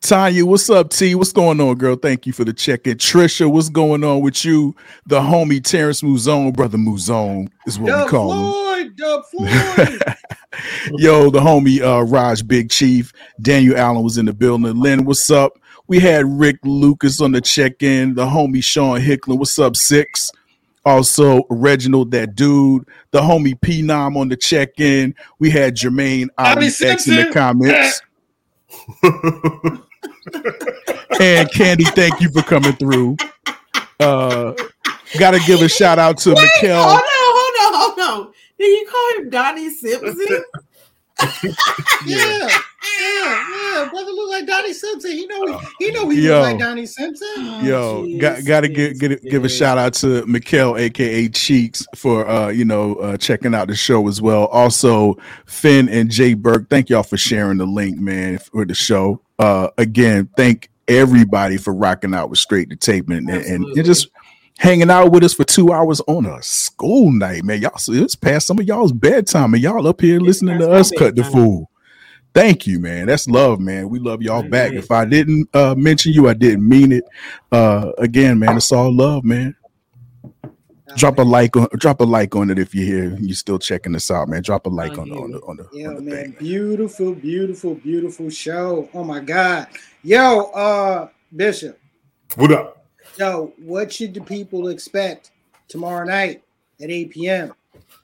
Tanya, 0.00 0.46
what's 0.46 0.70
up, 0.70 0.88
T? 0.90 1.14
What's 1.14 1.32
going 1.32 1.60
on, 1.60 1.74
girl? 1.76 1.94
Thank 1.94 2.26
you 2.26 2.32
for 2.32 2.42
the 2.44 2.54
check-in. 2.54 2.96
Trisha, 2.96 3.50
what's 3.50 3.68
going 3.68 4.02
on 4.02 4.22
with 4.22 4.46
you? 4.46 4.74
The 5.06 5.20
homie 5.20 5.62
Terrence 5.62 6.00
Muzone, 6.00 6.56
brother 6.56 6.78
Muzone 6.78 7.50
is 7.66 7.78
what 7.78 7.88
Dub 7.88 8.06
we 8.06 8.10
call 8.10 8.32
him. 8.32 8.50
Floyd. 8.50 8.96
Dub 8.96 9.24
Floyd. 9.30 10.16
Yo, 10.96 11.28
the 11.30 11.40
homie 11.40 11.82
uh 11.82 12.02
Raj 12.04 12.46
Big 12.46 12.70
Chief, 12.70 13.12
Daniel 13.42 13.76
Allen 13.76 14.02
was 14.02 14.16
in 14.16 14.24
the 14.24 14.32
building. 14.32 14.74
Lynn, 14.80 15.04
what's 15.04 15.30
up? 15.30 15.52
We 15.86 16.00
had 16.00 16.24
Rick 16.26 16.56
Lucas 16.64 17.20
on 17.20 17.32
the 17.32 17.40
check-in, 17.42 18.14
the 18.14 18.24
homie 18.24 18.64
Sean 18.64 19.00
Hicklin, 19.00 19.38
what's 19.38 19.58
up, 19.58 19.76
six? 19.76 20.32
Also, 20.86 21.42
Reginald, 21.50 22.10
that 22.12 22.34
dude, 22.36 22.88
the 23.10 23.20
homie 23.20 23.60
P 23.60 23.82
Nom 23.82 24.16
on 24.16 24.30
the 24.30 24.36
check-in. 24.36 25.14
We 25.38 25.50
had 25.50 25.76
Jermaine 25.76 26.28
Bobby 26.38 26.66
Ali 26.66 26.90
X 26.90 27.06
in 27.06 27.16
the 27.16 27.30
comments. 27.32 28.00
and 31.20 31.50
Candy, 31.52 31.84
thank 31.84 32.20
you 32.20 32.30
for 32.30 32.42
coming 32.42 32.72
through. 32.74 33.16
Uh 33.98 34.52
gotta 35.18 35.40
give 35.46 35.60
a 35.62 35.68
shout 35.68 35.98
out 35.98 36.18
to 36.18 36.30
Wait, 36.30 36.38
Mikkel. 36.62 36.82
hold 36.82 37.00
on, 37.00 37.02
hold 37.04 37.74
on, 37.74 37.98
hold 38.08 38.26
on. 38.26 38.32
Did 38.58 38.66
you 38.66 38.86
call 38.90 39.22
him 39.22 39.30
Donnie 39.30 39.70
Simpson? 39.70 40.44
yeah. 42.06 42.48
Yeah. 43.00 43.46
Yeah. 43.80 43.88
Brother 43.90 44.10
look 44.10 44.30
like 44.30 44.46
Donnie 44.46 44.72
Simpson. 44.72 45.10
He 45.12 45.26
know 45.26 45.46
he, 45.78 45.86
he 45.86 45.90
know 45.92 46.08
he 46.08 46.26
Yo. 46.26 46.34
look 46.34 46.42
like 46.42 46.58
Donnie 46.58 46.86
Simpson. 46.86 47.64
Yo, 47.64 48.04
Oh, 48.06 48.18
got 48.18 48.44
gotta 48.44 48.68
give 48.68 48.92
jeez, 48.94 49.00
give, 49.00 49.22
give 49.22 49.44
a 49.44 49.48
shout 49.48 49.78
out 49.78 49.94
to 49.94 50.22
Mikkel, 50.22 50.78
aka 50.78 51.28
Cheeks, 51.28 51.86
for 51.96 52.26
uh, 52.28 52.48
you 52.48 52.64
know 52.64 52.94
uh, 52.96 53.16
checking 53.16 53.54
out 53.54 53.68
the 53.68 53.74
show 53.76 54.06
as 54.08 54.20
well. 54.20 54.46
Also, 54.46 55.16
Finn 55.46 55.88
and 55.88 56.10
Jay 56.10 56.34
Burke, 56.34 56.68
thank 56.68 56.90
y'all 56.90 57.02
for 57.02 57.16
sharing 57.16 57.58
the 57.58 57.66
link, 57.66 57.98
man, 57.98 58.38
for 58.38 58.64
the 58.64 58.74
show. 58.74 59.20
Uh, 59.38 59.68
again, 59.78 60.28
thank 60.36 60.70
everybody 60.88 61.56
for 61.56 61.72
rocking 61.72 62.14
out 62.14 62.30
with 62.30 62.38
Straight 62.38 62.68
to 62.70 62.76
Tape 62.76 63.08
and, 63.08 63.28
and, 63.30 63.44
and 63.44 63.84
just 63.84 64.08
hanging 64.60 64.90
out 64.90 65.10
with 65.10 65.24
us 65.24 65.32
for 65.32 65.44
two 65.44 65.72
hours 65.72 66.02
on 66.06 66.26
a 66.26 66.40
school 66.42 67.10
night, 67.10 67.44
man. 67.44 67.62
Y'all, 67.62 67.78
so 67.78 67.92
it's 67.92 68.14
past 68.14 68.46
some 68.46 68.58
of 68.58 68.66
y'all's 68.66 68.92
bedtime, 68.92 69.54
and 69.54 69.62
y'all 69.62 69.86
up 69.86 70.00
here 70.00 70.16
It's 70.16 70.24
listening 70.24 70.58
to 70.60 70.70
us 70.70 70.92
cut 70.96 71.16
the 71.16 71.24
fool. 71.24 71.70
Thank 72.34 72.66
you, 72.66 72.78
man. 72.78 73.06
That's 73.06 73.26
love, 73.26 73.58
man. 73.58 73.88
We 73.88 73.98
love 73.98 74.22
y'all 74.22 74.42
Right, 74.42 74.50
back. 74.50 74.72
If 74.72 74.90
I 74.90 75.04
didn't 75.04 75.48
uh, 75.54 75.74
mention 75.76 76.12
you, 76.12 76.28
I 76.28 76.34
didn't 76.34 76.68
mean 76.68 76.92
it. 76.92 77.04
Uh, 77.50 77.90
again, 77.98 78.38
man, 78.38 78.56
it's 78.56 78.70
all 78.70 78.94
love, 78.94 79.24
man. 79.24 79.56
Drop 80.96 81.18
a 81.18 81.22
like 81.22 81.56
on 81.56 81.68
drop 81.78 82.00
a 82.00 82.04
like 82.04 82.34
on 82.36 82.50
it 82.50 82.58
if 82.58 82.74
you're 82.74 82.84
here. 82.84 83.14
and 83.14 83.26
You're 83.26 83.34
still 83.36 83.58
checking 83.58 83.94
us 83.96 84.10
out, 84.10 84.28
man. 84.28 84.42
Drop 84.42 84.66
a 84.66 84.68
like 84.68 84.98
Oh, 84.98 85.02
on, 85.02 85.08
the, 85.08 85.14
on 85.16 85.30
the 85.32 85.38
on 85.40 85.56
the, 85.56 85.68
Yeah, 85.72 85.88
on 85.88 85.94
the 85.96 86.02
man. 86.02 86.32
thing. 86.32 86.36
Beautiful, 86.38 87.14
beautiful, 87.14 87.74
beautiful 87.76 88.28
show. 88.28 88.88
Oh 88.92 89.04
my 89.04 89.20
God. 89.20 89.68
Yo, 90.02 90.50
uh, 90.50 91.08
Bishop. 91.34 91.78
What 92.36 92.52
up? 92.52 92.79
Yo, 93.20 93.52
what 93.58 93.92
should 93.92 94.14
the 94.14 94.20
people 94.22 94.68
expect 94.68 95.30
tomorrow 95.68 96.06
night 96.06 96.42
at 96.80 96.88
8 96.88 97.10
p.m. 97.10 97.52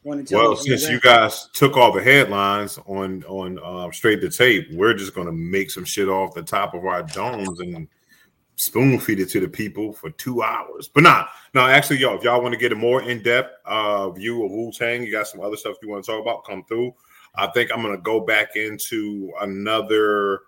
Want 0.05 0.21
to 0.21 0.35
tell 0.35 0.51
Well, 0.51 0.57
since 0.57 0.91
you 0.91 1.01
guys 1.01 1.49
took 1.55 1.75
all 1.79 1.91
the 1.91 2.03
headlines 2.03 2.79
on 2.87 3.25
on 3.25 3.59
um, 3.65 3.95
straight 3.95 4.21
to 4.21 4.29
tape, 4.29 4.69
we're 4.73 4.93
just 4.93 5.15
gonna 5.15 5.33
make 5.33 5.71
some 5.71 5.87
shit 5.87 6.11
off 6.11 6.35
the 6.35 6.43
top 6.43 6.75
of 6.75 6.85
our 6.85 7.03
domes 7.03 7.61
and 7.61 7.89
spoon 8.57 9.01
feed 9.01 9.21
it 9.21 9.31
to 9.31 9.41
the 9.41 9.49
people 9.49 9.95
for 9.95 10.11
two 10.11 10.43
hours. 10.43 10.87
But 10.87 11.05
nah, 11.05 11.25
no, 11.55 11.67
actually, 11.67 12.01
yo, 12.01 12.15
if 12.15 12.23
y'all 12.23 12.43
want 12.43 12.53
to 12.53 12.61
get 12.61 12.73
a 12.73 12.77
more 12.77 13.01
in 13.01 13.23
depth 13.23 13.55
uh, 13.65 14.11
view 14.11 14.45
of 14.45 14.51
Wu 14.51 14.71
Tang, 14.71 15.03
you 15.03 15.11
got 15.11 15.29
some 15.29 15.41
other 15.41 15.57
stuff 15.57 15.79
you 15.83 15.89
want 15.89 16.05
to 16.05 16.13
talk 16.13 16.21
about, 16.21 16.45
come 16.45 16.63
through. 16.65 16.95
I 17.35 17.47
think 17.47 17.71
I'm 17.73 17.81
gonna 17.81 17.97
go 17.97 18.21
back 18.21 18.55
into 18.55 19.33
another 19.41 20.41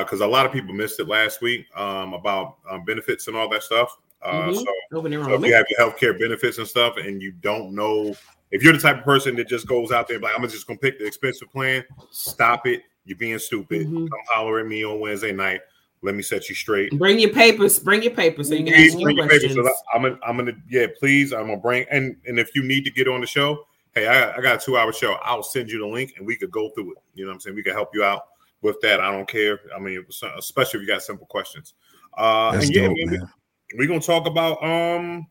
because 0.00 0.20
a 0.20 0.26
lot 0.26 0.46
of 0.46 0.52
people 0.52 0.72
missed 0.74 1.00
it 1.00 1.08
last 1.08 1.40
week 1.42 1.66
um, 1.76 2.14
about 2.14 2.58
um, 2.70 2.84
benefits 2.84 3.26
and 3.28 3.36
all 3.36 3.48
that 3.48 3.62
stuff. 3.62 3.98
Uh, 4.22 4.48
Mhm. 4.48 4.54
So 4.54 4.64
so 4.92 5.06
if 5.06 5.12
you 5.44 5.54
have 5.54 5.66
your 5.68 5.80
healthcare 5.80 6.18
benefits 6.18 6.58
and 6.58 6.66
stuff, 6.68 6.96
and 6.96 7.20
you 7.20 7.32
don't 7.32 7.74
know 7.74 8.14
if 8.52 8.62
you're 8.62 8.72
the 8.72 8.78
type 8.78 8.98
of 8.98 9.04
person 9.04 9.34
that 9.36 9.48
just 9.48 9.66
goes 9.66 9.90
out 9.90 10.06
there 10.06 10.16
and 10.16 10.22
like, 10.22 10.34
I'm 10.38 10.48
just 10.48 10.66
gonna 10.66 10.78
pick 10.78 10.98
the 10.98 11.06
expensive 11.06 11.50
plan, 11.50 11.82
stop 12.10 12.66
it. 12.66 12.82
You're 13.04 13.18
being 13.18 13.38
stupid. 13.40 13.88
Mhm. 13.88 14.08
Come 14.08 14.18
holler 14.32 14.60
at 14.60 14.66
me 14.66 14.84
on 14.84 15.00
Wednesday 15.00 15.32
night. 15.32 15.60
Let 16.02 16.14
me 16.14 16.22
set 16.22 16.48
you 16.48 16.54
straight. 16.54 16.96
Bring 16.98 17.18
your 17.18 17.30
papers. 17.30 17.78
Bring 17.78 18.02
your 18.02 18.12
papers 18.12 18.48
so 18.48 18.54
you 18.54 18.64
can 18.64 18.74
Please 18.74 18.92
ask 18.94 19.02
bring 19.02 19.16
your 19.16 19.26
papers. 19.28 19.54
questions. 19.54 19.66
So 19.66 19.74
I'm 19.94 20.02
gonna, 20.02 20.18
I'm 20.24 20.36
gonna, 20.36 20.52
yeah, 20.68 20.86
please. 20.98 21.32
I'm 21.32 21.46
gonna 21.46 21.56
bring 21.56 21.86
and 21.90 22.16
and 22.26 22.38
if 22.38 22.54
you 22.54 22.62
need 22.62 22.84
to 22.84 22.90
get 22.92 23.08
on 23.08 23.20
the 23.20 23.26
show, 23.26 23.66
hey, 23.94 24.06
I, 24.06 24.36
I 24.36 24.40
got 24.40 24.62
a 24.62 24.64
two 24.64 24.76
hour 24.76 24.92
show. 24.92 25.14
I'll 25.24 25.42
send 25.42 25.68
you 25.70 25.78
the 25.80 25.86
link 25.86 26.14
and 26.16 26.26
we 26.26 26.36
could 26.36 26.50
go 26.52 26.70
through 26.70 26.92
it. 26.92 26.98
You 27.14 27.24
know 27.24 27.30
what 27.30 27.34
I'm 27.34 27.40
saying? 27.40 27.56
We 27.56 27.62
can 27.64 27.72
help 27.72 27.90
you 27.94 28.04
out 28.04 28.26
with 28.62 28.80
that. 28.80 29.00
I 29.00 29.10
don't 29.10 29.28
care. 29.28 29.60
I 29.74 29.78
mean, 29.78 30.04
especially 30.38 30.80
if 30.80 30.86
you 30.86 30.86
got 30.86 31.02
simple 31.02 31.26
questions. 31.26 31.74
Uh, 32.16 32.52
That's 32.52 32.66
and 32.66 32.74
yeah, 32.74 32.82
dope, 32.82 32.96
man, 32.96 33.10
we- 33.10 33.18
man. 33.18 33.30
we're 33.76 33.88
gonna 33.88 34.00
talk 34.00 34.26
about 34.26 34.62
um 34.62 35.26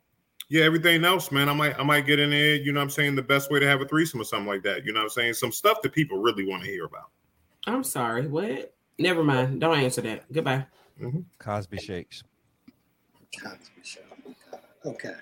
yeah 0.49 0.63
everything 0.63 1.05
else 1.05 1.31
man 1.31 1.47
i 1.47 1.53
might 1.53 1.79
i 1.79 1.83
might 1.83 2.05
get 2.07 2.19
in 2.19 2.31
there 2.31 2.55
you 2.55 2.73
know 2.73 2.79
what 2.79 2.85
i'm 2.85 2.89
saying 2.89 3.15
the 3.15 3.21
best 3.21 3.51
way 3.51 3.59
to 3.59 3.67
have 3.67 3.79
a 3.81 3.85
threesome 3.87 4.19
or 4.19 4.23
something 4.23 4.47
like 4.47 4.63
that 4.63 4.83
you 4.83 4.91
know 4.91 4.99
what 4.99 5.03
i'm 5.03 5.09
saying 5.09 5.33
some 5.33 5.51
stuff 5.51 5.77
that 5.83 5.93
people 5.93 6.17
really 6.17 6.43
want 6.45 6.61
to 6.63 6.69
hear 6.69 6.85
about 6.85 7.11
I'm 7.67 7.83
sorry. 7.83 8.27
What? 8.27 8.73
Never 8.97 9.23
mind. 9.23 9.61
Don't 9.61 9.77
answer 9.77 10.01
that. 10.01 10.31
Goodbye. 10.31 10.65
Cosby 11.39 11.77
shakes. 11.77 12.23
Cosby 13.39 13.81
Show. 13.83 14.01
Okay. 14.85 15.13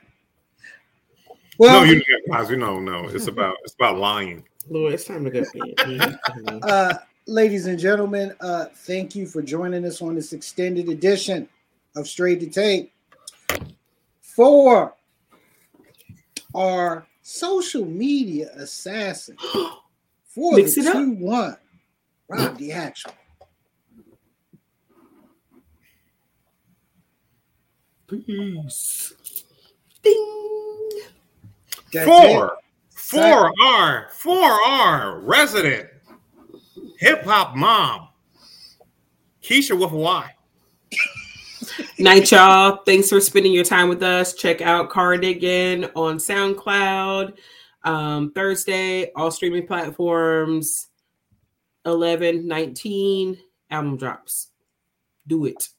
Well, 1.57 1.85
no, 1.85 1.91
you 1.91 2.01
guys, 2.29 2.49
we 2.49 2.55
know, 2.55 2.79
no. 2.79 3.09
It's 3.09 3.27
about 3.27 3.57
it's 3.63 3.73
about 3.73 3.97
lying. 3.97 4.45
Lord, 4.69 4.93
it's 4.93 5.03
time 5.03 5.25
to 5.25 5.29
go. 5.29 5.43
to 5.43 5.75
bed. 5.97 6.63
uh, 6.63 6.93
ladies 7.29 7.67
and 7.67 7.77
gentlemen, 7.77 8.33
uh, 8.41 8.65
thank 8.73 9.15
you 9.15 9.27
for 9.27 9.41
joining 9.41 9.85
us 9.85 10.01
on 10.01 10.15
this 10.15 10.33
extended 10.33 10.89
edition 10.89 11.47
of 11.95 12.07
Straight 12.07 12.39
to 12.39 12.47
Tape. 12.47 12.91
For 14.21 14.95
our 16.55 17.05
social 17.21 17.85
media 17.85 18.49
assassin, 18.55 19.37
for 20.25 20.55
Mix 20.55 20.75
the 20.75 20.81
it 20.81 20.87
up. 20.87 20.93
2 20.93 21.11
1, 21.11 21.57
Rob 22.29 22.57
the 22.57 22.71
Actual. 22.71 23.13
Peace. 28.07 29.13
Ding. 30.01 30.89
That's 31.93 32.07
for 32.07 32.45
it. 32.47 32.53
for 32.95 33.51
our 33.61 34.07
for 34.11 34.51
our 34.51 35.19
resident 35.19 35.89
hip 36.99 37.23
hop 37.23 37.55
mom, 37.55 38.09
Keisha 39.41 39.79
with 39.79 39.91
a 39.91 39.95
Y. 39.95 40.35
Night, 41.99 42.31
y'all. 42.31 42.81
Thanks 42.85 43.09
for 43.09 43.21
spending 43.21 43.53
your 43.53 43.63
time 43.63 43.89
with 43.89 44.03
us. 44.03 44.33
Check 44.33 44.61
out 44.61 44.89
Cardigan 44.89 45.89
on 45.95 46.17
SoundCloud. 46.17 47.37
Um, 47.83 48.31
Thursday, 48.31 49.11
all 49.15 49.31
streaming 49.31 49.65
platforms, 49.65 50.89
11, 51.85 52.45
19, 52.45 53.37
album 53.71 53.95
drops. 53.97 54.49
Do 55.27 55.45
it. 55.45 55.69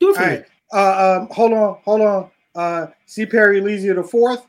Do 0.00 0.10
it 0.10 0.16
for 0.16 0.22
All 0.22 0.28
me. 0.28 0.34
right. 0.36 0.44
Uh, 0.72 1.18
um, 1.20 1.28
hold 1.30 1.52
on, 1.52 1.78
hold 1.84 2.00
on. 2.00 2.30
Uh, 2.54 2.86
C. 3.04 3.26
Perry 3.26 3.60
Elysia 3.60 3.94
the 3.94 4.02
fourth. 4.02 4.46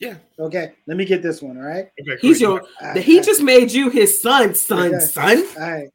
Yeah. 0.00 0.14
Okay, 0.38 0.74
let 0.86 0.96
me 0.96 1.04
get 1.04 1.22
this 1.22 1.42
one. 1.42 1.56
All 1.56 1.64
right. 1.64 1.90
Okay, 2.00 2.16
He's 2.20 2.40
your 2.40 2.60
All 2.80 2.94
he 2.94 3.16
right, 3.16 3.24
just 3.24 3.42
made 3.42 3.72
you 3.72 3.90
his 3.90 4.20
son, 4.22 4.54
son, 4.54 4.94
Okay. 4.94 5.04
son. 5.04 5.44
All 5.56 5.70
right. 5.70 5.90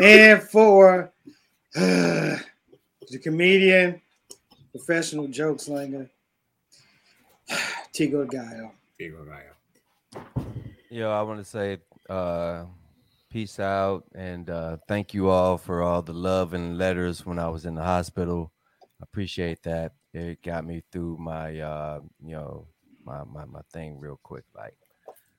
And 0.00 0.42
for 0.42 1.12
the 1.74 2.38
comedian, 3.20 4.00
professional 4.70 5.26
joke 5.26 5.60
slinger, 5.60 6.08
Tigo 7.92 8.26
Gaio. 8.26 8.70
Here 8.98 9.08
you 9.08 9.26
guy. 9.28 10.22
Yo, 10.90 11.10
I 11.10 11.22
want 11.22 11.40
to 11.40 11.44
say 11.44 11.78
uh, 12.08 12.66
peace 13.30 13.58
out 13.58 14.04
and 14.14 14.48
uh, 14.50 14.76
thank 14.86 15.14
you 15.14 15.30
all 15.30 15.58
for 15.58 15.82
all 15.82 16.02
the 16.02 16.12
love 16.12 16.54
and 16.54 16.78
letters 16.78 17.26
when 17.26 17.38
I 17.38 17.48
was 17.48 17.66
in 17.66 17.74
the 17.74 17.82
hospital. 17.82 18.52
I 19.00 19.02
appreciate 19.02 19.62
that. 19.64 19.92
It 20.14 20.42
got 20.42 20.64
me 20.64 20.84
through 20.92 21.16
my, 21.18 21.58
uh, 21.58 22.00
you 22.22 22.36
know, 22.36 22.68
my, 23.04 23.24
my 23.24 23.44
my 23.44 23.60
thing 23.72 23.98
real 23.98 24.18
quick. 24.22 24.44
Like, 24.54 24.76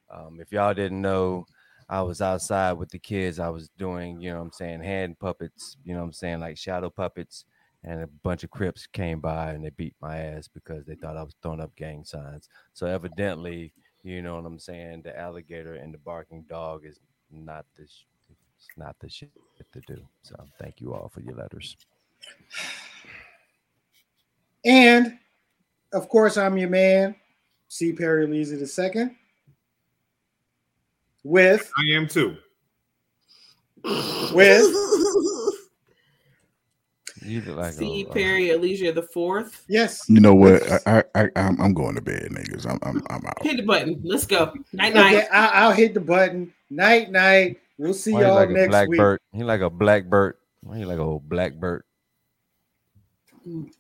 um, 0.10 0.40
if 0.40 0.52
y'all 0.52 0.74
didn't 0.74 1.02
know, 1.02 1.46
I 1.90 2.02
was 2.02 2.22
outside 2.22 2.74
with 2.74 2.90
the 2.90 3.00
kids. 3.00 3.40
I 3.40 3.50
was 3.50 3.70
doing, 3.78 4.22
you 4.22 4.32
know, 4.32 4.38
what 4.38 4.46
I'm 4.46 4.52
saying 4.52 4.82
hand 4.82 5.20
puppets. 5.20 5.78
You 5.84 5.94
know, 5.94 6.00
what 6.00 6.08
I'm 6.08 6.14
saying 6.14 6.40
like 6.40 6.58
shadow 6.58 6.90
puppets. 6.90 7.46
And 7.86 8.02
a 8.02 8.08
bunch 8.08 8.46
of 8.46 8.50
Crips 8.50 8.88
came 8.88 9.20
by 9.20 9.52
and 9.52 9.64
they 9.64 9.70
beat 9.72 9.94
my 10.02 10.18
ass 10.18 10.48
because 10.48 10.86
they 10.86 10.96
thought 10.96 11.18
I 11.18 11.24
was 11.24 11.36
throwing 11.42 11.60
up 11.60 11.76
gang 11.76 12.06
signs. 12.06 12.48
So 12.74 12.88
evidently, 12.88 13.74
you 14.04 14.22
know 14.22 14.36
what 14.36 14.46
I'm 14.46 14.60
saying? 14.60 15.02
The 15.02 15.18
alligator 15.20 15.76
and 15.76 15.94
the 15.94 15.98
barking 15.98 16.46
dog 16.48 16.86
is 16.86 17.00
not 17.30 17.66
the 17.76 17.86
sh- 17.86 18.06
it's 18.30 18.68
not 18.78 18.96
the 19.00 19.10
shit 19.10 19.32
to 19.74 19.82
do. 19.82 20.02
So 20.22 20.36
thank 20.60 20.80
you 20.80 20.94
all 20.94 21.10
for 21.10 21.20
your 21.20 21.36
letters. 21.36 21.76
And 24.64 25.18
of 25.92 26.08
course, 26.08 26.38
I'm 26.38 26.58
your 26.58 26.70
man, 26.70 27.16
C. 27.74 27.92
Perry 27.92 28.28
Elysia 28.28 28.60
the 28.60 28.68
second. 28.68 29.16
With 31.24 31.72
I 31.76 31.96
am 31.96 32.08
too. 32.08 32.38
with 33.84 34.76
You 37.26 37.42
like 37.42 37.74
C. 37.74 38.04
a, 38.04 38.10
a- 38.10 38.14
Perry 38.14 38.44
Elysia 38.50 38.94
the 38.94 39.02
fourth. 39.02 39.64
yes. 39.68 40.08
You 40.08 40.20
know 40.20 40.36
what? 40.36 40.62
I, 40.86 41.00
I, 41.00 41.04
I 41.16 41.30
I'm, 41.36 41.60
I'm 41.60 41.74
going 41.74 41.96
to 41.96 42.02
bed, 42.02 42.28
niggas. 42.30 42.68
I'm, 42.70 42.78
I'm, 42.84 43.02
I'm 43.10 43.26
out. 43.26 43.42
Hit 43.42 43.58
the 43.58 43.64
button. 43.64 44.00
Let's 44.04 44.28
go. 44.28 44.54
Night 44.72 44.94
night. 44.94 45.16
Okay, 45.16 45.28
I, 45.30 45.48
I'll 45.64 45.72
hit 45.72 45.96
the 45.96 46.00
button. 46.00 46.54
Night 46.70 47.10
night. 47.10 47.60
We'll 47.80 47.96
see 47.96 48.14
why 48.14 48.22
y'all 48.22 48.36
like 48.36 48.50
a 48.50 48.54
next 48.54 48.68
black 48.68 48.88
week. 48.88 49.00
bird. 49.00 49.20
He 49.32 49.44
like 49.44 49.62
a 49.62 49.70
black 49.72 50.06
bird. 50.06 50.36
Why 50.62 50.78
he 50.78 50.86
like 50.86 51.00
a 51.00 51.02
old 51.02 51.28
black 51.28 51.56
bird? 51.56 51.84
Mm. 53.48 53.72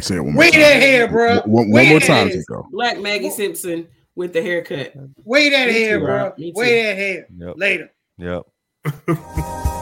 Say 0.00 0.16
it 0.16 0.20
one 0.20 0.34
more 0.34 0.40
Wait 0.40 0.52
time. 0.52 0.62
that 0.62 0.82
hair, 0.82 1.08
bro. 1.08 1.40
One, 1.46 1.70
one 1.70 1.88
more 1.88 2.00
time, 2.00 2.28
hair. 2.28 2.42
Black 2.72 2.98
Maggie 3.00 3.30
Simpson 3.30 3.86
with 4.16 4.32
the 4.32 4.42
haircut. 4.42 4.92
Wait 5.24 5.50
that 5.50 5.68
Me 5.68 5.72
hair, 5.74 5.98
too, 5.98 6.04
bro. 6.04 6.16
Rob. 6.16 6.34
Wait 6.38 6.82
that 6.82 6.96
hair. 6.96 7.26
Yep. 7.36 7.54
Later. 7.56 7.90
Yep. 8.18 8.42